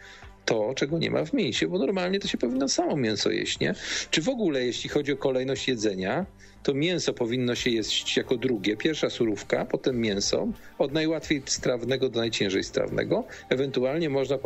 [0.45, 3.75] to, czego nie ma w mięsie, bo normalnie to się powinno samo mięso jeść, nie?
[4.11, 6.27] Czy w ogóle, jeśli chodzi o kolejność jedzenia,
[6.63, 8.77] to mięso powinno się jeść jako drugie.
[8.77, 10.49] Pierwsza surówka, potem mięso,
[10.79, 13.25] od najłatwiej strawnego do najciężej strawnego.
[13.49, 14.39] Ewentualnie można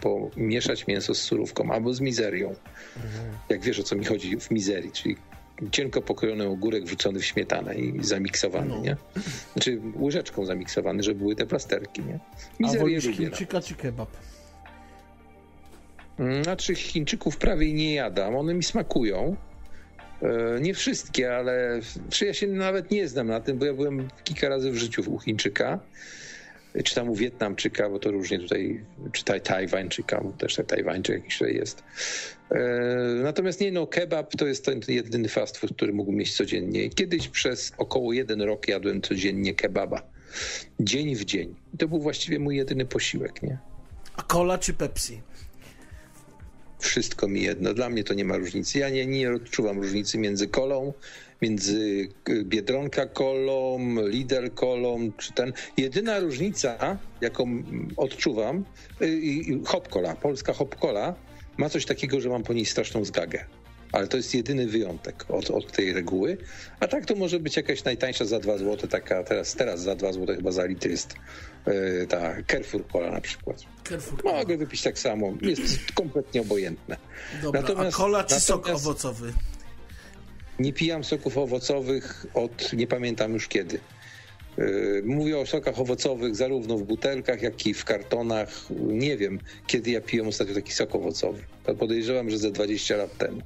[0.00, 2.48] pomieszać mięso z surówką albo z mizerią.
[2.96, 3.24] Mhm.
[3.48, 5.16] Jak wiesz, o co mi chodzi w mizerii, czyli
[5.70, 8.80] cienko pokrojony ogórek wrzucony w śmietanę i zamiksowany, no.
[8.80, 8.96] nie?
[9.52, 12.18] Znaczy łyżeczką zamiksowany, żeby były te plasterki, nie?
[12.60, 14.08] Mizerię A wolisz Chińczyka czy kebab?
[16.42, 19.36] Znaczy Chińczyków prawie nie jadam, one mi smakują.
[20.22, 21.80] E, nie wszystkie, ale
[22.20, 25.18] ja się nawet nie znam na tym, bo ja byłem kilka razy w życiu u
[25.18, 25.80] Chińczyka,
[26.84, 31.54] czy tam u Wietnamczyka, bo to różnie tutaj, czy Tajwańczyka, bo też Tajwańczyk jakiś tutaj
[31.54, 31.82] jest.
[32.50, 32.58] E,
[33.22, 36.90] natomiast nie, no kebab to jest ten jedyny fast food, który mógł mieć codziennie.
[36.90, 40.02] Kiedyś przez około jeden rok jadłem codziennie kebaba.
[40.80, 41.54] Dzień w dzień.
[41.74, 43.58] I to był właściwie mój jedyny posiłek, nie?
[44.16, 45.22] A cola czy Pepsi?
[46.80, 47.74] Wszystko mi jedno.
[47.74, 48.78] Dla mnie to nie ma różnicy.
[48.78, 50.92] Ja nie, nie odczuwam różnicy między kolą,
[51.42, 55.52] między y, Biedronka kolą, Lidl kolą, czy ten.
[55.76, 57.62] Jedyna różnica, jaką
[57.96, 58.64] odczuwam,
[59.02, 61.14] y, hop cola, polska hop cola,
[61.58, 63.44] ma coś takiego, że mam po niej straszną zgagę.
[63.92, 66.36] Ale to jest jedyny wyjątek od, od tej reguły.
[66.80, 70.12] A tak to może być jakaś najtańsza za 2 zł, taka teraz, teraz za 2
[70.12, 71.14] zł chyba za litr jest
[71.66, 73.56] yy, ta Carrefour Cola na przykład.
[73.88, 76.96] Carrefour Mogę wypić tak samo, jest kompletnie obojętne.
[77.42, 79.32] Dobra, natomiast, a kola czy sok owocowy?
[80.58, 83.80] Nie pijam soków owocowych od nie pamiętam już kiedy.
[84.58, 88.48] Yy, mówię o sokach owocowych zarówno w butelkach, jak i w kartonach.
[88.80, 91.44] Nie wiem, kiedy ja piłem ostatnio taki sok owocowy.
[91.78, 93.42] Podejrzewam, że ze 20 lat temu.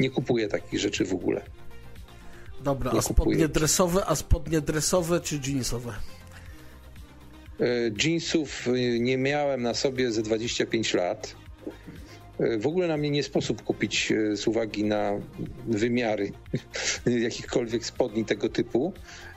[0.00, 1.42] Nie kupuję takich rzeczy w ogóle.
[2.64, 3.48] Dobra, nie a spodnie kupuję.
[3.48, 5.92] dresowe, a spodnie dresowe czy jeansowe?
[7.58, 11.36] Yy, jeansów yy, nie miałem na sobie ze 25 lat.
[12.58, 15.12] W ogóle na mnie nie sposób kupić z uwagi na
[15.66, 16.32] wymiary
[17.06, 18.92] jakichkolwiek spodni tego typu.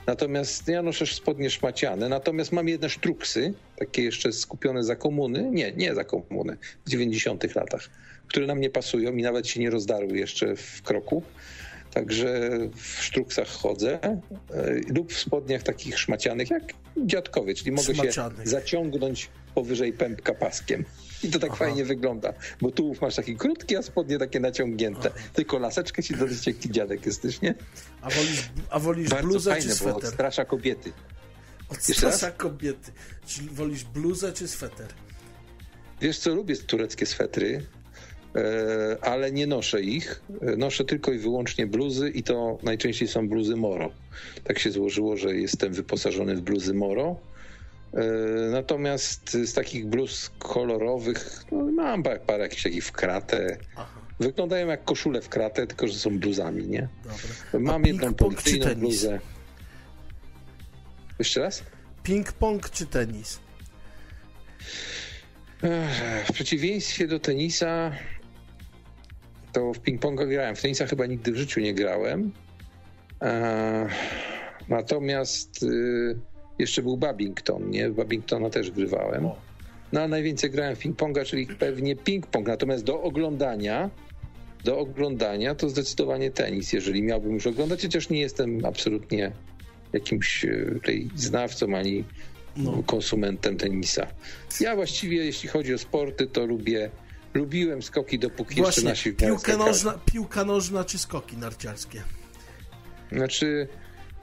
[0.06, 5.72] Natomiast ja noszę spodnie szmaciane, natomiast mam jedne sztruksy, takie jeszcze skupione za komuny, nie,
[5.72, 6.56] nie za komuny,
[6.86, 7.90] w 90 latach,
[8.30, 11.22] które nam nie pasują i nawet się nie rozdarły jeszcze w kroku.
[11.94, 14.20] Także w sztruksach chodzę e,
[14.88, 16.62] lub w spodniach takich szmacianych jak
[16.96, 18.10] dziadkowie, czyli mogę się
[18.44, 20.84] zaciągnąć powyżej pępka paskiem.
[21.22, 21.58] I to tak Aha.
[21.58, 25.10] fajnie wygląda, bo tu masz taki krótki, a spodnie takie naciągnięte.
[25.14, 25.28] Aha.
[25.32, 27.54] Tylko laseczkę ci dodać, jak dziadek jesteś, nie?
[28.00, 29.92] A wolisz, a wolisz Bardzo bluzę fajne, czy sweter?
[29.92, 30.92] Bo odstrasza kobiety.
[31.68, 32.92] Odstrasza kobiety.
[33.26, 34.86] Czyli wolisz bluzę czy sweter?
[36.00, 37.62] Wiesz co, lubię tureckie swetry,
[39.02, 40.22] ale nie noszę ich.
[40.42, 43.90] E, noszę tylko i wyłącznie bluzy i to najczęściej są bluzy Moro.
[44.44, 47.16] Tak się złożyło, że jestem wyposażony w bluzy Moro
[47.94, 48.02] E,
[48.50, 53.58] natomiast z takich bluz kolorowych no, mam parę, parę jakichś takich w kratę.
[53.76, 54.00] Aha.
[54.20, 56.88] Wyglądają jak koszule w kratę, tylko że są bluzami, nie?
[57.04, 57.72] Dobra.
[57.72, 59.20] Mam jedną policyjną bluzę.
[61.18, 61.62] Jeszcze raz?
[62.04, 63.40] Ping-pong czy tenis?
[66.28, 67.92] W przeciwieństwie do tenisa,
[69.52, 70.56] to w ping-ponga grałem.
[70.56, 72.32] W tenisa chyba nigdy w życiu nie grałem.
[73.22, 73.88] E,
[74.68, 76.16] natomiast y,
[76.58, 77.90] jeszcze był Babington, nie?
[77.90, 79.28] W Babingtona też grywałem.
[79.92, 82.46] No a najwięcej grałem w ping-ponga, czyli pewnie ping-pong.
[82.46, 83.90] Natomiast do oglądania,
[84.64, 89.32] do oglądania to zdecydowanie tenis, jeżeli miałbym już oglądać, chociaż nie jestem absolutnie
[89.92, 92.04] jakimś e, tutaj znawcą ani
[92.56, 92.82] no.
[92.86, 94.06] konsumentem tenisa.
[94.60, 96.90] Ja właściwie, jeśli chodzi o sporty, to lubię,
[97.34, 102.02] lubiłem skoki, dopóki Właśnie, jeszcze nasi piłka nożna, piłka nożna czy skoki narciarskie?
[103.12, 103.68] Znaczy,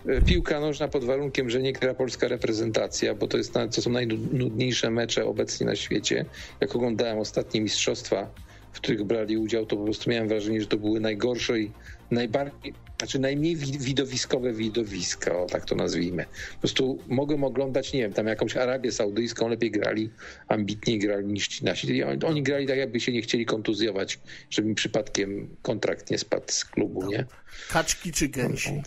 [0.08, 3.90] E, piłka nożna pod warunkiem, że nie gra polska reprezentacja, bo to, jest, to są
[3.90, 6.26] najnudniejsze mecze obecnie na świecie.
[6.62, 8.30] Jak oglądałem ostatnie mistrzostwa,
[8.72, 11.72] w których brali udział, to po prostu miałem wrażenie, że to były najgorsze i
[12.12, 16.26] najbardziej, znaczy najmniej widowiskowe widowiska, o tak to nazwijmy.
[16.54, 20.10] Po prostu mogłem oglądać, nie wiem, tam jakąś Arabię Saudyjską, lepiej grali,
[20.48, 22.04] ambitniej grali niż ci nasi.
[22.04, 24.20] Oni grali tak, jakby się nie chcieli kontuzjować,
[24.50, 27.26] żeby mi przypadkiem kontrakt nie spadł z klubu, nie?
[27.70, 28.82] Kaczki czy gęsi?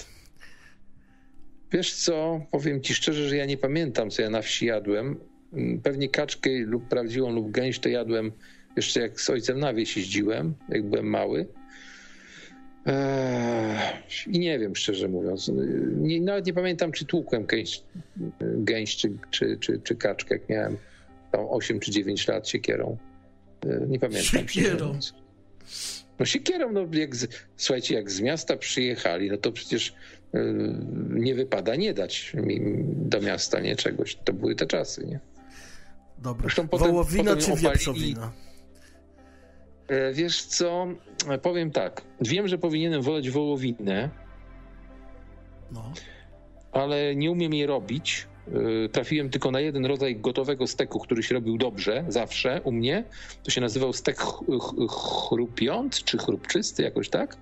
[1.72, 5.16] Wiesz co, powiem ci szczerze, że ja nie pamiętam, co ja na wsi jadłem.
[5.52, 8.32] Mm, pewnie kaczkę lub prawdziwą lub gęś to jadłem
[8.76, 11.46] jeszcze jak z ojcem na wieś jeździłem, jak byłem mały.
[12.86, 13.78] Eee,
[14.26, 15.50] I nie wiem, szczerze mówiąc.
[15.96, 17.82] Nie, nawet nie pamiętam, czy tłukłem gęś,
[18.40, 20.76] gęś czy, czy, czy, czy kaczkę, jak miałem
[21.32, 22.96] tam 8 czy 9 lat siekierą.
[23.66, 24.48] Eee, nie pamiętam.
[24.48, 24.98] Siekierą.
[26.18, 29.94] No siekierą, no jak z, słuchajcie, jak z miasta przyjechali, no to przecież
[30.34, 30.74] Y,
[31.10, 34.16] nie wypada nie dać mi do miasta nie czegoś.
[34.24, 35.20] To były te czasy, nie?
[36.18, 36.48] Dobra.
[36.70, 38.32] Potem, Wołowina potem czy wieprzowina?
[38.46, 38.49] E,
[40.12, 40.86] wiesz co,
[41.42, 42.02] powiem tak.
[42.20, 44.10] Wiem, że powinienem woleć wołowinę,
[45.72, 45.92] no.
[46.72, 48.26] ale nie umiem jej robić.
[48.48, 53.04] E, trafiłem tylko na jeden rodzaj gotowego steku, który się robił dobrze, zawsze u mnie.
[53.42, 54.20] To się nazywał stek
[55.28, 57.36] chrupiąc, czy chrupczysty, jakoś tak.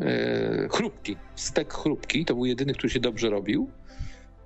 [0.00, 3.70] E, chrupki, stek chrupki, to był jedyny, który się dobrze robił.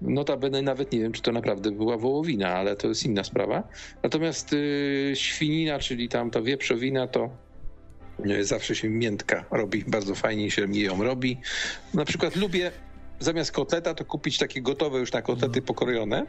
[0.02, 3.68] Notabene nawet nie wiem, czy to naprawdę była wołowina, ale to jest inna sprawa.
[4.02, 7.30] Natomiast y, świnina, czyli tam to wieprzowina, to
[8.26, 11.38] y, zawsze się miętka robi, bardzo fajnie się mi ją robi.
[11.94, 12.70] Na przykład lubię
[13.18, 15.64] zamiast kotleta to kupić takie gotowe już na kotlety mhm.
[15.64, 16.26] pokrojone.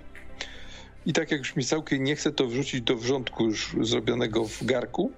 [1.05, 4.63] I tak jak już mi całkiem nie chcę, to wrzucić do wrzątku już zrobionego w
[4.63, 5.11] garku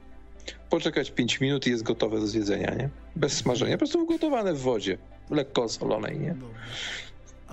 [0.69, 2.90] poczekać 5 minut i jest gotowe do zjedzenia, nie?
[3.15, 4.98] Bez smażenia, po prostu ugotowane w wodzie,
[5.30, 6.35] lekko osolonej, nie?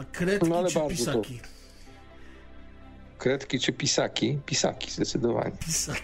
[0.01, 1.39] A kredki no, czy pisaki?
[1.39, 1.49] To...
[3.19, 4.39] Kredki czy pisaki?
[4.47, 5.57] Pisaki zdecydowanie.
[5.67, 6.03] Pisaki.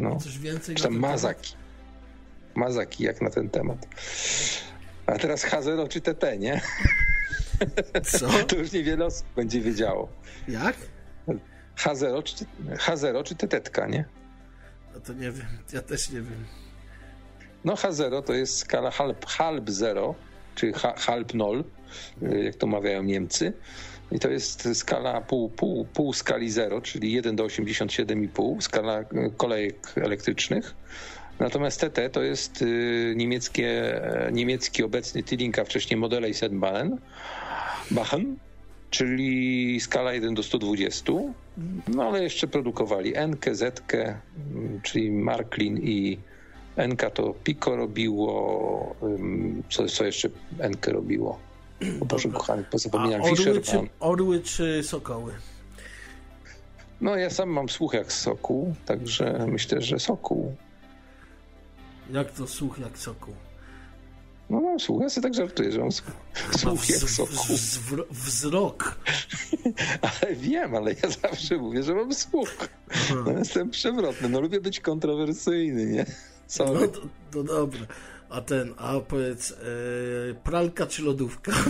[0.00, 0.16] No.
[0.16, 1.54] Coś więcej Czy tam Mazaki.
[2.54, 3.86] Mazaki, jak na ten temat.
[5.06, 6.60] A teraz H0 czy TT, nie?
[8.04, 8.28] Co?
[8.48, 10.08] To już niewiele osób będzie wiedziało.
[10.48, 10.76] Jak?
[11.76, 12.44] H0 czy,
[12.76, 14.04] H0 czy TT, nie?
[14.94, 16.44] No to nie wiem, ja też nie wiem.
[17.64, 20.14] No H0 to jest skala halb, halb 0,
[20.54, 21.64] czy ha, halb 0,
[22.22, 23.52] jak to mawiają Niemcy.
[24.12, 29.04] I to jest skala pół, pół, pół skali 0, czyli 1 do 87,5, skala e,
[29.36, 30.74] kolejek elektrycznych.
[31.38, 33.68] Natomiast TT to jest y, niemieckie,
[34.26, 36.96] e, niemiecki obecny Tilling, a wcześniej model Eisenbahn,
[37.90, 38.36] Bachen,
[38.90, 41.12] czyli skala 1 do 120.
[41.88, 46.18] No ale jeszcze produkowali NK, ZK, mm, czyli Marklin i
[46.76, 48.96] NK to Pico robiło,
[49.70, 50.28] co, co jeszcze
[50.70, 51.38] NK robiło?
[52.00, 53.22] O Boże kochany, A pozapomniałem.
[53.22, 53.88] orły czy, Fisherman.
[54.00, 55.32] orły czy sokoły?
[57.00, 60.54] No ja sam mam słuch jak sokół, także myślę, że sokół.
[62.10, 63.34] Jak to słuch jak sokół?
[64.50, 66.10] No mam słuch, ja sobie tak żartuję, że mam słuch,
[66.58, 68.98] słuch jak wzro- wzrok.
[70.22, 72.48] Ale wiem, ale ja zawsze mówię, że mam słuch.
[73.26, 76.06] No, jestem przewrotny, no lubię być kontrowersyjny, nie?
[76.44, 76.88] No, Sorry.
[76.88, 77.00] to,
[77.30, 77.86] to dobra.
[78.30, 81.52] A ten, a powiedz, e, pralka czy lodówka?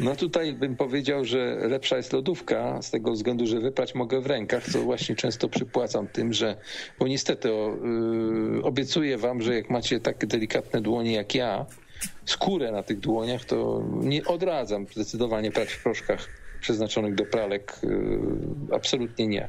[0.00, 4.26] No tutaj bym powiedział, że lepsza jest lodówka z tego względu, że wyprać mogę w
[4.26, 6.56] rękach, co właśnie często przypłacam tym, że
[6.98, 7.76] bo niestety o,
[8.56, 11.66] yy, obiecuję wam, że jak macie takie delikatne dłonie jak ja,
[12.24, 16.28] skórę na tych dłoniach, to nie odradzam zdecydowanie prać w proszkach
[16.60, 17.80] przeznaczonych do pralek.
[17.82, 18.18] Yy,
[18.72, 19.48] absolutnie nie.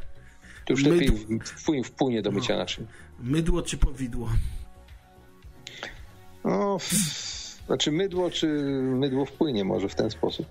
[0.68, 2.88] To już lepiej tu- w- wpłyń w półnie do mycia naczyń.
[3.20, 4.30] Mydło czy powidło?
[6.44, 6.78] No,
[7.68, 8.48] znaczy mydło, czy
[8.82, 10.46] mydło wpłynie może w ten sposób.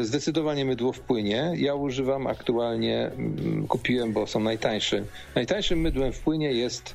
[0.00, 1.52] Zdecydowanie mydło wpłynie.
[1.56, 5.04] Ja używam aktualnie, mm, kupiłem, bo są najtańsze.
[5.34, 6.94] Najtańszym mydłem wpłynie jest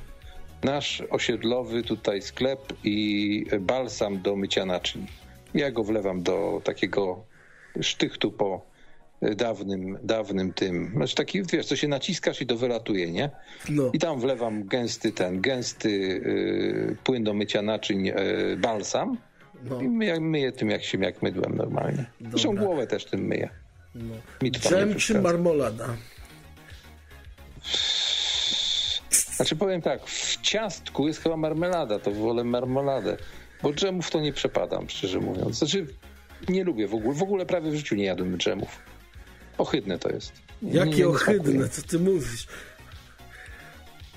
[0.63, 5.07] nasz osiedlowy tutaj sklep i balsam do mycia naczyń.
[5.53, 7.23] Ja go wlewam do takiego
[7.81, 8.68] sztychtu po
[9.21, 10.91] dawnym, dawnym tym.
[10.95, 13.29] Znaczy taki, wiesz, co się naciskasz i to wylatuje, nie?
[13.69, 13.89] No.
[13.93, 18.13] I tam wlewam gęsty ten, gęsty y, płyn do mycia naczyń, y,
[18.57, 19.17] balsam.
[19.69, 19.81] No.
[19.81, 22.05] I myję, myję tym jak się jak mydłem normalnie.
[22.29, 23.49] Zresztą głowę też tym myję.
[23.95, 24.15] no.
[24.49, 25.87] Dżem czy marmolada?
[29.09, 33.17] Znaczy powiem tak, w ciastku jest chyba marmelada, to wolę marmoladę.
[33.63, 35.57] Bo dżemów to nie przepadam, szczerze mówiąc.
[35.57, 35.87] Znaczy
[36.49, 38.79] nie lubię w ogóle, w ogóle prawie w życiu nie jadłem dżemów.
[39.59, 40.31] Ohydne to jest.
[40.61, 42.47] Jakie nie ohydne, co ty mówisz?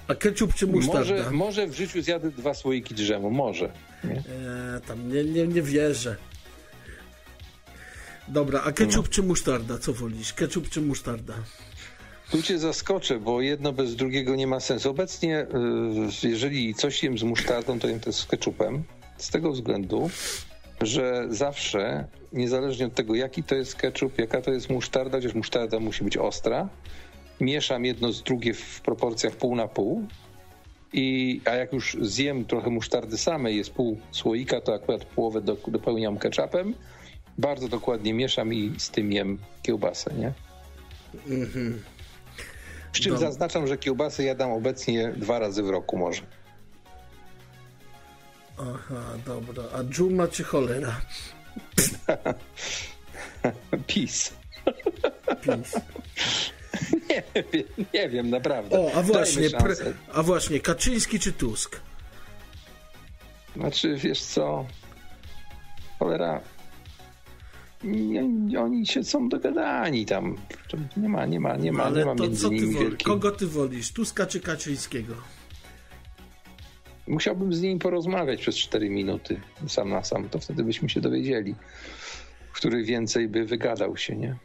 [0.09, 1.15] A ketchup czy musztarda?
[1.15, 3.73] Może, może w życiu zjadę dwa słoiki dżemu, może.
[4.05, 4.11] Nie?
[4.11, 4.23] Nie,
[4.87, 6.17] tam nie, nie, nie wierzę.
[8.29, 9.79] Dobra, a ketchup czy musztarda?
[9.79, 10.33] Co wolisz?
[10.33, 11.35] Ketchup czy musztarda?
[12.31, 14.91] Tu cię zaskoczę, bo jedno bez drugiego nie ma sensu.
[14.91, 15.47] Obecnie,
[16.23, 18.83] y, jeżeli coś jem z musztardą, to jem to z ketchupem.
[19.17, 20.11] Z tego względu,
[20.81, 25.81] że zawsze, niezależnie od tego, jaki to jest ketchup, jaka to jest musztarda, chociaż musztarda
[25.81, 26.69] musi być ostra,
[27.41, 30.07] mieszam jedno z drugie w proporcjach pół na pół.
[30.95, 35.57] I, a jak już zjem trochę musztardy samej, jest pół słoika, to akurat połowę do,
[35.69, 36.75] dopełniam ketchupem.
[37.39, 40.33] Bardzo dokładnie mieszam i z tym jem kiełbasę, nie?
[42.93, 43.29] Z czym Dobra.
[43.29, 46.23] zaznaczam, że kiełbasy jadam obecnie dwa razy w roku może.
[48.63, 49.63] Aha, dobra.
[49.75, 51.01] A dżuma czy cholera?
[53.87, 54.33] PiS.
[55.43, 55.75] PiS.
[57.11, 58.81] Nie wiem, nie wiem, naprawdę.
[58.81, 59.75] O, a właśnie, pre,
[60.13, 61.81] a właśnie, Kaczyński czy Tusk?
[63.57, 64.67] Znaczy, wiesz co,
[65.99, 66.41] cholera,
[67.85, 70.37] nie, oni się są dogadani tam.
[70.97, 73.07] Nie ma, nie ma, nie ma, nie Ale ma to między co ty wielkiej...
[73.07, 73.93] Kogo ty wolisz?
[73.93, 75.15] Tuska czy Kaczyńskiego?
[77.07, 81.55] Musiałbym z nimi porozmawiać przez 4 minuty, sam na sam, to wtedy byśmy się dowiedzieli,
[82.53, 84.37] który więcej by wygadał się, nie?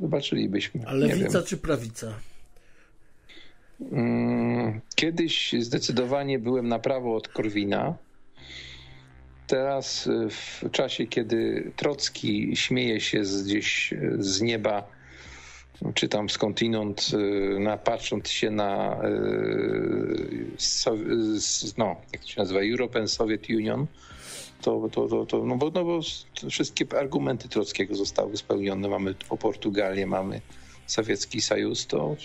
[0.00, 0.80] Zobaczylibyśmy.
[0.86, 1.00] A wiem.
[1.00, 2.14] lewica czy prawica?
[3.92, 7.94] Mm, Kiedyś zdecydowanie byłem na prawo od Korwina.
[9.46, 14.88] Teraz y, w czasie, kiedy Trocki śmieje się z, gdzieś y, z nieba,
[15.94, 20.46] czy tam skądinąd, y, na, patrząc się na y,
[21.78, 23.86] no, jak to się nazywa, European Soviet Union,
[24.62, 26.00] to, to, to, to no bo, no bo
[26.50, 28.88] wszystkie argumenty Trockiego zostały spełnione.
[28.88, 30.40] Mamy o Portugalię, mamy
[30.86, 32.16] Sowiecki Sojus, to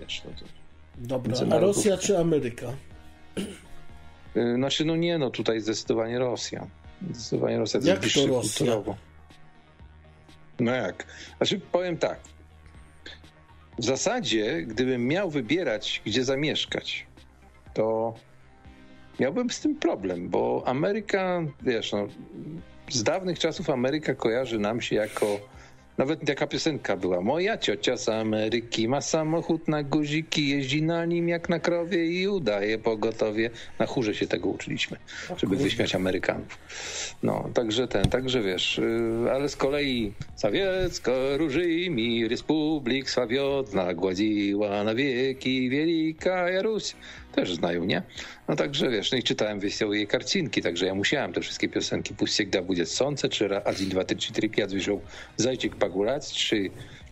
[0.00, 0.44] wiesz, no to
[0.98, 1.58] Dobra, a.
[1.58, 2.72] Rosja czy Ameryka?
[4.36, 6.66] Y, Znaczy, no nie, no tutaj zdecydowanie Rosja.
[7.10, 8.40] Zdecydowanie Rosja Jak to Rosja?
[8.40, 8.96] kulturowo.
[10.60, 11.06] No jak?
[11.36, 12.20] Znaczy, powiem tak.
[13.82, 17.06] W zasadzie, gdybym miał wybierać, gdzie zamieszkać,
[17.74, 18.14] to
[19.20, 22.06] miałbym z tym problem, bo Ameryka, wiesz, no,
[22.90, 25.40] z dawnych czasów Ameryka kojarzy nam się jako
[25.98, 27.20] nawet taka piosenka była.
[27.20, 32.28] Moja ciocia z Ameryki ma samochód na guziki, jeździ na nim jak na krowie i
[32.28, 33.50] udaje pogotowie.
[33.78, 34.96] Na chórze się tego uczyliśmy,
[35.36, 36.58] żeby wyśmiać Amerykanów.
[37.22, 44.94] No, także ten, także wiesz, y, ale z kolei Sowiecko różymi Republik Sławiodna gładziła na
[44.94, 46.94] wieki wielka Jaruś
[47.32, 48.02] też znają, nie?
[48.48, 52.14] No także wiesz, no i czytałem wysyłał jej karcinki, także ja musiałem te wszystkie piosenki
[52.14, 55.00] puścić, gdy będzie sące, czy Azin 2, 3, 4, 5, wyszło
[55.36, 56.70] Zajcik Pagurac, czy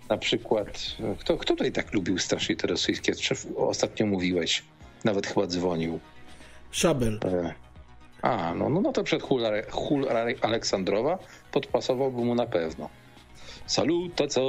[0.09, 3.13] na przykład, no, kto, kto tutaj tak lubił strasznie te rosyjskie?
[3.57, 4.63] Ostatnio mówiłeś,
[5.05, 6.01] nawet chyba dzwonił.
[6.71, 7.21] Szabel.
[7.25, 7.55] E,
[8.23, 10.07] a, no, no, no to przed Hul, Hul
[10.41, 11.19] Aleksandrowa
[11.53, 12.91] podpasowałby mu na pewno.
[13.70, 14.42] Saluta, co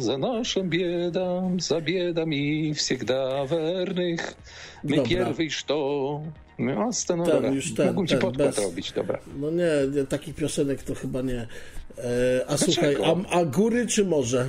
[0.00, 4.34] za naszą biedą, za biedami всегда верnych.
[4.84, 5.08] My dobra.
[5.08, 6.22] pierwej to.
[6.58, 7.50] No, no dobra.
[7.50, 8.58] Już ten, Mógłbym ci podkład bez...
[8.58, 9.18] robić, dobra.
[9.40, 11.40] No nie, nie, takich piosenek to chyba nie.
[11.40, 11.46] E,
[12.46, 12.72] a Dlaczego?
[12.72, 14.48] słuchaj, a, a góry czy morze?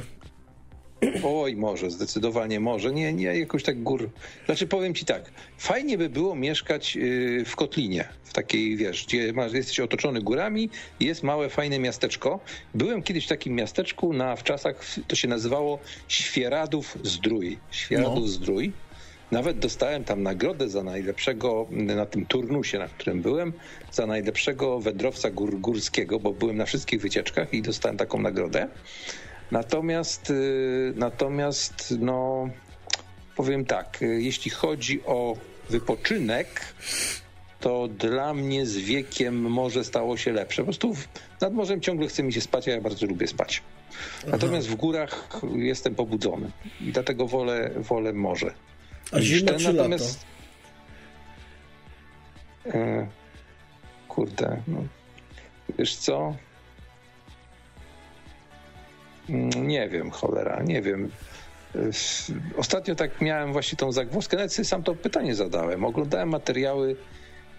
[1.25, 2.93] Oj, może, zdecydowanie może.
[2.93, 4.11] Nie, nie, jakoś tak gór.
[4.47, 9.33] Znaczy powiem ci tak, fajnie by było mieszkać y, w Kotlinie, w takiej, wiesz, gdzie
[9.33, 12.41] masz, jesteś otoczony górami, jest małe, fajne miasteczko.
[12.75, 17.59] Byłem kiedyś w takim miasteczku na, w czasach, to się nazywało Świeradów Zdrój.
[17.71, 18.27] Świeradów no.
[18.27, 18.73] Zdrój.
[19.31, 23.53] Nawet dostałem tam nagrodę za najlepszego, na tym turnusie, na którym byłem,
[23.93, 28.69] za najlepszego wędrowca gór, górskiego, bo byłem na wszystkich wycieczkach i dostałem taką nagrodę.
[29.51, 32.49] Natomiast, y, natomiast no,
[33.37, 35.37] powiem tak, y, jeśli chodzi o
[35.71, 36.75] wypoczynek,
[37.61, 40.63] to dla mnie z wiekiem morze stało się lepsze.
[40.63, 40.95] Po prostu
[41.41, 43.63] nad morzem ciągle chce mi się spać, a ja bardzo lubię spać.
[44.27, 46.51] Natomiast w górach jestem pobudzony
[46.81, 48.55] i dlatego wolę, wolę morze.
[49.13, 50.25] A zima ten, czy natomiast...
[52.67, 52.79] lato?
[52.79, 53.07] E,
[54.09, 54.85] kurde, no.
[55.79, 56.37] wiesz co?
[59.29, 61.11] Mm, nie wiem, cholera, nie wiem.
[62.57, 65.85] Ostatnio tak miałem właśnie tą zagwozdkę, nawet sobie sam to pytanie zadałem.
[65.85, 66.97] Oglądałem materiały,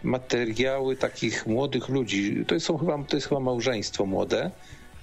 [0.04, 2.46] materiały takich młodych ludzi.
[2.48, 4.52] To, chyba, to jest chyba małżeństwo młode,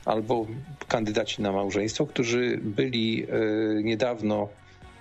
[0.05, 0.47] albo
[0.89, 3.26] kandydaci na małżeństwo, którzy byli e,
[3.82, 4.49] niedawno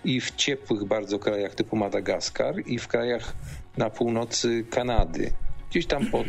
[0.04, 3.34] i w ciepłych bardzo krajach typu Madagaskar i w krajach
[3.78, 5.32] na północy Kanady.
[5.70, 6.28] Gdzieś tam pod,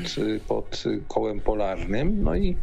[0.49, 2.23] pod kołem polarnym.
[2.23, 2.57] No i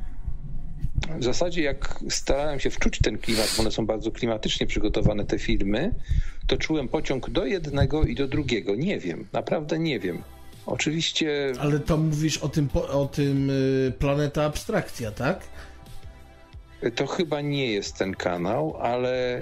[1.20, 5.40] w zasadzie jak starałem się wczuć ten klimat, bo one są bardzo klimatycznie przygotowane, te
[5.40, 5.94] filmy,
[6.48, 8.76] to czułem pociąg do jednego i do drugiego.
[8.76, 10.24] Nie wiem, naprawdę nie wiem.
[10.66, 11.54] Oczywiście...
[11.60, 15.40] Ale to mówisz o tym, o tym y, Planeta Abstrakcja, tak?
[16.96, 19.42] To chyba nie jest ten kanał, ale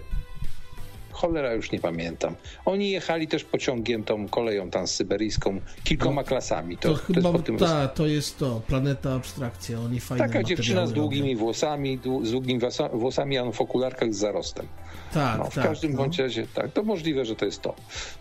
[1.17, 2.35] cholera już nie pamiętam.
[2.65, 6.77] Oni jechali też pociągiem tą koleją transsyberyjską, kilkoma no, klasami.
[6.77, 10.87] To, to chyba, to jest, ta, to jest to, Planeta Abstrakcja, oni fajne Taka dziewczyna
[10.87, 11.39] z długimi robią.
[11.39, 12.59] włosami, z długimi
[12.93, 14.67] włosami, a w okularkach z zarostem.
[15.13, 15.97] Tak, no, w tak, każdym no.
[15.97, 17.75] bądź razie, tak, to możliwe, że to jest to.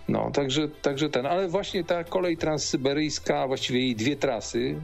[0.08, 4.74] No, także, także ten, ale właśnie ta kolej transsyberyjska, właściwie jej dwie trasy,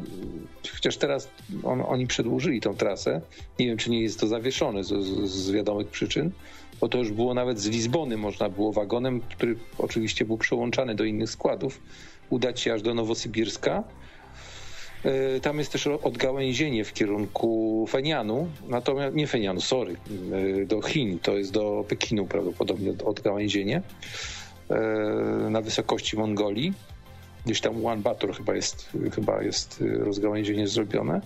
[0.74, 1.28] chociaż teraz
[1.65, 3.20] on, oni przedłużyli tą trasę,
[3.58, 6.31] nie wiem, czy nie jest to zawieszone z, z, z wiadomych przyczyn,
[6.83, 11.05] bo to już było nawet z Lizbony, można było wagonem, który oczywiście był przełączany do
[11.05, 11.81] innych składów,
[12.31, 13.85] udać się aż do Nowosybirska.
[15.05, 19.97] E, tam jest też odgałęzienie w kierunku Fenianu, natomiast nie Fenianu, sorry,
[20.62, 23.83] e, do Chin, to jest do Pekinu prawdopodobnie odgałęzienie
[24.70, 24.77] e,
[25.51, 26.73] na wysokości Mongolii.
[27.44, 31.20] Gdzieś tam Ulaanbaatar chyba jest, chyba jest rozgałęzienie zrobione.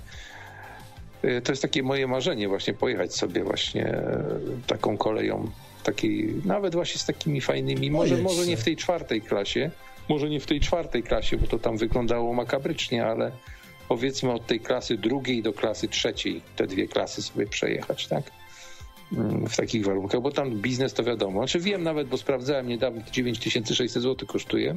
[1.24, 5.50] Y, to jest takie moje marzenie właśnie pojechać sobie właśnie e, taką koleją,
[5.82, 9.70] takiej, nawet właśnie z takimi fajnymi, może, może nie w tej czwartej klasie,
[10.08, 13.32] może nie w tej czwartej klasie, bo to tam wyglądało makabrycznie, ale
[13.88, 18.30] powiedzmy od tej klasy drugiej do klasy trzeciej, te dwie klasy sobie przejechać, tak?
[19.12, 21.40] Mm, w takich warunkach, bo tam biznes to wiadomo.
[21.40, 24.76] Znaczy wiem nawet, bo sprawdzałem niedawno, 9600 zł kosztuje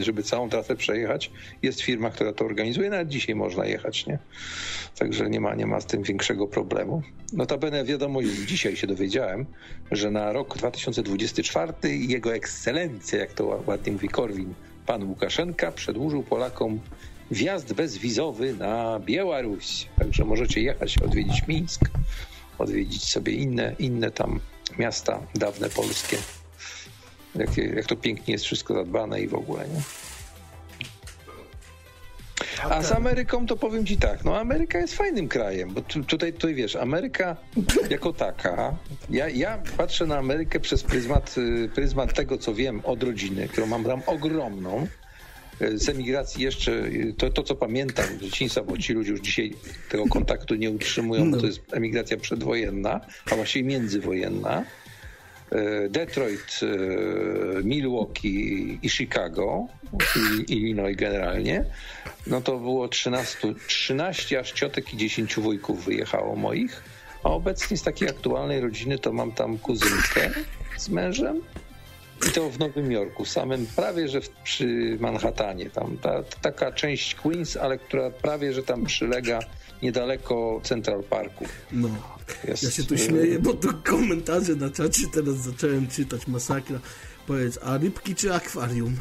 [0.00, 1.30] żeby całą trasę przejechać.
[1.62, 4.18] Jest firma, która to organizuje, nawet dzisiaj można jechać, nie?
[4.98, 7.02] Także nie ma, nie ma z tym większego problemu.
[7.32, 9.46] Notabene wiadomo, dzisiaj się dowiedziałem,
[9.90, 14.54] że na rok 2024 jego ekscelencja, jak to ładnie mówi Korwin,
[14.86, 16.80] pan Łukaszenka przedłużył Polakom
[17.30, 19.86] wjazd bezwizowy na Białoruś.
[19.98, 21.80] Także możecie jechać, odwiedzić Mińsk,
[22.58, 24.40] odwiedzić sobie inne, inne tam
[24.78, 26.16] miasta dawne polskie
[27.34, 29.80] jak, jak to pięknie jest wszystko zadbane i w ogóle, nie?
[32.70, 36.32] A z Ameryką to powiem ci tak, no Ameryka jest fajnym krajem, bo tu, tutaj,
[36.32, 37.36] tutaj wiesz, Ameryka
[37.90, 38.76] jako taka,
[39.10, 41.34] ja, ja patrzę na Amerykę przez pryzmat,
[41.74, 44.86] pryzmat tego, co wiem od rodziny, którą mam tam ogromną,
[45.62, 49.20] y, z emigracji jeszcze, y, to, to co pamiętam z dzieciństwa, bo ci ludzie już
[49.20, 49.54] dzisiaj
[49.88, 54.64] tego kontaktu nie utrzymują, bo to jest emigracja przedwojenna, a właściwie międzywojenna.
[55.88, 56.60] Detroit,
[57.64, 59.66] Milwaukee i Chicago,
[60.48, 61.64] Illinois generalnie,
[62.26, 66.82] no to było 13, 13 aż ciotek i 10 wujków wyjechało moich,
[67.24, 70.30] a obecnie z takiej aktualnej rodziny to mam tam kuzynkę
[70.76, 71.40] z mężem
[72.28, 77.14] i to w Nowym Jorku, samym prawie, że w, przy Manhattanie, tam ta, taka część
[77.14, 79.38] Queens, ale która prawie, że tam przylega
[79.82, 81.44] niedaleko Central Parku.
[81.72, 81.88] No,
[82.44, 82.62] jest...
[82.62, 86.80] ja się tu śmieję, bo tu komentarze na czacie teraz zacząłem czytać, masakra.
[87.26, 88.96] Powiedz, a rybki czy akwarium?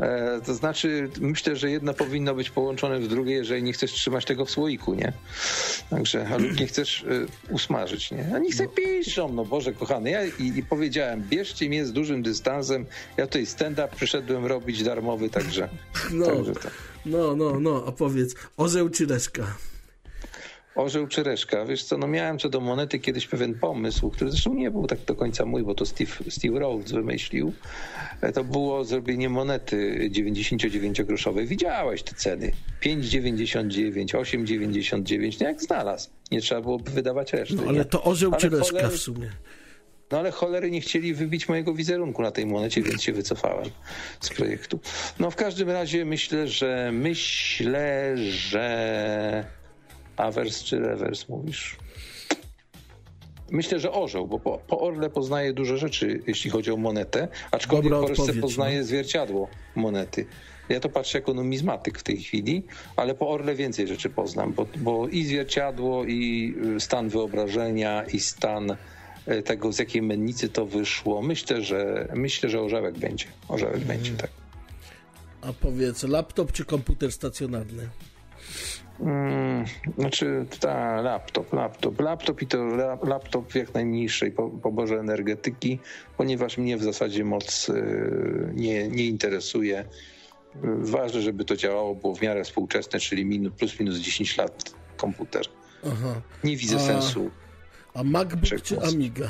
[0.00, 4.24] E, to znaczy, myślę, że jedno powinno być połączone w drugie, jeżeli nie chcesz trzymać
[4.24, 5.12] tego w słoiku, nie?
[5.90, 8.30] Także, a lub nie chcesz y, usmażyć, nie?
[8.34, 10.10] A niech sobie piszą, no Boże kochany.
[10.10, 12.86] Ja i, i, powiedziałem, bierzcie mnie z dużym dystansem.
[13.16, 15.68] Ja tutaj stand-up przyszedłem robić darmowy, także.
[16.12, 16.68] No, także to.
[17.06, 19.56] no, no, no, a powiedz, orzeł czy reszka?
[20.78, 21.64] Orzeł czy reszka.
[21.64, 24.98] Wiesz co, no miałem co do monety kiedyś pewien pomysł, który zresztą nie był tak
[25.00, 27.52] do końca mój, bo to Steve, Steve Rhodes wymyślił.
[28.20, 31.46] E, to było zrobienie monety 99-groszowej.
[31.46, 32.52] Widziałeś te ceny.
[32.82, 36.10] 5,99, 8,99, no jak znalazł.
[36.30, 37.56] Nie trzeba byłoby wydawać reszty.
[37.56, 37.84] No, ale nie?
[37.84, 38.88] to orzeł ale czy reszka cholery...
[38.96, 39.30] w sumie?
[40.10, 43.70] No ale cholery nie chcieli wybić mojego wizerunku na tej monecie, więc się wycofałem
[44.20, 44.80] z projektu.
[45.18, 49.58] No w każdym razie myślę, że myślę, że
[50.18, 51.76] Awers czy rewers mówisz?
[53.50, 57.92] Myślę, że orzeł, bo po, po, Orle poznaje dużo rzeczy, jeśli chodzi o monetę, aczkolwiek
[57.92, 58.84] Dobra w Polsce poznaje no.
[58.84, 60.26] zwierciadło monety.
[60.68, 62.62] Ja to patrzę jako numizmatyk w tej chwili,
[62.96, 68.76] ale po Orle więcej rzeczy poznam, bo, bo i zwierciadło, i stan wyobrażenia, i stan
[69.26, 71.22] e, tego, z jakiej mennicy to wyszło.
[71.22, 73.26] Myślę, że myślę, że orzełek będzie.
[73.48, 73.88] Orzełek hmm.
[73.96, 74.30] będzie, tak.
[75.40, 77.88] A powiedz, laptop czy komputer stacjonarny?
[78.98, 79.64] Hmm,
[79.98, 82.64] znaczy, ta laptop, laptop, laptop i to
[83.02, 85.78] laptop w jak najmniejszej poborze energetyki,
[86.16, 89.84] ponieważ mnie w zasadzie moc y, nie, nie interesuje.
[90.78, 95.44] Ważne, żeby to działało, było w miarę współczesne, czyli minus, plus minus 10 lat komputer.
[95.86, 96.20] Aha.
[96.44, 97.30] Nie widzę a, sensu.
[97.94, 99.28] A MacBook czy Amiga?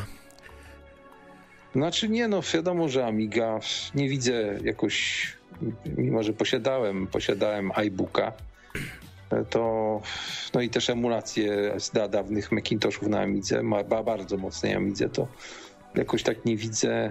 [1.75, 3.61] Znaczy nie, no wiadomo, że Amiga.
[3.95, 5.27] Nie widzę jakoś,
[5.97, 8.33] mimo że posiadałem, posiadałem iBooka,
[9.51, 10.01] to
[10.55, 15.29] no i też emulacje z dawnych Macintoshów na Amidze, ma bardzo mocnej Amidze, to
[15.95, 17.11] jakoś tak nie widzę e,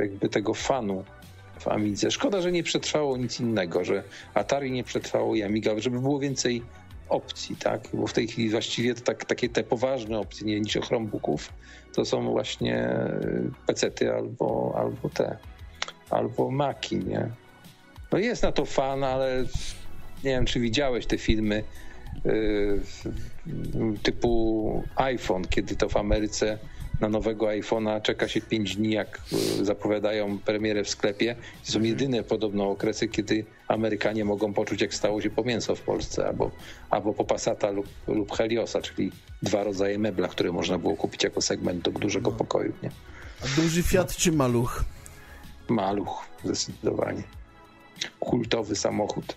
[0.00, 1.04] jakby tego fanu
[1.60, 2.10] w Amidze.
[2.10, 4.02] Szkoda, że nie przetrwało nic innego, że
[4.34, 6.62] Atari nie przetrwało i Amiga, żeby było więcej
[7.08, 7.88] opcji, tak?
[7.94, 11.52] Bo w tej chwili właściwie to tak, takie te poważne opcje, nie niż Chromebooków,
[11.94, 13.20] to są właśnie e,
[13.66, 15.36] pecety albo, albo te,
[16.10, 17.30] albo Maki, nie?
[18.12, 19.44] No jest na to fan, ale
[20.24, 21.64] nie wiem, czy widziałeś te filmy
[22.26, 22.80] y,
[24.02, 26.58] typu iPhone, kiedy to w Ameryce
[27.00, 29.20] na nowego iPhone'a czeka się 5 dni, jak
[29.60, 31.36] y, zapowiadają premierę w sklepie.
[31.66, 35.80] To są jedyne podobno okresy, kiedy Amerykanie mogą poczuć, jak stało się po mięso w
[35.80, 36.50] Polsce, albo,
[36.90, 41.42] albo po Passata lub, lub Heliosa, czyli dwa rodzaje mebla, które można było kupić jako
[41.42, 42.72] segment do dużego pokoju.
[42.82, 42.90] Nie?
[43.44, 44.84] A duży Fiat czy maluch?
[45.68, 47.22] Maluch, zdecydowanie.
[48.20, 49.36] Kultowy samochód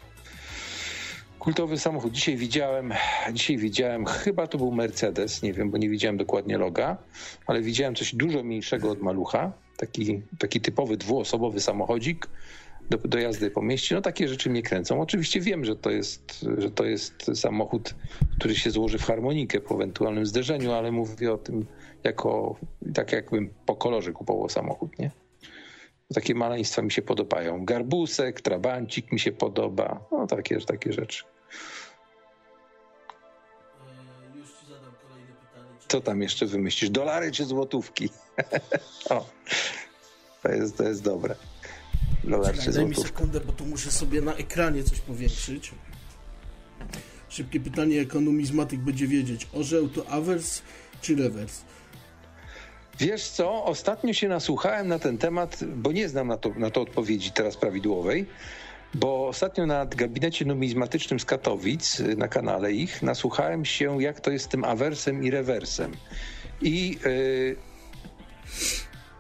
[1.42, 2.14] kultowy samochód.
[2.14, 2.94] Dzisiaj widziałem,
[3.34, 6.98] dzisiaj widziałem, chyba to był Mercedes, nie wiem, bo nie widziałem dokładnie loga,
[7.46, 9.52] ale widziałem coś dużo mniejszego od malucha.
[9.78, 12.28] Taki, taki typowy dwuosobowy samochodzik
[12.90, 13.96] do, do jazdy po mieście.
[13.96, 15.02] No takie rzeczy mnie kręcą.
[15.02, 17.96] Oczywiście wiem, że to jest, że to jest samochód,
[18.38, 21.66] który się złoży w harmonikę po ewentualnym zderzeniu, ale mówię o tym
[22.04, 22.56] jako,
[22.94, 25.12] tak jakbym po kolorze kupował samochód, nie?
[26.14, 27.66] Takie maleństwa mi się podobają.
[27.66, 30.06] Garbusek, trabancik mi się podoba.
[30.12, 31.24] No takie, takie rzeczy.
[35.92, 36.90] Co tam jeszcze wymyślisz?
[36.90, 38.10] Dolary czy złotówki?
[39.10, 39.26] o,
[40.44, 41.36] to jest, to jest dobre.
[42.24, 45.72] Dolar czy daj mi sekundę, bo tu muszę sobie na ekranie coś powiększyć.
[47.30, 49.48] Szybkie pytanie, jak numizmatyk będzie wiedzieć.
[49.54, 50.62] Orzeł to awers
[51.02, 51.62] czy rewers?
[53.00, 56.82] Wiesz co, ostatnio się nasłuchałem na ten temat, bo nie znam na to, na to
[56.82, 58.26] odpowiedzi teraz prawidłowej,
[58.94, 64.46] bo ostatnio na gabinecie numizmatycznym z Katowic, na kanale ich, nasłuchałem się, jak to jest
[64.46, 65.92] z tym awersem i rewersem.
[66.62, 67.56] I yy,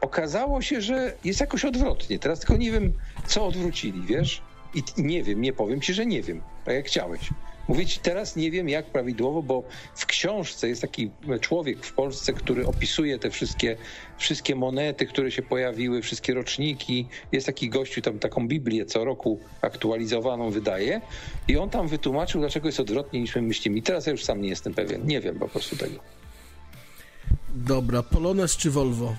[0.02, 2.20] okazało się, że jest jakoś odwrotnie.
[2.20, 2.94] Teraz tylko nie wiem,
[3.28, 4.42] co odwrócili, wiesz?
[4.74, 7.30] i nie wiem, nie powiem ci, że nie wiem, tak jak chciałeś.
[7.68, 9.64] Mówię ci teraz nie wiem jak prawidłowo, bo
[9.96, 13.78] w książce jest taki człowiek w Polsce, który opisuje te wszystkie,
[14.18, 17.08] wszystkie monety, które się pojawiły, wszystkie roczniki.
[17.32, 21.02] Jest taki gościu, tam taką Biblię co roku aktualizowaną wydaje
[21.48, 23.78] i on tam wytłumaczył, dlaczego jest odwrotnie niż my myślimy.
[23.78, 25.08] I teraz ja już sam nie jestem pewien.
[25.08, 26.00] Nie wiem po prostu tego.
[27.56, 29.16] Dobra, Polones czy Volvo?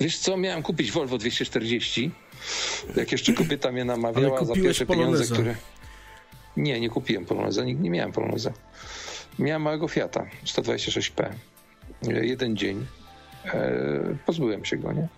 [0.00, 2.10] Wiesz co, miałem kupić Volvo 240.
[2.96, 5.12] Jak jeszcze kobieta mnie namawiała za pierwsze Poloneza.
[5.12, 5.79] pieniądze, które...
[6.56, 8.52] Nie, nie kupiłem Poloneza, nie, nie miałem Poloneza.
[9.38, 11.30] Miałem małego Fiata 126P.
[12.02, 12.86] Jeden dzień.
[13.44, 13.70] E,
[14.26, 15.08] pozbyłem się go, nie?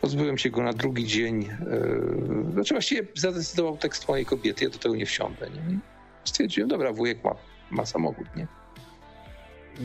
[0.00, 1.44] Pozbyłem się go na drugi dzień.
[1.44, 5.50] E, znaczy właściwie zadecydował tekst mojej kobiety, ja do tego nie wsiądę.
[5.50, 5.78] Nie?
[6.24, 7.34] Stwierdziłem, dobra, wujek ma,
[7.70, 8.46] ma samochód, nie?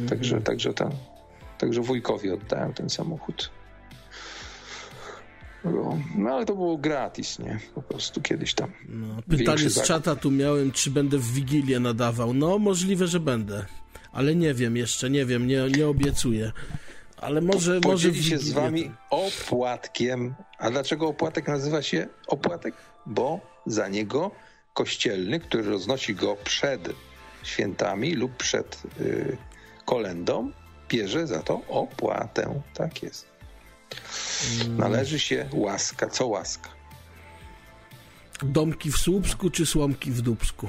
[0.10, 0.46] Także, mm -hmm.
[0.46, 0.90] także, ten,
[1.58, 3.52] także wujkowi oddałem ten samochód.
[6.16, 7.60] No ale to było gratis, nie?
[7.76, 8.72] Po prostu kiedyś tam.
[8.90, 12.34] No, pytanie z czata tu miałem, czy będę w Wigilię nadawał.
[12.34, 13.66] No, możliwe, że będę.
[14.12, 16.52] Ale nie wiem jeszcze, nie wiem, nie, nie obiecuję.
[17.18, 17.82] Ale może...
[17.82, 20.36] Po, może się z wami opłatkiem.
[20.58, 22.76] A dlaczego opłatek nazywa się opłatek?
[23.06, 24.32] Bo za niego
[24.74, 26.90] kościelny, który roznosi go przed
[27.44, 29.38] świętami lub przed y,
[29.86, 30.52] kolendą,
[30.90, 32.62] bierze za to opłatę.
[32.74, 33.29] Tak jest.
[34.70, 36.08] Należy się łaska.
[36.08, 36.70] Co łaska?
[38.44, 40.68] Domki w Słupsku czy słomki w Dubsku?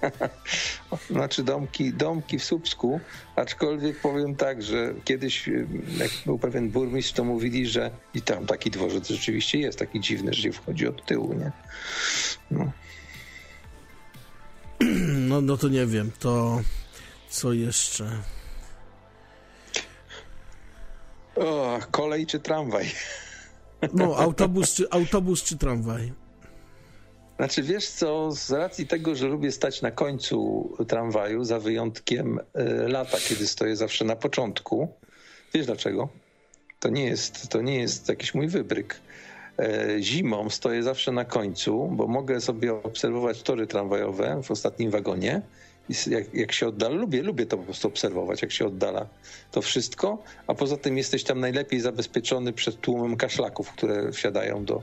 [1.10, 3.00] znaczy domki, domki w Słupsku,
[3.36, 5.48] aczkolwiek powiem tak, że kiedyś
[5.98, 10.34] jak był pewien burmistrz, to mówili, że i tam taki dworzec rzeczywiście jest, taki dziwny,
[10.34, 11.52] że się wchodzi od tyłu, nie?
[12.50, 12.72] No.
[15.28, 16.60] No, no to nie wiem, to
[17.28, 18.22] co jeszcze?
[21.36, 22.86] O, kolej czy tramwaj?
[23.94, 26.12] No, autobus czy, autobus czy tramwaj?
[27.36, 32.88] Znaczy, wiesz co, z racji tego, że lubię stać na końcu tramwaju, za wyjątkiem y,
[32.88, 34.88] lata, kiedy stoję zawsze na początku.
[35.54, 36.08] Wiesz dlaczego?
[36.80, 39.00] To nie jest, to nie jest jakiś mój wybryk.
[39.58, 45.42] E, zimą stoję zawsze na końcu, bo mogę sobie obserwować tory tramwajowe w ostatnim wagonie
[46.06, 49.06] jak, jak się oddala, lubię, lubię to po prostu obserwować, jak się oddala
[49.50, 54.82] to wszystko, a poza tym jesteś tam najlepiej zabezpieczony przed tłumem kaszlaków, które wsiadają do,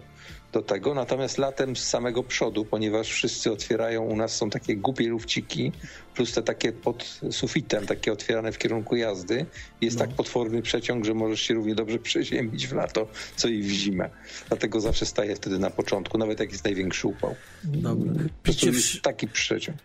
[0.53, 0.94] do tego.
[0.94, 5.72] Natomiast latem z samego przodu, ponieważ wszyscy otwierają, u nas są takie głupie lufciki,
[6.16, 9.45] plus te takie pod sufitem, takie otwierane w kierunku jazdy.
[9.82, 10.06] Jest no.
[10.06, 14.10] tak potworny przeciąg, że możesz się równie dobrze przeziębić w lato, co i w zimę.
[14.48, 17.36] Dlatego zawsze staję wtedy na początku, nawet jak jest największy upał.
[17.64, 18.14] Dobra.
[18.44, 19.02] Picie w...
[19.02, 19.78] taki przeciąg.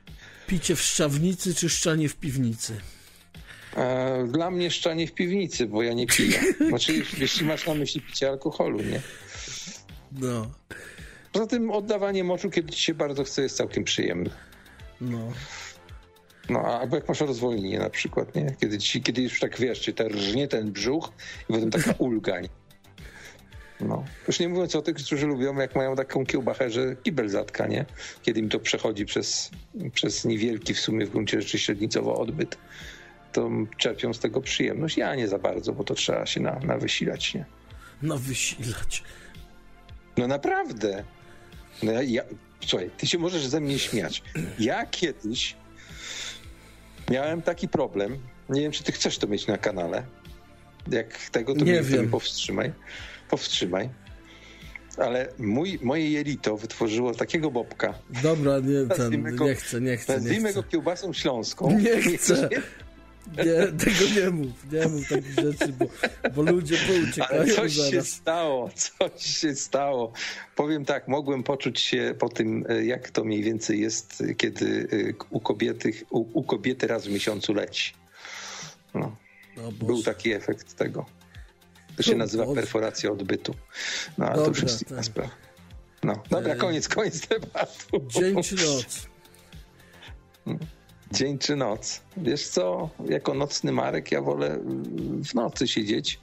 [0.55, 2.81] Picie w szczawnicy czy szczanie w piwnicy?
[3.77, 6.41] E, dla mnie szczanie w piwnicy, bo ja nie piję.
[6.69, 9.01] Znaczy, jeśli masz na myśli picie alkoholu, nie?
[10.13, 10.51] No.
[11.33, 14.31] Poza tym oddawanie moczu, kiedy ci się bardzo chce, jest całkiem przyjemne.
[15.01, 15.33] No.
[16.49, 18.57] No, albo jak masz rozwolnienie na przykład, nie?
[18.61, 21.13] Kiedy, ci, kiedy już tak wiesz, czy ten rżnie ten brzuch
[21.51, 22.49] i potem taka ulga, nie?
[23.81, 24.05] No.
[24.29, 27.85] Już nie mówiąc o tych, którzy lubią, jak mają taką kiełbachę, że kibel zatka, nie?
[28.23, 29.51] Kiedy im to przechodzi przez,
[29.95, 32.59] przez niewielki w sumie w gruncie rzeczy średnicowo odbyt,
[33.33, 34.97] to czerpią z tego przyjemność.
[34.97, 37.45] Ja nie za bardzo, bo to trzeba się na, na wysilać, nie?
[38.03, 39.03] Na wysilać.
[40.17, 41.05] No naprawdę.
[41.83, 42.23] No ja, ja,
[42.67, 44.23] słuchaj, ty się możesz ze mnie śmiać.
[44.59, 45.57] Ja kiedyś
[47.11, 48.19] miałem taki problem.
[48.49, 50.05] Nie wiem, czy ty chcesz to mieć na kanale.
[50.91, 52.11] Jak tego, to nie mnie wiem.
[52.11, 52.73] powstrzymaj
[53.31, 53.91] powstrzymaj.
[54.97, 57.95] Ale mój, moje jelito wytworzyło takiego bobka.
[58.23, 60.15] Dobra, nie, ten, go, nie chcę, nie chcę.
[60.15, 61.79] Nazwijmy nie go kiełbasą śląską.
[61.79, 62.49] Nie chcę.
[63.37, 65.87] Nie, tego nie mów, nie mów takich rzeczy, bo,
[66.35, 67.91] bo ludzie pouciekają Ale coś zaraz.
[67.93, 70.13] się stało, coś się stało.
[70.57, 74.89] Powiem tak, mogłem poczuć się po tym, jak to mniej więcej jest, kiedy
[75.31, 77.95] u kobiety, u, u kobiety raz w miesiącu leci.
[78.95, 79.17] No.
[79.73, 81.07] Był taki efekt tego.
[81.97, 83.55] To się nazywa perforacja odbytu.
[84.19, 85.31] No, ale Dobra, to już jest inna sprawa.
[86.03, 88.07] No, dobra, koniec, koniec tematu.
[88.07, 89.09] Dzień czy noc?
[91.13, 92.01] Dzień czy noc?
[92.17, 94.59] Wiesz co, jako nocny Marek ja wolę
[95.25, 96.21] w nocy siedzieć.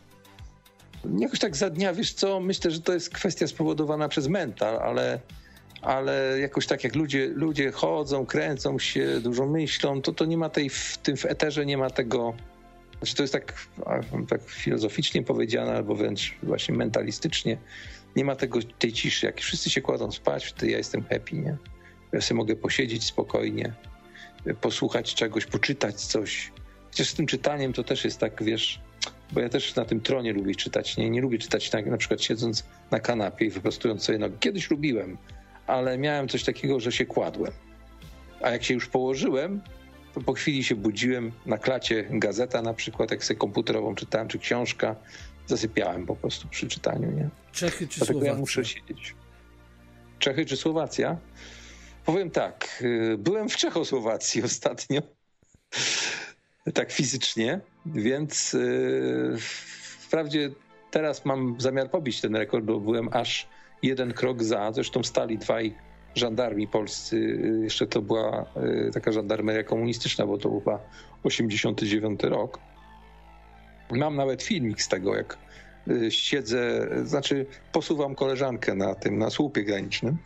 [1.19, 5.19] Jakoś tak za dnia, wiesz co, myślę, że to jest kwestia spowodowana przez mental, ale,
[5.81, 10.49] ale jakoś tak jak ludzie, ludzie chodzą, kręcą się, dużo myślą, to to nie ma
[10.49, 12.33] tej, w tym w eterze nie ma tego,
[13.01, 13.67] znaczy to jest tak,
[14.29, 17.57] tak filozoficznie powiedziane, albo wręcz właśnie mentalistycznie.
[18.15, 19.25] Nie ma tego, tej ciszy.
[19.25, 21.57] Jak wszyscy się kładą spać, to ja jestem happy, nie?
[22.11, 23.73] Ja sobie mogę posiedzieć spokojnie,
[24.61, 26.51] posłuchać czegoś, poczytać coś.
[26.85, 28.81] Chociaż z tym czytaniem to też jest tak, wiesz,
[29.31, 30.97] bo ja też na tym tronie lubię czytać.
[30.97, 34.37] Nie, nie lubię czytać na, na przykład siedząc na kanapie i wyprostując sobie nogi.
[34.39, 35.17] Kiedyś lubiłem,
[35.67, 37.51] ale miałem coś takiego, że się kładłem.
[38.41, 39.61] A jak się już położyłem,
[40.25, 44.95] po chwili się budziłem na klacie gazeta na przykład, jak sobie komputerową czytałem, czy książka,
[45.47, 47.29] zasypiałem po prostu przy czytaniu, nie?
[47.51, 48.33] Czechy czy Dlatego Słowacja?
[48.33, 49.15] ja muszę siedzieć.
[50.19, 51.17] Czechy czy Słowacja?
[52.05, 55.01] Powiem tak, y, byłem w Czechosłowacji ostatnio,
[56.73, 59.37] tak fizycznie, więc yy,
[59.99, 60.51] wprawdzie
[60.91, 63.47] teraz mam zamiar pobić ten rekord, bo byłem aż
[63.83, 65.75] jeden krok za, zresztą stali dwaj
[66.15, 68.45] żandarmi polscy, y, jeszcze to była
[68.87, 70.79] y, taka żandarmeria komunistyczna, bo to chyba
[71.23, 72.59] 89 rok.
[73.91, 75.37] Mam nawet filmik z tego, jak
[75.87, 80.17] y, siedzę, znaczy posuwam koleżankę na tym, na słupie granicznym,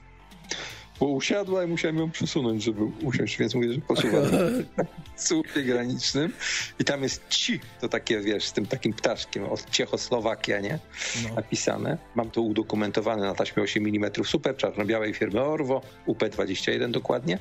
[1.00, 4.84] bo usiadła i musiałem ją przesunąć, żeby usiąść, więc mówię, że posuwam na
[5.16, 6.34] słupie granicznym
[6.80, 10.80] i tam jest ci, to takie, wiesz, z tym takim ptaszkiem od Czechosłowakia, nie?
[11.24, 11.36] No.
[11.36, 11.98] napisane.
[12.16, 17.40] Mam to udokumentowane na taśmie 8 mm super czarno-białej firmy Orwo, UP21 dokładnie.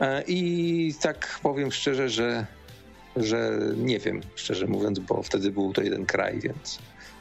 [0.00, 2.46] E, I tak powiem szczerze, że,
[3.16, 6.78] że nie wiem, szczerze mówiąc, bo wtedy był to jeden kraj, więc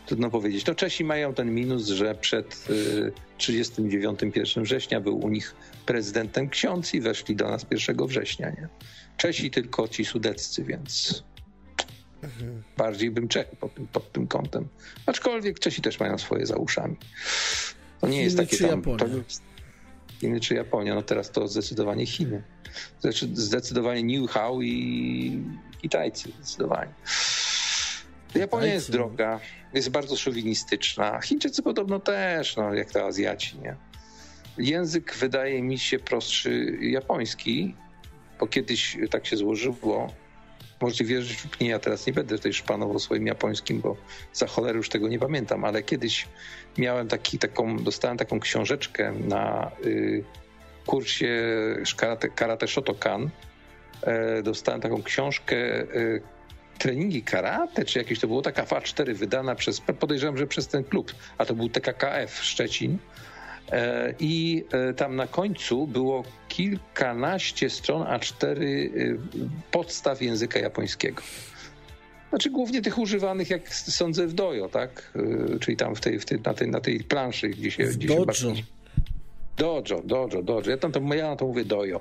[0.07, 0.65] trudno powiedzieć.
[0.65, 5.55] No Czesi mają ten minus, że przed y, 39 1 września był u nich
[5.85, 8.67] prezydentem ksiądz i weszli do nas 1 września, nie?
[9.17, 11.23] Czesi tylko ci sudeccy, więc
[12.77, 14.67] bardziej bym Czechy pod tym, pod tym kątem.
[15.05, 16.95] Aczkolwiek Czesi też mają swoje za uszami.
[18.01, 18.81] To nie jest Chiny takie czy tam...
[18.81, 19.41] To jest
[20.19, 20.95] Chiny czy Japonia?
[20.95, 22.43] No teraz to zdecydowanie Chiny.
[23.33, 25.43] Zdecydowanie New How i
[25.81, 26.93] Kitajcy, zdecydowanie.
[28.35, 29.39] Japonia jest droga,
[29.73, 31.21] jest bardzo szowinistyczna.
[31.21, 33.75] Chińczycy podobno też, no jak to Azjaci, nie?
[34.57, 37.75] Język wydaje mi się prostszy japoński,
[38.39, 40.13] bo kiedyś tak się złożyło.
[40.81, 43.97] Możecie wierzyć lub nie, ja teraz nie będę tutaj szpanował swoim japońskim, bo
[44.33, 46.27] za cholerę już tego nie pamiętam, ale kiedyś
[46.77, 50.23] miałem taki, taką, dostałem taką książeczkę na y,
[50.85, 51.35] kursie
[51.97, 53.29] karate, karate Shotokan.
[54.01, 56.21] E, dostałem taką książkę y,
[56.77, 61.13] treningi karate, czy jakieś to było taka FA4 wydana przez, podejrzewam, że przez ten klub,
[61.37, 62.97] a to był TKKF Szczecin.
[63.71, 69.19] E, I e, tam na końcu było kilkanaście stron A4 y,
[69.71, 71.21] podstaw języka japońskiego.
[72.29, 75.13] Znaczy głównie tych używanych, jak sądzę, w dojo, tak?
[75.59, 77.85] Czyli tam w tej, w tej, na, tej, na tej planszy, gdzie się...
[77.85, 78.76] W gdzie się.
[79.57, 80.69] Dojo, dojo, dojo.
[80.69, 81.99] Ja, tam to, ja na to mówię dojo.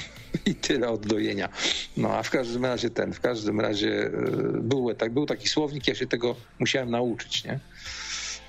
[0.46, 1.48] I tyle od dojenia.
[1.96, 4.10] No a w każdym razie ten, w każdym razie y,
[4.60, 7.58] był, tak, był taki słownik, ja się tego musiałem nauczyć, nie?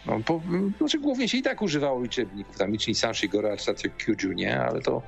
[0.05, 0.41] No, po,
[0.77, 4.61] znaczy głównie się i tak używało liczebników, tam Ichin Sanshi, Gora, Satyo Kyuju, nie?
[4.61, 5.01] Ale to,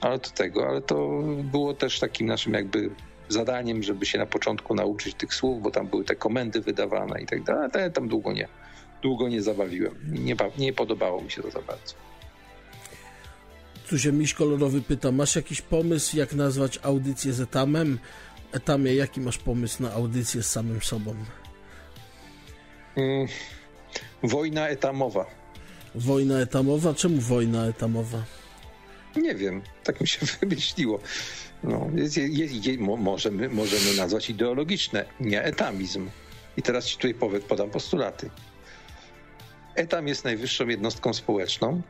[0.00, 2.90] ale to tego, ale to było też takim naszym jakby
[3.28, 7.26] zadaniem, żeby się na początku nauczyć tych słów, bo tam były te komendy wydawane i
[7.26, 8.48] tak dalej, ale tam długo nie,
[9.02, 9.94] długo nie zabawiłem.
[10.08, 12.07] Nie, nie podobało mi się to za bardzo.
[13.88, 17.98] Tu się miś kolorowy pyta, masz jakiś pomysł, jak nazwać audycję z etamem?
[18.52, 21.14] Etamie, jaki masz pomysł na audycję z samym sobą?
[22.96, 23.28] Mm,
[24.22, 25.26] wojna etamowa.
[25.94, 26.94] Wojna etamowa?
[26.94, 28.22] Czemu wojna etamowa?
[29.16, 30.98] Nie wiem, tak mi się wymyśliło.
[31.64, 36.10] No, jest, jest, jest, mo- możemy, możemy nazwać ideologiczne, nie etamizm.
[36.56, 37.14] I teraz ci tutaj
[37.48, 38.30] podam postulaty.
[39.74, 41.82] Etam jest najwyższą jednostką społeczną.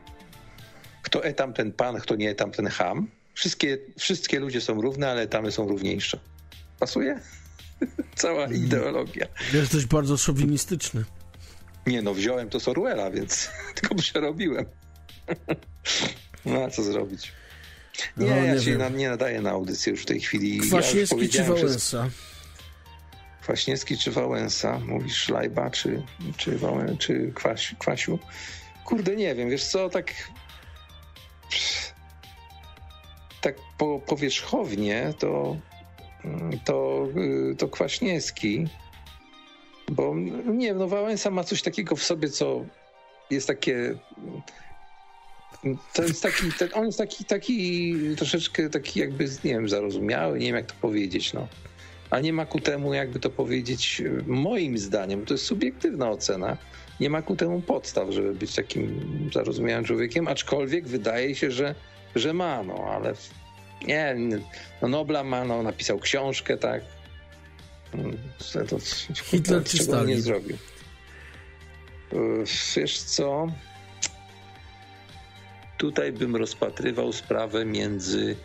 [1.01, 3.07] Kto etam, ten pan, kto nie etam, ten ham.
[3.33, 6.19] Wszystkie, wszystkie ludzie są równe, ale etamy są równiejsze.
[6.79, 7.19] Pasuje?
[8.15, 9.27] Cała ideologia.
[9.53, 11.03] Jesteś bardzo szowinistyczny.
[11.87, 14.65] Nie no, wziąłem to z Orwella, więc tylko przerobiłem.
[16.45, 17.31] No a co zrobić?
[18.17, 18.77] Nie, No, ja nie się wiem.
[18.79, 20.57] na, nie nadaję na audycję już w tej chwili.
[20.57, 21.97] ja Kwaśniewski czy powiedziałem wszystko.
[21.97, 22.15] Wałęsa?
[23.41, 24.79] Kwaśniewski czy Wałęsa?
[24.79, 26.03] Mówisz Szlajba czy,
[26.37, 28.19] czy, Wałę, czy Kwaś, Kwasiu?
[28.85, 30.13] Kurde, nie wiem, wiesz co, tak
[33.41, 35.57] tak po, powierzchownie to
[36.65, 37.07] to,
[37.51, 38.67] y, to Kwaśniewski
[39.91, 42.65] bo nie no Wałęsa ma coś takiego w sobie, co
[43.29, 43.95] jest takie
[45.93, 50.55] to jest taki, on jest taki, taki troszeczkę taki jakby, nie wiem, zarozumiały, nie wiem
[50.55, 51.47] jak to powiedzieć, no.
[52.09, 56.57] A nie ma ku temu, jakby to powiedzieć, moim zdaniem, to jest subiektywna ocena,
[56.99, 58.99] nie ma ku temu podstaw, żeby być takim
[59.33, 61.75] zarozumiałym człowiekiem, aczkolwiek wydaje się, że,
[62.15, 63.13] że ma, no, ale
[63.87, 64.15] nie,
[64.81, 66.81] no Nobla ma, no, napisał książkę, tak.
[68.53, 68.77] To, to,
[69.23, 70.07] Hitler czy Stalin?
[70.07, 70.57] nie zrobił.
[72.75, 73.47] Wiesz co?
[75.77, 78.35] Tutaj bym rozpatrywał sprawę między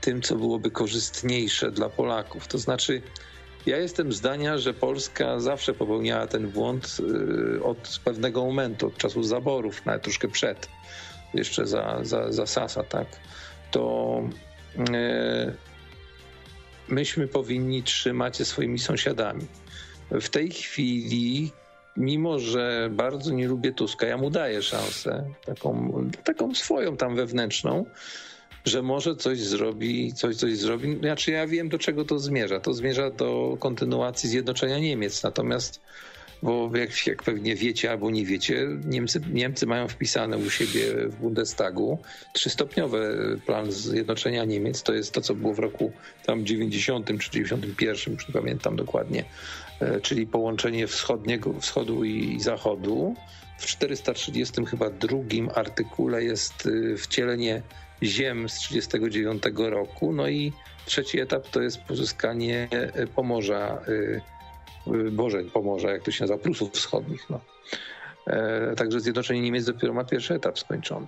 [0.00, 2.46] tym, co byłoby korzystniejsze dla Polaków.
[2.46, 3.02] To znaczy,
[3.66, 6.96] Ja jestem zdania, że Polska zawsze popełniała ten błąd
[7.58, 10.68] y, od pewnego momentu, od czasów zaborów, nawet troszkę przed,
[11.34, 13.06] jeszcze za, za, za Sasa, tak?
[13.70, 14.22] To
[14.78, 15.54] y,
[16.88, 19.46] myśmy powinni trzymać się swoimi sąsiadami.
[20.10, 21.52] W tej chwili,
[21.96, 25.92] mimo że bardzo nie lubię Tuska, ja mu daję szansę, taką,
[26.24, 27.84] taką swoją tam wewnętrzną,
[28.64, 30.96] że może coś zrobi, coś, coś zrobi.
[30.98, 32.60] Znaczy ja wiem, do czego to zmierza.
[32.60, 35.22] To zmierza do kontynuacji zjednoczenia Niemiec.
[35.22, 35.80] Natomiast,
[36.42, 41.16] bo jak, jak pewnie wiecie albo nie wiecie, Niemcy, Niemcy mają wpisane u siebie w
[41.16, 41.98] Bundestagu
[42.32, 44.82] trzystopniowy plan zjednoczenia Niemiec.
[44.82, 45.92] To jest to, co było w roku
[46.26, 49.24] tam 90 czy 91, już nie pamiętam dokładnie,
[49.80, 53.14] e, czyli połączenie wschodniego, wschodu i zachodu.
[53.58, 57.62] W 430 chyba drugim artykule jest y, wcielenie
[58.02, 60.12] ziem z 1939 roku.
[60.12, 60.52] No i
[60.86, 64.20] trzeci etap to jest pozyskanie e, Pomorza, e,
[64.86, 67.30] e, Boże, Pomorza, jak to się nazywa, Prusów Wschodnich.
[67.30, 67.40] No.
[68.76, 71.06] Także Zjednoczenie Niemiec dopiero ma pierwszy etap skończony.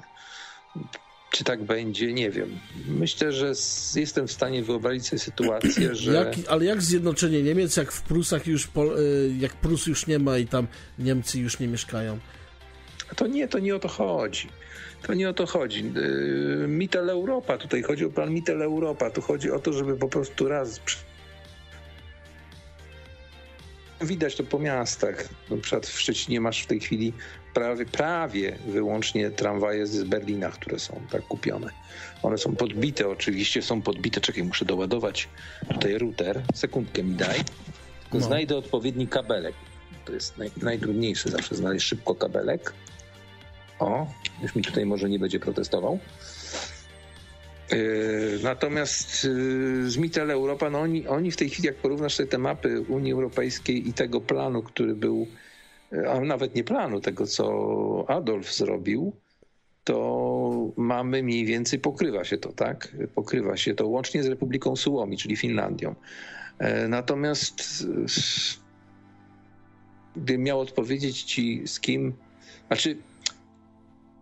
[1.30, 2.12] Czy tak będzie?
[2.12, 2.58] Nie wiem.
[2.88, 3.52] Myślę, że
[3.96, 6.12] jestem w stanie wyobrazić sobie sytuację, że.
[6.12, 8.68] Jak, ale jak zjednoczenie Niemiec, jak w Prusach już,
[9.38, 10.66] jak Prus już nie ma i tam
[10.98, 12.18] Niemcy już nie mieszkają?
[13.16, 14.48] To nie, to nie o to chodzi.
[15.02, 15.92] To nie o to chodzi.
[16.64, 19.10] Y, Mittel Europa, tutaj chodzi o plan Mittel Europa.
[19.10, 20.80] Tu chodzi o to, żeby po prostu raz
[24.02, 25.28] Widać to po miastach.
[25.50, 27.12] Na przykład w Szczecinie masz w tej chwili
[27.54, 31.70] prawie, prawie wyłącznie tramwaje z Berlina, które są tak kupione.
[32.22, 34.20] One są podbite oczywiście, są podbite.
[34.20, 35.28] Czekaj, muszę doładować
[35.72, 36.42] tutaj router.
[36.54, 37.38] Sekundkę mi daj.
[38.02, 38.20] Tylko no.
[38.20, 39.54] znajdę odpowiedni kabelek.
[40.04, 42.72] To jest naj, najtrudniejsze zawsze znaleźć szybko kabelek.
[43.82, 44.06] O,
[44.42, 45.98] już mi tutaj może nie będzie protestował.
[47.70, 52.28] Yy, natomiast yy, z Mittel Europa, no oni, oni w tej chwili, jak porównasz sobie
[52.28, 55.26] te mapy Unii Europejskiej i tego planu, który był,
[55.92, 59.12] yy, a nawet nie planu, tego co Adolf zrobił,
[59.84, 62.96] to mamy mniej więcej, pokrywa się to, tak?
[63.14, 65.94] Pokrywa się to łącznie z Republiką Suomi, czyli Finlandią.
[66.88, 67.86] Natomiast
[70.16, 72.12] gdybym miał odpowiedzieć ci, z kim,
[72.66, 72.96] znaczy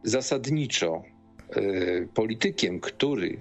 [0.03, 1.03] zasadniczo
[1.57, 3.41] y, politykiem, który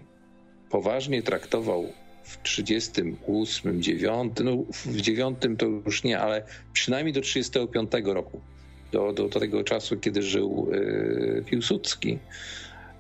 [0.69, 1.85] poważnie traktował
[2.23, 8.41] w 38, 9, no w 9 to już nie, ale przynajmniej do 35 roku,
[8.91, 12.19] do, do, do tego czasu, kiedy żył y, Piłsudski,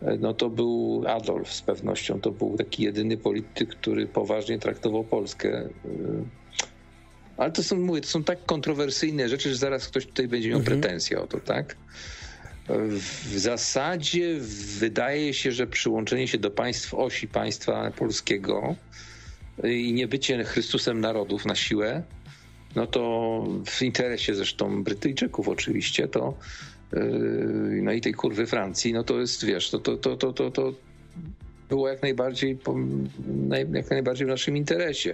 [0.01, 2.21] y, no to był Adolf z pewnością.
[2.21, 5.69] To był taki jedyny polityk, który poważnie traktował Polskę.
[7.37, 10.59] Ale to są, mówię, to są tak kontrowersyjne rzeczy, że zaraz ktoś tutaj będzie miał
[10.59, 10.81] mhm.
[10.81, 11.75] pretensje o to, tak?
[12.69, 14.37] W zasadzie
[14.79, 18.75] wydaje się, że przyłączenie się do państw osi państwa polskiego
[19.63, 22.03] i nie bycie Chrystusem narodów na siłę,
[22.75, 26.33] no to w interesie zresztą Brytyjczyków oczywiście, to
[26.93, 30.51] yy, no i tej kurwy Francji, no to jest, wiesz, to, to, to, to, to,
[30.51, 30.73] to
[31.69, 32.57] było jak najbardziej,
[33.73, 35.13] jak najbardziej w naszym interesie.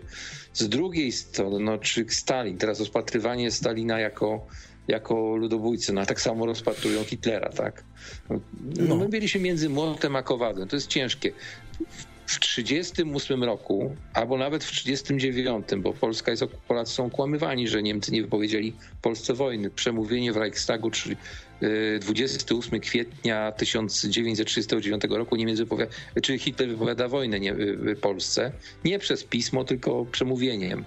[0.54, 4.48] Z drugiej strony, no, czy Stalin, teraz rozpatrywanie Stalina jako
[4.88, 5.94] jako ludobójcy.
[5.94, 7.84] No a tak samo rozpatrują Hitlera, tak?
[8.88, 8.96] No.
[8.96, 10.68] My byliśmy między młotem a kowadłem.
[10.68, 11.32] To jest ciężkie.
[12.28, 18.12] W 1938 roku, albo nawet w 1939, bo Polska jest, Polacy są kłamywani, że Niemcy
[18.12, 19.70] nie wypowiedzieli Polsce wojny.
[19.70, 21.16] Przemówienie w Reichstagu, czyli
[22.02, 25.92] 28 kwietnia 1939 roku Niemiec wypowiada,
[26.22, 27.56] czy Hitler wypowiada wojnę nie,
[28.02, 28.52] Polsce.
[28.86, 30.86] Nie przez pismo, tylko przemówieniem.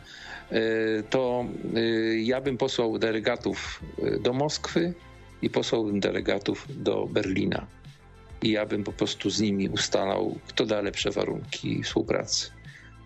[0.52, 1.44] E, to
[1.77, 1.81] e,
[2.18, 4.94] ja bym posłał delegatów e, do Moskwy
[5.43, 7.67] i posłałbym delegatów do Berlina.
[8.43, 12.51] I ja bym po prostu z nimi ustalał, kto da lepsze warunki współpracy.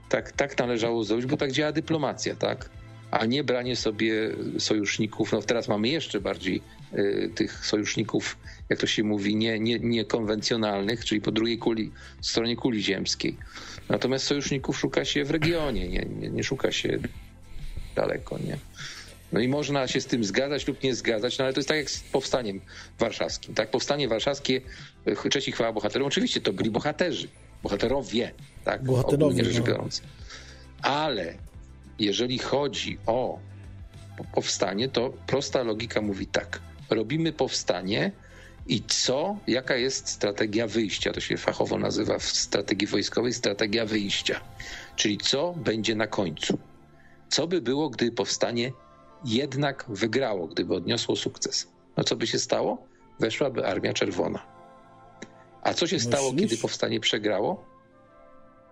[0.09, 2.71] Tak, tak należało zrobić, bo tak działa dyplomacja, tak?
[3.11, 5.33] A nie branie sobie sojuszników.
[5.33, 6.63] No teraz mamy jeszcze bardziej
[6.95, 8.39] y, tych sojuszników,
[8.69, 13.37] jak to się mówi, nie, nie, niekonwencjonalnych, czyli po drugiej kuli, stronie kuli ziemskiej.
[13.89, 16.99] Natomiast sojuszników szuka się w regionie, nie, nie, nie szuka się
[17.95, 18.59] daleko, nie?
[19.33, 21.79] No i można się z tym zgadzać lub nie zgadzać, no ale to jest tak
[21.79, 22.61] jak z powstaniem
[22.99, 23.55] warszawskim.
[23.55, 24.61] Tak, powstanie warszawskie,
[25.07, 27.29] e, Czeci chwała bohaterom, oczywiście to byli bohaterzy,
[27.63, 28.33] bohaterowie,
[28.65, 29.65] tak, Bohaterowie, rzecz no.
[29.65, 30.03] biorąc.
[30.83, 31.35] Ale
[31.99, 33.39] jeżeli chodzi o
[34.35, 36.61] powstanie, to prosta logika mówi tak.
[36.91, 38.13] Robimy powstanie
[38.67, 41.13] i co, jaka jest strategia wyjścia?
[41.13, 44.41] To się fachowo nazywa w strategii wojskowej strategia wyjścia.
[44.97, 46.59] Czyli co będzie na końcu?
[47.33, 48.73] Co by było, gdy powstanie
[49.25, 51.69] jednak wygrało, gdyby odniosło sukces?
[51.97, 52.87] No co by się stało?
[53.21, 54.47] Weszłaby Armia Czerwona.
[55.63, 56.13] A co się Myślisz?
[56.15, 57.65] stało, kiedy powstanie przegrało?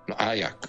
[0.09, 0.69] No a jak?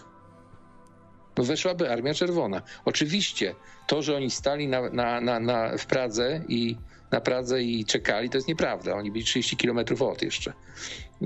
[1.37, 2.61] No weszłaby Armia Czerwona.
[2.85, 3.55] Oczywiście
[3.87, 6.77] to, że oni stali na, na, na, na w Pradze i
[7.11, 8.95] na Pradze i czekali, to jest nieprawda.
[8.95, 10.53] Oni byli 30 kilometrów od jeszcze.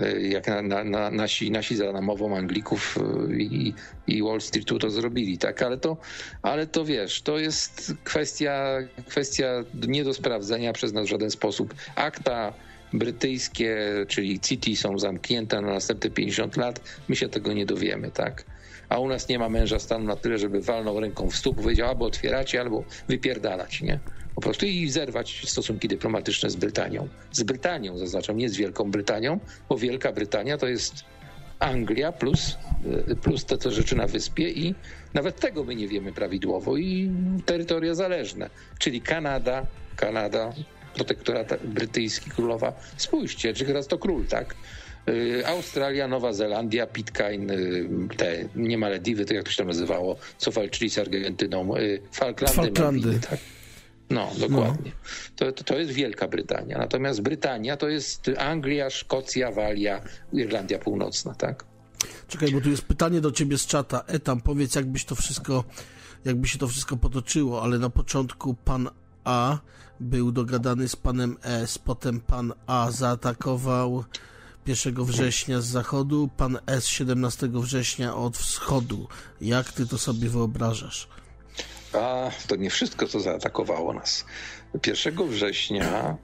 [0.01, 3.73] E, jak na, na, na, nasi, nasi za namową Anglików e, i,
[4.07, 5.61] i Wall Streetu to zrobili, tak?
[5.61, 5.97] Ale to,
[6.41, 11.73] ale to wiesz, to jest kwestia, kwestia nie do sprawdzenia przez nas w żaden sposób.
[11.95, 12.53] Akta
[12.93, 18.45] brytyjskie, czyli City są zamknięte na następne 50 lat, my się tego nie dowiemy, tak?
[18.89, 21.89] A u nas nie ma męża stanu na tyle, żeby walnął ręką w stóp, powiedział
[21.89, 23.99] albo otwieracie, albo wypierdalać, nie?
[24.35, 27.07] Po prostu i zerwać stosunki dyplomatyczne z Brytanią.
[27.31, 29.39] Z Brytanią, zaznaczam, nie z Wielką Brytanią,
[29.69, 30.93] bo Wielka Brytania to jest
[31.59, 32.57] Anglia plus,
[33.09, 34.75] y, plus te, te rzeczy na wyspie i
[35.13, 37.11] nawet tego my nie wiemy prawidłowo i
[37.45, 38.49] terytoria zależne,
[38.79, 39.65] czyli Kanada,
[39.95, 40.53] Kanada,
[40.95, 42.73] protektorat brytyjski, królowa.
[42.97, 44.55] Spójrzcie, czy teraz to król, tak?
[45.09, 50.15] Y, Australia, Nowa Zelandia, Pitcairn, y, te nie Malediwy, to jak to się tam nazywało,
[50.37, 51.73] co walczyli z Argentyną,
[52.11, 52.81] Falklandy, Falklandy.
[52.81, 53.39] Malwiny, tak?
[54.09, 54.91] No, dokładnie.
[55.41, 55.51] No.
[55.51, 56.77] To, to, jest Wielka Brytania.
[56.77, 60.01] Natomiast Brytania to jest Anglia, Szkocja, Walia,
[60.33, 61.65] Irlandia Północna, tak?
[62.27, 64.03] Czekaj, bo tu jest pytanie do ciebie z czata.
[64.07, 65.63] Etam, powiedz, jakbyś to wszystko,
[66.25, 68.89] jakby się to wszystko potoczyło, ale na początku pan
[69.23, 69.57] A
[69.99, 74.03] był dogadany z panem S, potem pan A zaatakował
[74.67, 79.07] 1 września z zachodu, pan S 17 września od wschodu.
[79.41, 81.07] Jak ty to sobie wyobrażasz?
[81.95, 84.25] A to nie wszystko, co zaatakowało nas.
[84.87, 86.17] 1 września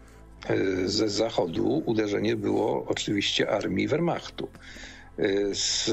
[0.50, 4.48] e, ze zachodu uderzenie było oczywiście armii Wehrmachtu.
[5.18, 5.92] E, z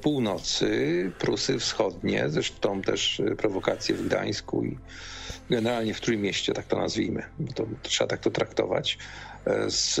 [0.00, 4.78] północy Prusy Wschodnie, zresztą też prowokacje w Gdańsku i
[5.50, 7.22] generalnie w Trójmieście, tak to nazwijmy,
[7.54, 8.98] to trzeba tak to traktować.
[9.46, 10.00] E, z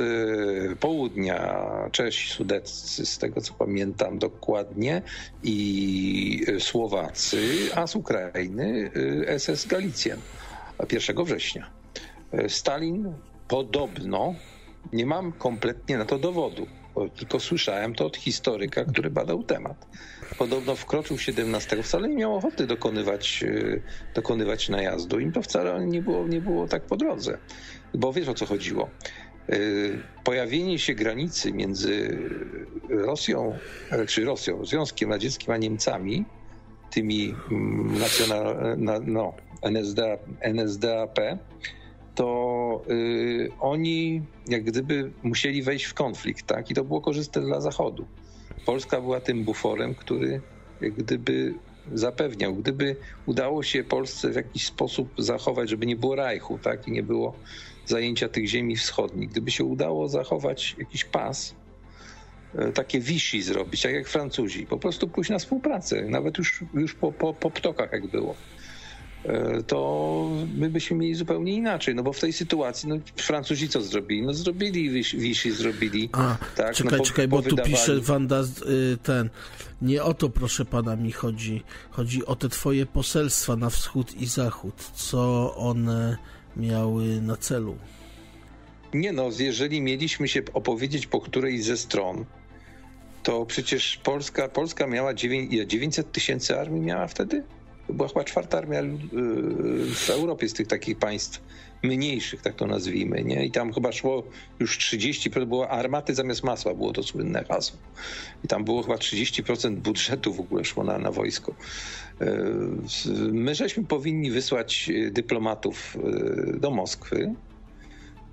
[0.80, 5.02] południa Czesi, Sudeccy, z tego co pamiętam dokładnie,
[5.42, 8.90] i Słowacy, a z Ukrainy
[9.38, 10.20] SS Galicjen
[10.92, 11.70] 1 września.
[12.32, 13.14] E, Stalin
[13.48, 14.34] podobno,
[14.92, 16.66] nie mam kompletnie na to dowodu,
[17.16, 19.86] tylko słyszałem to od historyka, który badał temat.
[20.38, 23.80] Podobno wkroczył 17, wcale nie miał ochoty dokonywać, e,
[24.14, 25.18] dokonywać najazdu.
[25.18, 27.38] Im to wcale nie było, nie było tak po drodze.
[27.94, 28.90] Bo wiesz o co chodziło.
[29.50, 29.56] E,
[30.24, 32.18] pojawienie się granicy między
[32.88, 33.58] Rosją,
[34.08, 36.24] czy Rosją, Związkiem Radzieckim a Niemcami,
[36.90, 41.18] tymi mm, nacjonal, no, NSDA, NSDAP,
[42.14, 46.70] to y, oni jak gdyby musieli wejść w konflikt, tak?
[46.70, 48.06] I to było korzystne dla Zachodu.
[48.66, 50.40] Polska była tym buforem, który
[50.80, 51.54] jak gdyby
[51.92, 52.96] zapewniał, gdyby
[53.26, 56.88] udało się Polsce w jakiś sposób zachować, żeby nie było Rajchu, tak?
[56.88, 57.34] I nie było
[57.86, 59.30] zajęcia tych ziemi wschodnich.
[59.30, 61.54] Gdyby się udało zachować jakiś pas,
[62.54, 66.94] e, takie Vichy zrobić, tak jak Francuzi, po prostu pójść na współpracę, nawet już, już
[66.94, 68.34] po, po, po ptokach jak było
[69.24, 73.82] e, to my byśmy mieli zupełnie inaczej, no bo w tej sytuacji, no Francuzi co
[73.82, 74.22] zrobili?
[74.22, 76.08] No zrobili, Vichy zrobili.
[76.12, 79.30] A, tak, czekaj, no, po, czekaj, bo tu pisze Wanda y, ten,
[79.82, 84.26] nie o to proszę pana mi chodzi, chodzi o te twoje poselstwa na wschód i
[84.26, 86.18] zachód, co one
[86.56, 87.76] miały na celu.
[88.94, 92.24] Nie no, jeżeli mieliśmy się opowiedzieć po której ze stron,
[93.22, 97.44] to przecież Polska, Polska miała 900 tysięcy armii miała wtedy?
[97.86, 98.88] To była chyba czwarta armia y,
[99.94, 101.40] w Europie z tych takich państw
[101.82, 103.46] mniejszych, tak to nazwijmy, nie?
[103.46, 104.22] I tam chyba szło
[104.60, 107.78] już 30%, było armaty zamiast masła, było to słynne hasło.
[108.44, 111.54] I tam było chyba 30% budżetu w ogóle szło na, na wojsko.
[112.20, 112.26] E,
[113.32, 117.34] my żeśmy powinni wysłać e, dyplomatów e, do Moskwy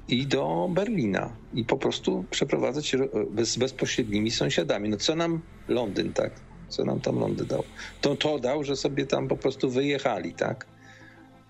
[0.08, 2.96] i do Berlina i po prostu przeprowadzać
[3.32, 4.90] bez, bezpośrednimi sąsiadami.
[4.90, 6.42] No co nam Londyn, tak?
[6.68, 7.64] Co nam tam Londyn dał?
[8.02, 10.68] To to dał, że sobie tam po prostu wyjechali, tak?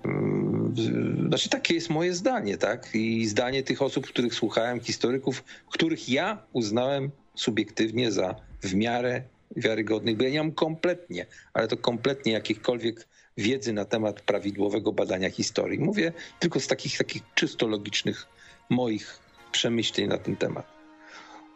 [0.05, 0.73] Mm,
[1.27, 2.89] znaczy takie jest moje zdanie, tak?
[2.93, 9.23] I zdanie tych osób, których słuchałem, historyków, których ja uznałem subiektywnie za w miarę
[9.55, 15.29] wiarygodnych, bo ja nie mam kompletnie, ale to kompletnie jakichkolwiek wiedzy na temat prawidłowego badania
[15.29, 15.79] historii.
[15.79, 18.27] Mówię tylko z takich, takich czysto logicznych
[18.69, 19.19] moich
[19.51, 20.77] przemyśleń na ten temat.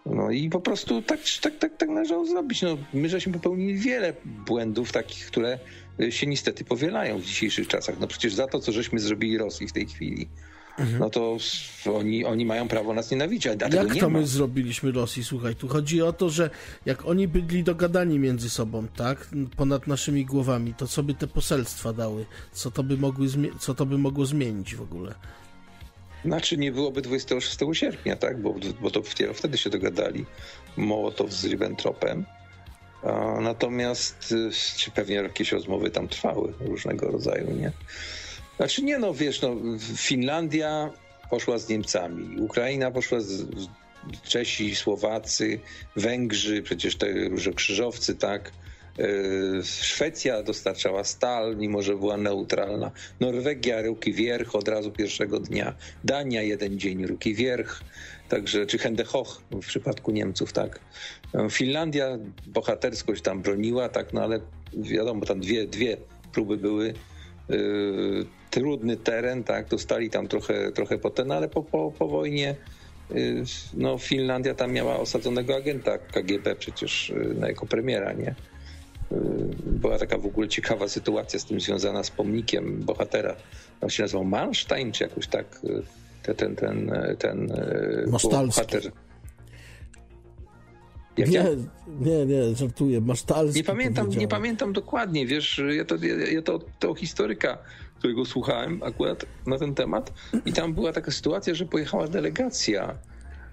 [0.05, 2.61] No i po prostu tak, tak, tak, tak należało zrobić.
[2.61, 5.59] No, my żeśmy popełnili wiele błędów takich, które
[6.09, 7.99] się niestety powielają w dzisiejszych czasach.
[7.99, 10.27] No przecież za to, co żeśmy zrobili Rosji w tej chwili,
[10.79, 10.99] mhm.
[10.99, 11.37] no to
[11.93, 13.47] oni, oni mają prawo nas nienawidzić.
[13.47, 14.19] A jak to ma.
[14.19, 15.23] my zrobiliśmy Rosji?
[15.23, 16.49] Słuchaj, tu chodzi o to, że
[16.85, 21.93] jak oni byli dogadani między sobą, tak, ponad naszymi głowami, to co by te poselstwa
[21.93, 22.25] dały?
[22.51, 23.27] Co to by, mogły
[23.59, 25.15] co to by mogło zmienić w ogóle?
[26.25, 28.41] Znaczy nie byłoby 26 sierpnia, tak?
[28.41, 29.01] Bo, bo to
[29.33, 30.25] wtedy się dogadali
[30.77, 32.25] Mołotow z Ribbentropem.
[33.41, 34.35] Natomiast
[34.77, 37.71] czy pewnie jakieś rozmowy tam trwały różnego rodzaju, nie?
[38.57, 39.55] Znaczy nie no, wiesz, no,
[39.95, 40.89] Finlandia
[41.29, 43.45] poszła z Niemcami, Ukraina poszła z,
[44.23, 45.59] Czesi, Słowacy,
[45.95, 48.51] Węgrzy, przecież te różne krzyżowcy, tak.
[48.99, 52.91] E, Szwecja dostarczała stal, mimo że była neutralna.
[53.19, 55.75] Norwegia, ruki wierch od razu pierwszego dnia.
[56.03, 57.81] Dania, jeden dzień, ruki wierch.
[58.29, 60.79] Także, czy Hendehoch w przypadku Niemców, tak.
[61.33, 64.39] E, Finlandia bohaterskość tam broniła, tak, no ale
[64.73, 65.97] wiadomo, tam dwie, dwie
[66.33, 66.93] próby były.
[68.51, 72.55] Trudny teren, tak, dostali tam trochę, trochę potem, ale po, po, po wojnie
[73.15, 78.35] Y, no Finlandia tam miała osadzonego agenta KGB przecież y, no, jako premiera, nie?
[79.11, 79.15] Y,
[79.65, 83.35] była taka w ogóle ciekawa sytuacja z tym związana z pomnikiem bohatera.
[83.81, 85.61] On się nazywał Manstein, czy jakoś tak
[86.23, 87.47] ten, ten, ten, ten
[88.11, 88.91] bohater.
[91.17, 91.45] Jak nie, ja?
[91.99, 93.57] nie, nie, żartuję, Masztalski.
[93.57, 97.57] Nie pamiętam, nie pamiętam dokładnie, wiesz, ja to, ja, ja to, to historyka
[98.01, 100.13] którego słuchałem akurat na ten temat
[100.45, 102.97] i tam była taka sytuacja, że pojechała delegacja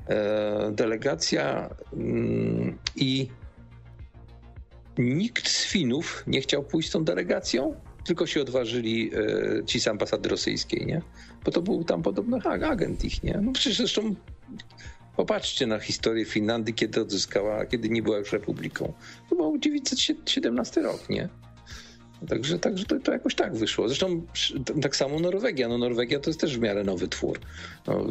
[0.09, 3.29] e, delegacja mm, i
[4.99, 9.89] nikt z Finów nie chciał pójść z tą delegacją, tylko się odważyli e, ci z
[9.89, 11.03] ambasady rosyjskiej, nie?
[11.45, 13.39] Bo to był tam podobno agent ich, nie?
[13.43, 14.15] No przecież zresztą
[15.17, 18.93] popatrzcie na historię Finlandii, kiedy odzyskała, kiedy nie była już republiką.
[19.31, 21.29] To był 1917 rok, nie?
[22.29, 23.89] Także, także to, to, jakoś tak wyszło.
[23.89, 24.23] Zresztą
[24.83, 25.69] tak samo Norwegia.
[25.69, 27.39] No Norwegia to jest też w miarę nowy twór.
[27.87, 28.07] No,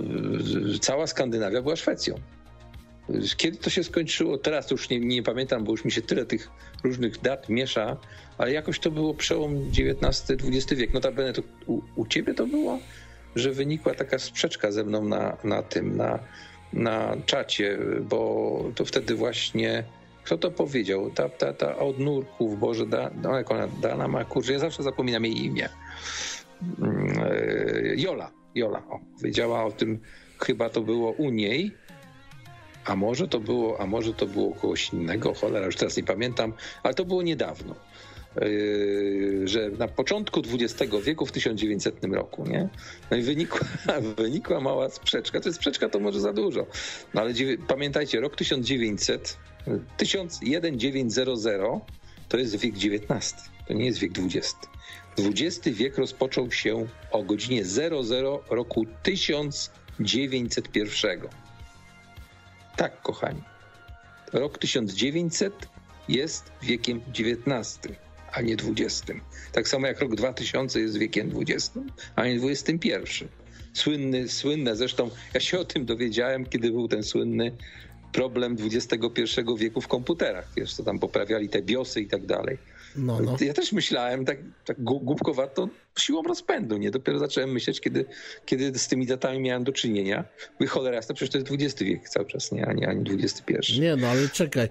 [0.81, 2.15] cała Skandynawia była Szwecją.
[3.37, 4.37] Kiedy to się skończyło?
[4.37, 6.49] Teraz już nie, nie, pamiętam, bo już mi się tyle tych
[6.83, 7.97] różnych dat miesza,
[8.37, 10.93] ale jakoś to było przełom XIX-XX wiek.
[10.93, 12.79] Notabene to u, u ciebie to było,
[13.35, 16.19] że wynikła taka sprzeczka ze mną na, na tym, na,
[16.73, 19.83] na czacie, bo to wtedy właśnie
[20.27, 21.11] kto to powiedział?
[21.11, 24.83] Ta, ta, ta od nurków, Boże, da, no jak ona, Dana ma, kurczę, ja zawsze
[24.83, 25.69] zapominam jej imię.
[26.79, 29.99] Mm, e, Jola, Jola, o, powiedziała o tym,
[30.39, 31.71] chyba to było u niej,
[32.85, 36.53] a może to było, a może to było kogoś innego, cholera, już teraz nie pamiętam,
[36.83, 37.75] ale to było niedawno.
[38.41, 42.69] Yy, że na początku XX wieku, w 1900 roku, nie?
[43.11, 43.59] No i wynikła,
[44.17, 45.39] wynikła mała sprzeczka.
[45.39, 46.65] To jest sprzeczka, to może za dużo.
[47.13, 47.33] No ale
[47.67, 49.37] pamiętajcie, rok 1900
[49.97, 51.27] 1900
[52.29, 53.35] to jest wiek XIX,
[53.67, 54.55] to nie jest wiek XX.
[55.17, 61.21] XX wiek rozpoczął się o godzinie 00 roku 1901.
[62.75, 63.41] Tak, kochani.
[64.33, 65.67] Rok 1900
[66.09, 67.79] jest wiekiem XIX,
[68.31, 69.03] a nie XX.
[69.51, 71.71] Tak samo jak rok 2000 jest wiekiem XX,
[72.15, 72.89] a nie XXI.
[73.73, 77.51] Słynny, słynne, zresztą ja się o tym dowiedziałem, kiedy był ten słynny
[78.11, 82.57] problem XXI wieku w komputerach, wiesz, co tam poprawiali te biosy i tak dalej.
[82.95, 83.37] No, no.
[83.41, 86.91] Ja też myślałem tak, tak głupkowato siłą rozpędu, nie?
[86.91, 88.05] Dopiero zacząłem myśleć, kiedy,
[88.45, 90.23] kiedy z tymi datami miałem do czynienia.
[90.59, 92.65] Mówię, cholera jasna, przecież to jest XX wiek cały czas, nie?
[92.65, 93.79] Ani, ani XXI.
[93.79, 94.69] Nie, no ale czekaj.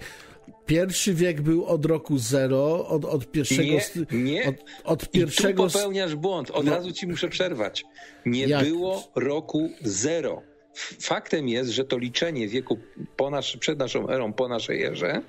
[0.66, 3.62] Pierwszy wiek był od roku zero, od, od pierwszego...
[3.62, 4.48] Nie, nie.
[4.48, 5.66] Od, od pierwszego...
[5.66, 6.50] I tu popełniasz błąd.
[6.50, 6.72] Od no.
[6.72, 7.84] razu ci muszę przerwać.
[8.26, 8.64] Nie Jak?
[8.64, 10.42] było roku zero.
[11.00, 12.78] Faktem jest, że to liczenie wieku
[13.16, 15.22] po nasz, przed naszą erą, po naszej erze,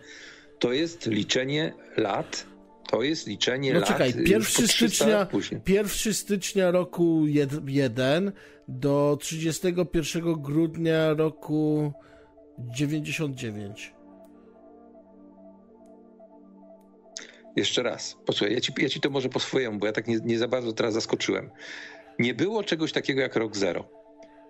[0.59, 2.45] to jest liczenie lat
[2.87, 3.87] to jest liczenie no, lat.
[3.87, 5.27] Czekaj, 1 stycznia,
[5.67, 7.23] 1 stycznia roku
[7.67, 8.31] 1
[8.67, 11.93] do 31 grudnia roku
[12.59, 13.93] 99.
[17.55, 20.19] Jeszcze raz, posłuchaj, ja ci, ja ci to może po swojemu, bo ja tak nie,
[20.23, 21.49] nie za bardzo teraz zaskoczyłem.
[22.19, 23.96] Nie było czegoś takiego jak rok zero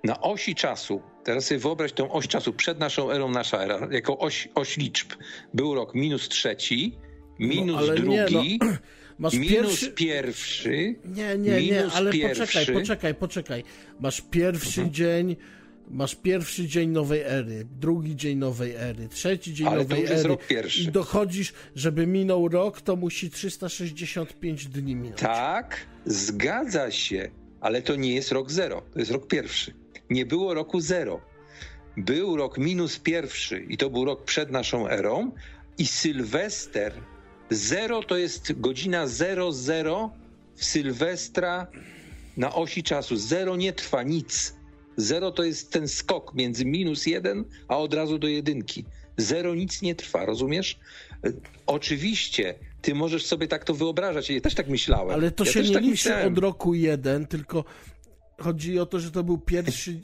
[0.04, 4.18] na osi czasu, teraz sobie wyobraź tą oś czasu przed naszą erą, nasza era, jako
[4.18, 5.14] oś, oś liczb,
[5.54, 6.98] był rok minus trzeci,
[7.40, 8.78] minus no, drugi, nie,
[9.20, 9.30] no.
[9.34, 9.92] minus pierwszy...
[9.92, 10.96] pierwszy.
[11.06, 12.42] Nie, nie, nie, ale pierwszy.
[12.42, 13.64] poczekaj, poczekaj, poczekaj.
[14.00, 14.94] Masz pierwszy mhm.
[14.94, 15.36] dzień,
[15.90, 20.38] masz pierwszy dzień nowej ery, drugi dzień nowej ery, trzeci dzień ale nowej ery.
[20.82, 25.20] I dochodzisz, żeby minął rok, to musi 365 dni minąć.
[25.20, 30.54] Tak, zgadza się, ale to nie jest rok zero, to jest rok pierwszy nie było
[30.54, 31.22] roku zero.
[31.98, 35.32] Był rok minus pierwszy i to był rok przed naszą erą
[35.78, 36.94] i Sylwester
[37.50, 40.12] zero to jest godzina 00
[40.56, 41.68] w Sylwestra
[42.38, 43.18] na osi czasu.
[43.18, 44.56] Zero nie trwa nic.
[44.98, 48.86] Zero to jest ten skok między minus jeden, a od razu do jedynki.
[49.18, 50.80] Zero nic nie trwa, rozumiesz?
[51.66, 54.30] Oczywiście, ty możesz sobie tak to wyobrażać.
[54.30, 55.14] Ja też tak myślałem.
[55.14, 56.34] Ale to ja się nie tak liczy myślałem.
[56.34, 57.64] od roku jeden, tylko
[58.42, 60.02] chodzi o to, że to był pierwszy...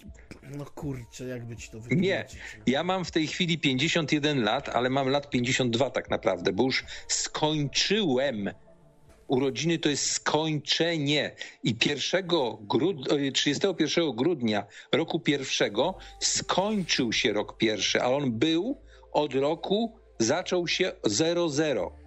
[0.57, 2.01] No kurczę, jakby ci to wytłumaczyć.
[2.01, 6.63] Nie, ja mam w tej chwili 51 lat, ale mam lat 52 tak naprawdę, bo
[6.63, 8.49] już skończyłem
[9.27, 11.35] urodziny to jest skończenie.
[11.63, 12.27] I 1
[12.61, 18.81] grud 31 grudnia roku pierwszego skończył się rok pierwszy, a on był
[19.11, 22.02] od roku, zaczął się 00.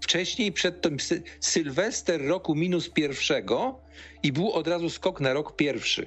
[0.00, 3.80] Wcześniej przed tym sy Sylwester roku minus pierwszego
[4.22, 6.06] i był od razu skok na rok pierwszy.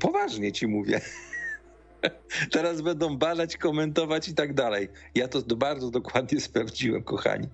[0.00, 1.00] Poważnie ci mówię.
[2.52, 4.88] Teraz będą badać, komentować i tak dalej.
[5.14, 7.48] Ja to bardzo dokładnie sprawdziłem, kochani.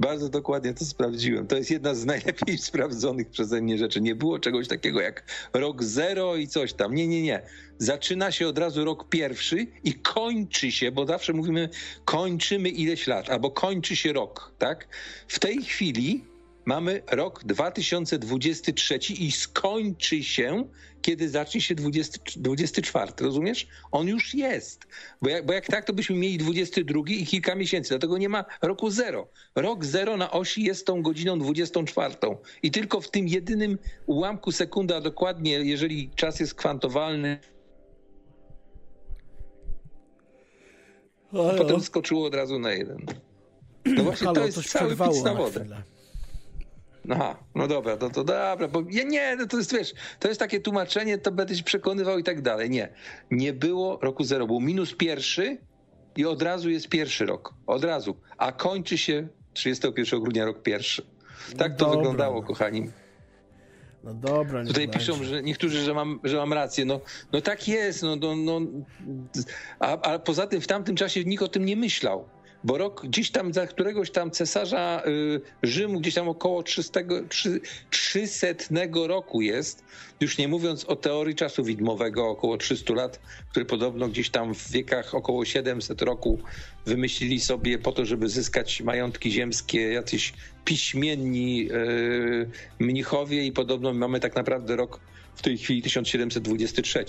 [0.00, 1.46] Bardzo dokładnie to sprawdziłem.
[1.46, 4.00] To jest jedna z najlepiej sprawdzonych przeze mnie rzeczy.
[4.00, 6.94] Nie było czegoś takiego jak rok zero i coś tam.
[6.94, 7.42] Nie, nie, nie.
[7.78, 11.68] Zaczyna się od razu rok pierwszy i kończy się, bo zawsze mówimy,
[12.04, 14.88] kończymy ileś lat, albo kończy się rok, tak?
[15.28, 16.31] W tej chwili
[16.64, 20.64] mamy rok 2023 i skończy się,
[21.02, 23.12] kiedy zacznie się 20, 24.
[23.20, 23.66] Rozumiesz?
[23.92, 24.86] On już jest.
[25.22, 27.88] Bo jak, bo jak tak, to byśmy mieli 22 i kilka miesięcy.
[27.88, 29.28] Dlatego nie ma roku zero.
[29.54, 32.14] Rok zero na osi jest tą godziną 24.
[32.62, 37.38] I tylko w tym jedynym ułamku sekundy, a dokładnie, jeżeli czas jest kwantowalny,
[41.58, 43.06] potem skoczyło od razu na jeden.
[43.84, 45.60] No właśnie Halo, to jest cały pic na na wodę.
[45.60, 45.82] chwilę.
[47.10, 50.40] Aha, no dobra, to, to dobra, bo ja nie, no to jest, wiesz, to jest
[50.40, 52.70] takie tłumaczenie, to będę się przekonywał i tak dalej.
[52.70, 52.88] Nie,
[53.30, 55.58] nie było roku zero, był minus pierwszy
[56.16, 61.06] i od razu jest pierwszy rok, od razu, a kończy się 31 grudnia rok pierwszy.
[61.58, 61.96] Tak to dobra.
[61.96, 62.90] wyglądało, kochani.
[64.04, 66.84] No dobra, Tutaj piszą, że niektórzy, że mam, że mam rację.
[66.84, 67.00] No,
[67.32, 68.60] no tak jest, no, no, no,
[69.78, 72.28] a, a poza tym w tamtym czasie nikt o tym nie myślał.
[72.64, 77.60] Bo rok gdzieś tam za któregoś tam cesarza y, Rzymu, gdzieś tam około 300, trzy-
[77.90, 78.46] 300
[79.06, 79.84] roku jest,
[80.20, 84.70] już nie mówiąc o teorii czasu widmowego, około 300 lat, który podobno gdzieś tam w
[84.72, 86.38] wiekach około 700 roku
[86.86, 90.32] wymyślili sobie po to, żeby zyskać majątki ziemskie jacyś
[90.64, 95.00] piśmienni y, mnichowie i podobno mamy tak naprawdę rok
[95.34, 97.04] w tej chwili 1723.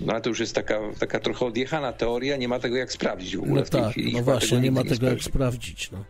[0.00, 3.36] No ale to już jest taka, taka trochę odjechana teoria, nie ma tego jak sprawdzić
[3.36, 4.12] w ogóle No w tej tak, chwili.
[4.12, 5.24] no właśnie, nie ma tego jak sprawdzi.
[5.24, 6.04] sprawdzić, no.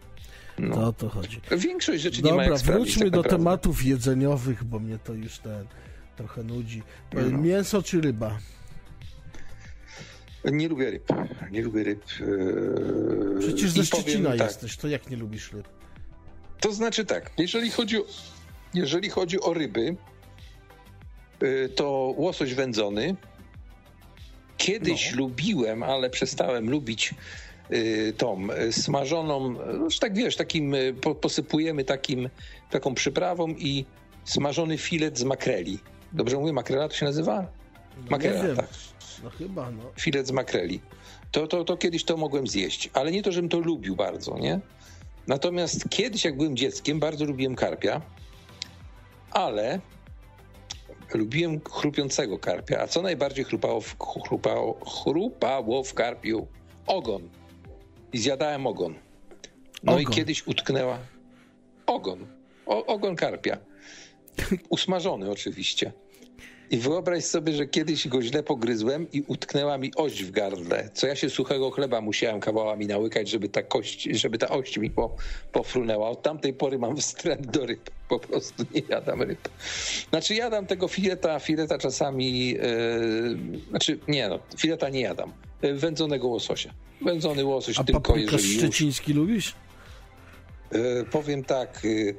[0.58, 0.74] No.
[0.76, 1.40] To o to chodzi.
[1.58, 2.84] Większość rzeczy nie ma Dobra, jak sprawdzić.
[2.84, 3.44] wróćmy tak do naprawdę.
[3.44, 5.66] tematów jedzeniowych, bo mnie to już ten
[6.16, 6.82] trochę nudzi.
[7.12, 7.38] No.
[7.38, 8.38] Mięso czy ryba?
[10.44, 11.08] Nie lubię ryb.
[11.50, 12.02] Nie lubię ryb.
[12.20, 12.26] Eee,
[13.40, 15.68] Przecież ze powiem Szczecina tak, jesteś, to jak nie lubisz ryb?
[16.60, 18.04] To znaczy tak, jeżeli chodzi o,
[18.74, 19.96] jeżeli chodzi o ryby,
[21.42, 23.16] y, to łosoś wędzony.
[24.56, 25.18] Kiedyś No.
[25.18, 27.14] lubiłem, ale przestałem lubić
[27.72, 32.28] y, tą y, smażoną, no, że tak wiesz, takim y, po, posypujemy takim,
[32.70, 33.84] taką przyprawą i
[34.24, 35.78] smażony filet z makreli.
[36.12, 37.46] Dobrze mówię, makrela to się nazywa?
[37.96, 38.68] No, Makrela, tak.
[39.24, 39.82] No chyba, no.
[40.00, 40.80] filet z makreli.
[41.30, 44.60] To, to, to kiedyś to mogłem zjeść, ale nie to, żebym to lubił bardzo, nie?
[45.26, 48.00] Natomiast kiedyś, jak byłem dzieckiem, bardzo lubiłem karpia,
[49.30, 49.80] ale
[51.14, 52.80] lubiłem chrupiącego karpia.
[52.80, 53.96] A co najbardziej chrupało w,
[54.28, 56.46] chrupało, chrupało w karpiu?
[56.86, 57.28] Ogon.
[58.12, 58.94] I zjadałem ogon.
[59.82, 60.14] No i Ogon.
[60.14, 60.98] kiedyś utknęła
[61.86, 62.26] ogon.
[62.66, 63.58] O, ogon karpia.
[64.68, 65.92] Usmażony oczywiście.
[66.70, 70.90] I wyobraź sobie, że kiedyś go źle pogryzłem i utknęła mi ość w gardle.
[70.94, 74.90] Co ja się suchego chleba musiałem kawałami nałykać, żeby ta kość, żeby ta ość mi
[74.90, 75.16] po,
[75.52, 76.10] pofrunęła.
[76.10, 77.90] Od tamtej pory mam wstręt do ryb.
[78.08, 79.48] Po prostu nie jadam ryb.
[80.10, 82.58] Znaczy jadam tego fileta, fileta czasami, yy,
[83.70, 85.32] znaczy nie no, fileta nie jadam.
[85.62, 86.74] Yy, Wędzonego łososia.
[87.02, 88.56] Wędzony łosoś A tylko jeżeli już.
[88.56, 89.54] szczeciński lubisz?
[90.72, 92.14] E, powiem tak, e,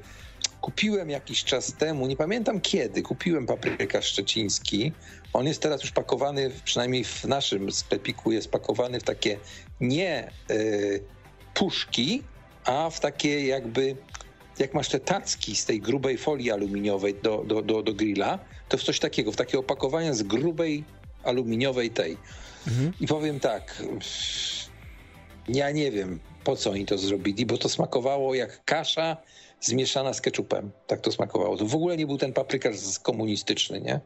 [0.68, 4.92] kupiłem jakiś czas temu, nie pamiętam kiedy, kupiłem paprykarz szczeciński.
[5.34, 9.38] On jest teraz już pakowany, przynajmniej w naszym sklepiku jest pakowany w takie
[9.82, 10.54] nie e,
[11.54, 12.24] puszki,
[12.66, 13.96] a w takie jakby,
[14.60, 18.40] jak masz te tacki z tej grubej folii aluminiowej do, do, do, do grilla,
[18.70, 20.84] to w coś takiego, w takie opakowania z grubej
[21.24, 22.18] aluminiowej tej.
[23.00, 23.84] I powiem tak,
[25.48, 29.18] ja nie wiem, po co oni to zrobili, bo to smakowało jak kasza
[29.62, 30.72] zmieszana z keczupem.
[30.88, 31.58] Tak to smakowało.
[31.58, 34.00] To w ogóle nie był ten paprykarz komunistyczny, nie?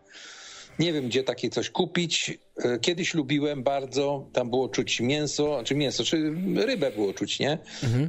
[0.79, 2.37] Nie wiem, gdzie takie coś kupić.
[2.63, 7.57] E, Kiedyś lubiłem bardzo, tam było czuć mięso, czy mięso, czy rybę było czuć, nie?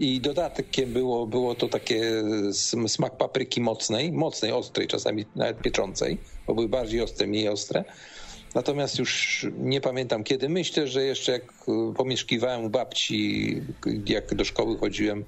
[0.01, 2.01] I dodatkiem było, było to takie
[2.49, 7.85] sm- smak papryki mocnej, mocnej, ostrej, czasami nawet pieczącej, bo były bardziej ostre, mniej ostre.
[8.55, 10.49] Natomiast już nie pamiętam kiedy.
[10.49, 13.57] Myślę, że jeszcze jak y, pomieszkiwałem u babci,
[14.07, 15.25] jak do szkoły chodziłem,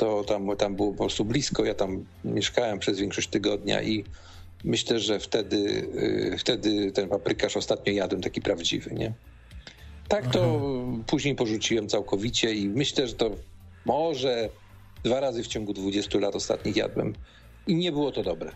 [0.00, 1.64] to tam, tam było po prostu blisko.
[1.64, 4.04] Ja tam mieszkałem przez większość tygodnia i
[4.64, 9.12] myślę, że wtedy, y, wtedy ten paprykarz ostatnio jadłem taki prawdziwy, nie?
[10.08, 11.04] Tak to Aha.
[11.06, 13.30] później porzuciłem całkowicie i myślę, że to
[13.84, 14.48] może
[15.04, 17.12] dwa razy w ciągu 20 lat ostatnich jadłem
[17.66, 18.52] i nie było to dobre.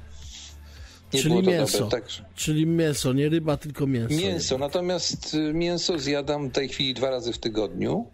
[1.12, 1.78] Nie Czyli mięso.
[1.78, 2.08] Dobre, tak?
[2.34, 4.14] Czyli mięso, nie ryba, tylko mięso.
[4.14, 8.06] Mięso, natomiast y, mięso zjadam w tej chwili dwa razy w tygodniu.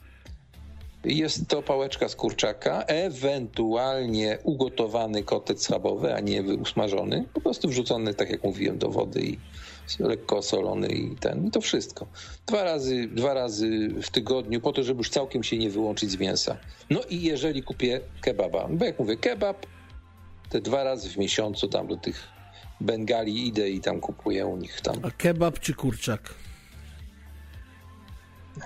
[1.04, 7.24] Jest to pałeczka z kurczaka, ewentualnie ugotowany kotec schabowy, a nie usmażony.
[7.34, 9.38] Po prostu wrzucony, tak jak mówiłem, do wody i
[9.98, 11.46] lekko osolony i ten.
[11.46, 12.06] I to wszystko.
[12.46, 16.18] Dwa razy, dwa razy w tygodniu, po to, żeby już całkiem się nie wyłączyć z
[16.18, 16.56] mięsa.
[16.90, 19.66] No i jeżeli kupię kebaba, bo jak mówię, kebab,
[20.48, 22.28] te dwa razy w miesiącu tam do tych
[22.80, 24.96] Bengali idę i tam kupuję u nich tam.
[25.02, 26.34] A kebab czy kurczak?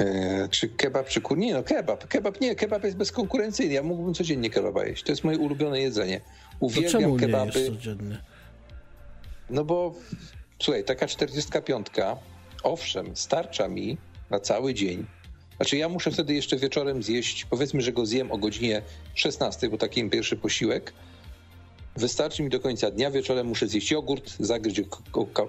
[0.00, 1.38] E, czy kebab, czy kur...
[1.38, 2.08] Nie no, kebab.
[2.08, 3.74] Kebab nie, kebab jest bezkonkurencyjny.
[3.74, 5.02] Ja mógłbym codziennie kebaba jeść.
[5.02, 6.20] To jest moje ulubione jedzenie.
[6.60, 7.60] Uwielbiam to czemu kebaby.
[7.60, 8.18] Nie codziennie?
[9.50, 9.94] No bo
[10.62, 11.86] słuchaj, taka 45,
[12.62, 13.98] owszem, starcza mi
[14.30, 15.06] na cały dzień.
[15.56, 18.82] Znaczy ja muszę wtedy jeszcze wieczorem zjeść, powiedzmy, że go zjem o godzinie
[19.14, 20.92] 16, bo taki pierwszy posiłek.
[21.96, 24.80] Wystarczy mi do końca dnia, wieczorem muszę zjeść jogurt, zagryźć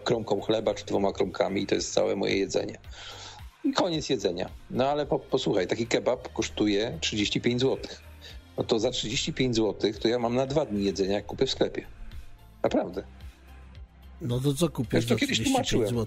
[0.04, 2.78] kromką chleba czy dwoma kromkami i to jest całe moje jedzenie
[3.66, 4.50] i koniec jedzenia.
[4.72, 7.78] No ale po, posłuchaj, taki kebab kosztuje 35 zł.
[8.58, 11.52] No to za 35 zł to ja mam na dwa dni jedzenia, jak kupię w
[11.52, 11.86] sklepie.
[12.64, 13.04] Naprawdę.
[14.22, 16.06] No to co kupię za 35 zł?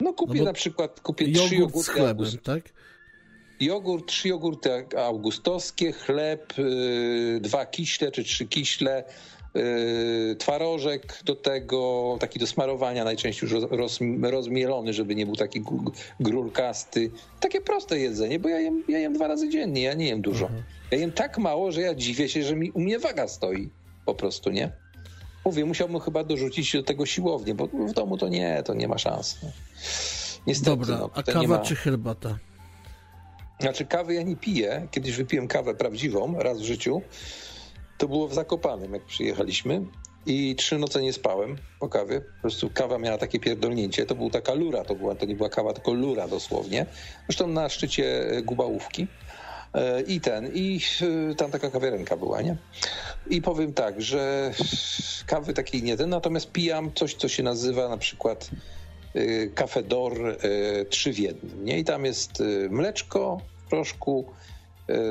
[0.00, 1.82] No kupię no na przykład, kupię jogurt trzy jogurty.
[1.82, 2.42] z chlebem, August...
[2.42, 2.62] tak?
[3.60, 9.04] Jogurt, trzy jogurty augustowskie, chleb, yy, dwa kiśle czy trzy kiśle,
[10.38, 15.62] twarożek do tego, taki do smarowania, najczęściej już roz, rozmielony, żeby nie był taki
[16.20, 17.10] grulkasty.
[17.40, 20.46] Takie proste jedzenie, bo ja jem, ja jem dwa razy dziennie, ja nie jem dużo.
[20.46, 20.62] Mhm.
[20.90, 23.70] Ja jem tak mało, że ja dziwię się, że mi, u mnie waga stoi
[24.06, 24.72] po prostu, nie?
[25.44, 28.98] Mówię, musiałbym chyba dorzucić do tego siłownię, bo w domu to nie, to nie ma
[28.98, 29.38] szans.
[29.42, 29.48] No.
[30.46, 31.58] Niestety, Dobra, no, a kawa ma...
[31.58, 32.38] czy herbata?
[33.60, 34.88] Znaczy kawy ja nie piję.
[34.90, 37.02] Kiedyś wypiłem kawę prawdziwą raz w życiu
[38.00, 39.82] to było w Zakopanem, jak przyjechaliśmy
[40.26, 42.20] i trzy noce nie spałem po kawie.
[42.20, 44.06] Po prostu kawa miała takie pierdolnięcie.
[44.06, 46.86] To była taka lura, to, była, to nie była kawa, tylko lura dosłownie.
[47.28, 49.06] Zresztą na szczycie e, Gubałówki.
[49.74, 50.80] E, I ten, i
[51.30, 52.56] e, tam taka kawiarenka była, nie?
[53.30, 54.52] I powiem tak, że
[55.26, 58.50] kawy takiej nie ten, natomiast pijam coś, co się nazywa na przykład
[59.54, 60.36] Cafe Dor
[60.90, 61.78] 3 w 1, nie?
[61.78, 64.32] I tam jest mleczko w proszku,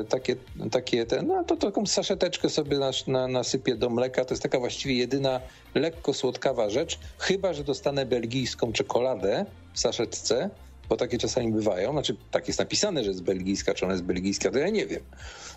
[0.08, 0.36] takie,
[0.70, 4.24] takie te, no to taką saszeteczkę sobie na, nasypię do mleka.
[4.24, 5.40] To jest taka właściwie jedyna
[5.74, 10.50] lekko słodkawa rzecz, chyba że dostanę belgijską czekoladę w saszetce,
[10.88, 11.92] bo takie czasami bywają.
[11.92, 15.02] Znaczy, tak jest napisane, że jest belgijska, czy ona jest belgijska, to ja nie wiem.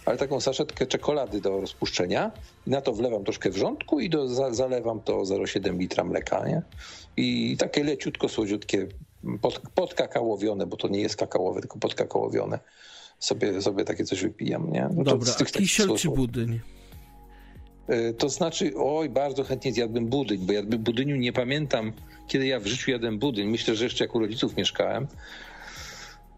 [0.06, 2.32] Ale taką saszetkę czekolady do rozpuszczenia
[2.68, 6.62] na to wlewam troszkę wrzątku i do, za, zalewam to 0,7 litra mleka, nie?
[7.18, 8.88] I takie leciutko słodziutkie,
[9.42, 12.60] pod, podkakałowione, bo to nie jest kakaowe, tylko podkakałowione
[13.24, 14.90] sobie, sobie takie coś wypijam, nie?
[14.96, 16.60] No Dobra, a kisiel czy budyń?
[17.88, 21.94] E, to znaczy, oj, bardzo chętnie zjadłbym budyń, bo jadłbym budyniu nie pamiętam,
[22.28, 23.48] kiedy ja w życiu jadłem budyń.
[23.48, 25.08] Myślę, że jeszcze jak u rodziców mieszkałem.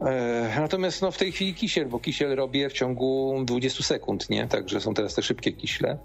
[0.01, 4.47] E, natomiast no, w tej chwili kisiel, bo kisiel robię w ciągu 20 sekund, nie?
[4.47, 5.97] Także są teraz te szybkie kiśle.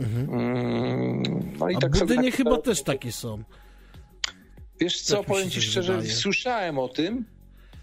[0.00, 0.40] Mhm.
[0.40, 3.42] Mm, no i A tak budynie sobie, chyba też takie są.
[4.80, 6.14] Wiesz co, tak powiem ci szczerze, wydaje.
[6.14, 7.24] słyszałem o tym,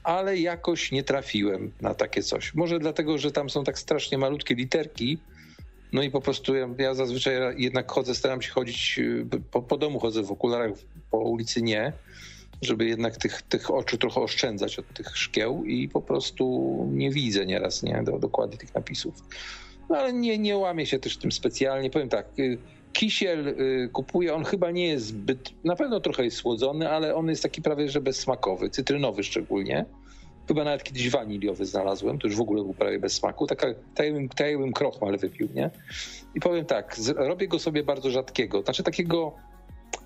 [0.03, 2.53] ale jakoś nie trafiłem na takie coś.
[2.53, 5.17] Może dlatego, że tam są tak strasznie malutkie literki,
[5.93, 9.77] no i po prostu ja, ja zazwyczaj jednak chodzę, staram się chodzić, y, po, po,
[9.77, 10.71] domu chodzę w okularach,
[11.11, 11.93] po ulicy nie,
[12.61, 17.45] żeby jednak tych, tych oczu trochę oszczędzać od tych szkieł i po prostu nie widzę
[17.45, 19.15] nieraz nie, do, dokładnie tych napisów.
[19.89, 21.89] No ale nie, nie łamię się też tym specjalnie.
[21.89, 22.57] Powiem tak, y,
[22.93, 27.29] kisiel y, kupuję, on chyba nie jest zbyt, na pewno trochę jest słodzony, ale on
[27.29, 29.85] jest taki prawie że bezsmakowy, cytrynowy szczególnie.
[30.47, 33.47] Chyba nawet kiedyś waniliowy znalazłem, to już w ogóle był prawie bez smaku.
[33.47, 35.69] Taka, tak jakbym, tak jakbym krochmal wypił, nie?
[36.35, 39.35] I powiem tak, z, robię go sobie bardzo rzadkiego, znaczy takiego,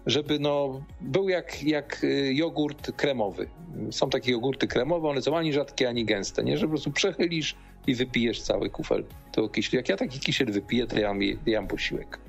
[0.06, 3.48] żeby no, był jak, jak y, jogurt kremowy.
[3.92, 6.58] Są takie jogurty kremowe, one są ani rzadkie, ani gęste, nie?
[6.58, 7.56] Że po prostu przechylisz
[7.88, 9.78] i wypijesz cały kufel tego kisielu.
[9.78, 12.25] Jak ja taki kisiel wypiję, to ja mam, ja mam posiłek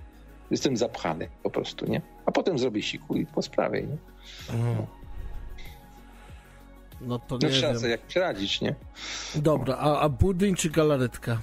[0.51, 2.03] jestem zapchany po prostu, nie?
[2.27, 3.97] A potem zrobię siku i po sprawie, nie?
[4.53, 4.87] No.
[7.01, 7.81] No to no nie trzeba wiem.
[7.81, 8.75] sobie jakoś radzić, nie?
[9.35, 11.41] Dobra, a, a budyń czy galaretka?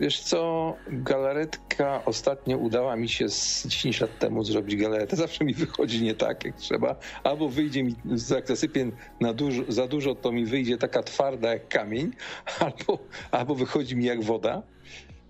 [0.00, 5.16] Wiesz co, galaretka ostatnio udała mi się z 10 lat temu zrobić galaretę.
[5.26, 6.96] Zawsze mi wychodzi nie tak, jak trzeba.
[7.24, 7.94] Albo wyjdzie mi,
[8.30, 12.10] jak zasypię na dużo, za dużo, to mi wyjdzie taka twarda jak kamień,
[12.60, 12.98] albo,
[13.30, 14.62] albo wychodzi mi jak woda.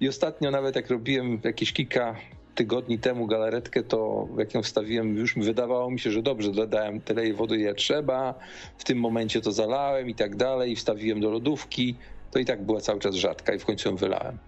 [0.00, 2.16] I ostatnio nawet jak robiłem jakieś kilka,
[2.55, 7.33] tygodni temu galaretkę, to jak ją wstawiłem, już wydawało mi się, że dobrze, dodałem tyle
[7.33, 8.34] wody, ile trzeba,
[8.78, 11.94] w tym momencie to zalałem i tak dalej, wstawiłem do lodówki,
[12.31, 14.39] to i tak była cały czas rzadka i w końcu ją wylałem.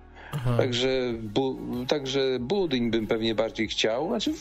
[0.56, 4.32] Także, bu, także budyń bym pewnie bardziej chciał, znaczy,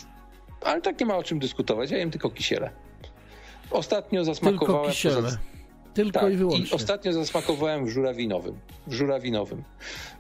[0.62, 2.70] ale tak nie ma o czym dyskutować, ja jem tylko kisiele.
[3.72, 4.82] Ostatnio zasmakowałem...
[4.82, 5.38] Tylko kisiele.
[5.98, 6.66] Tylko tak, i wyłącznie.
[6.66, 8.56] I ostatnio zasmakowałem w żurawinowym.
[8.88, 9.64] W żurawinowym.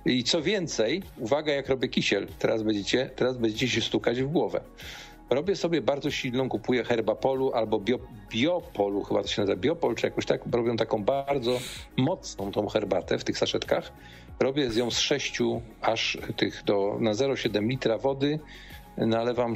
[0.05, 4.61] I co więcej, uwaga jak robię kisiel, teraz będziecie, teraz będziecie się stukać w głowę.
[5.29, 7.99] Robię sobie bardzo silną, kupuję herbapolu albo bio,
[8.29, 10.41] biopolu, chyba to się nazywa biopol, czy jakoś tak.
[10.51, 11.59] Robią taką bardzo
[11.97, 13.91] mocną tą herbatę w tych saszetkach.
[14.39, 15.39] Robię z ją z 6
[15.81, 18.39] aż tych do, na 0,7 litra wody.
[18.97, 19.53] Nalewam,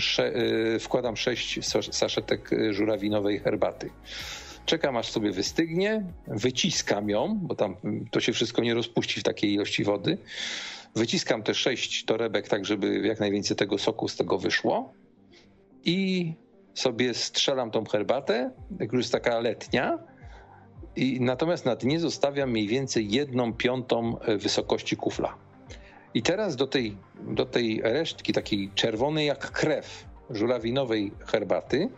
[0.75, 1.59] y, wkładam 6
[1.91, 3.89] saszetek y, żurawinowej herbaty.
[4.65, 7.75] Czekam aż sobie wystygnie, wyciskam ją, bo tam
[8.11, 10.17] to się wszystko nie rozpuści w takiej ilości wody.
[10.95, 14.93] Wyciskam te sześć torebek, tak żeby jak najwięcej tego soku z tego wyszło.
[15.85, 16.33] I
[16.73, 19.99] sobie strzelam tą herbatę, jak już jest taka letnia.
[20.95, 25.35] I natomiast na dnie zostawiam mniej więcej jedną piątą wysokości kufla.
[26.13, 31.89] I teraz do tej, do tej resztki takiej czerwonej jak krew żurawinowej herbaty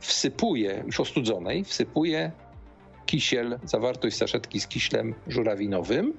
[0.00, 2.32] wsypuję, już ostudzonej, wsypuję
[3.06, 6.12] kisiel, zawartość saszetki z kiślem żurawinowym.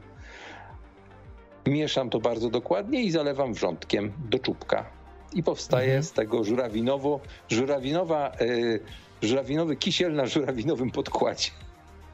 [1.68, 4.86] Mieszam to bardzo dokładnie i zalewam wrzątkiem do czubka.
[5.34, 6.04] I powstaje mhm.
[6.04, 7.20] z tego żurawinowo,
[7.50, 8.80] żurawinowa, yy,
[9.22, 11.50] żurawinowy kisiel na żurawinowym podkładzie.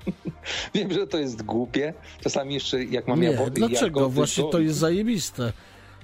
[0.76, 1.94] Wiem, że to jest głupie.
[2.22, 4.10] Czasami jeszcze jak mam Nie, dlaczego?
[4.10, 5.54] Właśnie to jest zajebiste.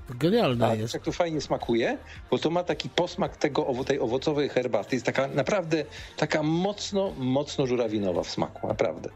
[0.10, 0.94] Genialne A, jest.
[0.94, 1.98] Jak to fajnie smakuje,
[2.32, 4.96] bo to ma taki posmak tego, tej owocowej herbaty.
[4.96, 5.86] Jest taka naprawdę
[6.18, 9.10] taka mocno, mocno żurawinowa w smaku, naprawdę.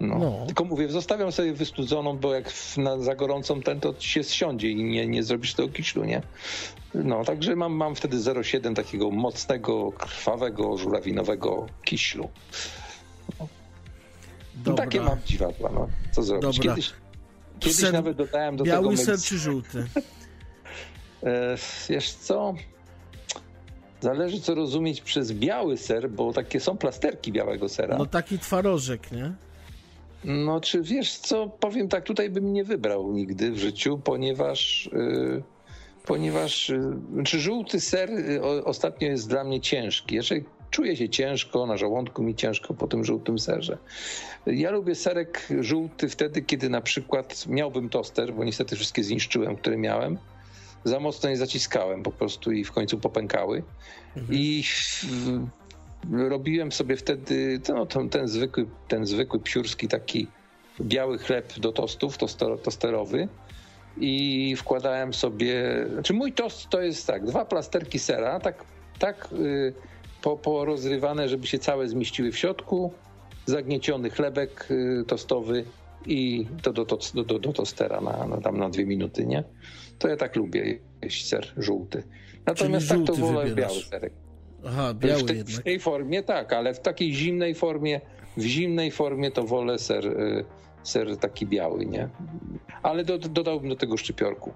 [0.00, 0.18] No.
[0.18, 0.46] no.
[0.46, 4.84] Tylko mówię, zostawiam sobie wystudzoną, bo jak na, za gorącą ten to się zsiądzie i
[4.84, 6.22] nie, nie zrobisz tego kiślu, nie?
[6.94, 12.28] No, także mam, mam wtedy 0,7 takiego mocnego, krwawego, żurawinowego kiślu.
[14.66, 14.74] No.
[14.74, 15.88] takie mam dziwadła, no.
[16.12, 16.56] Co zrobić?
[16.56, 16.74] Dobra.
[16.74, 16.92] Kiedyś,
[17.62, 18.96] Kiedyś ser nawet dodałem do biały tego...
[18.96, 19.84] Biały ser czy żółty?
[21.24, 21.56] E,
[21.88, 22.54] wiesz co?
[24.00, 27.98] Zależy co rozumieć przez biały ser, bo takie są plasterki białego sera.
[27.98, 29.32] No taki twarożek, nie?
[30.24, 34.90] No czy wiesz co, powiem tak, tutaj bym nie wybrał nigdy w życiu, ponieważ...
[34.92, 35.42] Yy,
[36.06, 40.14] ponieważ yy, czy żółty ser yy, ostatnio jest dla mnie ciężki.
[40.14, 43.78] Jeżeli czuję się ciężko, na żołądku mi ciężko po tym żółtym serze.
[44.46, 49.76] Ja lubię serek żółty wtedy, kiedy na przykład miałbym toster, bo niestety wszystkie zniszczyłem, które
[49.76, 50.18] miałem.
[50.84, 53.62] Za mocno je zaciskałem po prostu i w końcu popękały.
[54.16, 54.38] Mhm.
[54.38, 54.64] I
[56.12, 60.26] robiłem sobie wtedy no, ten, ten, zwykły, ten zwykły psiurski taki
[60.80, 62.18] biały chleb do tostów,
[62.62, 63.28] tosterowy
[63.96, 68.64] i wkładałem sobie, znaczy mój tost to jest tak, dwa plasterki sera, tak,
[68.98, 69.74] tak yy,
[70.22, 72.92] po, porozrywane, żeby się całe zmieściły w środku,
[73.46, 75.64] zagnieciony chlebek y, tostowy
[76.06, 79.44] i to do, do, do, do tostera na, na, tam na dwie minuty, nie?
[79.98, 82.02] To ja tak lubię jeść ser żółty.
[82.46, 84.12] Natomiast tak to wolę biały serek.
[84.66, 88.00] Aha, biały w, te, w tej formie tak, ale w takiej zimnej formie,
[88.36, 90.44] w zimnej formie to wolę ser, y,
[90.82, 92.08] ser taki biały, nie?
[92.82, 94.52] Ale do, dodałbym do tego szczypiorku.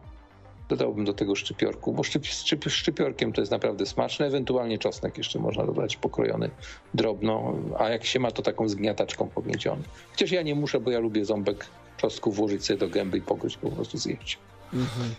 [0.69, 4.27] Dodałbym do tego szczypiorku, bo szczyp, szczyp, szczypiorkiem to jest naprawdę smaczne.
[4.27, 6.51] Ewentualnie czosnek jeszcze można dodać pokrojony
[6.95, 9.83] drobno, a jak się ma to taką zgniataczką pognieciony.
[10.11, 13.57] Chociaż ja nie muszę, bo ja lubię ząbek czosnku włożyć sobie do gęby i pogryźć
[13.57, 14.39] po prostu zjeść.
[14.73, 15.15] Mhm.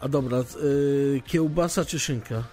[0.00, 2.44] A dobra, yy, kiełbasa czy szynka?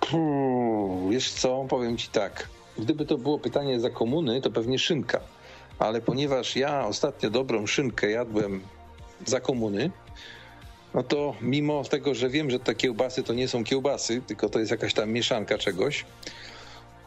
[0.00, 2.48] Puh, wiesz co, powiem ci tak.
[2.78, 5.20] Gdyby to było pytanie za komuny, to pewnie szynka.
[5.78, 8.60] Ale ponieważ ja ostatnio dobrą szynkę jadłem
[9.26, 9.90] za komuny,
[10.96, 14.58] no to mimo tego, że wiem, że te kiełbasy to nie są kiełbasy, tylko to
[14.58, 16.04] jest jakaś tam mieszanka czegoś,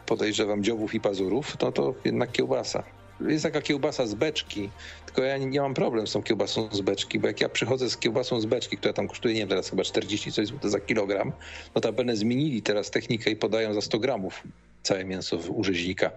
[0.06, 2.82] podejrzewam dziobów i pazurów, no to jednak kiełbasa.
[3.28, 4.70] Jest taka kiełbasa z beczki,
[5.06, 7.90] tylko ja nie, nie, mam problem z tą kiełbasą z beczki, bo jak ja przychodzę
[7.90, 11.32] z kiełbasą z beczki, która tam kosztuje, nie wiem, teraz chyba 40 coś za kilogram,
[11.74, 14.42] no to będę zmienili teraz technikę i podają za 100 gramów
[14.82, 16.10] całe mięso u rzeźnika,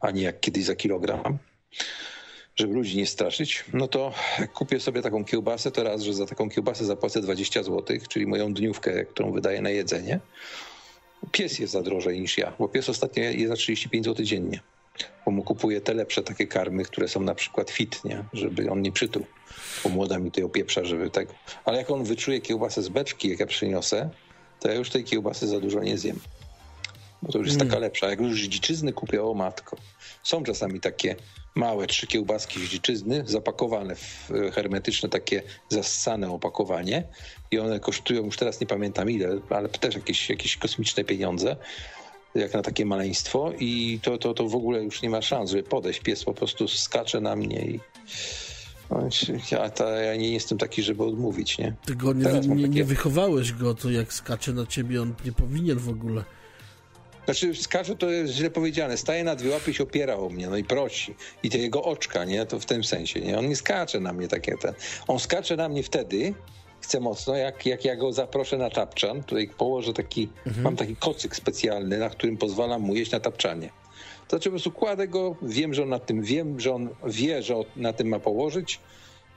[0.00, 1.38] a nie jak kiedyś za kilogram
[2.60, 4.12] żeby ludzi nie straszyć, no to
[4.54, 8.54] kupię sobie taką kiełbasę, to raz, że za taką kiełbasę zapłacę 20 zł, czyli moją
[8.54, 10.20] dniówkę, którą wydaję na jedzenie.
[11.32, 14.60] Pies jest za drożej niż ja, bo pies ostatnio jest za 35 zł dziennie,
[15.26, 18.24] bo mu kupuję te lepsze takie karmy, które są na przykład fit, nie?
[18.32, 19.26] żeby on nie przytuł.
[19.84, 21.32] Bo młoda mi tutaj opieprza, żeby tego.
[21.64, 24.10] Ale jak on wyczuje kiełbasę z beczki, jak ja przyniosę,
[24.60, 26.20] to ja już tej kiełbasy za dużo nie zjem.
[27.22, 27.68] bo to już jest mm.
[27.68, 28.10] taka lepsza.
[28.10, 29.76] Jak już dziczyzny kupię, o matko.
[30.22, 31.16] Są czasami takie
[31.54, 37.04] małe trzy kiełbaski z dziczyzny, zapakowane w e, hermetyczne takie zassane opakowanie
[37.50, 41.56] i one kosztują, już teraz nie pamiętam ile, ale też jakieś, jakieś kosmiczne pieniądze
[42.34, 45.62] jak na takie maleństwo i to, to, to w ogóle już nie ma szans, żeby
[45.62, 46.00] podejść.
[46.00, 47.80] Pies po prostu skacze na mnie i
[48.90, 49.08] no,
[49.52, 51.74] ja, ta, ja nie jestem taki, żeby odmówić, nie?
[51.86, 55.78] Ty go nie, nie, nie wychowałeś go, to jak skacze na ciebie, on nie powinien
[55.78, 56.24] w ogóle.
[57.24, 58.96] Znaczy, skacze to jest źle powiedziane.
[58.96, 61.14] Staje na dwie łapy i się opiera o mnie, no i prosi.
[61.42, 62.46] I te jego oczka, nie?
[62.46, 63.38] To w tym sensie, nie?
[63.38, 64.74] On nie skacze na mnie takie ten.
[65.08, 66.34] On skacze na mnie wtedy,
[66.80, 69.22] chce mocno, jak, jak ja go zaproszę na tapczan.
[69.22, 70.64] Tutaj położę taki, mhm.
[70.64, 73.70] mam taki kocyk specjalny, na którym pozwalam mu jeść na tapczanie.
[74.28, 77.42] To znaczy po prostu kładę go, wiem, że on na tym, wiem, że on wie,
[77.42, 78.80] że na tym ma położyć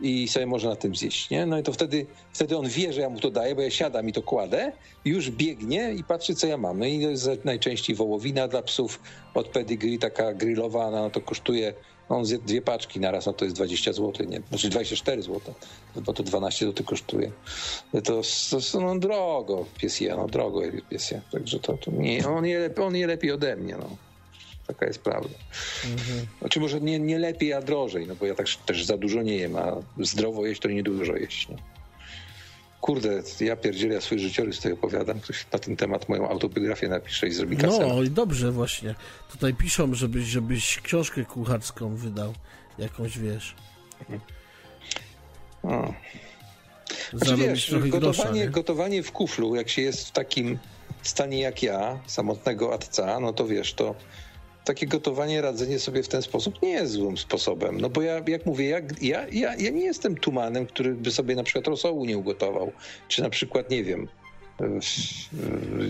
[0.01, 1.45] i sobie może na tym zjeść, nie?
[1.45, 4.09] No i to wtedy, wtedy on wie, że ja mu to daję, bo ja siadam
[4.09, 4.71] i to kładę,
[5.05, 6.79] już biegnie i patrzy, co ja mam.
[6.79, 7.07] No i
[7.43, 8.99] najczęściej wołowina dla psów
[9.33, 11.73] od pedigree, taka grillowana, no to kosztuje,
[12.09, 14.41] no on zje dwie paczki na raz, no to jest 20 zł, nie?
[14.49, 15.53] Znaczy 24 zł,
[15.95, 17.31] bo to 12 zł kosztuje.
[18.03, 18.21] To,
[18.71, 21.21] to no drogo pies je, no drogo pies je.
[21.31, 24.12] Także to, to nie, on je, on je lepiej ode mnie, no.
[24.73, 25.35] Taka jest prawda.
[25.83, 26.27] Mhm.
[26.39, 29.35] Znaczy może nie, nie lepiej, a drożej, no bo ja tak też za dużo nie
[29.35, 31.49] jem, a zdrowo jeść to nie dużo jeść.
[31.49, 31.57] Nie?
[32.81, 35.19] Kurde, ja pierdzielę, swój życiorys tutaj opowiadam.
[35.19, 37.87] Ktoś na ten temat moją autobiografię napisze i zrobi kasę.
[37.87, 38.95] No i dobrze właśnie.
[39.31, 42.33] Tutaj piszą, żebyś, żebyś książkę kucharską wydał.
[42.77, 43.55] Jakąś, wiesz.
[43.99, 44.21] Mhm.
[45.63, 45.93] O.
[47.13, 50.59] Znaczy, wiesz, gotowanie, grosza, gotowanie w kuflu, jak się jest w takim
[51.01, 53.95] stanie jak ja, samotnego atca, no to wiesz, to
[54.63, 57.81] takie gotowanie, radzenie sobie w ten sposób nie jest złym sposobem.
[57.81, 58.79] No bo ja, jak mówię, ja,
[59.31, 62.71] ja, ja, nie jestem tumanem, który by sobie na przykład rosołu nie ugotował.
[63.07, 64.07] Czy na przykład, nie wiem,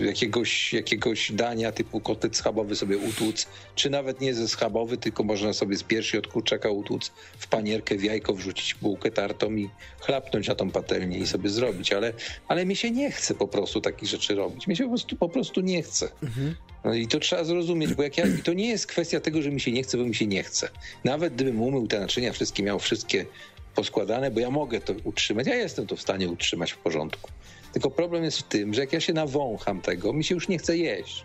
[0.00, 5.52] jakiegoś, jakiegoś dania typu kotlet schabowy sobie utłuc, czy nawet nie ze schabowy, tylko można
[5.52, 9.70] sobie z piersi od kurczaka utłuc w panierkę, w jajko wrzucić bułkę tartą i
[10.00, 12.12] chlapnąć na tą patelnię i sobie zrobić, ale,
[12.48, 14.66] ale mi się nie chce po prostu takich rzeczy robić.
[14.66, 16.08] Mi się po prostu, po prostu nie chce.
[16.22, 16.54] Mhm.
[16.84, 19.60] No i to trzeba zrozumieć, bo jak ja, to nie jest kwestia tego, że mi
[19.60, 20.68] się nie chce, bo mi się nie chce.
[21.04, 23.26] Nawet gdybym umył te naczynia, wszystkie miał wszystkie
[23.74, 27.30] poskładane, bo ja mogę to utrzymać, ja jestem to w stanie utrzymać w porządku.
[27.74, 30.58] Tylko problem jest w tym, że jak ja się nawącham tego, mi się już nie
[30.58, 31.24] chce jeść.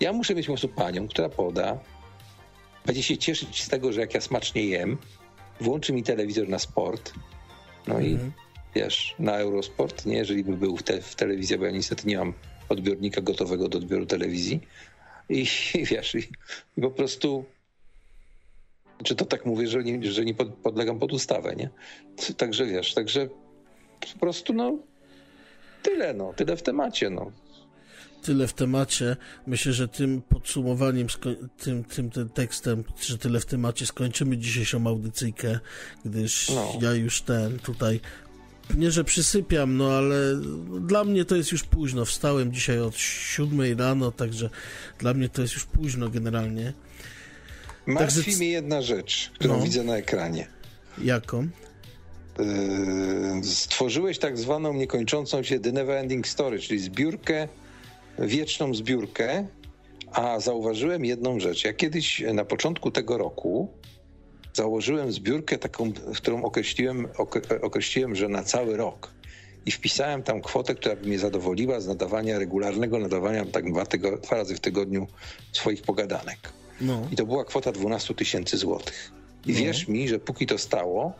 [0.00, 1.78] Ja muszę mieć po prostu panią, która poda,
[2.86, 4.98] będzie się cieszyć z tego, że jak ja smacznie jem,
[5.60, 7.12] włączy mi telewizor na sport,
[7.86, 8.32] no i mhm.
[8.74, 12.18] wiesz, na Eurosport, nie, jeżeli by był w, te, w telewizji, bo ja niestety nie
[12.18, 12.32] mam
[12.68, 14.60] odbiornika gotowego do odbioru telewizji
[15.28, 16.28] i, i wiesz, i,
[16.76, 17.44] i po prostu
[19.04, 21.70] czy to tak mówię, że nie, że nie podlegam pod ustawę, nie?
[22.36, 23.28] Także wiesz, także
[24.12, 24.78] po prostu no
[25.82, 27.32] tyle, no, tyle w temacie, no.
[28.22, 29.16] Tyle w temacie.
[29.46, 31.06] Myślę, że tym podsumowaniem,
[31.58, 35.58] tym, tym, tym tekstem, że tyle w temacie skończymy dzisiejszą audycyjkę,
[36.04, 36.78] gdyż no.
[36.82, 38.00] ja już ten tutaj
[38.76, 40.16] nie, że przysypiam, no ale
[40.80, 42.04] dla mnie to jest już późno.
[42.04, 44.50] Wstałem dzisiaj od 7 rano, także
[44.98, 46.72] dla mnie to jest już późno generalnie.
[47.86, 48.38] Martwi także...
[48.38, 49.64] mnie jedna rzecz, którą no.
[49.64, 50.46] widzę na ekranie.
[50.98, 51.48] Jaką?
[52.38, 57.48] Yy, stworzyłeś tak zwaną niekończącą się The Never Ending Story, czyli zbiórkę,
[58.18, 59.46] wieczną zbiórkę,
[60.12, 61.64] a zauważyłem jedną rzecz.
[61.64, 63.68] Ja kiedyś na początku tego roku
[64.52, 67.08] założyłem zbiórkę taką, którą określiłem,
[67.62, 69.12] określiłem, że na cały rok.
[69.66, 74.16] I wpisałem tam kwotę, która by mnie zadowoliła z nadawania, regularnego nadawania tak dwa, tygo,
[74.16, 75.06] dwa razy w tygodniu
[75.52, 76.52] swoich pogadanek.
[76.80, 77.08] No.
[77.12, 79.12] I to była kwota 12 tysięcy złotych.
[79.46, 79.58] I no.
[79.58, 81.12] wierz mi, że póki to stało,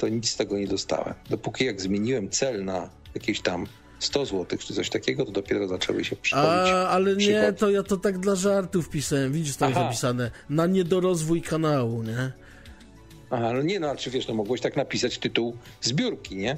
[0.00, 1.14] to nic z tego nie dostałem.
[1.30, 3.66] Dopóki jak zmieniłem cel na jakieś tam
[3.98, 6.72] 100 zł czy coś takiego, to dopiero zaczęły się przychodzić.
[6.74, 9.32] A, ale nie, to ja to tak dla żartów pisałem.
[9.32, 9.80] Widzisz, to Aha.
[9.80, 10.30] jest zapisane.
[10.50, 12.32] Na niedorozwój kanału, nie?
[13.30, 16.56] Aha, no nie, no ale czy wiesz, no mogłeś tak napisać tytuł zbiórki, nie?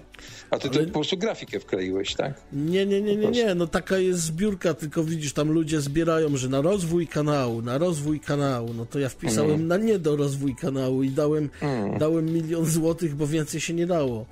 [0.50, 0.78] A ty ale...
[0.78, 2.34] to po prostu grafikę wkleiłeś, tak?
[2.52, 6.48] Nie, nie, nie, nie, nie, no taka jest zbiórka, tylko widzisz, tam ludzie zbierają, że
[6.48, 9.66] na rozwój kanału, na rozwój kanału, no to ja wpisałem mm.
[9.66, 11.98] na nie do rozwój kanału i dałem, mm.
[11.98, 14.26] dałem milion złotych, bo więcej się nie dało.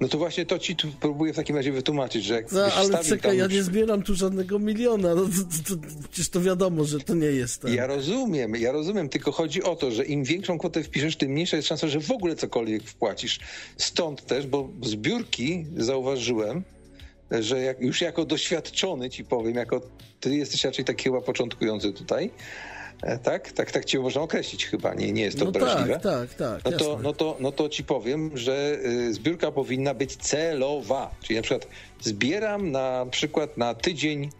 [0.00, 3.04] No to właśnie to ci tu próbuję w takim razie wytłumaczyć, że jak No ale
[3.04, 7.00] czekaj, ja nie zbieram tu żadnego miliona, no to, to, to, przecież to wiadomo, że
[7.00, 7.72] to nie jest tak.
[7.72, 11.56] Ja rozumiem, ja rozumiem, tylko chodzi o to, że im większą kwotę wpiszesz, tym mniejsza
[11.56, 13.40] jest szansa, że w ogóle cokolwiek wpłacisz.
[13.76, 16.62] Stąd też, bo zbiórki zauważyłem,
[17.30, 19.80] że jak, już jako doświadczony ci powiem, jako
[20.20, 22.30] ty jesteś raczej taki chyba początkujący tutaj,
[23.22, 23.52] tak?
[23.52, 26.00] Tak, tak cię można określić chyba, nie, nie jest to no obraźliwe.
[26.00, 26.72] Tak, tak, tak.
[26.72, 31.10] No to, no, to, no to ci powiem, że y, zbiórka powinna być celowa.
[31.22, 31.66] Czyli na przykład
[32.00, 34.30] zbieram na przykład na tydzień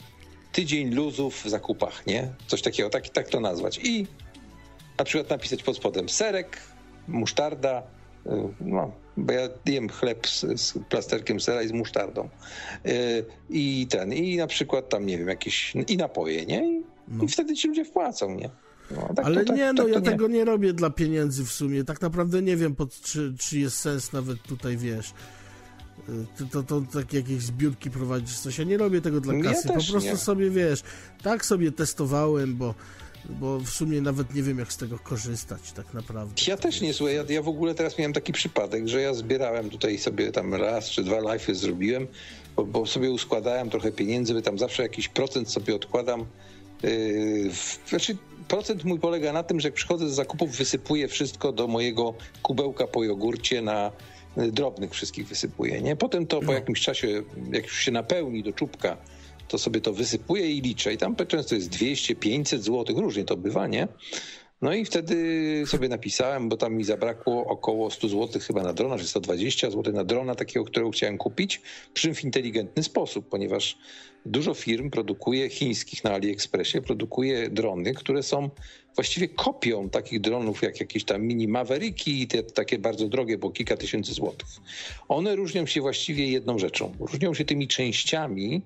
[0.53, 2.29] tydzień luzów w zakupach, nie?
[2.47, 3.81] Coś takiego, tak, tak to nazwać.
[3.83, 4.07] I
[4.99, 6.61] na przykład napisać pod spodem serek,
[7.09, 7.83] musztarda,
[8.27, 12.29] y, no, bo ja jem chleb z, z plasterkiem sera i z musztardą.
[12.87, 16.83] Y, I ten, i na przykład tam, nie wiem, jakieś, i napoje, nie?
[17.09, 17.25] I, no.
[17.25, 18.51] i wtedy ci ludzie wpłacą, nie?
[18.91, 20.05] No, tak Ale to, tak, nie, no tak ja nie.
[20.05, 21.85] tego nie robię dla pieniędzy w sumie.
[21.85, 25.15] Tak naprawdę nie wiem, pod, czy, czy jest sens nawet tutaj, wiesz,
[26.09, 28.59] y, to, to, to tak jakieś zbiórki prowadzić coś.
[28.59, 29.69] Ja nie robię tego dla kasy.
[29.69, 30.17] Ja po prostu nie.
[30.17, 30.83] sobie, wiesz,
[31.23, 32.75] tak sobie testowałem, bo
[33.29, 36.35] bo w sumie nawet nie wiem, jak z tego korzystać tak naprawdę.
[36.47, 39.71] Ja też nie, słuchaj, ja, ja w ogóle teraz miałem taki przypadek, że ja zbierałem
[39.71, 42.07] tutaj sobie tam raz czy dwa live'y zrobiłem,
[42.57, 46.27] bo, bo, sobie uskładałem trochę pieniędzy, by tam zawsze jakiś procent sobie odkładam.
[46.85, 47.51] Yy,
[47.89, 48.17] znaczy
[48.49, 52.87] procent mój polega na tym, że jak przychodzę z zakupów, wysypuję wszystko do mojego kubełka
[52.87, 53.93] po jogurcie na
[54.39, 55.97] y, drobnych wszystkich wysypuję, nie?
[55.97, 56.53] Potem to po no.
[56.53, 57.23] jakimś czasie,
[57.53, 58.97] jak już się napełni do czubka,
[59.49, 60.93] to sobie to wysypuję i liczę.
[60.93, 63.89] I tam często jest 200, 500 zł, różnie to bywa, nie?
[64.65, 65.17] No i wtedy
[65.67, 69.93] sobie napisałem, bo tam mi zabrakło około 100 zł chyba na drona, czy 120 zł
[69.93, 71.61] na drona takiego, którego chciałem kupić,
[71.95, 73.79] przy czym w inteligentny sposób, ponieważ
[74.27, 78.51] dużo firm produkuje, chińskich na AliExpressie, produkuje drony, które są
[78.95, 83.51] właściwie kopią takich dronów jak jakieś tam mini Mavericki i te takie bardzo drogie, bo
[83.51, 84.49] kilka tysięcy złotych.
[85.09, 86.93] One różnią się właściwie jedną rzeczą.
[87.01, 88.63] Różnią się tymi częściami,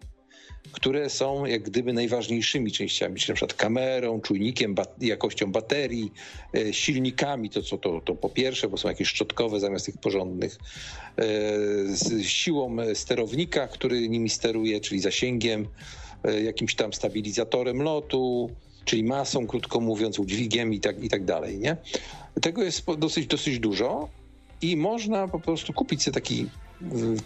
[0.73, 6.13] które są jak gdyby najważniejszymi częściami, czyli na przykład kamerą, czujnikiem, bat jakością baterii,
[6.55, 10.59] e, silnikami, to co to, to po pierwsze, bo są jakieś szczotkowe zamiast tych porządnych,
[11.17, 11.25] e,
[11.87, 15.69] z siłą sterownika, który nimi steruje, czyli zasięgiem,
[16.25, 18.51] e, jakimś tam stabilizatorem lotu,
[18.85, 21.77] czyli masą, krótko mówiąc, udźwigiem i tak, i tak dalej, nie?
[22.43, 24.09] Tego jest dosyć, dosyć dużo
[24.63, 26.47] i można po prostu kupić sobie taki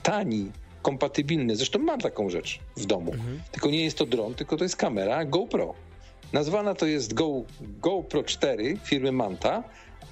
[0.03, 0.51] tani
[0.83, 1.57] kompatybilny.
[1.57, 3.13] Zresztą mam taką rzecz w domu.
[3.13, 3.41] Mhm.
[3.53, 5.75] Tylko nie jest to dron, tylko to jest kamera GoPro.
[6.33, 9.65] Nazwana to jest Go, GoPro 4 firmy Manta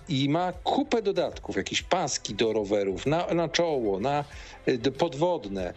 [0.08, 4.24] i ma kupę dodatków, jakieś paski do rowerów, na, na czoło, na
[4.68, 5.74] y, podwodne.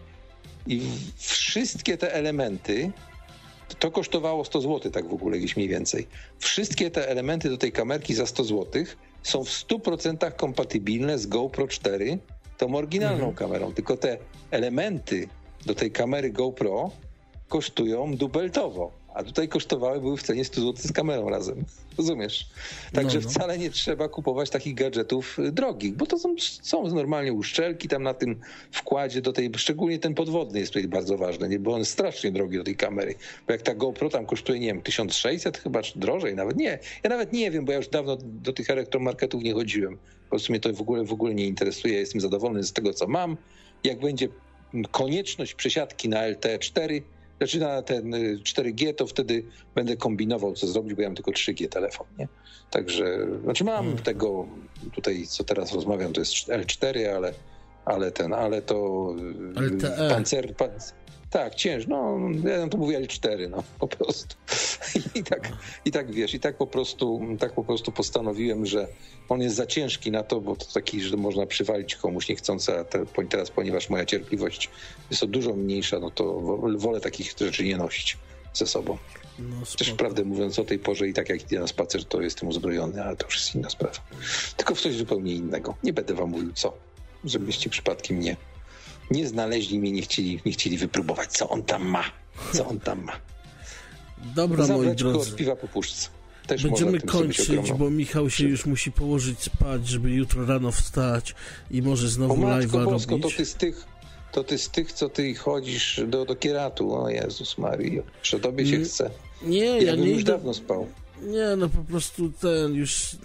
[0.67, 0.81] I
[1.15, 2.91] wszystkie te elementy,
[3.79, 6.07] to kosztowało 100 zł, tak w ogóle gdzieś mniej więcej.
[6.39, 8.83] Wszystkie te elementy do tej kamerki za 100 zł
[9.23, 12.19] są w 100% kompatybilne z GoPro 4
[12.63, 13.35] tą oryginalną mhm.
[13.35, 14.17] kamerą, tylko te
[14.51, 15.27] elementy
[15.65, 16.91] do tej kamery GoPro
[17.49, 21.65] kosztują dubeltowo, a tutaj kosztowały, były w cenie 100 zł z kamerą razem.
[21.97, 22.45] Rozumiesz?
[22.93, 23.29] Także no, no.
[23.29, 28.03] wcale nie trzeba kupować takich gadżetów y, drogich, bo to są, są normalnie uszczelki tam
[28.03, 28.39] na tym
[28.71, 31.59] wkładzie do tej, szczególnie ten podwodny jest tutaj bardzo ważny, nie?
[31.59, 33.15] bo on jest strasznie drogi do tej kamery.
[33.47, 36.79] Bo jak ta GoPro tam kosztuje, nie wiem, 1600 chyba, czy drożej nawet, nie.
[37.03, 39.97] Ja nawet nie wiem, bo ja już dawno do tych elektromarketów nie chodziłem.
[39.97, 41.93] Po prostu mnie to w ogóle, w ogóle nie interesuje.
[41.99, 43.37] Jestem zadowolony z tego, co mam.
[43.83, 44.27] Jak będzie
[44.91, 47.01] konieczność przesiadki na LTE4,
[47.37, 49.43] znaczy na ten 4G, to wtedy
[49.75, 52.27] będę kombinował, co zrobić, bo ja mam tylko 3G telefon, nie?
[52.71, 54.03] Także, znaczy mam hmm.
[54.03, 54.47] tego
[54.95, 57.33] tutaj, co teraz rozmawiam, to jest L4, ale,
[57.85, 59.07] ale ten, ale to
[59.55, 60.09] LTE.
[60.09, 61.02] pancer, pancer
[61.33, 61.89] tak, ciężko.
[61.89, 64.35] No, ja to mówię L4, no, po prostu.
[65.15, 65.51] I tak,
[65.85, 68.87] I tak wiesz, i tak po prostu, tak po prostu postanowiłem, że
[69.29, 72.83] on jest za ciężki na to, bo to taki, że można przywalić komuś niechcący, a
[72.83, 74.69] te, teraz, ponieważ moja cierpliwość
[75.09, 76.41] jest o dużo mniejsza, no to
[76.77, 78.17] wolę takich rzeczy nie nosić
[78.53, 78.97] ze sobą.
[79.39, 82.49] No, Też prawdę mówiąc, o tej porze i tak jak idę na spacer, to jestem
[82.49, 83.99] uzbrojony, ale to już jest inna sprawa.
[84.57, 85.75] Tylko w coś zupełnie innego.
[85.83, 86.73] Nie będę wam mówił co,
[87.23, 88.35] żebyście przypadkiem nie
[89.11, 92.03] nie znaleźli mnie, nie chcieli, nie chcieli wypróbować, co on tam ma.
[92.53, 93.13] Co on tam ma.
[94.35, 95.31] Dobra, moi drodzy.
[95.31, 96.09] od piwa po puszce.
[96.47, 101.35] Też Będziemy kończyć, bo Michał się już musi położyć spać, żeby jutro rano wstać
[101.71, 103.05] i może znowu live'a robić.
[103.21, 103.85] To ty z tych,
[104.31, 106.95] to ty z tych, co ty chodzisz do, do kieratu.
[106.95, 109.09] O Jezus Mario, że tobie się chce.
[109.41, 110.31] Nie, ja, ja nie już idę...
[110.31, 110.87] dawno spał.
[111.21, 113.15] Nie, no po prostu ten, już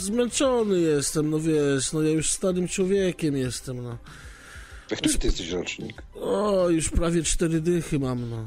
[0.00, 3.98] zmęczony jestem, no wiesz, no ja już starym człowiekiem jestem, no.
[4.92, 6.02] A który ty jesteś rocznik?
[6.14, 8.46] O, już prawie cztery dychy mam, no.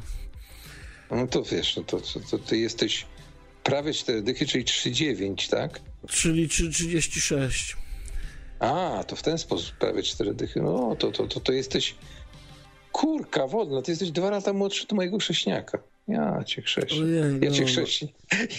[1.11, 3.05] No to wiesz, no to, to, to ty jesteś
[3.63, 5.79] prawie cztery dychy, czyli 3,9, tak?
[6.07, 7.75] Czyli 3,36.
[8.59, 10.61] A, to w ten sposób prawie cztery dychy.
[10.61, 11.95] No, to, to, to, to jesteś
[12.91, 15.79] kurka wodna, ty jesteś dwa lata młodszy od mojego chrześniaka.
[16.11, 17.01] Ja cię chrześnię.
[17.01, 17.67] Ojej, ja cię no.
[17.67, 18.07] chrześnię.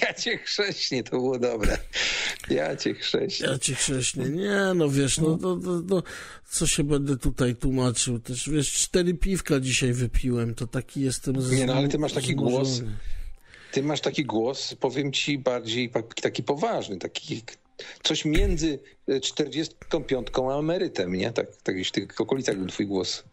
[0.02, 1.78] Ja cię chrześnię, to było dobre.
[2.50, 3.46] Ja cię chrześnię.
[3.46, 4.24] Ja cię chrześnię.
[4.24, 6.02] Nie, no wiesz, no, no, no, no,
[6.50, 8.18] co się będę tutaj tłumaczył.
[8.18, 12.12] Też wiesz, cztery piwka dzisiaj wypiłem, to taki jestem z, Nie, no ale ty masz
[12.12, 12.56] taki zmurzony.
[12.56, 12.82] głos.
[13.72, 15.90] Ty masz taki głos, powiem ci, bardziej
[16.22, 17.42] taki poważny, taki
[18.02, 18.78] coś między
[19.22, 21.32] 45 a emerytem, nie?
[21.32, 23.24] Tak, tak w tych okolicach był twój głos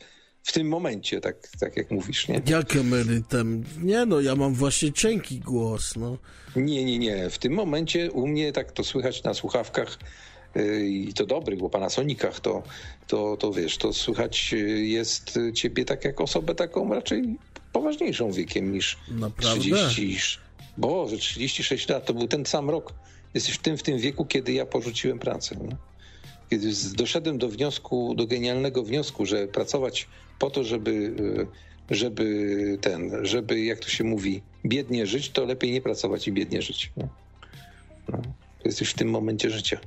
[0.50, 2.42] w tym momencie, tak, tak jak mówisz, nie?
[2.46, 3.64] Jak emerytem?
[3.82, 6.18] Nie no, ja mam właśnie cienki głos, no.
[6.56, 7.30] Nie, nie, nie.
[7.30, 10.00] W tym momencie u mnie tak to słychać na słuchawkach
[10.56, 12.64] yy, i to dobrych, bo Sonikach to,
[13.08, 17.38] to, to wiesz, to słychać yy, jest ciebie tak jak osobę taką raczej
[17.74, 19.60] poważniejszą wiekiem niż Naprawdę?
[19.62, 20.40] 30.
[20.78, 22.94] Boże, 36 lat, to był ten sam rok.
[23.34, 25.56] Jesteś w tym, w tym wieku, kiedy ja porzuciłem pracę.
[25.56, 25.76] Nie?
[26.50, 30.08] Kiedy doszedłem do wniosku, do genialnego wniosku, że pracować
[30.40, 31.14] po to, żeby,
[31.90, 36.32] e, żeby ten, żeby, jak to się mówi, biednie żyć, to lepiej nie pracować i
[36.32, 36.92] biednie żyć.
[36.98, 37.08] Nie?
[38.10, 38.22] No,
[38.66, 39.80] jesteś w tym momencie życia.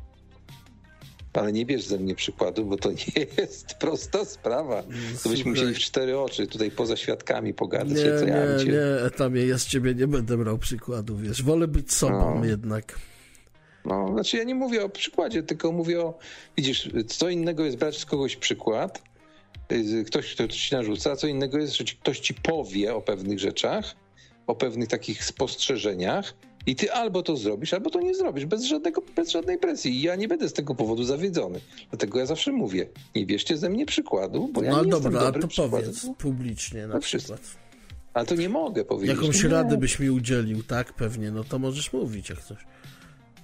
[1.32, 4.82] Ale nie bierz ze mnie przykładu, bo to nie jest prosta sprawa.
[5.22, 7.98] To byśmy musieli w cztery oczy tutaj poza świadkami pogadać.
[7.98, 8.72] Nie, co ja nie, cię...
[8.72, 11.42] nie, Etamie, ja z ciebie nie będę brał przykładu, wiesz.
[11.42, 12.44] Wolę być sobą no.
[12.44, 12.98] jednak.
[13.84, 16.18] No, znaczy ja nie mówię o przykładzie, tylko mówię o,
[16.56, 19.02] widzisz, co innego jest brać z kogoś przykład,
[19.72, 23.94] y, ktoś, kto ci narzuca, co innego jest, że ktoś ci powie o pewnych rzeczach,
[24.46, 26.34] o pewnych takich spostrzeżeniach
[26.66, 29.92] i ty albo to zrobisz, albo to nie zrobisz, bez, żadnego, bez żadnej presji.
[29.92, 31.60] I ja nie będę z tego powodu zawiedzony.
[31.90, 35.32] Dlatego ja zawsze mówię, nie bierzcie ze mnie przykładu, bo ja no nie dobra, jestem
[35.32, 37.40] dobrym to powiedz publicznie na no przykład.
[38.14, 39.16] Ale to nie mogę powiedzieć.
[39.16, 40.92] Jakąś radę byś mi udzielił, tak?
[40.92, 42.58] Pewnie, no to możesz mówić jak coś.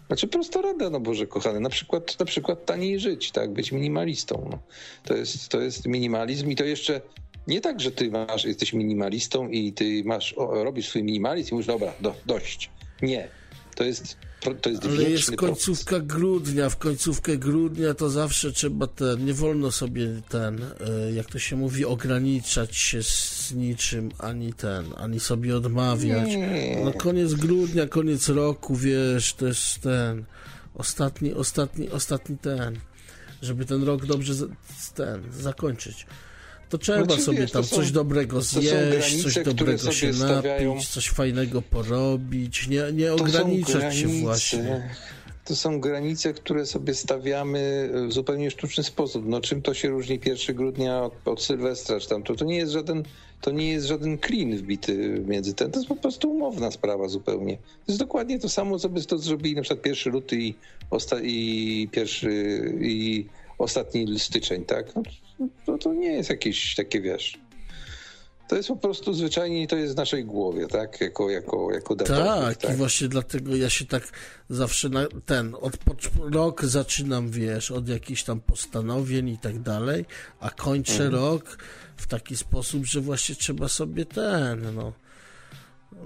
[0.08, 4.48] Znaczy prosta rada, no Boże kochany, na przykład, na przykład taniej żyć, tak, być minimalistą.
[4.50, 4.58] No.
[5.04, 7.00] To, jest, to jest minimalizm i to jeszcze
[7.46, 11.54] nie tak, że ty masz, jesteś minimalistą i ty masz, o, robisz swój minimalizm i
[11.54, 12.70] mówisz, dobra, do, dość.
[13.02, 13.28] Nie.
[13.78, 14.16] To jest
[14.60, 16.06] to jest Ale jest końcówka proces.
[16.08, 21.38] grudnia, w końcówkę grudnia to zawsze trzeba ten, nie wolno sobie ten, e, jak to
[21.38, 26.28] się mówi, ograniczać się z niczym, ani ten, ani sobie odmawiać.
[26.28, 26.80] Nie.
[26.84, 30.24] No koniec grudnia, koniec roku, wiesz, to jest ten,
[30.74, 32.78] ostatni, ostatni, ostatni ten,
[33.42, 34.34] żeby ten rok dobrze
[34.94, 36.06] ten, zakończyć
[36.68, 40.74] to trzeba znaczy, sobie wiesz, tam są, coś dobrego zjeść, granice, coś dobrego się stawiają...
[40.74, 44.90] napić, coś fajnego porobić, nie, nie ograniczać się właśnie.
[45.44, 49.24] To są granice, które sobie stawiamy w zupełnie sztuczny sposób.
[49.26, 52.56] No czym to się różni 1 grudnia od, od Sylwestra, czy tam, to, to nie
[52.56, 53.04] jest żaden
[53.40, 55.70] to nie jest żaden klin wbity między ten.
[55.70, 57.56] To jest po prostu umowna sprawa zupełnie.
[57.56, 60.54] To jest dokładnie to samo, co by to zrobili na przykład 1 luty i,
[60.90, 63.26] osta- i pierwszy i
[63.58, 64.86] ostatni styczeń, tak?
[65.68, 67.38] No, to, nie jest jakieś takie, wiesz...
[68.48, 71.00] To jest po prostu zwyczajnie to jest w naszej głowie, tak?
[71.00, 72.08] Jako, jako, jako tak,
[72.58, 74.02] tak, i właśnie dlatego ja się tak
[74.50, 75.76] zawsze na ten, od
[76.32, 80.04] rok zaczynam, wiesz, od jakichś tam postanowień i tak dalej,
[80.40, 81.14] a kończę mhm.
[81.14, 81.58] rok
[81.96, 84.92] w taki sposób, że właśnie trzeba sobie ten, no,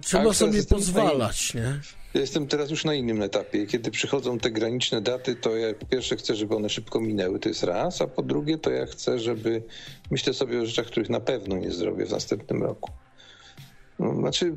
[0.01, 1.81] trzeba tak, sobie pozwalać, nie?
[2.15, 3.67] Ja jestem teraz już na innym etapie.
[3.67, 7.49] Kiedy przychodzą te graniczne daty, to ja po pierwsze chcę, żeby one szybko minęły, to
[7.49, 9.63] jest raz, a po drugie to ja chcę, żeby
[10.11, 12.91] myślę sobie o rzeczach, których na pewno nie zrobię w następnym roku.
[13.99, 14.57] No, znaczy,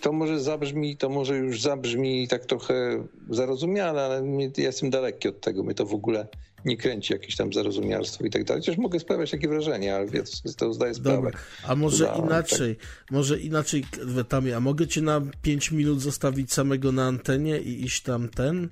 [0.00, 4.22] to może zabrzmi, to może już zabrzmi tak trochę zarozumiale, ale
[4.56, 5.62] ja jestem daleki od tego.
[5.62, 6.26] Mnie to w ogóle
[6.64, 8.62] nie kręci jakieś tam zarozumialstwo i tak dalej.
[8.62, 11.16] Chociaż mogę sprawiać takie wrażenie, ale wiesz, to zdaję sprawę.
[11.16, 11.38] Dobra.
[11.66, 13.10] A może Za, inaczej, tak.
[13.10, 18.02] może inaczej, Wetamie, a mogę cię na 5 minut zostawić samego na antenie i iść
[18.02, 18.68] tam ten,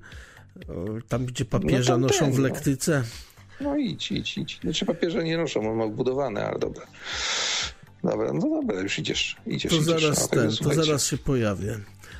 [1.07, 2.43] tam gdzie papieża no noszą ten, w no.
[2.43, 3.03] lektyce?
[3.61, 3.69] No.
[3.69, 4.59] no idź, idź, idź.
[4.63, 6.87] Znaczy papieża nie noszą, on ma wbudowane, ale dobra.
[8.03, 9.35] Dobra, no dobra, już idziesz.
[9.47, 11.79] idziesz to idziesz, zaraz no, ten, to zaraz się pojawię.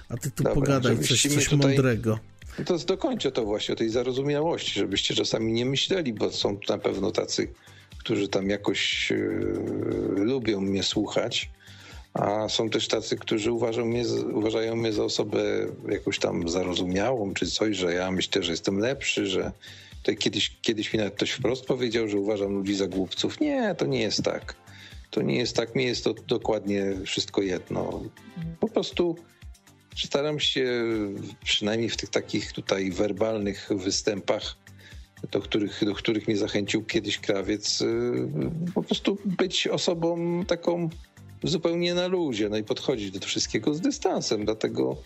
[0.10, 1.68] A ty tu dobra, pogadaj coś, coś tutaj...
[1.68, 2.20] mądrego.
[2.60, 6.78] No to dokończę to właśnie o tej zarozumiałości, żebyście czasami nie myśleli, bo są na
[6.78, 7.54] pewno tacy,
[7.98, 9.18] którzy tam jakoś yy,
[10.16, 11.50] lubią mnie słuchać,
[12.14, 15.44] a są też tacy, którzy uważają mnie, uważają mnie za osobę
[15.90, 19.52] jakąś tam zarozumiałą, czy coś, że ja myślę, że jestem lepszy, że
[20.04, 23.40] to kiedyś, kiedyś mi nawet ktoś wprost powiedział, że uważam ludzi za głupców.
[23.40, 24.56] Nie, to nie jest tak.
[25.12, 28.02] To nie jest tak, mi jest to dokładnie wszystko jedno.
[28.60, 29.16] Po prostu
[29.96, 30.84] staram się
[31.44, 34.56] przynajmniej w tych takich tutaj werbalnych występach,
[35.32, 37.86] do których, do których mnie zachęcił kiedyś krawiec, y,
[38.74, 40.90] po prostu być osobą taką
[41.44, 44.46] zupełnie na luzie, no i podchodzić do wszystkiego z dystansem.
[44.46, 44.98] Dlatego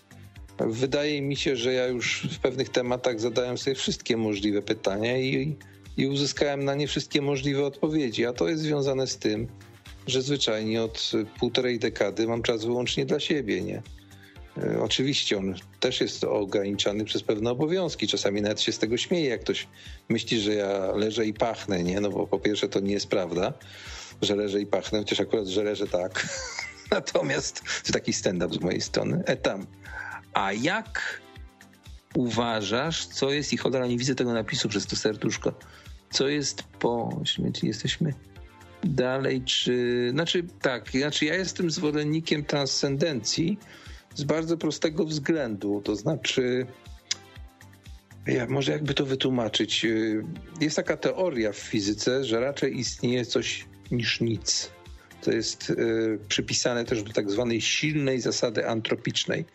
[0.60, 5.56] wydaje mi się, że ja już w pewnych tematach zadałem sobie wszystkie możliwe pytania i,
[5.98, 8.26] i uzyskałem na nie wszystkie możliwe odpowiedzi.
[8.26, 9.48] A to jest związane z tym,
[10.08, 13.82] że zwyczajnie od półtorej dekady mam czas wyłącznie dla siebie, nie?
[14.64, 18.08] E, oczywiście on też jest ograniczany przez pewne obowiązki.
[18.08, 19.68] Czasami nawet się z tego śmieje, jak ktoś
[20.10, 22.02] myśli, że ja leżę i pachnę, nie?
[22.02, 23.54] No bo po pierwsze to nie jest prawda,
[24.22, 26.28] że leżę i pachnę, chociaż akurat, że leżę tak.
[26.92, 29.24] Natomiast to taki stand-up z mojej strony.
[29.26, 29.66] E tam.
[30.34, 31.22] A jak
[32.16, 35.54] uważasz, co jest, i cholera, nie widzę tego napisu przez to serduszko,
[36.10, 38.14] co jest po śmierci, jesteśmy
[38.84, 40.08] Dalej, czy.
[40.12, 43.60] Znaczy, tak, znaczy ja jestem zwolennikiem transcendencji
[44.18, 45.82] z bardzo prostego względu.
[45.82, 46.66] To znaczy,
[48.28, 49.86] ja, może jakby to wytłumaczyć.
[50.62, 54.72] Jest taka teoria w fizyce, że raczej istnieje coś niż nic.
[55.22, 59.46] To jest y, przypisane też do tak zwanej silnej zasady antropicznej,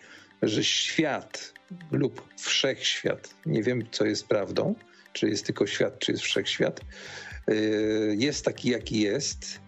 [0.43, 1.55] że świat
[1.91, 4.75] lub wszechświat, nie wiem co jest prawdą,
[5.13, 6.81] czy jest tylko świat, czy jest wszechświat,
[7.51, 9.61] y, jest taki jaki jest,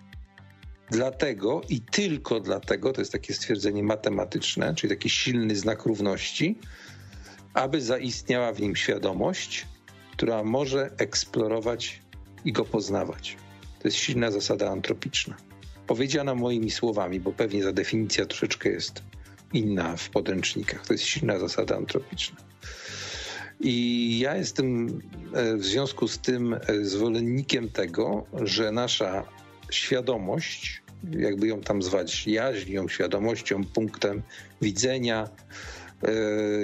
[0.90, 6.58] dlatego i tylko dlatego, to jest takie stwierdzenie matematyczne, czyli taki silny znak równości,
[7.54, 9.66] aby zaistniała w nim świadomość,
[10.12, 12.02] która może eksplorować
[12.44, 13.36] i go poznawać.
[13.78, 15.36] To jest silna zasada antropiczna.
[15.86, 19.02] Powiedziana moimi słowami, bo pewnie ta definicja troszeczkę jest
[19.52, 20.86] inna w podręcznikach.
[20.86, 22.36] To jest silna zasada antropiczna.
[23.60, 25.00] I ja jestem
[25.34, 29.24] e, w związku z tym e, zwolennikiem tego, że nasza
[29.76, 34.22] świadomość, jakby ją tam zwać, jaźnią, świadomością, punktem
[34.62, 35.28] widzenia,
[36.02, 36.12] e,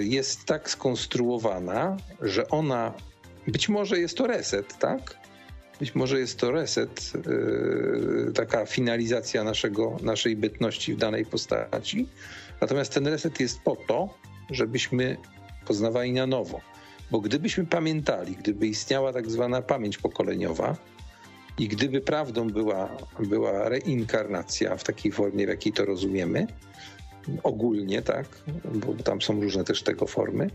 [0.02, 2.94] jest tak skonstruowana, że ona,
[3.46, 5.20] być może jest to reset, tak?
[5.80, 7.12] Być może jest to reset,
[8.34, 12.08] taka finalizacja naszego, naszej bytności w danej postaci.
[12.60, 14.14] Natomiast ten reset jest po to,
[14.50, 15.16] żebyśmy
[15.66, 16.60] poznawali na nowo.
[17.10, 20.76] Bo gdybyśmy pamiętali, gdyby istniała tak zwana pamięć pokoleniowa
[21.58, 26.46] i gdyby prawdą była, była reinkarnacja w takiej formie, w jakiej to rozumiemy,
[27.42, 28.26] ogólnie, tak,
[28.74, 30.50] bo tam są różne też tego formy,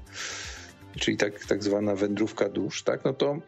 [1.00, 3.40] czyli tak, tak zwana wędrówka dusz, tak, no to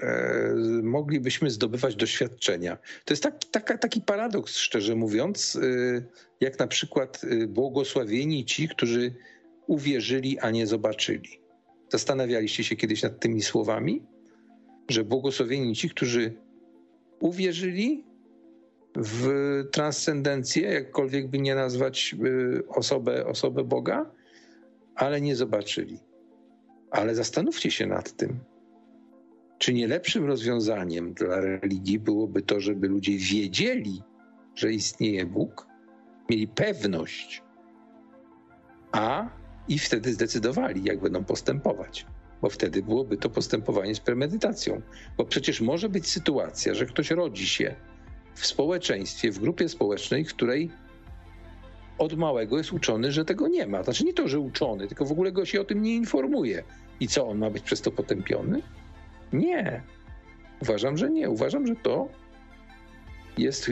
[0.00, 2.78] e, moglibyśmy zdobywać doświadczenia.
[3.04, 6.02] To jest taki, taka, taki paradoks, szczerze mówiąc, e,
[6.40, 9.14] jak na przykład e, błogosławieni ci, którzy
[9.66, 11.40] uwierzyli, a nie zobaczyli.
[11.88, 14.02] Zastanawialiście się kiedyś nad tymi słowami?
[14.88, 16.34] Że błogosławieni ci, którzy
[17.20, 18.04] uwierzyli
[18.96, 19.28] w
[19.72, 24.10] transcendencję, jakkolwiek by nie nazwać y, osobę, osobę Boga,
[24.94, 25.98] ale nie zobaczyli.
[26.90, 28.38] Ale zastanówcie się nad tym.
[29.58, 34.02] Czy nie lepszym rozwiązaniem dla religii byłoby to, żeby ludzie wiedzieli,
[34.54, 35.66] że istnieje Bóg,
[36.30, 37.42] mieli pewność,
[38.92, 39.28] a
[39.68, 42.06] i wtedy zdecydowali, jak będą postępować.
[42.42, 44.80] Bo wtedy byłoby to postępowanie z premedytacją.
[45.16, 47.74] Bo przecież może być sytuacja, że ktoś rodzi się
[48.34, 50.70] w społeczeństwie, w grupie społecznej, w której
[51.98, 53.82] od małego jest uczony, że tego nie ma.
[53.82, 56.62] Znaczy nie to, że uczony, tylko w ogóle go się o tym nie informuje.
[57.00, 58.62] I co, on ma być przez to potępiony?
[59.32, 59.82] Nie.
[60.62, 61.30] Uważam, że nie.
[61.30, 62.08] Uważam, że to
[63.38, 63.70] jest,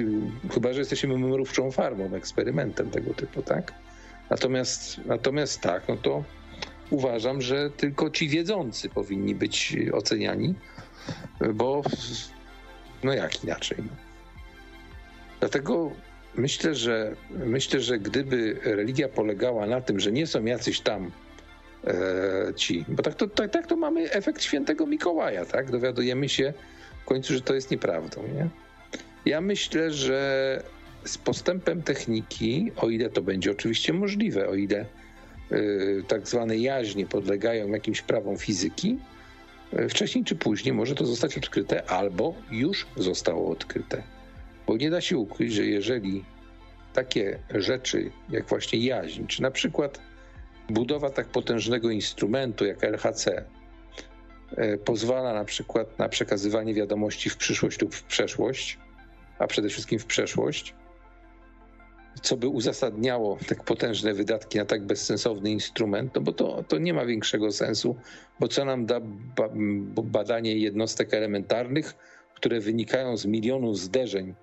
[0.54, 3.72] chyba że jesteśmy mrówczą farmą, eksperymentem tego typu, tak?
[4.30, 6.24] Natomiast, natomiast tak, no to
[6.90, 10.54] uważam, że tylko ci wiedzący powinni być oceniani,
[11.54, 11.82] bo
[13.04, 13.78] no jak inaczej.
[13.78, 13.96] No.
[15.40, 15.90] Dlatego
[16.34, 21.10] myślę, że myślę, że gdyby religia polegała na tym, że nie są jacyś tam
[21.86, 25.70] e, ci, bo tak to, tak, tak to mamy efekt świętego Mikołaja, tak?
[25.70, 26.52] Dowiadujemy się
[27.02, 28.48] w końcu, że to jest nieprawdą, nie?
[29.26, 30.62] Ja myślę, że
[31.04, 34.86] z postępem techniki, o ile to będzie oczywiście możliwe, o ile
[36.08, 38.98] tak zwane jaźnie podlegają jakimś prawom fizyki,
[39.78, 44.02] y, wcześniej czy później może to zostać odkryte albo już zostało odkryte.
[44.66, 46.24] Bo nie da się ukryć, że jeżeli
[46.92, 50.00] takie rzeczy jak właśnie jaźń, czy na przykład
[50.68, 53.44] budowa tak potężnego instrumentu jak LHC
[54.58, 58.78] y, pozwala na przykład na przekazywanie wiadomości w przyszłość lub w przeszłość,
[59.38, 60.74] a przede wszystkim w przeszłość,
[62.22, 66.94] co by uzasadniało tak potężne wydatki na tak bezsensowny instrument, no bo to, to nie
[66.94, 67.96] ma większego sensu,
[68.40, 69.00] bo co nam da
[69.36, 69.48] ba
[70.02, 71.94] badanie jednostek elementarnych,
[72.34, 74.34] które wynikają z milionu zderzeń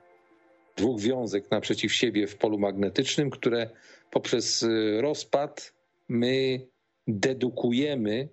[0.75, 3.69] dwóch wiązek naprzeciw siebie w polu magnetycznym, które
[4.11, 5.73] poprzez y, rozpad
[6.09, 6.67] my
[7.07, 8.29] dedukujemy,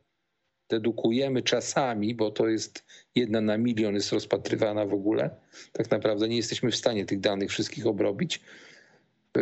[0.70, 2.84] dedukujemy czasami, bo to jest
[3.15, 5.31] jedna na milion jest rozpatrywana w ogóle.
[5.73, 8.41] Tak naprawdę nie jesteśmy w stanie tych danych wszystkich obrobić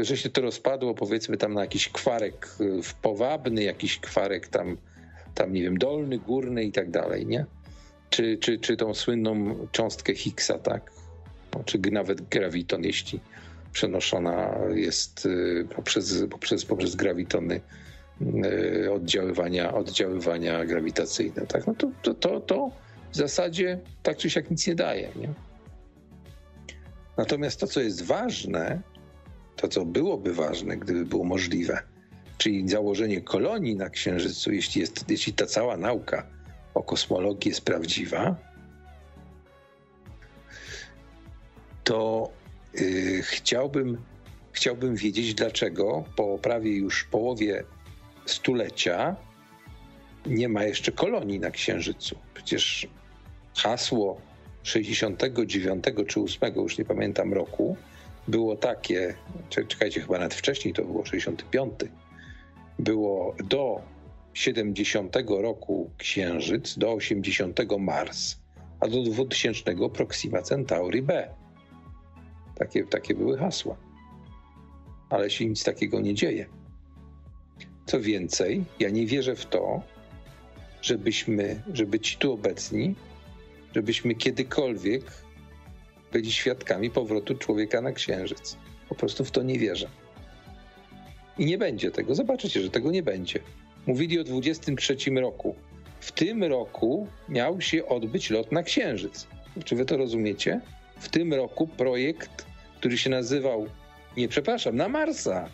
[0.05, 4.77] że się to rozpadło powiedzmy tam na jakiś kwarek y, powabny, jakiś kwarek tam,
[5.35, 7.47] tam nie wiem, dolny, górny i tak dalej, nie?
[8.11, 10.93] Czy, czy, czy tą słynną cząstkę Higgsa, tak?
[11.55, 13.21] No, czy nawet graviton, jeśli
[13.73, 17.61] przenoszona jest y, poprzez, poprzez, poprzez grawitony
[18.85, 21.67] y, oddziaływania, oddziaływania grawitacyjne, tak?
[21.67, 22.71] No to, to, to, to
[23.13, 25.29] w zasadzie tak czy siak nic nie daje, nie?
[27.17, 28.83] Natomiast to, co jest ważne,
[29.57, 31.83] to, co byłoby ważne, gdyby było możliwe,
[32.39, 36.27] czyli założenie kolonii na Księżycu, jeśli, jest, jeśli ta cała nauka
[36.75, 38.37] o kosmologii jest prawdziwa,
[41.85, 42.31] to
[42.75, 43.99] yy, chciałbym,
[44.53, 47.65] chciałbym wiedzieć, dlaczego po prawie już połowie
[48.27, 49.17] stulecia
[50.27, 52.17] nie ma jeszcze kolonii na Księżycu.
[52.35, 52.89] Przecież
[53.57, 54.21] hasło
[54.63, 57.77] 69 czy 8, już nie pamiętam roku,
[58.29, 59.15] było takie,
[59.69, 61.73] czekajcie, chyba nawet wcześniej to było 65,
[62.79, 63.83] było do
[64.35, 68.37] 70 roku Księżyc, do 80 Mars,
[68.81, 71.35] a do 2000 Proxima Centauri B.
[72.55, 73.77] Takie, takie były hasła.
[75.11, 76.47] Ale się nic takiego nie dzieje.
[77.87, 79.83] Co więcej, ja nie wierzę w to,
[80.83, 82.95] żebyśmy, żeby ci tu obecni,
[83.75, 85.05] żebyśmy kiedykolwiek
[86.13, 88.57] byli świadkami powrotu człowieka na Księżyc.
[88.89, 89.89] Po prostu w to nie wierzę.
[91.39, 92.15] I nie będzie tego.
[92.15, 93.41] Zobaczycie, że tego nie będzie.
[93.87, 95.55] Mówili o 23 roku.
[96.01, 99.27] W tym roku miał się odbyć lot na Księżyc.
[99.65, 100.61] Czy wy to rozumiecie?
[100.99, 102.47] W tym roku projekt,
[102.79, 103.67] który się nazywał,
[104.17, 105.49] nie przepraszam, na Marsa.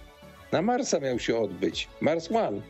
[0.52, 1.88] Na Marsa miał się odbyć.
[2.00, 2.60] Mars One.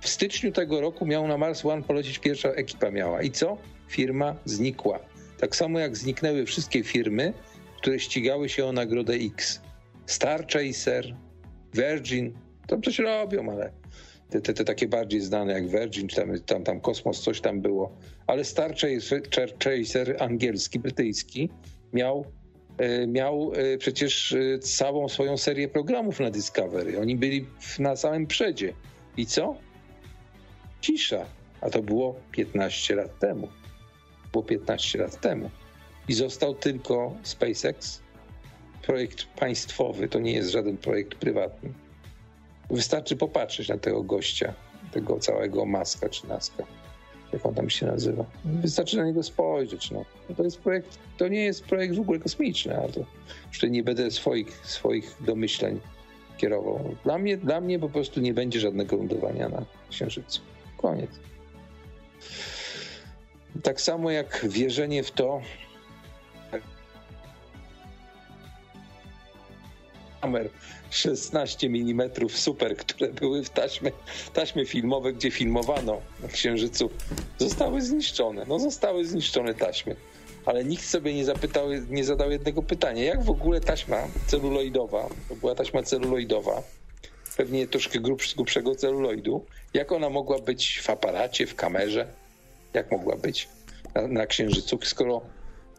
[0.00, 3.22] W styczniu tego roku miał na Mars One polecieć pierwsza ekipa miała.
[3.22, 3.56] I co?
[3.88, 4.98] Firma znikła.
[5.44, 7.32] Tak samo jak zniknęły wszystkie firmy,
[7.76, 9.60] które ścigały się o nagrodę X.
[10.06, 11.16] Star Chaser,
[11.74, 12.34] Virgin,
[12.66, 13.72] to coś robią, ale
[14.30, 17.60] te, te, te, takie bardziej znane jak Virgin, czy tam, tam, tam Kosmos, coś tam
[17.60, 17.96] było.
[18.26, 19.22] Ale Star Chaser,
[19.64, 21.50] Chaser angielski, brytyjski
[21.92, 22.24] miał,
[22.78, 27.00] e, miał e, przecież e, całą swoją serię programów na Discovery.
[27.00, 27.46] Oni byli
[27.78, 28.72] na samym przedzie.
[29.16, 29.56] I co?
[30.80, 31.26] Cisza.
[31.60, 33.48] A to było 15 lat temu.
[34.34, 35.50] Było 15 lat temu.
[36.08, 38.00] I został tylko SpaceX,
[38.82, 41.72] projekt państwowy, to nie jest żaden projekt prywatny.
[42.70, 44.54] Wystarczy popatrzeć na tego gościa,
[44.92, 46.64] tego całego maska czy naska,
[47.32, 48.24] jak on tam się nazywa.
[48.44, 49.90] Wystarczy na niego spojrzeć.
[49.90, 50.04] No.
[50.36, 53.00] To jest projekt, to nie jest projekt w ogóle kosmiczny, ale to
[53.48, 55.80] już nie będę swoich, swoich domyśleń
[56.36, 56.94] kierował.
[57.04, 60.40] Dla mnie, dla mnie po prostu nie będzie żadnego lądowania na Księżycu.
[60.76, 61.10] Koniec.
[63.62, 65.40] Tak samo jak wierzenie w to,
[70.24, 70.50] kamer
[70.90, 73.90] 16 mm super, które były w taśmie,
[74.32, 76.90] taśmy filmowe, gdzie filmowano na Księżycu,
[77.38, 78.44] zostały zniszczone.
[78.48, 79.96] No zostały zniszczone taśmy.
[80.46, 83.04] Ale nikt sobie nie zapytał, nie zadał jednego pytania.
[83.04, 86.62] Jak w ogóle taśma celuloidowa, to była taśma celuloidowa,
[87.36, 87.98] pewnie troszkę
[88.36, 92.23] grubszego celuloidu, jak ona mogła być w aparacie, w kamerze?
[92.74, 93.48] Jak mogła być
[93.94, 95.22] na, na Księżycu, skoro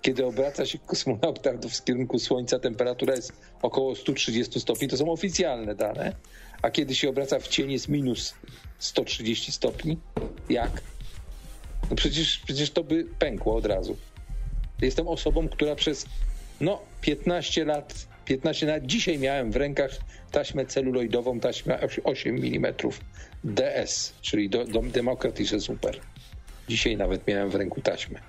[0.06, 5.76] kiedy obraca się kosmonauta w kierunku Słońca, temperatura jest około 130 stopni, to są oficjalne
[5.76, 6.16] dane,
[6.62, 8.34] a kiedy się obraca w cień jest minus
[8.80, 9.98] 130 stopni.
[10.50, 10.82] Jak?
[11.90, 13.98] No przecież, przecież to by pękło od razu.
[14.82, 16.06] Jestem osobą, która przez
[16.62, 19.92] no 15 lat, 15 lat dzisiaj miałem w rękach
[20.32, 22.74] taśmę celuloidową, taśmę 8 mm
[23.44, 26.00] DS, czyli do, do Democratic Super.
[26.70, 28.20] Dzisiaj nawet miałem w ręku taśmę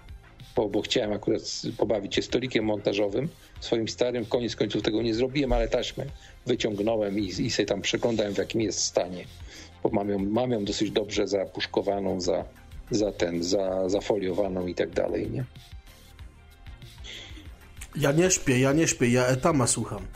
[0.57, 1.43] bo, bo chciałem akurat
[1.77, 3.29] pobawić się stolikiem montażowym,
[3.61, 6.05] swoim starym, koniec końców tego nie zrobiłem, ale taśmę
[6.47, 9.25] wyciągnąłem i, i sobie tam przeglądałem w jakim jest stanie,
[9.83, 12.45] bo mam ją, mam ją dosyć dobrze zapuszkowaną, za,
[12.91, 15.45] za ten, za, zafoliowaną i tak dalej, nie?
[17.97, 20.07] Ja nie śpię, ja nie śpię, ja etama słucham.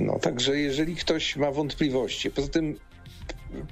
[0.00, 2.78] No, także jeżeli ktoś ma wątpliwości, poza tym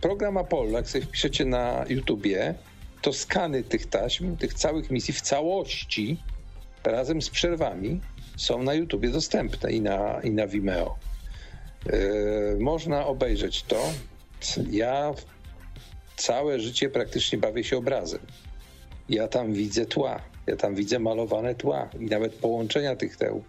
[0.01, 2.55] program Apollo, jak sobie wpiszecie na YouTubie,
[3.03, 6.23] to skany tych taśm, tych całych misji w całości
[6.85, 8.01] razem z przerwami
[8.37, 10.97] są na YouTubie dostępne i na, i na Vimeo.
[11.87, 13.93] Yy, można obejrzeć to.
[14.71, 15.15] Ja
[16.17, 18.21] całe życie praktycznie bawię się obrazem.
[19.09, 23.45] Ja tam widzę tła, ja tam widzę malowane tła i nawet połączenia tych teł.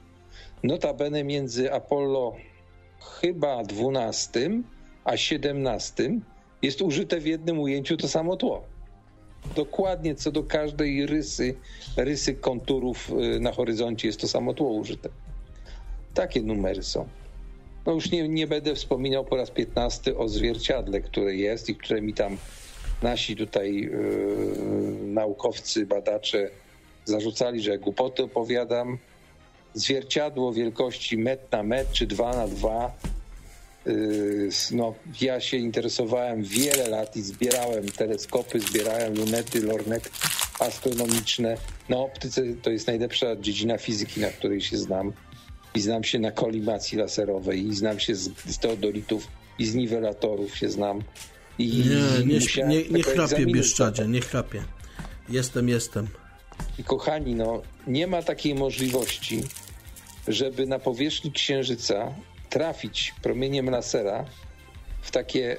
[0.63, 2.35] Notabene między Apollo
[3.21, 4.49] chyba 12
[5.03, 6.19] a 17
[6.61, 8.70] jest użyte w jednym ujęciu to samo tło
[9.55, 11.55] dokładnie co do każdej rysy,
[11.97, 15.09] rysy konturów y, na horyzoncie jest to samo tło użyte.
[16.13, 17.07] Takie numery są.
[17.85, 22.01] No już nie, nie będę wspominał po raz piętnasty o zwierciadle, które jest i które
[22.01, 22.37] mi tam
[23.01, 26.49] nasi tutaj yy, naukowcy, badacze
[27.05, 28.97] zarzucali, że głupoty opowiadam.
[29.73, 32.91] Zwierciadło wielkości metr na metr czy dwa na dwa
[34.71, 40.09] no, ja się interesowałem wiele lat i zbierałem teleskopy, zbierałem lunety, lornety
[40.59, 41.57] astronomiczne.
[41.89, 45.13] Na optyce to jest najlepsza dziedzina fizyki, na której się znam.
[45.75, 49.27] I znam się na kolimacji laserowej, i znam się z, z teodolitów,
[49.59, 51.01] i z niwelatorów się znam.
[51.59, 51.83] I,
[52.25, 54.63] nie, nie, nie, nie chrapie Bieszczadzie, nie chrapie.
[55.29, 56.07] Jestem, jestem.
[56.79, 59.43] I kochani, no, nie ma takiej możliwości,
[60.27, 62.13] żeby na powierzchni Księżyca
[62.51, 64.25] trafić promieniem lasera
[65.01, 65.57] w takie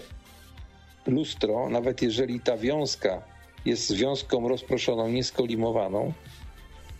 [1.06, 3.22] lustro, nawet jeżeli ta wiązka
[3.64, 6.12] jest związką rozproszoną, nieskolimowaną,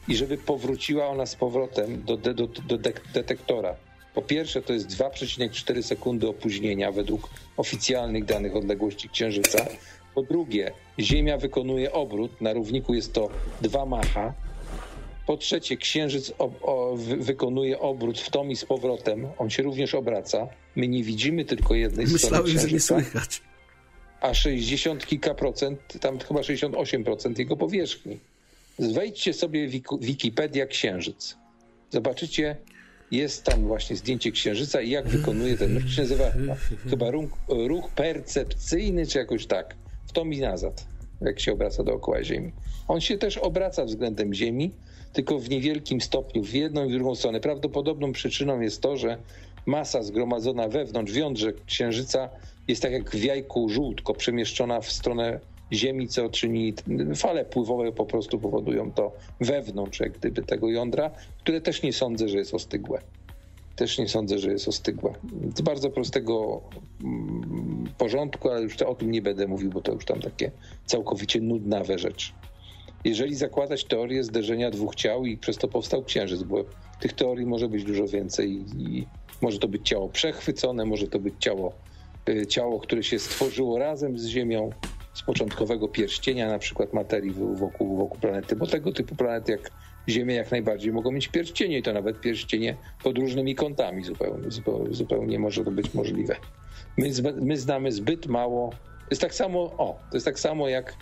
[0.08, 2.78] i żeby powróciła ona z powrotem do, do, do
[3.14, 3.76] detektora.
[4.14, 9.66] Po pierwsze, to jest 2,4 sekundy opóźnienia według oficjalnych danych odległości Księżyca.
[10.14, 13.28] Po drugie, Ziemia wykonuje obrót, na równiku jest to
[13.62, 14.34] 2 macha.
[15.26, 19.26] Po trzecie, Księżyc o, o, wykonuje obrót w tom i z powrotem.
[19.38, 20.48] On się również obraca.
[20.76, 22.68] My nie widzimy tylko jednej Myślałem, strony Księżyca.
[22.68, 23.42] że nie słychać.
[24.20, 28.18] A 60 kilka procent, tam chyba 68% jego powierzchni.
[28.78, 29.70] Wejdźcie sobie w
[30.00, 31.36] Wikipedia Księżyc.
[31.90, 32.56] Zobaczycie,
[33.10, 35.90] jest tam właśnie zdjęcie Księżyca i jak wykonuje ten ruch.
[35.92, 36.32] się nazywa
[36.90, 39.76] chyba ruch, ruch percepcyjny, czy jakoś tak.
[40.06, 40.86] W tom i nazad,
[41.20, 42.52] jak się obraca dookoła Ziemi.
[42.88, 44.70] On się też obraca względem Ziemi,
[45.12, 47.40] tylko w niewielkim stopniu, w jedną i w drugą stronę.
[47.40, 49.18] Prawdopodobną przyczyną jest to, że
[49.66, 52.28] masa zgromadzona wewnątrz, w jądrze Księżyca
[52.68, 55.40] jest tak jak w jajku żółtko przemieszczona w stronę
[55.72, 56.74] Ziemi, co czyni
[57.16, 62.28] fale pływowe po prostu powodują to wewnątrz jak gdyby tego jądra, które też nie sądzę,
[62.28, 63.00] że jest ostygłe.
[63.76, 65.14] Też nie sądzę, że jest ostygłe.
[65.56, 66.62] Z bardzo prostego
[67.04, 70.50] mm, porządku, ale już o tym nie będę mówił, bo to już tam takie
[70.86, 72.32] całkowicie nudnawe rzeczy.
[73.04, 76.64] Jeżeli zakładać teorię zderzenia dwóch ciał i przez to powstał księżyc, bo
[77.00, 79.06] tych teorii może być dużo więcej i
[79.40, 81.72] może to być ciało przechwycone, może to być ciało,
[82.28, 84.70] y, ciało, które się stworzyło razem z Ziemią,
[85.14, 89.70] z początkowego pierścienia na przykład materii wokół, wokół planety, bo tego typu planety jak
[90.08, 94.48] Ziemia jak najbardziej mogą mieć pierścienie i to nawet pierścienie pod różnymi kątami zupełnie,
[94.90, 96.36] zupełnie, może to być możliwe.
[96.96, 100.96] My, my znamy zbyt mało, to jest tak samo, o, to jest tak samo jak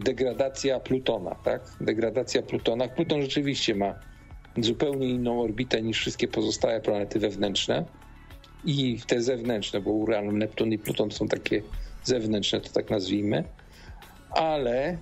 [0.00, 1.62] degradacja Plutona, tak?
[1.80, 2.88] Degradacja Plutona.
[2.88, 3.94] Pluton rzeczywiście ma
[4.56, 7.84] zupełnie inną orbitę niż wszystkie pozostałe planety wewnętrzne
[8.64, 11.62] i te zewnętrzne, bo Uran, Neptun i Pluton są takie
[12.04, 13.44] zewnętrzne, to tak nazwijmy,
[14.30, 14.98] ale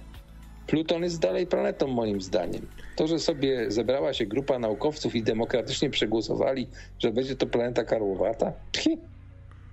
[0.66, 2.66] Pluton jest dalej planetą moim zdaniem.
[2.96, 8.52] To, że sobie zebrała się grupa naukowców i demokratycznie przegłosowali, że będzie to planeta karłowata,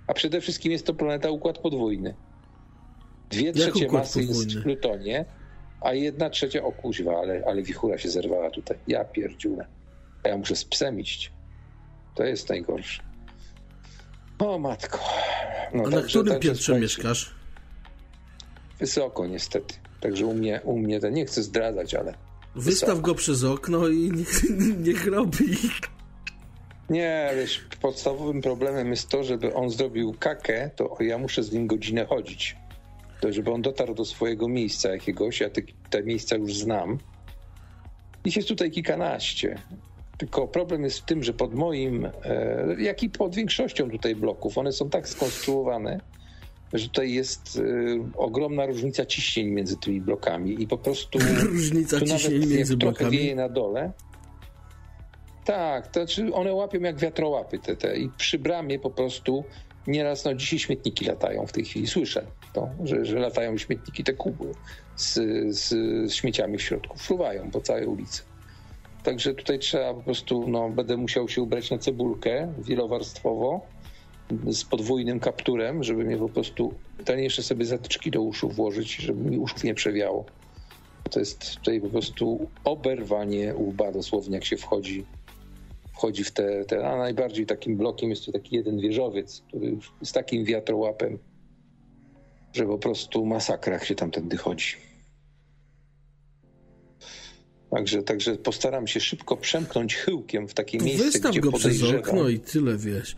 [0.06, 2.14] a przede wszystkim jest to planeta układ podwójny.
[3.34, 5.24] Dwie trzecie masy jest w Plutonie,
[5.80, 8.78] a jedna trzecia, o kuźwa, ale, ale wichura się zerwała tutaj.
[8.88, 9.66] Ja pierdziule.
[10.24, 11.32] Ja muszę z psem iść.
[12.14, 13.02] To jest najgorsze.
[14.38, 14.98] O matko.
[15.74, 17.34] No, A na którym piętrze mieszkasz?
[18.78, 19.74] Wysoko niestety.
[20.00, 22.14] Także u mnie, u mnie to nie chcę zdradzać, ale.
[22.56, 23.08] Wystaw wysoko.
[23.08, 24.42] go przez okno i niech,
[24.86, 25.56] niech robi.
[26.90, 31.66] Nie, wiesz, podstawowym problemem jest to, żeby on zrobił kakę, to ja muszę z nim
[31.66, 32.56] godzinę chodzić.
[33.24, 36.98] To żeby on dotarł do swojego miejsca jakiegoś, ja te, te miejsca już znam.
[38.24, 39.58] Ich jest tutaj kilkanaście.
[40.18, 42.10] Tylko problem jest w tym, że pod moim, e,
[42.78, 46.00] jak i pod większością tutaj bloków, one są tak skonstruowane,
[46.72, 51.18] że tutaj jest e, ogromna różnica ciśnień między tymi blokami i po prostu...
[51.52, 53.18] Różnica ciśnień między blokami?
[53.18, 53.92] wieje na dole,
[55.44, 59.44] tak, to znaczy one łapią jak wiatrołapy te, te i przy bramie po prostu
[59.86, 64.12] nieraz, no dzisiaj śmietniki latają w tej chwili, słyszę to, że, że latają śmietniki, te
[64.12, 64.52] kuby
[64.96, 65.14] z,
[65.56, 65.68] z,
[66.10, 68.22] z śmieciami w środku, fruwają po całej ulicy.
[69.02, 73.66] Także tutaj trzeba po prostu, no, będę musiał się ubrać na cebulkę wielowarstwowo
[74.46, 79.30] z podwójnym kapturem, żeby mnie po prostu, ten jeszcze sobie zatyczki do uszu włożyć, żeby
[79.30, 80.24] mi uszów nie przewiało.
[81.10, 85.04] To jest tutaj po prostu oberwanie łba dosłownie, jak się wchodzi,
[85.94, 90.12] wchodzi w te, te, a najbardziej takim blokiem jest to taki jeden wieżowiec, który z
[90.12, 91.18] takim wiatrołapem,
[92.52, 94.76] że po prostu masakra, jak się tamtędy chodzi.
[97.70, 102.28] Także, także postaram się szybko przemknąć chyłkiem w takie miejsce, Wystaw gdzie go przez okno
[102.28, 103.16] i tyle, wiesz.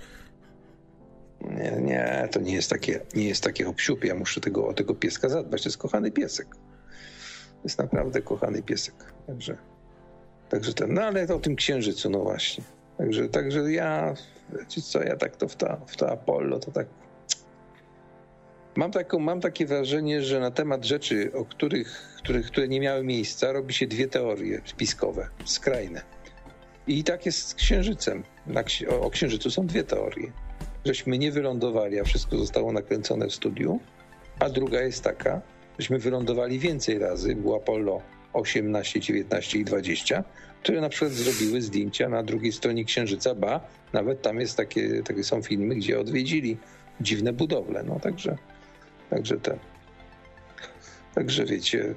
[1.40, 4.04] Nie, nie, to nie jest takie, nie jest takie obsiup.
[4.04, 5.62] Ja muszę tego, o tego pieska zadbać.
[5.62, 6.56] To jest kochany piesek.
[7.50, 8.94] To jest naprawdę kochany piesek.
[9.26, 9.56] Także,
[10.48, 12.64] także ten, no ale o tym księżycu, no właśnie.
[12.98, 14.14] Także, także ja,
[14.58, 16.86] wiecie co, ja tak to w ta, w ta Apollo, to tak
[18.76, 23.04] Mam, taką, mam takie wrażenie, że na temat rzeczy, o których, których, które nie miały
[23.04, 26.02] miejsca, robi się dwie teorie spiskowe, skrajne.
[26.86, 28.22] I tak jest z Księżycem.
[28.46, 30.32] Na, o, o Księżycu są dwie teorie.
[30.84, 33.80] Żeśmy nie wylądowali, a wszystko zostało nakręcone w studiu.
[34.38, 35.40] A druga jest taka,
[35.78, 37.36] żeśmy wylądowali więcej razy.
[37.36, 38.02] Było Apollo
[38.36, 40.24] 18, 19 i 20,
[40.62, 43.60] które na przykład zrobiły zdjęcia na drugiej stronie Księżyca, ba,
[43.92, 46.56] nawet tam jest takie, takie są filmy, gdzie odwiedzili
[47.00, 47.82] dziwne budowle.
[47.82, 48.36] No także
[49.10, 49.58] Także ten.
[51.14, 51.94] Także wiecie,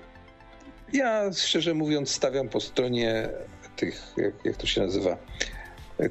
[0.94, 3.30] ja szczerze mówiąc stawiam po stronie
[3.76, 5.18] tych, jak, jak to się nazywa,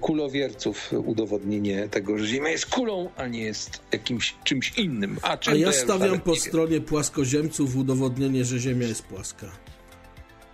[0.00, 5.18] kulowierców udowodnienie tego, że Ziemia jest kulą, a nie jest jakimś czymś innym.
[5.22, 9.46] A, a ja stawiam po stronie płaskoziemców udowodnienie, że Ziemia jest płaska.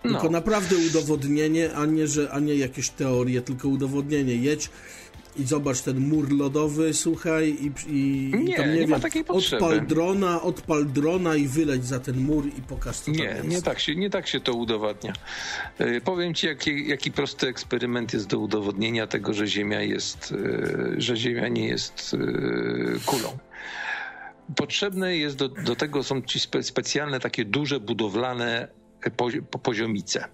[0.09, 0.29] Tylko no.
[0.29, 4.35] naprawdę udowodnienie, a nie, że, a nie jakieś teorie, tylko udowodnienie.
[4.35, 4.69] Jedź
[5.37, 9.23] i zobacz ten mur lodowy, słuchaj, i, i, nie, i tam, nie, nie wiem, takiej
[9.27, 13.41] odpal drona, odpal drona i wyleć za ten mur i pokaż, co nie.
[13.43, 15.13] Nie tak, się, nie tak się to udowadnia.
[15.79, 20.95] Yy, powiem ci, jaki, jaki prosty eksperyment jest do udowodnienia tego, że Ziemia jest, yy,
[20.97, 23.37] że Ziemia nie jest yy, kulą.
[24.55, 28.67] Potrzebne jest do, do tego, są ci spe, specjalne takie duże budowlane
[29.63, 30.27] poziomice.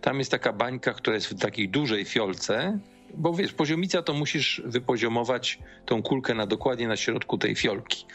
[0.00, 2.78] Tam jest taka bańka, która jest w takiej dużej fiolce,
[3.14, 8.06] bo wiesz, poziomica to musisz wypoziomować tą kulkę na dokładnie na środku tej fiolki.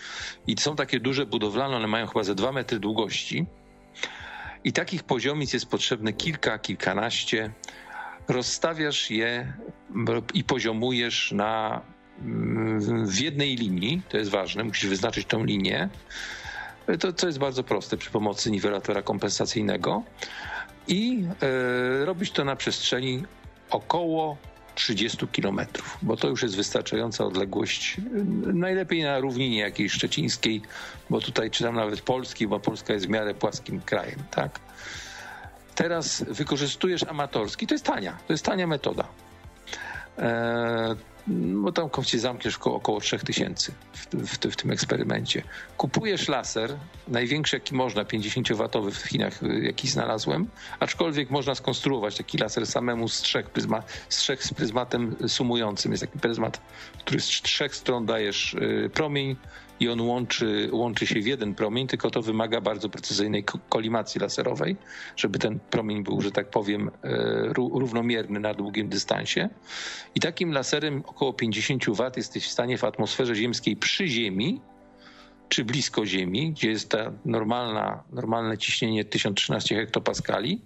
[0.48, 3.46] I są takie duże budowlane, one mają chyba ze dwa metry długości.
[4.64, 7.52] I takich poziomic jest potrzebne kilka, kilkanaście.
[8.28, 9.54] Rozstawiasz je
[10.34, 11.82] i poziomujesz na,
[12.22, 15.90] mm, w jednej linii, to jest ważne, musisz wyznaczyć tą linię.
[17.00, 20.04] To, to jest bardzo proste przy pomocy niwelatora kompensacyjnego.
[20.88, 21.24] I
[22.02, 23.24] e, robić to na przestrzeni
[23.70, 24.38] około
[24.76, 27.98] 30 kilometrów, bo to już jest wystarczająca odległość.
[28.54, 30.62] Najlepiej na równinie jakiejś szczecińskiej,
[31.10, 34.60] bo tutaj czytam nawet polski, bo Polska jest w miarę płaskim krajem, tak?
[35.76, 39.08] Teraz wykorzystujesz amatorski, to jest tania, to jest tania metoda.
[40.18, 40.96] E,
[41.28, 45.44] bo tam ci zamkniesz około, około 3000 w, w, w, tym eksperymencie.
[45.78, 46.78] Kupujesz laser,
[47.08, 50.48] największy jaki można, 50-watowy w Chinach, y, jaki znalazłem,
[50.80, 55.92] aczkolwiek można skonstruować taki laser samemu z trzech, pryzma, z trzech z pryzmatem sumującym.
[55.92, 56.62] Jest taki pryzmat,
[57.00, 59.36] który z trzech stron dajesz y, promień,
[59.80, 64.76] i on łączy, łączy się w jeden promień, tylko to wymaga bardzo precyzyjnej kolimacji laserowej,
[65.16, 69.50] żeby ten promień był, że tak powiem, e, równomierny na długim dystansie.
[70.16, 74.62] I takim laserem około 50 W jesteś w stanie w atmosferze ziemskiej przy Ziemi,
[75.50, 80.62] czy blisko Ziemi, gdzie jest ta normalna, normalne ciśnienie 1013 hektopaskali,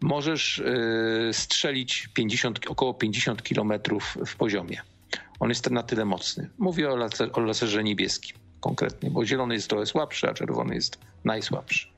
[0.00, 4.93] możesz e, strzelić 50, około 50 kilometrów w poziomie
[5.40, 6.50] on jest na tyle mocny.
[6.58, 10.98] Mówię o, laser, o laserze niebieskim konkretnie, bo zielony jest trochę słabszy, a czerwony jest
[11.24, 11.88] najsłabszy.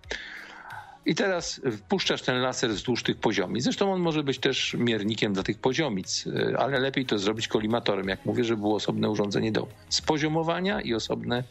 [1.06, 3.65] I teraz wpuszczasz ten laser wzdłuż tych poziomic.
[3.65, 6.24] Zresztą on może być też miernikiem dla tych poziomic,
[6.58, 11.44] ale lepiej to zrobić kolimatorem, jak mówię, żeby było osobne urządzenie do spoziomowania i osobne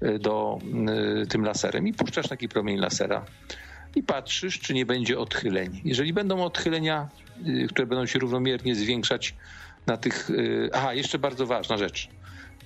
[0.00, 0.58] e, do
[1.22, 1.88] e, tym laserem.
[1.88, 3.24] I puszczasz taki promień lasera
[3.96, 5.80] i patrzysz, czy nie będzie odchyleń.
[5.84, 7.08] Jeżeli będą odchylenia,
[7.46, 9.34] e, które będą się równomiernie zwiększać
[9.86, 10.30] na tych.
[10.30, 12.08] Y, aha, jeszcze bardzo ważna rzecz.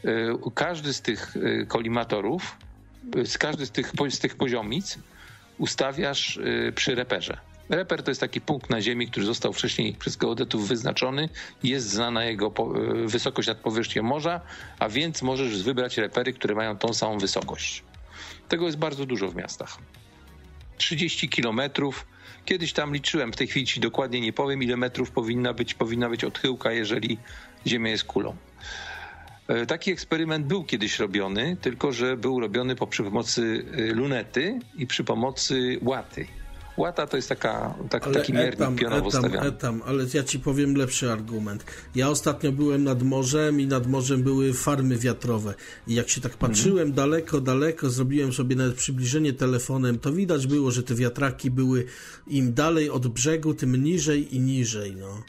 [0.04, 2.56] Y, każdy z tych y, kolimatorów,
[3.24, 4.98] z każdy z tych, z tych poziomic
[5.58, 6.38] ustawiasz
[6.74, 7.36] przy reperze.
[7.68, 11.28] Reper to jest taki punkt na Ziemi, który został wcześniej przez geodetów wyznaczony.
[11.62, 12.52] Jest znana jego
[13.06, 14.40] wysokość nad powierzchnią morza,
[14.78, 17.84] a więc możesz wybrać repery, które mają tą samą wysokość.
[18.48, 19.78] Tego jest bardzo dużo w miastach.
[20.78, 22.06] 30 kilometrów
[22.44, 26.08] Kiedyś tam liczyłem, w tej chwili ci dokładnie nie powiem, ile metrów powinna być, powinna
[26.08, 27.18] być odchyłka, jeżeli
[27.66, 28.36] Ziemia jest kulą.
[29.48, 34.86] E, taki eksperyment był kiedyś robiony, tylko że był robiony przy pomocy e, lunety i
[34.86, 36.26] przy pomocy łaty.
[36.76, 39.48] Łata to jest taka, tak, taki miernik etam, pionowo etam, stawiany.
[39.48, 41.64] Etam, ale ja ci powiem lepszy argument.
[41.94, 45.54] Ja ostatnio byłem nad morzem i nad morzem były farmy wiatrowe.
[45.86, 46.92] I jak się tak patrzyłem mhm.
[46.92, 51.84] daleko, daleko, zrobiłem sobie nawet przybliżenie telefonem, to widać było, że te wiatraki były
[52.26, 54.96] im dalej od brzegu, tym niżej i niżej.
[54.96, 55.22] No.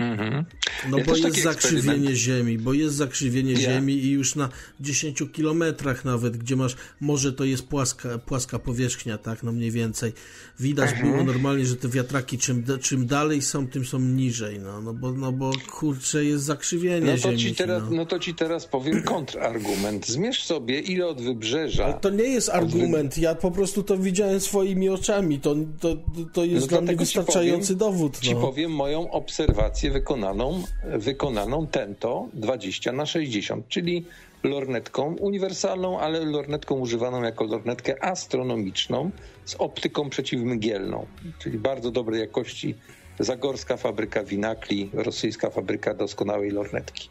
[0.00, 0.44] Mhm.
[0.90, 2.16] No ja bo jest zakrzywienie.
[2.16, 3.56] Ziemi, bo jest zakrzywienie.
[3.56, 4.48] Ziemi i już na
[4.80, 10.12] 10 kilometrach nawet, gdzie masz, może to jest płaska, płaska powierzchnia, tak, no mniej więcej.
[10.60, 11.10] Widać mhm.
[11.10, 15.12] było normalnie, że te wiatraki czym, czym dalej są, tym są niżej, no, no, bo,
[15.12, 17.38] no bo kurczę jest zakrzywienie no to Ziemi.
[17.38, 17.96] Ci teraz, no.
[17.96, 20.06] no to ci teraz powiem kontrargument.
[20.06, 21.84] Zmierz sobie, ile od wybrzeża...
[21.84, 25.96] Ale to nie jest argument, ja po prostu to widziałem swoimi oczami, to, to,
[26.32, 28.12] to jest no dla mnie wystarczający powiem, dowód.
[28.22, 28.28] No.
[28.28, 34.04] Ci powiem moją obserwację wykonaną, wykonaną tento 20 na 60, czyli
[34.42, 39.10] lornetką uniwersalną, ale lornetką używaną jako lornetkę astronomiczną
[39.44, 41.06] z optyką przeciwmgielną,
[41.38, 42.74] czyli bardzo dobrej jakości
[43.18, 47.08] zagorska fabryka winakli, rosyjska fabryka doskonałej lornetki.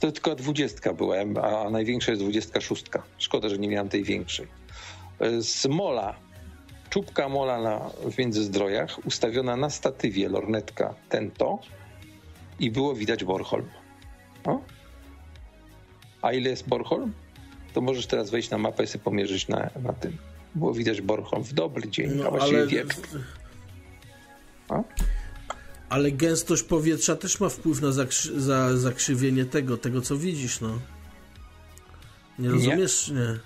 [0.00, 3.02] To tylko dwudziestka byłem, a największa jest dwudziestka szóstka.
[3.18, 4.46] Szkoda, że nie miałem tej większej.
[5.40, 6.14] Z mola,
[6.90, 11.58] czubka mola na, w Międzyzdrojach, ustawiona na statywie lornetka Tento,
[12.58, 13.68] i było widać Bornholm.
[14.44, 14.60] O?
[16.22, 17.12] A ile jest Bornholm?
[17.72, 20.16] To możesz teraz wejść na mapę i sobie pomierzyć na, na tym.
[20.54, 22.66] Było widać Bornholm w dobry dzień, no, a właściwie ale...
[22.66, 23.04] wieczór.
[25.88, 30.78] Ale gęstość powietrza też ma wpływ na zakrzy za zakrzywienie tego, tego co widzisz, no.
[32.38, 33.08] Nie rozumiesz?
[33.08, 33.14] Nie.
[33.14, 33.38] nie.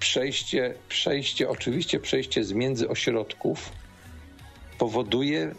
[0.00, 3.72] Przejście, przejście, oczywiście przejście z między ośrodków
[4.78, 5.54] powoduje,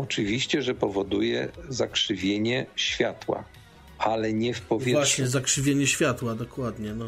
[0.00, 3.44] oczywiście, że powoduje zakrzywienie światła,
[3.98, 4.92] ale nie w powietrzu.
[4.92, 7.06] Właśnie, zakrzywienie światła, dokładnie, no.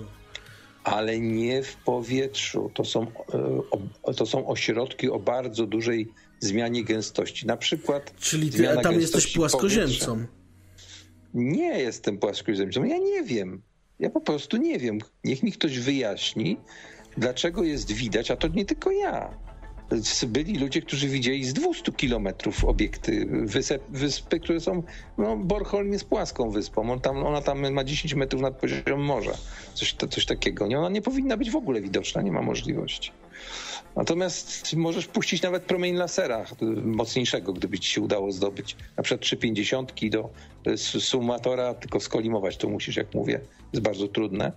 [0.85, 2.71] Ale nie w powietrzu.
[2.75, 3.07] To są,
[4.05, 6.09] e, to są ośrodki o bardzo dużej
[6.41, 7.47] zmianie gęstości.
[7.47, 8.15] Na przykład.
[8.21, 10.07] Czyli ty tam jesteś płaskoziemcą.
[10.07, 10.43] Powietrza.
[11.35, 12.85] Nie jestem płaskoziemcą.
[12.85, 13.63] Ja nie wiem.
[13.99, 14.99] Ja po prostu nie wiem.
[15.25, 16.57] Niech mi ktoś wyjaśni,
[17.17, 19.39] dlaczego jest widać, a to nie tylko ja.
[20.27, 24.83] Byli ludzie, którzy widzieli z 200 kilometrów obiekty, wysep, wyspy, które są,
[25.19, 29.33] no Bornholm jest płaską wyspą, On tam, ona tam ma 10 metrów nad poziomem morza,
[29.75, 30.67] coś, to, coś takiego.
[30.67, 33.13] Nie, ona nie powinna być w ogóle widoczna, nie ma możliwości.
[33.97, 36.45] Natomiast możesz puścić nawet promień lasera
[36.85, 38.77] mocniejszego, gdyby ci się udało zdobyć.
[38.97, 40.31] Na przykład 350 do
[40.77, 43.41] sumatora, tylko skolimować to musisz, jak mówię.
[43.73, 44.53] Jest bardzo trudne e,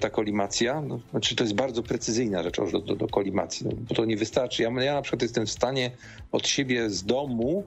[0.00, 0.80] ta kolimacja.
[0.80, 4.16] No, znaczy to jest bardzo precyzyjna rzecz do, do, do kolimacji, no, bo to nie
[4.16, 4.62] wystarczy.
[4.62, 5.90] Ja, ja na przykład jestem w stanie
[6.32, 7.64] od siebie z domu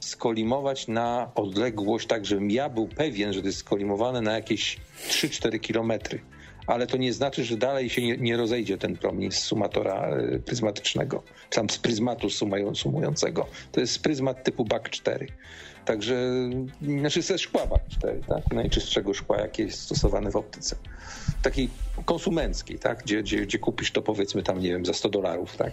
[0.00, 4.76] skolimować na odległość tak, żebym ja był pewien, że to jest skolimowane na jakieś
[5.08, 6.20] 3-4 kilometry
[6.70, 10.38] ale to nie znaczy, że dalej się nie, nie rozejdzie ten promień z sumatora e,
[10.38, 12.28] pryzmatycznego, tam z pryzmatu
[12.74, 13.46] sumującego.
[13.72, 15.26] To jest pryzmat typu BAK 4.
[15.90, 16.30] Także,
[16.82, 18.52] znaczy ze szkła BAK 4, tak?
[18.52, 20.76] najczystszego szkła, jakie jest stosowane w optyce.
[21.42, 21.68] Takiej
[22.04, 23.02] konsumenckiej, tak?
[23.02, 25.72] Gdzie, gdzie, gdzie kupisz to powiedzmy tam, nie wiem, za 100 dolarów, tak?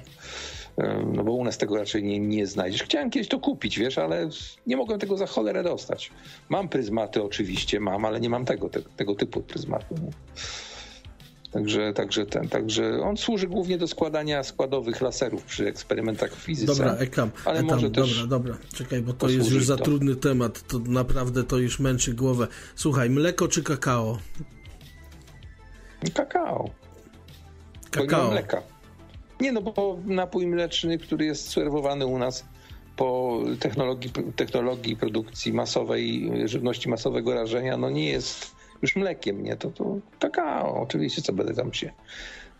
[1.14, 2.84] No bo u nas tego raczej nie, nie znajdziesz.
[2.84, 4.30] Chciałem kiedyś to kupić, wiesz, ale
[4.68, 6.12] nie mogłem tego za cholerę dostać.
[6.50, 9.96] Mam pryzmaty oczywiście, mam, ale nie mam tego, tego, tego typu pryzmatu.
[11.52, 16.76] Także, także, ten, także on służy głównie do składania składowych laserów przy eksperymentach w fizyce.
[16.76, 19.84] Dobra, Ekam, ale Ekam, może też dobra, dobra, czekaj, bo to jest już za to.
[19.84, 22.48] trudny temat, to naprawdę to już męczy głowę.
[22.76, 24.18] Słuchaj, mleko czy kakao?
[26.14, 26.70] Kakao.
[27.92, 28.26] Kakao.
[28.26, 28.62] Bo mleka.
[29.42, 32.46] Nie no, bo napój mleczny, który jest serwowany u nas
[32.96, 39.56] po technologii, technologii produkcji masowej, żywności masowego rażenia, no nie jest już mlekiem, nie?
[39.56, 41.92] To, to kakao, oczywiście, co będę tam się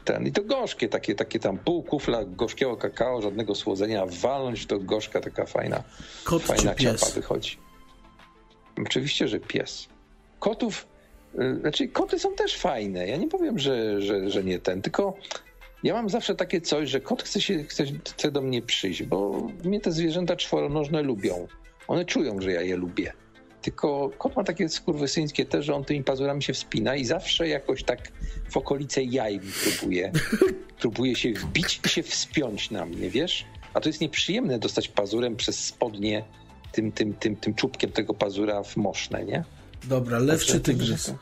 [0.08, 0.28] ten.
[0.28, 5.22] I to gorzkie, takie, takie tam pół kufla gorzkiego kakao, żadnego słodzenia, walnąć to gorzka,
[5.22, 5.84] taka fajna,
[6.24, 7.58] Kot fajna ciapa wychodzi.
[8.86, 9.88] Oczywiście, że pies.
[10.40, 10.88] Kotów,
[11.40, 13.08] y, znaczy koty są też fajne.
[13.08, 15.18] Ja nie powiem, że, że, że nie ten, tylko
[15.84, 19.48] ja mam zawsze takie coś, że kot chce, się, chce, chce do mnie przyjść, bo
[19.64, 21.48] mnie te zwierzęta czworonożne lubią.
[21.88, 23.14] One czują, że ja je lubię.
[23.68, 27.84] Tylko kot ma takie skurwysyńskie też, że on tymi pazurami się wspina i zawsze jakoś
[27.84, 28.12] tak
[28.50, 30.12] w okolice jaj mi próbuje,
[30.82, 33.46] próbuje się wbić i się wspiąć na mnie, wiesz?
[33.74, 36.24] A to jest nieprzyjemne dostać pazurem przez spodnie
[36.72, 39.44] tym, tym, tym, tym czubkiem tego pazura w moszne, nie?
[39.84, 41.14] Dobra, lew czy tygrys?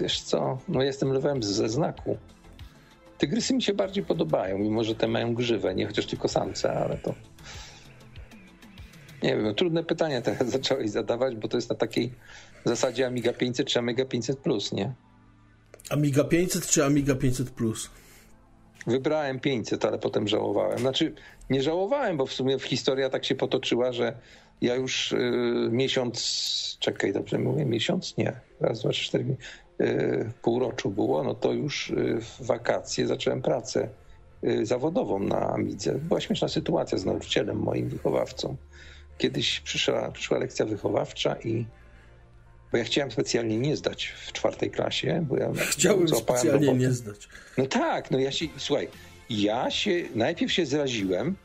[0.00, 2.16] Wiesz co, no jestem lewem ze znaku.
[3.18, 6.96] Tygrysy mi się bardziej podobają, mimo że te mają grzywę, nie chociaż tylko samce, ale
[6.96, 7.14] to...
[9.22, 12.12] Nie wiem, trudne pytania teraz zacząłeś zadawać, bo to jest na takiej
[12.64, 14.92] zasadzie Amiga 500 czy Amiga 500 Plus, nie?
[15.90, 17.90] Amiga 500 czy Amiga 500 Plus?
[18.86, 20.78] Wybrałem 500, ale potem żałowałem.
[20.78, 21.14] Znaczy,
[21.50, 24.16] nie żałowałem, bo w sumie historia tak się potoczyła, że
[24.60, 25.18] ja już y,
[25.70, 28.16] miesiąc, czekaj, dobrze mówię, miesiąc?
[28.16, 29.36] Nie, raz, dwa, trzy, cztery,
[29.80, 33.88] y, półroczu było, no to już y, w wakacje zacząłem pracę
[34.44, 35.94] y, zawodową na Amidze.
[35.94, 38.56] Była śmieszna sytuacja z nauczycielem, moim wychowawcą
[39.18, 41.66] kiedyś przyszła, przyszła lekcja wychowawcza i
[42.72, 47.28] bo ja chciałem specjalnie nie zdać w czwartej klasie, bo ja chciałem specjalnie nie zdać.
[47.58, 48.88] No tak, no ja się, słuchaj,
[49.30, 51.36] ja się najpierw się zraziłem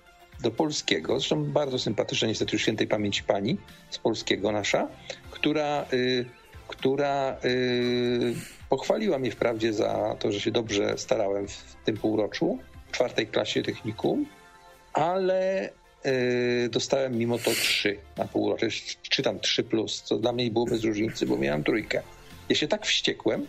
[0.41, 3.57] do polskiego, zresztą bardzo sympatyczna niestety już świętej pamięci pani
[3.89, 4.87] z polskiego nasza,
[5.31, 6.25] która, y,
[6.67, 8.35] która y,
[8.69, 13.63] pochwaliła mnie wprawdzie za to, że się dobrze starałem w tym półroczu, w czwartej klasie
[13.63, 14.25] technikum,
[14.93, 15.69] ale
[16.69, 18.67] dostałem mimo to 3 na półrocze,
[19.01, 22.01] czy tam 3 plus, co dla mnie było bez różnicy, bo miałem trójkę.
[22.49, 23.47] Ja się tak wściekłem,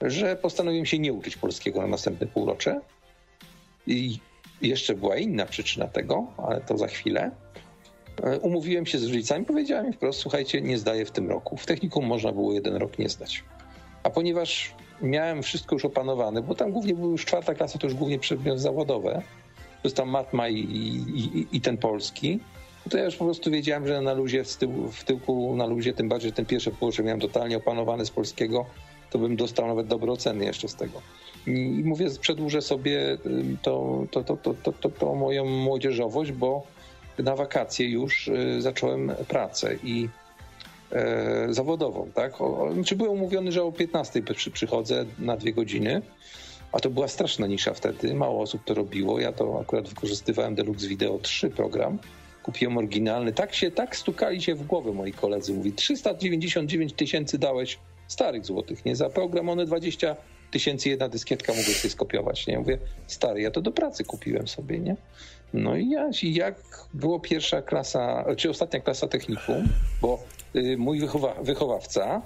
[0.00, 2.80] że postanowiłem się nie uczyć polskiego na następne półrocze.
[3.86, 4.18] I
[4.62, 7.30] jeszcze była inna przyczyna tego, ale to za chwilę.
[8.24, 11.56] Yy, umówiłem się z rodzicami, powiedziałem im wprost, słuchajcie, nie zdaję w tym roku.
[11.56, 13.44] W technikum można było jeden rok nie zdać.
[14.02, 17.94] A ponieważ miałem wszystko już opanowane, bo tam głównie była już czwarta klasa, to już
[17.94, 19.22] głównie przedmiot zawodowe,
[19.84, 22.40] jest tam matma i, i, i, ten polski,
[22.90, 25.92] to ja już po prostu wiedziałem, że na luzie, w, tył, w tyłku na luzie,
[25.92, 28.66] tym bardziej ten pierwszy półrocze miałem totalnie opanowany z polskiego,
[29.10, 31.02] to bym dostał nawet dobre oceny jeszcze z tego.
[31.46, 33.18] I mówię, przedłużę sobie
[33.62, 36.66] to, to, to, to, to, to, to moją młodzieżowość, bo
[37.18, 40.08] na wakacje już y, zacząłem pracę i
[40.92, 42.40] e, zawodową, tak?
[42.40, 46.02] O, znaczy byłem umówiony, że o 15 przy, przychodzę na dwie godziny,
[46.74, 50.88] a to była straszna nisza wtedy, mało osób to robiło, ja to akurat wykorzystywałem Deluxe
[50.88, 51.98] Video 3 program,
[52.42, 57.78] kupiłem oryginalny, tak się, tak stukali się w głowę moi koledzy, mówi 399 tysięcy dałeś
[58.08, 58.96] starych złotych, nie?
[58.96, 60.16] Za program one 20
[60.50, 62.58] tysięcy jedna dyskietka mogłeś sobie skopiować, nie?
[62.58, 64.96] Mówię, stary, ja to do pracy kupiłem sobie, nie?
[65.52, 66.56] No i ja, jak
[66.94, 69.68] było pierwsza klasa, czy ostatnia klasa technikum,
[70.02, 70.22] bo
[70.56, 72.22] y, mój wychowa, wychowawca,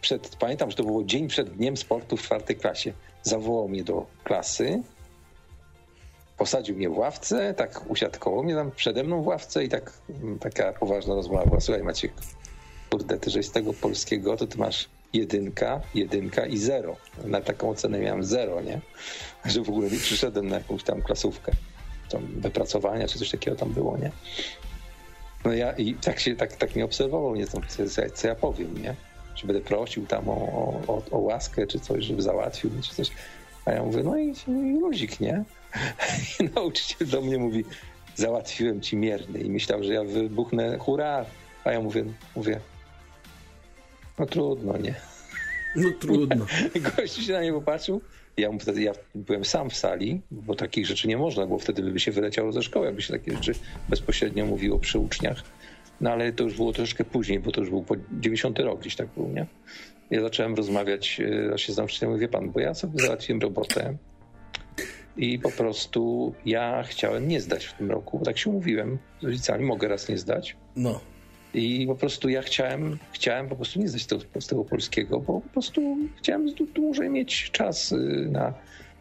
[0.00, 2.92] przed, pamiętam, że to było dzień przed Dniem Sportu w czwartej klasie,
[3.22, 4.82] zawołał mnie do klasy,
[6.38, 9.92] posadził mnie w ławce, tak usiadł koło mnie tam przede mną w ławce i tak
[10.22, 11.60] mm, taka poważna rozmowa była.
[11.60, 12.12] Słuchaj Maciek,
[12.90, 16.96] kurde, ty żeś z tego polskiego, to ty masz jedynka, jedynka i zero.
[17.24, 18.80] Na taką ocenę miałem zero, nie?
[19.44, 21.52] Że w ogóle nie przyszedłem na jakąś tam klasówkę.
[22.08, 24.10] Tam wypracowania czy coś takiego tam było, nie?
[25.44, 27.82] No ja i tak się, tak, tak mnie obserwował, nie znam, co,
[28.14, 28.94] co ja powiem, nie?
[29.34, 30.34] Czy będę prosił tam o,
[30.86, 33.10] o, o łaskę, czy coś, żeby załatwił, czy coś.
[33.64, 35.44] A ja mówię, no i, i luzik, nie?
[36.40, 37.64] I nauczyciel do mnie mówi,
[38.14, 41.24] załatwiłem ci mierny i myślał, że ja wybuchnę, hurra,
[41.64, 42.04] a ja mówię,
[42.36, 42.60] mówię,
[44.18, 44.94] no trudno, nie?
[45.76, 46.46] No trudno.
[46.96, 48.00] Gościu się na nie popatrzył.
[48.36, 52.00] Ja, wtedy, ja byłem sam w sali, bo takich rzeczy nie można, bo wtedy by
[52.00, 53.52] się wyleciało ze szkoły, jakby się takie rzeczy
[53.88, 55.42] bezpośrednio mówiło przy uczniach.
[56.02, 58.96] No ale to już było troszkę później, bo to już był po 90 rok gdzieś
[58.96, 59.46] tak był, nie?
[60.10, 61.06] Ja zacząłem rozmawiać
[61.56, 63.96] się z nauczycielem, wie pan, bo ja sobie załatwiłem robotę
[65.16, 69.24] i po prostu ja chciałem nie zdać w tym roku, bo tak się mówiłem z
[69.24, 70.56] rodzicami, mogę raz nie zdać.
[70.76, 71.00] No.
[71.54, 75.40] I po prostu ja chciałem, chciałem po prostu nie zdać tego, z tego polskiego, bo
[75.40, 77.96] po prostu chciałem dłużej mieć czas y,
[78.30, 78.54] na,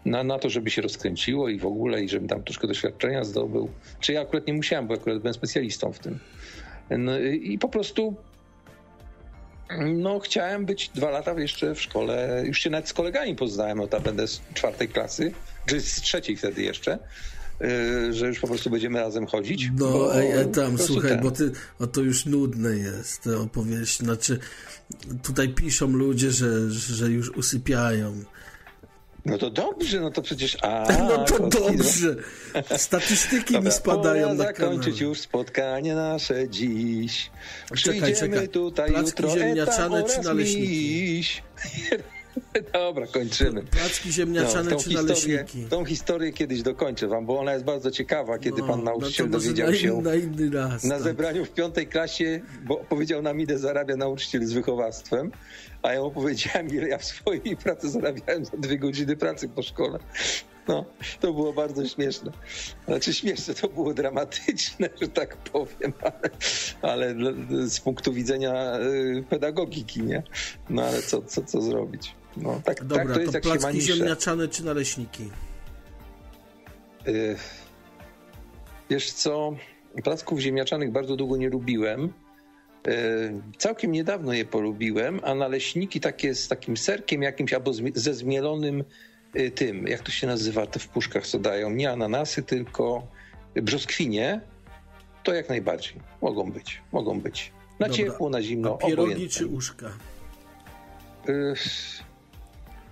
[0.05, 3.69] na, na to, żeby się rozkręciło i w ogóle, i żebym tam troszkę doświadczenia zdobył.
[3.99, 6.19] Czy ja akurat nie musiałem, bo akurat byłem specjalistą w tym.
[6.97, 8.15] No, I po prostu
[9.79, 12.43] no, chciałem być dwa lata jeszcze w szkole.
[12.45, 15.31] Już się nawet z kolegami poznałem, no, będę z czwartej klasy,
[15.65, 16.99] czy z trzeciej wtedy jeszcze.
[17.61, 19.69] Y, że już po prostu będziemy razem chodzić.
[19.77, 21.21] No, ej, ej, tam, słuchaj, ten.
[21.21, 24.03] bo ty, o to już nudne jest, te opowieści.
[24.03, 24.39] Znaczy,
[25.23, 28.23] tutaj piszą ludzie, że, że już usypiają.
[29.25, 30.57] No to dobrze, no to przecież.
[30.61, 32.15] A, no to dobrze.
[32.77, 35.09] Statystyki Dobra, mi spadają pora na zakończyć kanał.
[35.09, 37.31] już spotkanie nasze dziś.
[37.73, 38.49] Przyjdziemy czekaj, czekaj.
[38.49, 39.39] tutaj Placki jutro.
[39.39, 41.23] ziemniaczane czy naleśniki?
[42.73, 43.63] Dobra, kończymy.
[43.63, 45.45] Placki ziemniaczane no, czy historię?
[45.69, 49.39] Tą historię kiedyś dokończę wam, bo ona jest bardzo ciekawa, kiedy no, pan nauczyciel no
[49.39, 51.03] dowiedział się na, inny raz, na tak.
[51.03, 55.31] zebraniu w piątej klasie, bo powiedział nam ile zarabia nauczyciel z wychowawstwem,
[55.81, 59.61] a ja mu powiedziałem, ile ja w swojej pracy zarabiałem za dwie godziny pracy po
[59.61, 59.99] szkole.
[60.67, 60.85] No,
[61.19, 62.31] to było bardzo śmieszne.
[62.87, 66.29] Znaczy śmieszne, to było dramatyczne, że tak powiem, ale,
[66.81, 67.15] ale
[67.69, 70.23] z punktu widzenia y, pedagogiki, nie?
[70.69, 72.15] No ale co, co, co zrobić?
[72.37, 75.29] No, tak, Dobra, tak to jest, to placki ziemniaczane czy naleśniki?
[77.07, 77.35] Yy,
[78.89, 79.55] wiesz co,
[80.03, 82.13] placków ziemniaczanych bardzo długo nie lubiłem.
[82.87, 82.93] Yy,
[83.57, 88.83] całkiem niedawno je polubiłem, a naleśniki takie z takim serkiem jakimś albo ze zmielonym
[89.33, 93.07] yy, tym, jak to się nazywa, te w puszkach co dają, nie ananasy, tylko
[93.55, 94.41] brzoskwinie,
[95.23, 95.93] to jak najbardziej.
[96.21, 97.51] Mogą być, mogą być.
[97.79, 98.03] Na Dobra.
[98.03, 99.39] ciepło, na zimno, a pierogi obojętne.
[99.39, 99.91] czy uszka?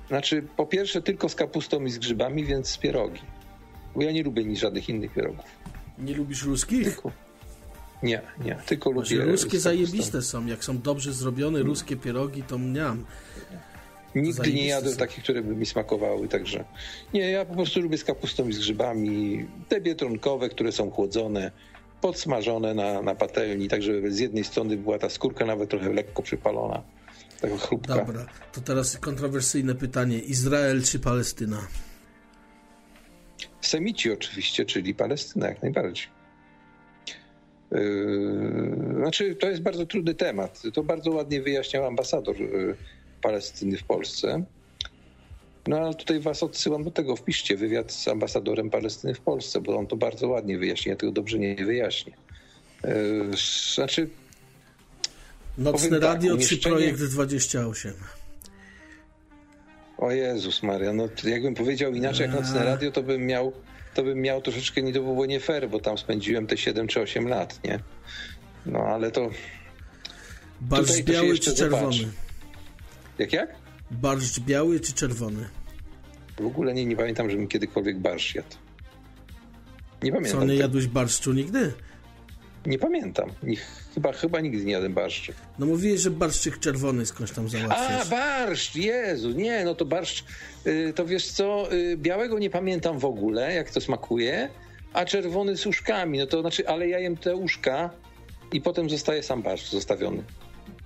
[0.10, 3.22] Znaczy, po pierwsze tylko z kapustą i z grzybami, więc z pierogi.
[3.96, 5.46] Bo ja nie lubię nic żadnych innych pierogów.
[5.98, 6.84] Nie lubisz ruskich?
[6.84, 7.12] Tylko.
[8.04, 9.32] Nie, nie, tylko Może lubię.
[9.32, 10.46] Ruskie zajebiste są.
[10.46, 13.06] Jak są dobrze zrobione ruskie pierogi, to mniam.
[14.16, 15.00] Nigdy nie jadłem są.
[15.00, 16.66] takich, które by mi smakowały, także
[17.14, 19.46] nie, ja po prostu lubię z kapustą i z grzybami.
[19.68, 21.52] Te biedronkowe, które są chłodzone,
[22.02, 26.24] podsmażone na, na patelni, tak żeby z jednej strony była ta skórka nawet trochę lekko
[26.24, 26.84] przypalona
[27.40, 27.58] tego.
[27.88, 30.20] Dobra, to teraz kontrowersyjne pytanie.
[30.20, 31.68] Izrael czy Palestyna?
[33.62, 36.08] Semici oczywiście, czyli Palestyna jak najbardziej.
[37.72, 40.62] Yy, znaczy, to jest bardzo trudny temat.
[40.74, 42.76] To bardzo ładnie wyjaśniał ambasador yy,
[43.22, 44.44] Palestyny w Polsce.
[45.68, 47.16] No ale tutaj was odsyłam do tego.
[47.16, 50.92] Wpiszcie wywiad z ambasadorem Palestyny w Polsce, bo on to bardzo ładnie wyjaśnia.
[50.92, 52.14] Ja tego dobrze nie wyjaśnię.
[52.84, 53.32] Yy,
[53.74, 54.10] znaczy,
[55.60, 57.94] Nocne tak, Radio tak, czy Projekt 28?
[59.98, 63.54] O Jezus Maria, no jakbym powiedział inaczej jak Nocne Radio, to bym miał,
[63.94, 67.02] to bym miał troszeczkę, nie to było nie fair, bo tam spędziłem te 7 czy
[67.02, 67.80] 8 lat, nie?
[68.66, 69.30] No ale to...
[70.62, 71.84] Barszcz biały czy czerwony?
[71.84, 72.08] Zobaczy.
[73.20, 73.56] Jak, jak?
[73.92, 75.50] Barszcz biały czy czerwony?
[76.40, 78.56] W ogóle nie, nie pamiętam, żebym kiedykolwiek barszcz jadł.
[80.04, 80.40] Nie pamiętam.
[80.40, 81.74] Co, nie jadłeś barszczu nigdy?
[82.66, 83.30] Nie pamiętam.
[83.94, 85.34] Chyba, chyba nigdy nie jadłem barszczu.
[85.60, 88.08] No mówiłeś, że barszczyk czerwony skądś tam załatwiasz.
[88.08, 88.76] A, barszcz!
[88.76, 90.24] Jezu, nie, no to barszcz...
[90.68, 94.50] Y, to wiesz co, y, białego nie pamiętam w ogóle, jak to smakuje,
[94.94, 97.90] a czerwony z uszkami, no to znaczy, ale ja jem te uszka
[98.54, 100.24] i potem zostaje sam barszcz zostawiony.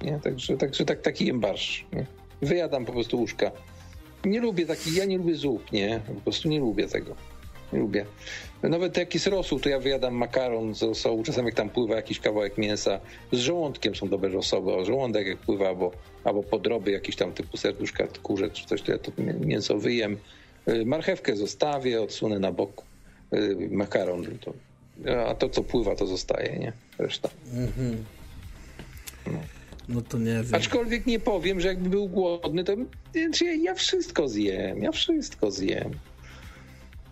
[0.01, 0.19] Nie?
[0.19, 1.85] Także, także tak, taki jem barszcz.
[1.93, 2.05] Nie?
[2.41, 3.51] Wyjadam po prostu uszka.
[4.25, 5.99] Nie lubię takich, ja nie lubię zup, nie?
[6.07, 7.15] Po prostu nie lubię tego.
[7.73, 8.05] Nie lubię.
[8.63, 11.23] Nawet jak jest rosół, to ja wyjadam makaron z rosołu.
[11.23, 12.99] Czasem jak tam pływa jakiś kawałek mięsa.
[13.31, 14.75] Z żołądkiem są dobre rosoły.
[14.75, 15.91] O żołądek jak pływa, albo,
[16.23, 20.17] albo podroby jakieś tam typu serduszka kurze czy coś, to ja to mięso wyjem.
[20.67, 22.83] Y, marchewkę zostawię, odsunę na bok.
[23.33, 24.53] Y, makaron to
[25.27, 26.73] a to, co pływa, to zostaje, nie?
[26.97, 27.29] Reszta.
[27.53, 28.05] Mhm.
[29.27, 29.39] No.
[29.89, 30.01] no.
[30.01, 30.55] to nie wiem.
[30.55, 32.73] Aczkolwiek nie powiem, że jakby był głodny, to
[33.61, 34.83] ja wszystko zjem.
[34.83, 35.91] Ja wszystko zjem.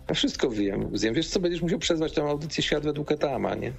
[0.08, 0.98] Ja wszystko wiem.
[0.98, 1.14] Zjem.
[1.14, 3.72] Wiesz co, będziesz musiał przezwać tę audycję Świat według Etama, nie?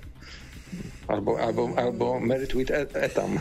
[1.08, 3.40] Albo, albo, albo Merit with Etam.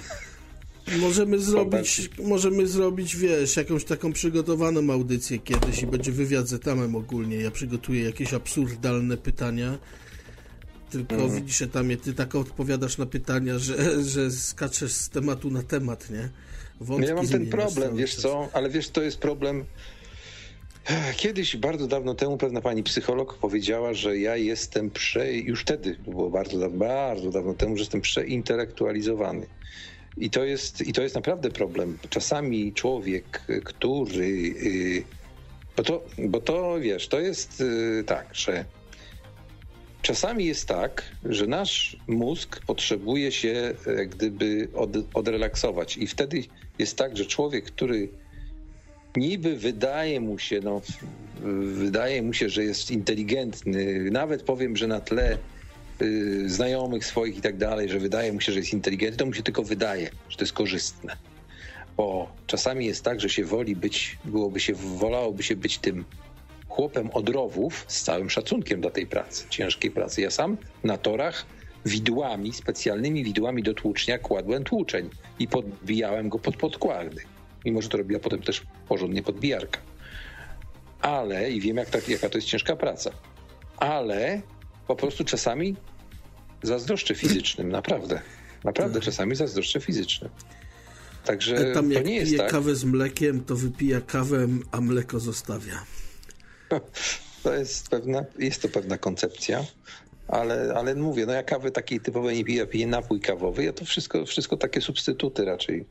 [1.00, 6.96] Możemy zrobić, możemy zrobić, wiesz, jakąś taką przygotowaną audycję kiedyś i będzie wywiad z Etamem
[6.96, 7.36] ogólnie.
[7.36, 9.78] Ja przygotuję jakieś absurdalne pytania
[10.92, 11.34] tylko mhm.
[11.34, 16.10] widzisz, że tam ty tak odpowiadasz na pytania, że, że skaczesz z tematu na temat,
[16.10, 16.28] nie?
[16.80, 19.64] Wątki ja mam ten problem, wiesz co, ale wiesz, to jest problem.
[21.16, 25.32] Kiedyś, bardzo dawno temu, pewna pani psycholog powiedziała, że ja jestem prze...
[25.32, 29.46] Już wtedy, było bardzo dawno, bardzo dawno temu, że jestem przeintelektualizowany.
[30.16, 31.98] I to jest, i to jest naprawdę problem.
[32.10, 34.26] Czasami człowiek, który...
[34.26, 35.04] Y,
[35.76, 38.64] bo to, bo to wiesz, to jest y, tak, że
[40.02, 46.44] Czasami jest tak, że nasz mózg potrzebuje się jak gdyby od, odrelaksować i wtedy
[46.78, 48.08] jest tak, że człowiek, który
[49.16, 50.82] niby wydaje mu się, no,
[51.74, 55.38] wydaje mu się, że jest inteligentny, nawet powiem, że na tle
[56.02, 59.34] y, znajomych swoich i tak dalej, że wydaje mu się, że jest inteligentny, to mu
[59.34, 61.16] się tylko wydaje, że to jest korzystne.
[61.96, 66.04] Bo czasami jest tak, że się woli być, byłoby się, wolałoby się być tym
[66.68, 70.20] chłopem od rowów z całym szacunkiem dla tej pracy, ciężkiej pracy.
[70.20, 71.46] Ja sam na torach
[71.86, 77.31] widłami, specjalnymi widłami do tłucznia kładłem tłuczeń i podbijałem go pod podkłady.
[77.64, 79.80] Mimo, że to robiła potem też porządnie podbijarka.
[81.00, 83.10] Ale, i wiem jak ta, jaka to jest ciężka praca,
[83.76, 84.42] ale
[84.86, 85.76] po prostu czasami
[86.62, 88.20] zazdroszczę fizycznym, naprawdę.
[88.64, 89.04] Naprawdę tak.
[89.04, 90.30] czasami zazdroszczę fizycznym.
[91.24, 92.50] Także e, Tam to jak nie jest tak.
[92.50, 95.84] kawę z mlekiem, to wypija kawę, a mleko zostawia.
[97.42, 99.64] To jest pewna, jest to pewna koncepcja,
[100.28, 103.84] ale, ale mówię, no ja kawy takiej typowej nie piję, piję napój kawowy, ja to
[103.84, 105.84] wszystko, wszystko takie substytuty raczej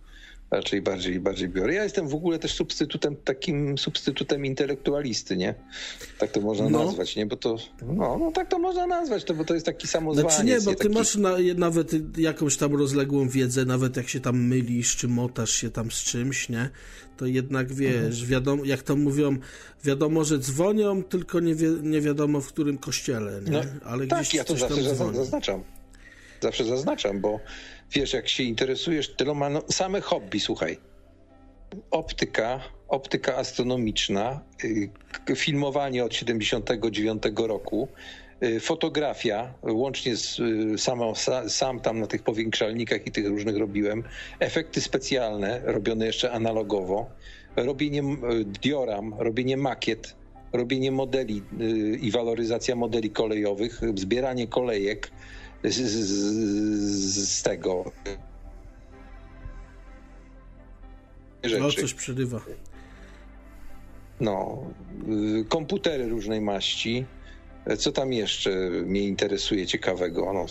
[0.51, 1.73] raczej bardziej, bardziej biorę.
[1.73, 5.55] Ja jestem w ogóle też substytutem, takim substytutem intelektualisty, nie?
[6.17, 6.85] Tak to można no.
[6.85, 7.25] nazwać, nie?
[7.25, 10.31] Bo to, no, no tak to można nazwać, to, bo to jest taki samozwaniec.
[10.33, 10.89] Znaczy nie, bo ty taki...
[10.89, 15.69] masz na, nawet jakąś tam rozległą wiedzę, nawet jak się tam mylisz, czy motasz się
[15.69, 16.69] tam z czymś, nie?
[17.17, 18.27] To jednak wiesz, mhm.
[18.27, 19.37] wiadomo, jak to mówią,
[19.83, 23.51] wiadomo, że dzwonią, tylko nie, wi nie wiadomo w którym kościele, nie?
[23.51, 25.63] No, Ale tak, ja to zawsze zaznaczam.
[26.41, 27.39] Zawsze zaznaczam, bo
[27.93, 30.77] wiesz, jak się interesujesz tyloma, no, same hobby, słuchaj.
[31.91, 34.41] Optyka, optyka astronomiczna,
[35.29, 37.87] y, filmowanie od 79 roku,
[38.43, 41.13] y, fotografia, łącznie z y, samą,
[41.47, 44.03] sam tam na tych powiększalnikach i tych różnych robiłem,
[44.39, 47.09] efekty specjalne, robione jeszcze analogowo,
[47.55, 48.03] robienie
[48.61, 50.15] dioram, robienie makiet,
[50.53, 51.41] robienie modeli
[52.01, 55.11] i waloryzacja modeli kolejowych, zbieranie kolejek,
[55.63, 57.91] z, z, z tego.
[61.43, 61.59] Rzeczy.
[61.59, 62.41] No, coś przerywa.
[64.19, 64.63] No,
[65.49, 67.05] komputery różnej maści.
[67.77, 70.33] Co tam jeszcze mnie interesuje ciekawego?
[70.33, 70.45] No,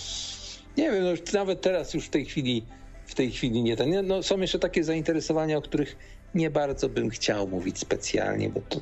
[0.77, 2.67] nie wiem, no, nawet teraz już w tej chwili
[3.11, 4.07] w tej chwili nie ten.
[4.07, 5.97] No, są jeszcze takie zainteresowania, o których
[6.35, 8.81] nie bardzo bym chciał mówić specjalnie, bo to,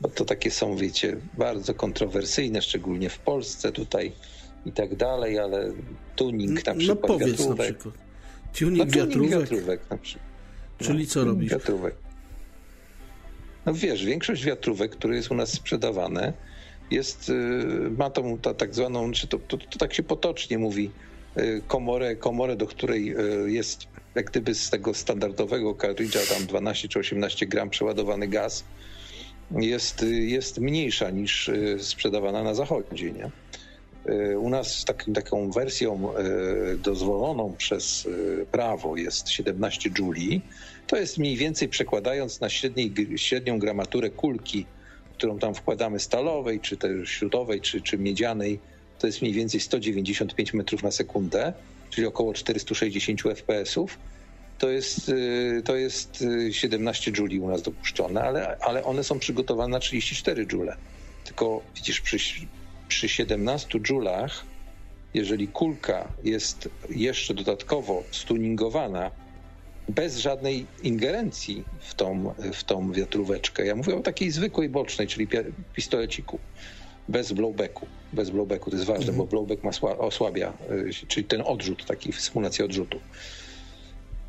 [0.00, 4.12] bo to takie są, wiecie, bardzo kontrowersyjne, szczególnie w Polsce tutaj
[4.66, 5.72] i tak dalej, ale
[6.16, 7.58] tuning na no przykład no, powiedz wiatrówek.
[7.58, 7.94] Na przykład.
[8.58, 9.40] Tuning, no, tuning wiatrówek.
[9.40, 10.30] wiatrówek na przykład.
[10.78, 11.52] Czyli no, co robisz?
[11.52, 11.94] Wiatrówek.
[13.66, 16.32] No wiesz, większość wiatrówek, które jest u nas sprzedawane,
[16.90, 20.90] jest, y, ma tą ta, tak zwaną, czy to, to, to, tak się potocznie mówi,
[21.38, 26.88] y, komorę, komorę, do której y, jest jak gdyby z tego standardowego kartridża tam 12
[26.88, 28.64] czy 18 gram przeładowany gaz,
[29.50, 33.30] jest, jest mniejsza niż sprzedawana na zachodzie, nie?
[34.06, 36.24] E, u nas takim, taką wersją e,
[36.76, 38.06] dozwoloną przez
[38.42, 40.42] e, prawo jest 17 Juli.
[40.86, 44.66] To jest mniej więcej przekładając na średniej, średnią gramaturę kulki,
[45.16, 48.58] którą tam wkładamy stalowej, czy też śrutowej, czy, czy miedzianej,
[48.98, 51.52] to jest mniej więcej 195 metrów na sekundę,
[51.90, 53.98] czyli około 460 fps-ów,
[54.58, 59.72] to jest, y, to jest 17 Juli u nas dopuszczone, ale, ale one są przygotowane
[59.72, 60.76] na 34 Joule.
[61.24, 62.18] Tylko widzisz, przy,
[62.90, 64.44] przy 17 Joulach,
[65.14, 69.10] jeżeli kulka jest jeszcze dodatkowo stuningowana,
[69.88, 75.28] bez żadnej ingerencji w tą, w tą wiatróweczkę, ja mówię o takiej zwykłej bocznej, czyli
[75.74, 76.38] pistoleciku,
[77.08, 77.86] bez blowbacku.
[78.12, 79.18] Bez blowbacku to jest ważne, mhm.
[79.18, 83.00] bo blowback ma osłabia, y, czyli ten odrzut, taki symulacja odrzutu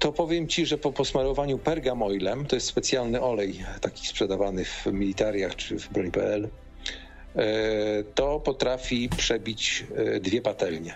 [0.01, 5.56] to powiem ci, że po posmarowaniu pergamoilem, to jest specjalny olej taki sprzedawany w militariach
[5.56, 6.49] czy w broni.pl,
[8.15, 10.93] to potrafi przebić e, dwie patelnie.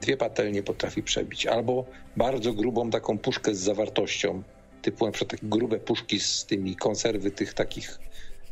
[0.00, 1.46] Dwie patelnie potrafi przebić.
[1.46, 1.84] Albo
[2.16, 4.42] bardzo grubą taką puszkę z zawartością,
[4.82, 7.98] typu na przykład takie grube puszki z tymi konserwy tych takich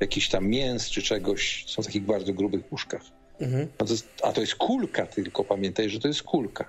[0.01, 3.03] jakichś tam mięs czy czegoś, są w takich bardzo grubych puszkach.
[3.41, 3.69] Mhm.
[3.81, 6.69] No to jest, a to jest kulka tylko, pamiętaj, że to jest kulka.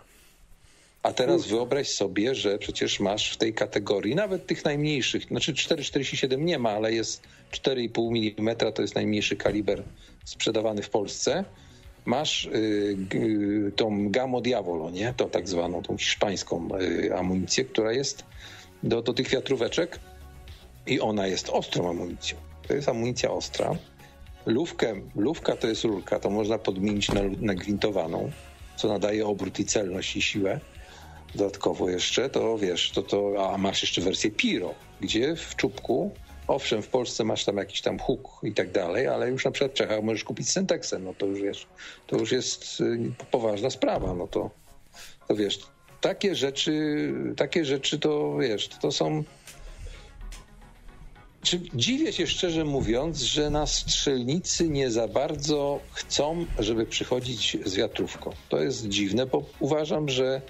[1.03, 6.39] A teraz wyobraź sobie, że przecież masz w tej kategorii, nawet tych najmniejszych, znaczy 4,47
[6.39, 7.21] nie ma, ale jest
[7.51, 9.83] 4,5 mm, to jest najmniejszy kaliber
[10.29, 11.43] sprzedawany w Polsce.
[12.05, 15.13] Masz y, tą Gamo Diavolo, nie?
[15.17, 18.23] To tak zwaną, tą hiszpańską y, amunicję, która jest
[18.83, 19.99] do, do tych wiatróweczek
[20.87, 22.37] i ona jest ostrą amunicją.
[22.67, 23.75] To jest amunicja ostra.
[24.45, 28.31] Lówkę, lówka to jest rurka, to można podmienić na, na gwintowaną,
[28.75, 30.59] co nadaje obrót i celność i siłę
[31.35, 36.11] dodatkowo jeszcze, to wiesz, to, to, a masz jeszcze wersję Piro, gdzie w czubku,
[36.49, 39.71] owszem, w Polsce masz tam jakiś tam huk i tak dalej, ale już na przykład
[39.71, 41.67] w Czechach możesz kupić Syntaxem, no to już wiesz,
[42.07, 42.99] to już jest y,
[43.31, 44.49] poważna sprawa, no to,
[45.27, 45.59] to wiesz,
[46.01, 49.23] takie rzeczy, takie rzeczy to wiesz, to są
[51.41, 57.75] czy dziwię się szczerze mówiąc, że na strzelnicy nie za bardzo chcą, żeby przychodzić z
[57.75, 58.31] wiatrówką.
[58.49, 60.41] To jest dziwne, bo uważam, że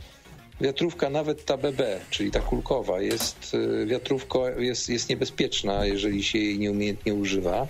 [0.62, 6.38] wiatrówka, nawet ta BB, czyli ta kulkowa, jest y, wiatrówką, jest, jest niebezpieczna, jeżeli się
[6.38, 7.68] jej nieumiejętnie używa.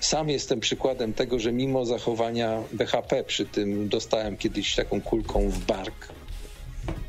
[0.00, 5.58] Sam jestem przykładem tego, że mimo zachowania BHP przy tym dostałem kiedyś taką kulką w
[5.58, 6.08] bark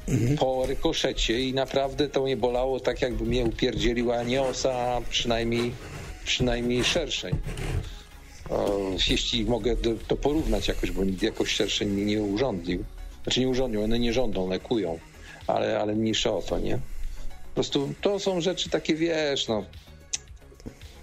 [0.08, 0.38] mhm.
[0.38, 5.72] po rykoszecie i naprawdę to mnie bolało tak, jakby mnie upierdzieliła nie osa, a przynajmniej,
[6.26, 7.36] przynajmniej szerszeń.
[9.10, 9.76] jeśli mogę
[10.08, 12.84] to, porównać jakoś, bo nikt jakoś szerszeń mnie nie urządlił.
[13.28, 15.00] Znaczy nie urządnią, one nie rządzą, lekują,
[15.48, 16.76] ale, ale mniejsze o to, nie?
[16.76, 19.66] Po prostu to są rzeczy takie, wiesz, no.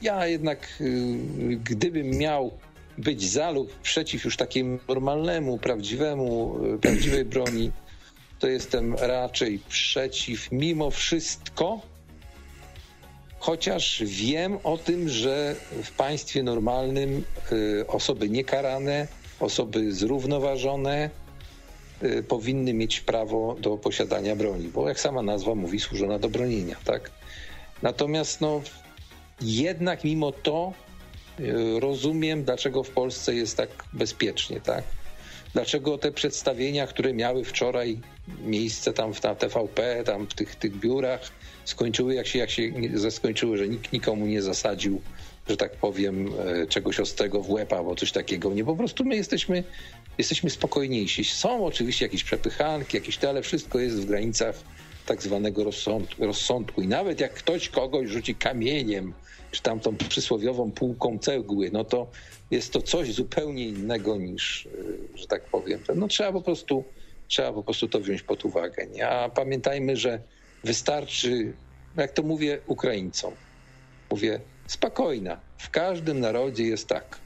[0.03, 1.17] Ja jednak, y,
[1.65, 2.51] gdybym miał
[2.99, 7.71] być za lub przeciw już takiemu normalnemu, prawdziwemu, y, prawdziwej broni,
[8.39, 11.81] to jestem raczej przeciw mimo wszystko,
[13.39, 19.09] chociaż wiem o tym, że w państwie normalnym y, osoby niekarane,
[19.41, 21.11] osoby zrównoważone,
[22.29, 27.11] powinny mieć prawo do posiadania broni, bo jak sama nazwa mówi, służona do bronienia, tak?
[27.83, 28.63] Natomiast no,
[29.41, 30.73] jednak mimo to
[31.41, 34.85] y, rozumiem, dlaczego w Polsce jest tak bezpiecznie, tak?
[35.53, 38.01] Dlaczego te przedstawienia, które miały wczoraj
[38.45, 41.21] miejsce tam na TVP, tam w tych, tych biurach,
[41.65, 42.73] skończyły jak się, jak się
[43.11, 45.01] skończyły, że nikt nikomu nie zasadził
[45.49, 46.31] że tak powiem,
[46.63, 48.55] e, czegoś ostrego w łeb albo coś takiego.
[48.55, 49.65] Nie, po prostu my jesteśmy,
[50.19, 51.25] jesteśmy spokojniejsi.
[51.25, 54.57] Są oczywiście jakieś przepychanki, jakieś te, ale wszystko jest w granicach
[55.07, 55.65] tak zwanego
[56.19, 56.83] rozsądku.
[56.83, 59.15] I nawet jak ktoś kogoś rzuci kamieniem,
[59.51, 62.11] czy tam tą przysłowiową półką cegły, no to
[62.51, 64.67] jest to coś zupełnie innego niż,
[65.15, 65.81] e, że tak powiem.
[65.95, 66.85] No trzeba po prostu,
[67.29, 68.87] trzeba po prostu to wziąć pod uwagę.
[68.87, 69.09] Nie?
[69.09, 70.19] A pamiętajmy, że
[70.65, 71.53] wystarczy,
[71.97, 73.35] jak to mówię Ukraińcom,
[74.11, 75.41] mówię, spokojna.
[75.59, 77.19] W każdym narodzie jest tak.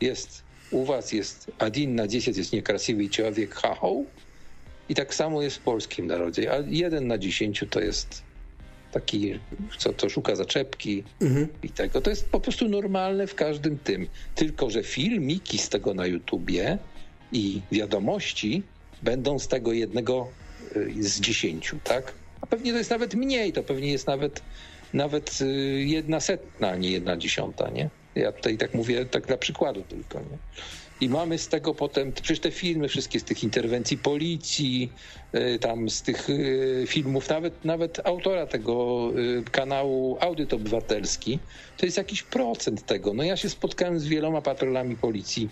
[0.00, 4.05] Jest u was jest один na 10 jest niekrasiwy człowiek hahoł
[4.89, 8.23] i tak samo jest w polskim narodzie, a jeden na 10 to jest
[8.91, 9.39] taki,
[9.77, 11.47] co to szuka zaczepki mhm.
[11.63, 12.01] i tego.
[12.01, 14.07] To jest po prostu normalne w każdym tym.
[14.35, 16.77] Tylko, że filmiki z tego na YouTubie
[17.31, 18.63] i wiadomości
[19.01, 20.27] będą z tego jednego
[20.75, 22.13] y, z dziesięciu, tak?
[22.41, 24.41] A pewnie to jest nawet mniej, to pewnie jest nawet
[24.93, 27.89] nawet y, jedna setna, a nie jedna dziesiąta, nie?
[28.14, 30.38] Ja tutaj tak mówię, tak dla przykładu tylko, nie?
[31.00, 34.92] I mamy z tego potem, przecież te filmy, wszystkie z tych interwencji policji,
[35.34, 39.08] y, tam z tych y, filmów, nawet, nawet autora tego
[39.52, 41.38] kanału Audyt Obywatelski,
[41.76, 43.14] to jest jakiś procent tego.
[43.14, 45.48] No ja się spotkałem z wieloma patrolami policji,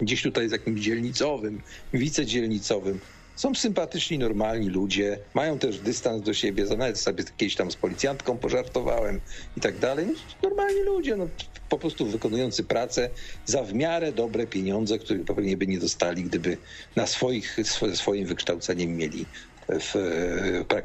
[0.00, 3.00] gdzieś tutaj z jakimś dzielnicowym, wicedzielnicowym,
[3.38, 8.38] Są sympatyczni, normalni ludzie, mają też dystans do siebie, nawet sobie kiedyś tam z policjantką
[8.38, 9.20] pożartowałem
[9.56, 10.06] i tak dalej.
[10.06, 11.30] No, normalni ludzie, no,
[11.68, 13.10] po prostu wykonujący pracę
[13.44, 16.58] za w miarę dobre pieniądze, które pewnie by nie dostali, gdyby
[16.96, 17.56] na swoich,
[17.94, 19.30] swoim wykształceniem mieli
[19.68, 19.94] w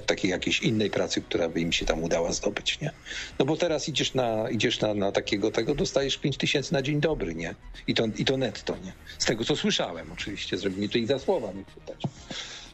[0.06, 2.92] takiej jakiejś innej pracy, która by im się tam udała zdobyć, nie?
[3.40, 7.02] No bo teraz idziesz na, idziesz na, na takiego tego, dostajesz 5 tysięcy na dzień
[7.02, 7.56] dobry, nie?
[7.88, 8.94] I to, I to netto, nie?
[9.20, 12.02] Z tego, co słyszałem oczywiście, żeby mnie tutaj za słowa nie pytać.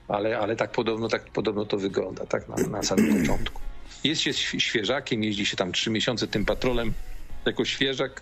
[0.08, 3.62] Ale, ale tak podobno, tak podobno to wygląda, tak na, na samym początku.
[4.04, 6.94] Jest się świeżakiem, jeździ się tam trzy miesiące tym patrolem
[7.46, 8.22] jako świeżak,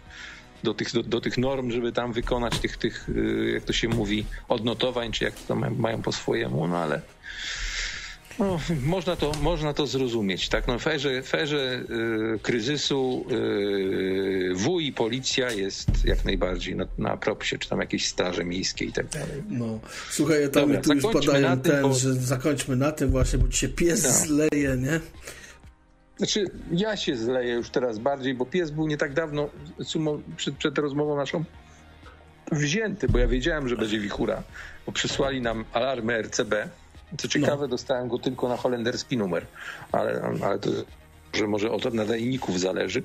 [0.64, 3.88] do tych, do, do, tych norm, żeby tam wykonać tych, tych, y, jak to się
[3.88, 7.02] mówi, odnotowań, czy jak to mają po swojemu, no ale
[8.40, 10.50] no, można, to, można to zrozumieć.
[10.50, 10.68] Tak?
[10.68, 11.84] No, w erze, w erze
[12.36, 18.08] y, kryzysu y, W i policja jest jak najbardziej na, na propsie, czy tam jakieś
[18.08, 19.44] straże miejskie i tak dalej.
[19.50, 19.80] No.
[20.10, 21.94] Słuchaj, ja tam tu już padają ten, bo...
[21.94, 24.10] że zakończmy na tym właśnie, bo ci się pies no.
[24.12, 25.00] zleje, nie?
[26.18, 29.50] Znaczy, ja się zleję już teraz bardziej, bo pies był nie tak dawno,
[30.38, 31.44] przed, przed rozmową naszą,
[32.52, 34.44] wzięty, bo ja wiedziałem, że będzie wichura,
[34.86, 36.70] bo przysłali nam alarmy RCB,
[37.18, 37.68] co ciekawe, no.
[37.68, 39.46] dostałem go tylko na holenderski numer,
[39.92, 40.70] ale, ale to
[41.34, 43.04] że może od nadajników zależy.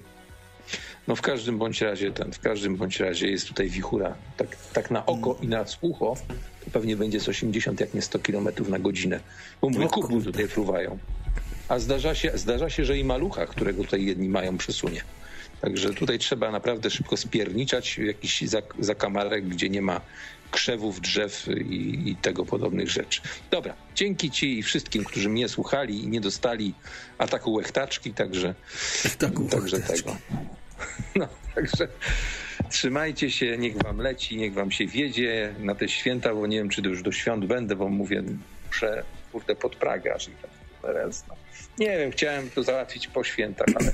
[1.08, 4.14] No w każdym bądź razie ten, w każdym bądź razie jest tutaj wichura.
[4.36, 6.16] Tak, tak na oko i na ucho
[6.64, 9.20] to pewnie będzie z 80, jak nie 100 km na godzinę.
[9.60, 10.98] Bo mówię, kubły tutaj fruwają.
[11.68, 15.02] A zdarza się, zdarza się, że i malucha, którego tutaj jedni mają, przesunie.
[15.60, 18.44] Także tutaj trzeba naprawdę szybko spierniczać jakiś
[18.78, 20.00] zakamarek, gdzie nie ma
[20.52, 23.20] krzewów, drzew i, i, tego podobnych rzeczy.
[23.50, 26.74] Dobra, dzięki Ci i wszystkim, którzy mnie słuchali i nie dostali
[27.18, 28.54] ataku łechtaczki, także,
[29.14, 30.16] ataku także tego.
[31.14, 31.88] No, także
[32.70, 36.68] trzymajcie się, niech Wam leci, niech Wam się wiedzie na te święta, bo nie wiem,
[36.68, 38.22] czy już do świąt będę, bo mówię,
[38.66, 40.50] muszę, kurde, pod Pragę aż i tak.
[41.28, 41.34] No.
[41.78, 43.92] Nie wiem, chciałem to załatwić po świętach, ale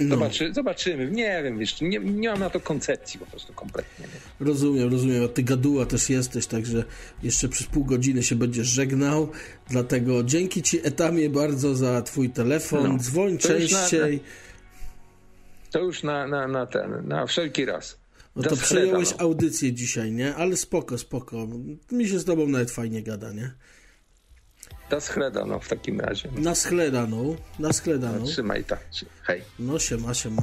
[0.00, 0.16] no.
[0.16, 1.10] Zobaczy, zobaczymy.
[1.10, 4.06] Nie wiem, wiesz, nie, nie mam na to koncepcji po prostu kompletnie.
[4.06, 4.46] Nie.
[4.46, 5.24] Rozumiem, rozumiem.
[5.24, 6.84] A ty gaduła też jesteś, także
[7.22, 9.28] jeszcze przez pół godziny się będziesz żegnał.
[9.70, 12.92] Dlatego dzięki ci Etamie bardzo za twój telefon.
[12.92, 12.98] No.
[12.98, 14.12] Dzwoń to częściej.
[14.12, 18.00] Już na, to już na, na, na ten, na wszelki raz.
[18.36, 20.34] No to przejąłeś audycję dzisiaj, nie?
[20.34, 21.48] Ale spoko, spoko.
[21.92, 23.52] Mi się z tobą nawet fajnie gada, nie?
[24.90, 26.28] Na schleda, no w takim razie.
[26.36, 27.36] Na schleda, no.
[27.58, 28.26] Na schleda, no.
[28.26, 28.80] Trzymaj tak.
[29.26, 29.42] Hej.
[29.58, 30.42] No siema, siema.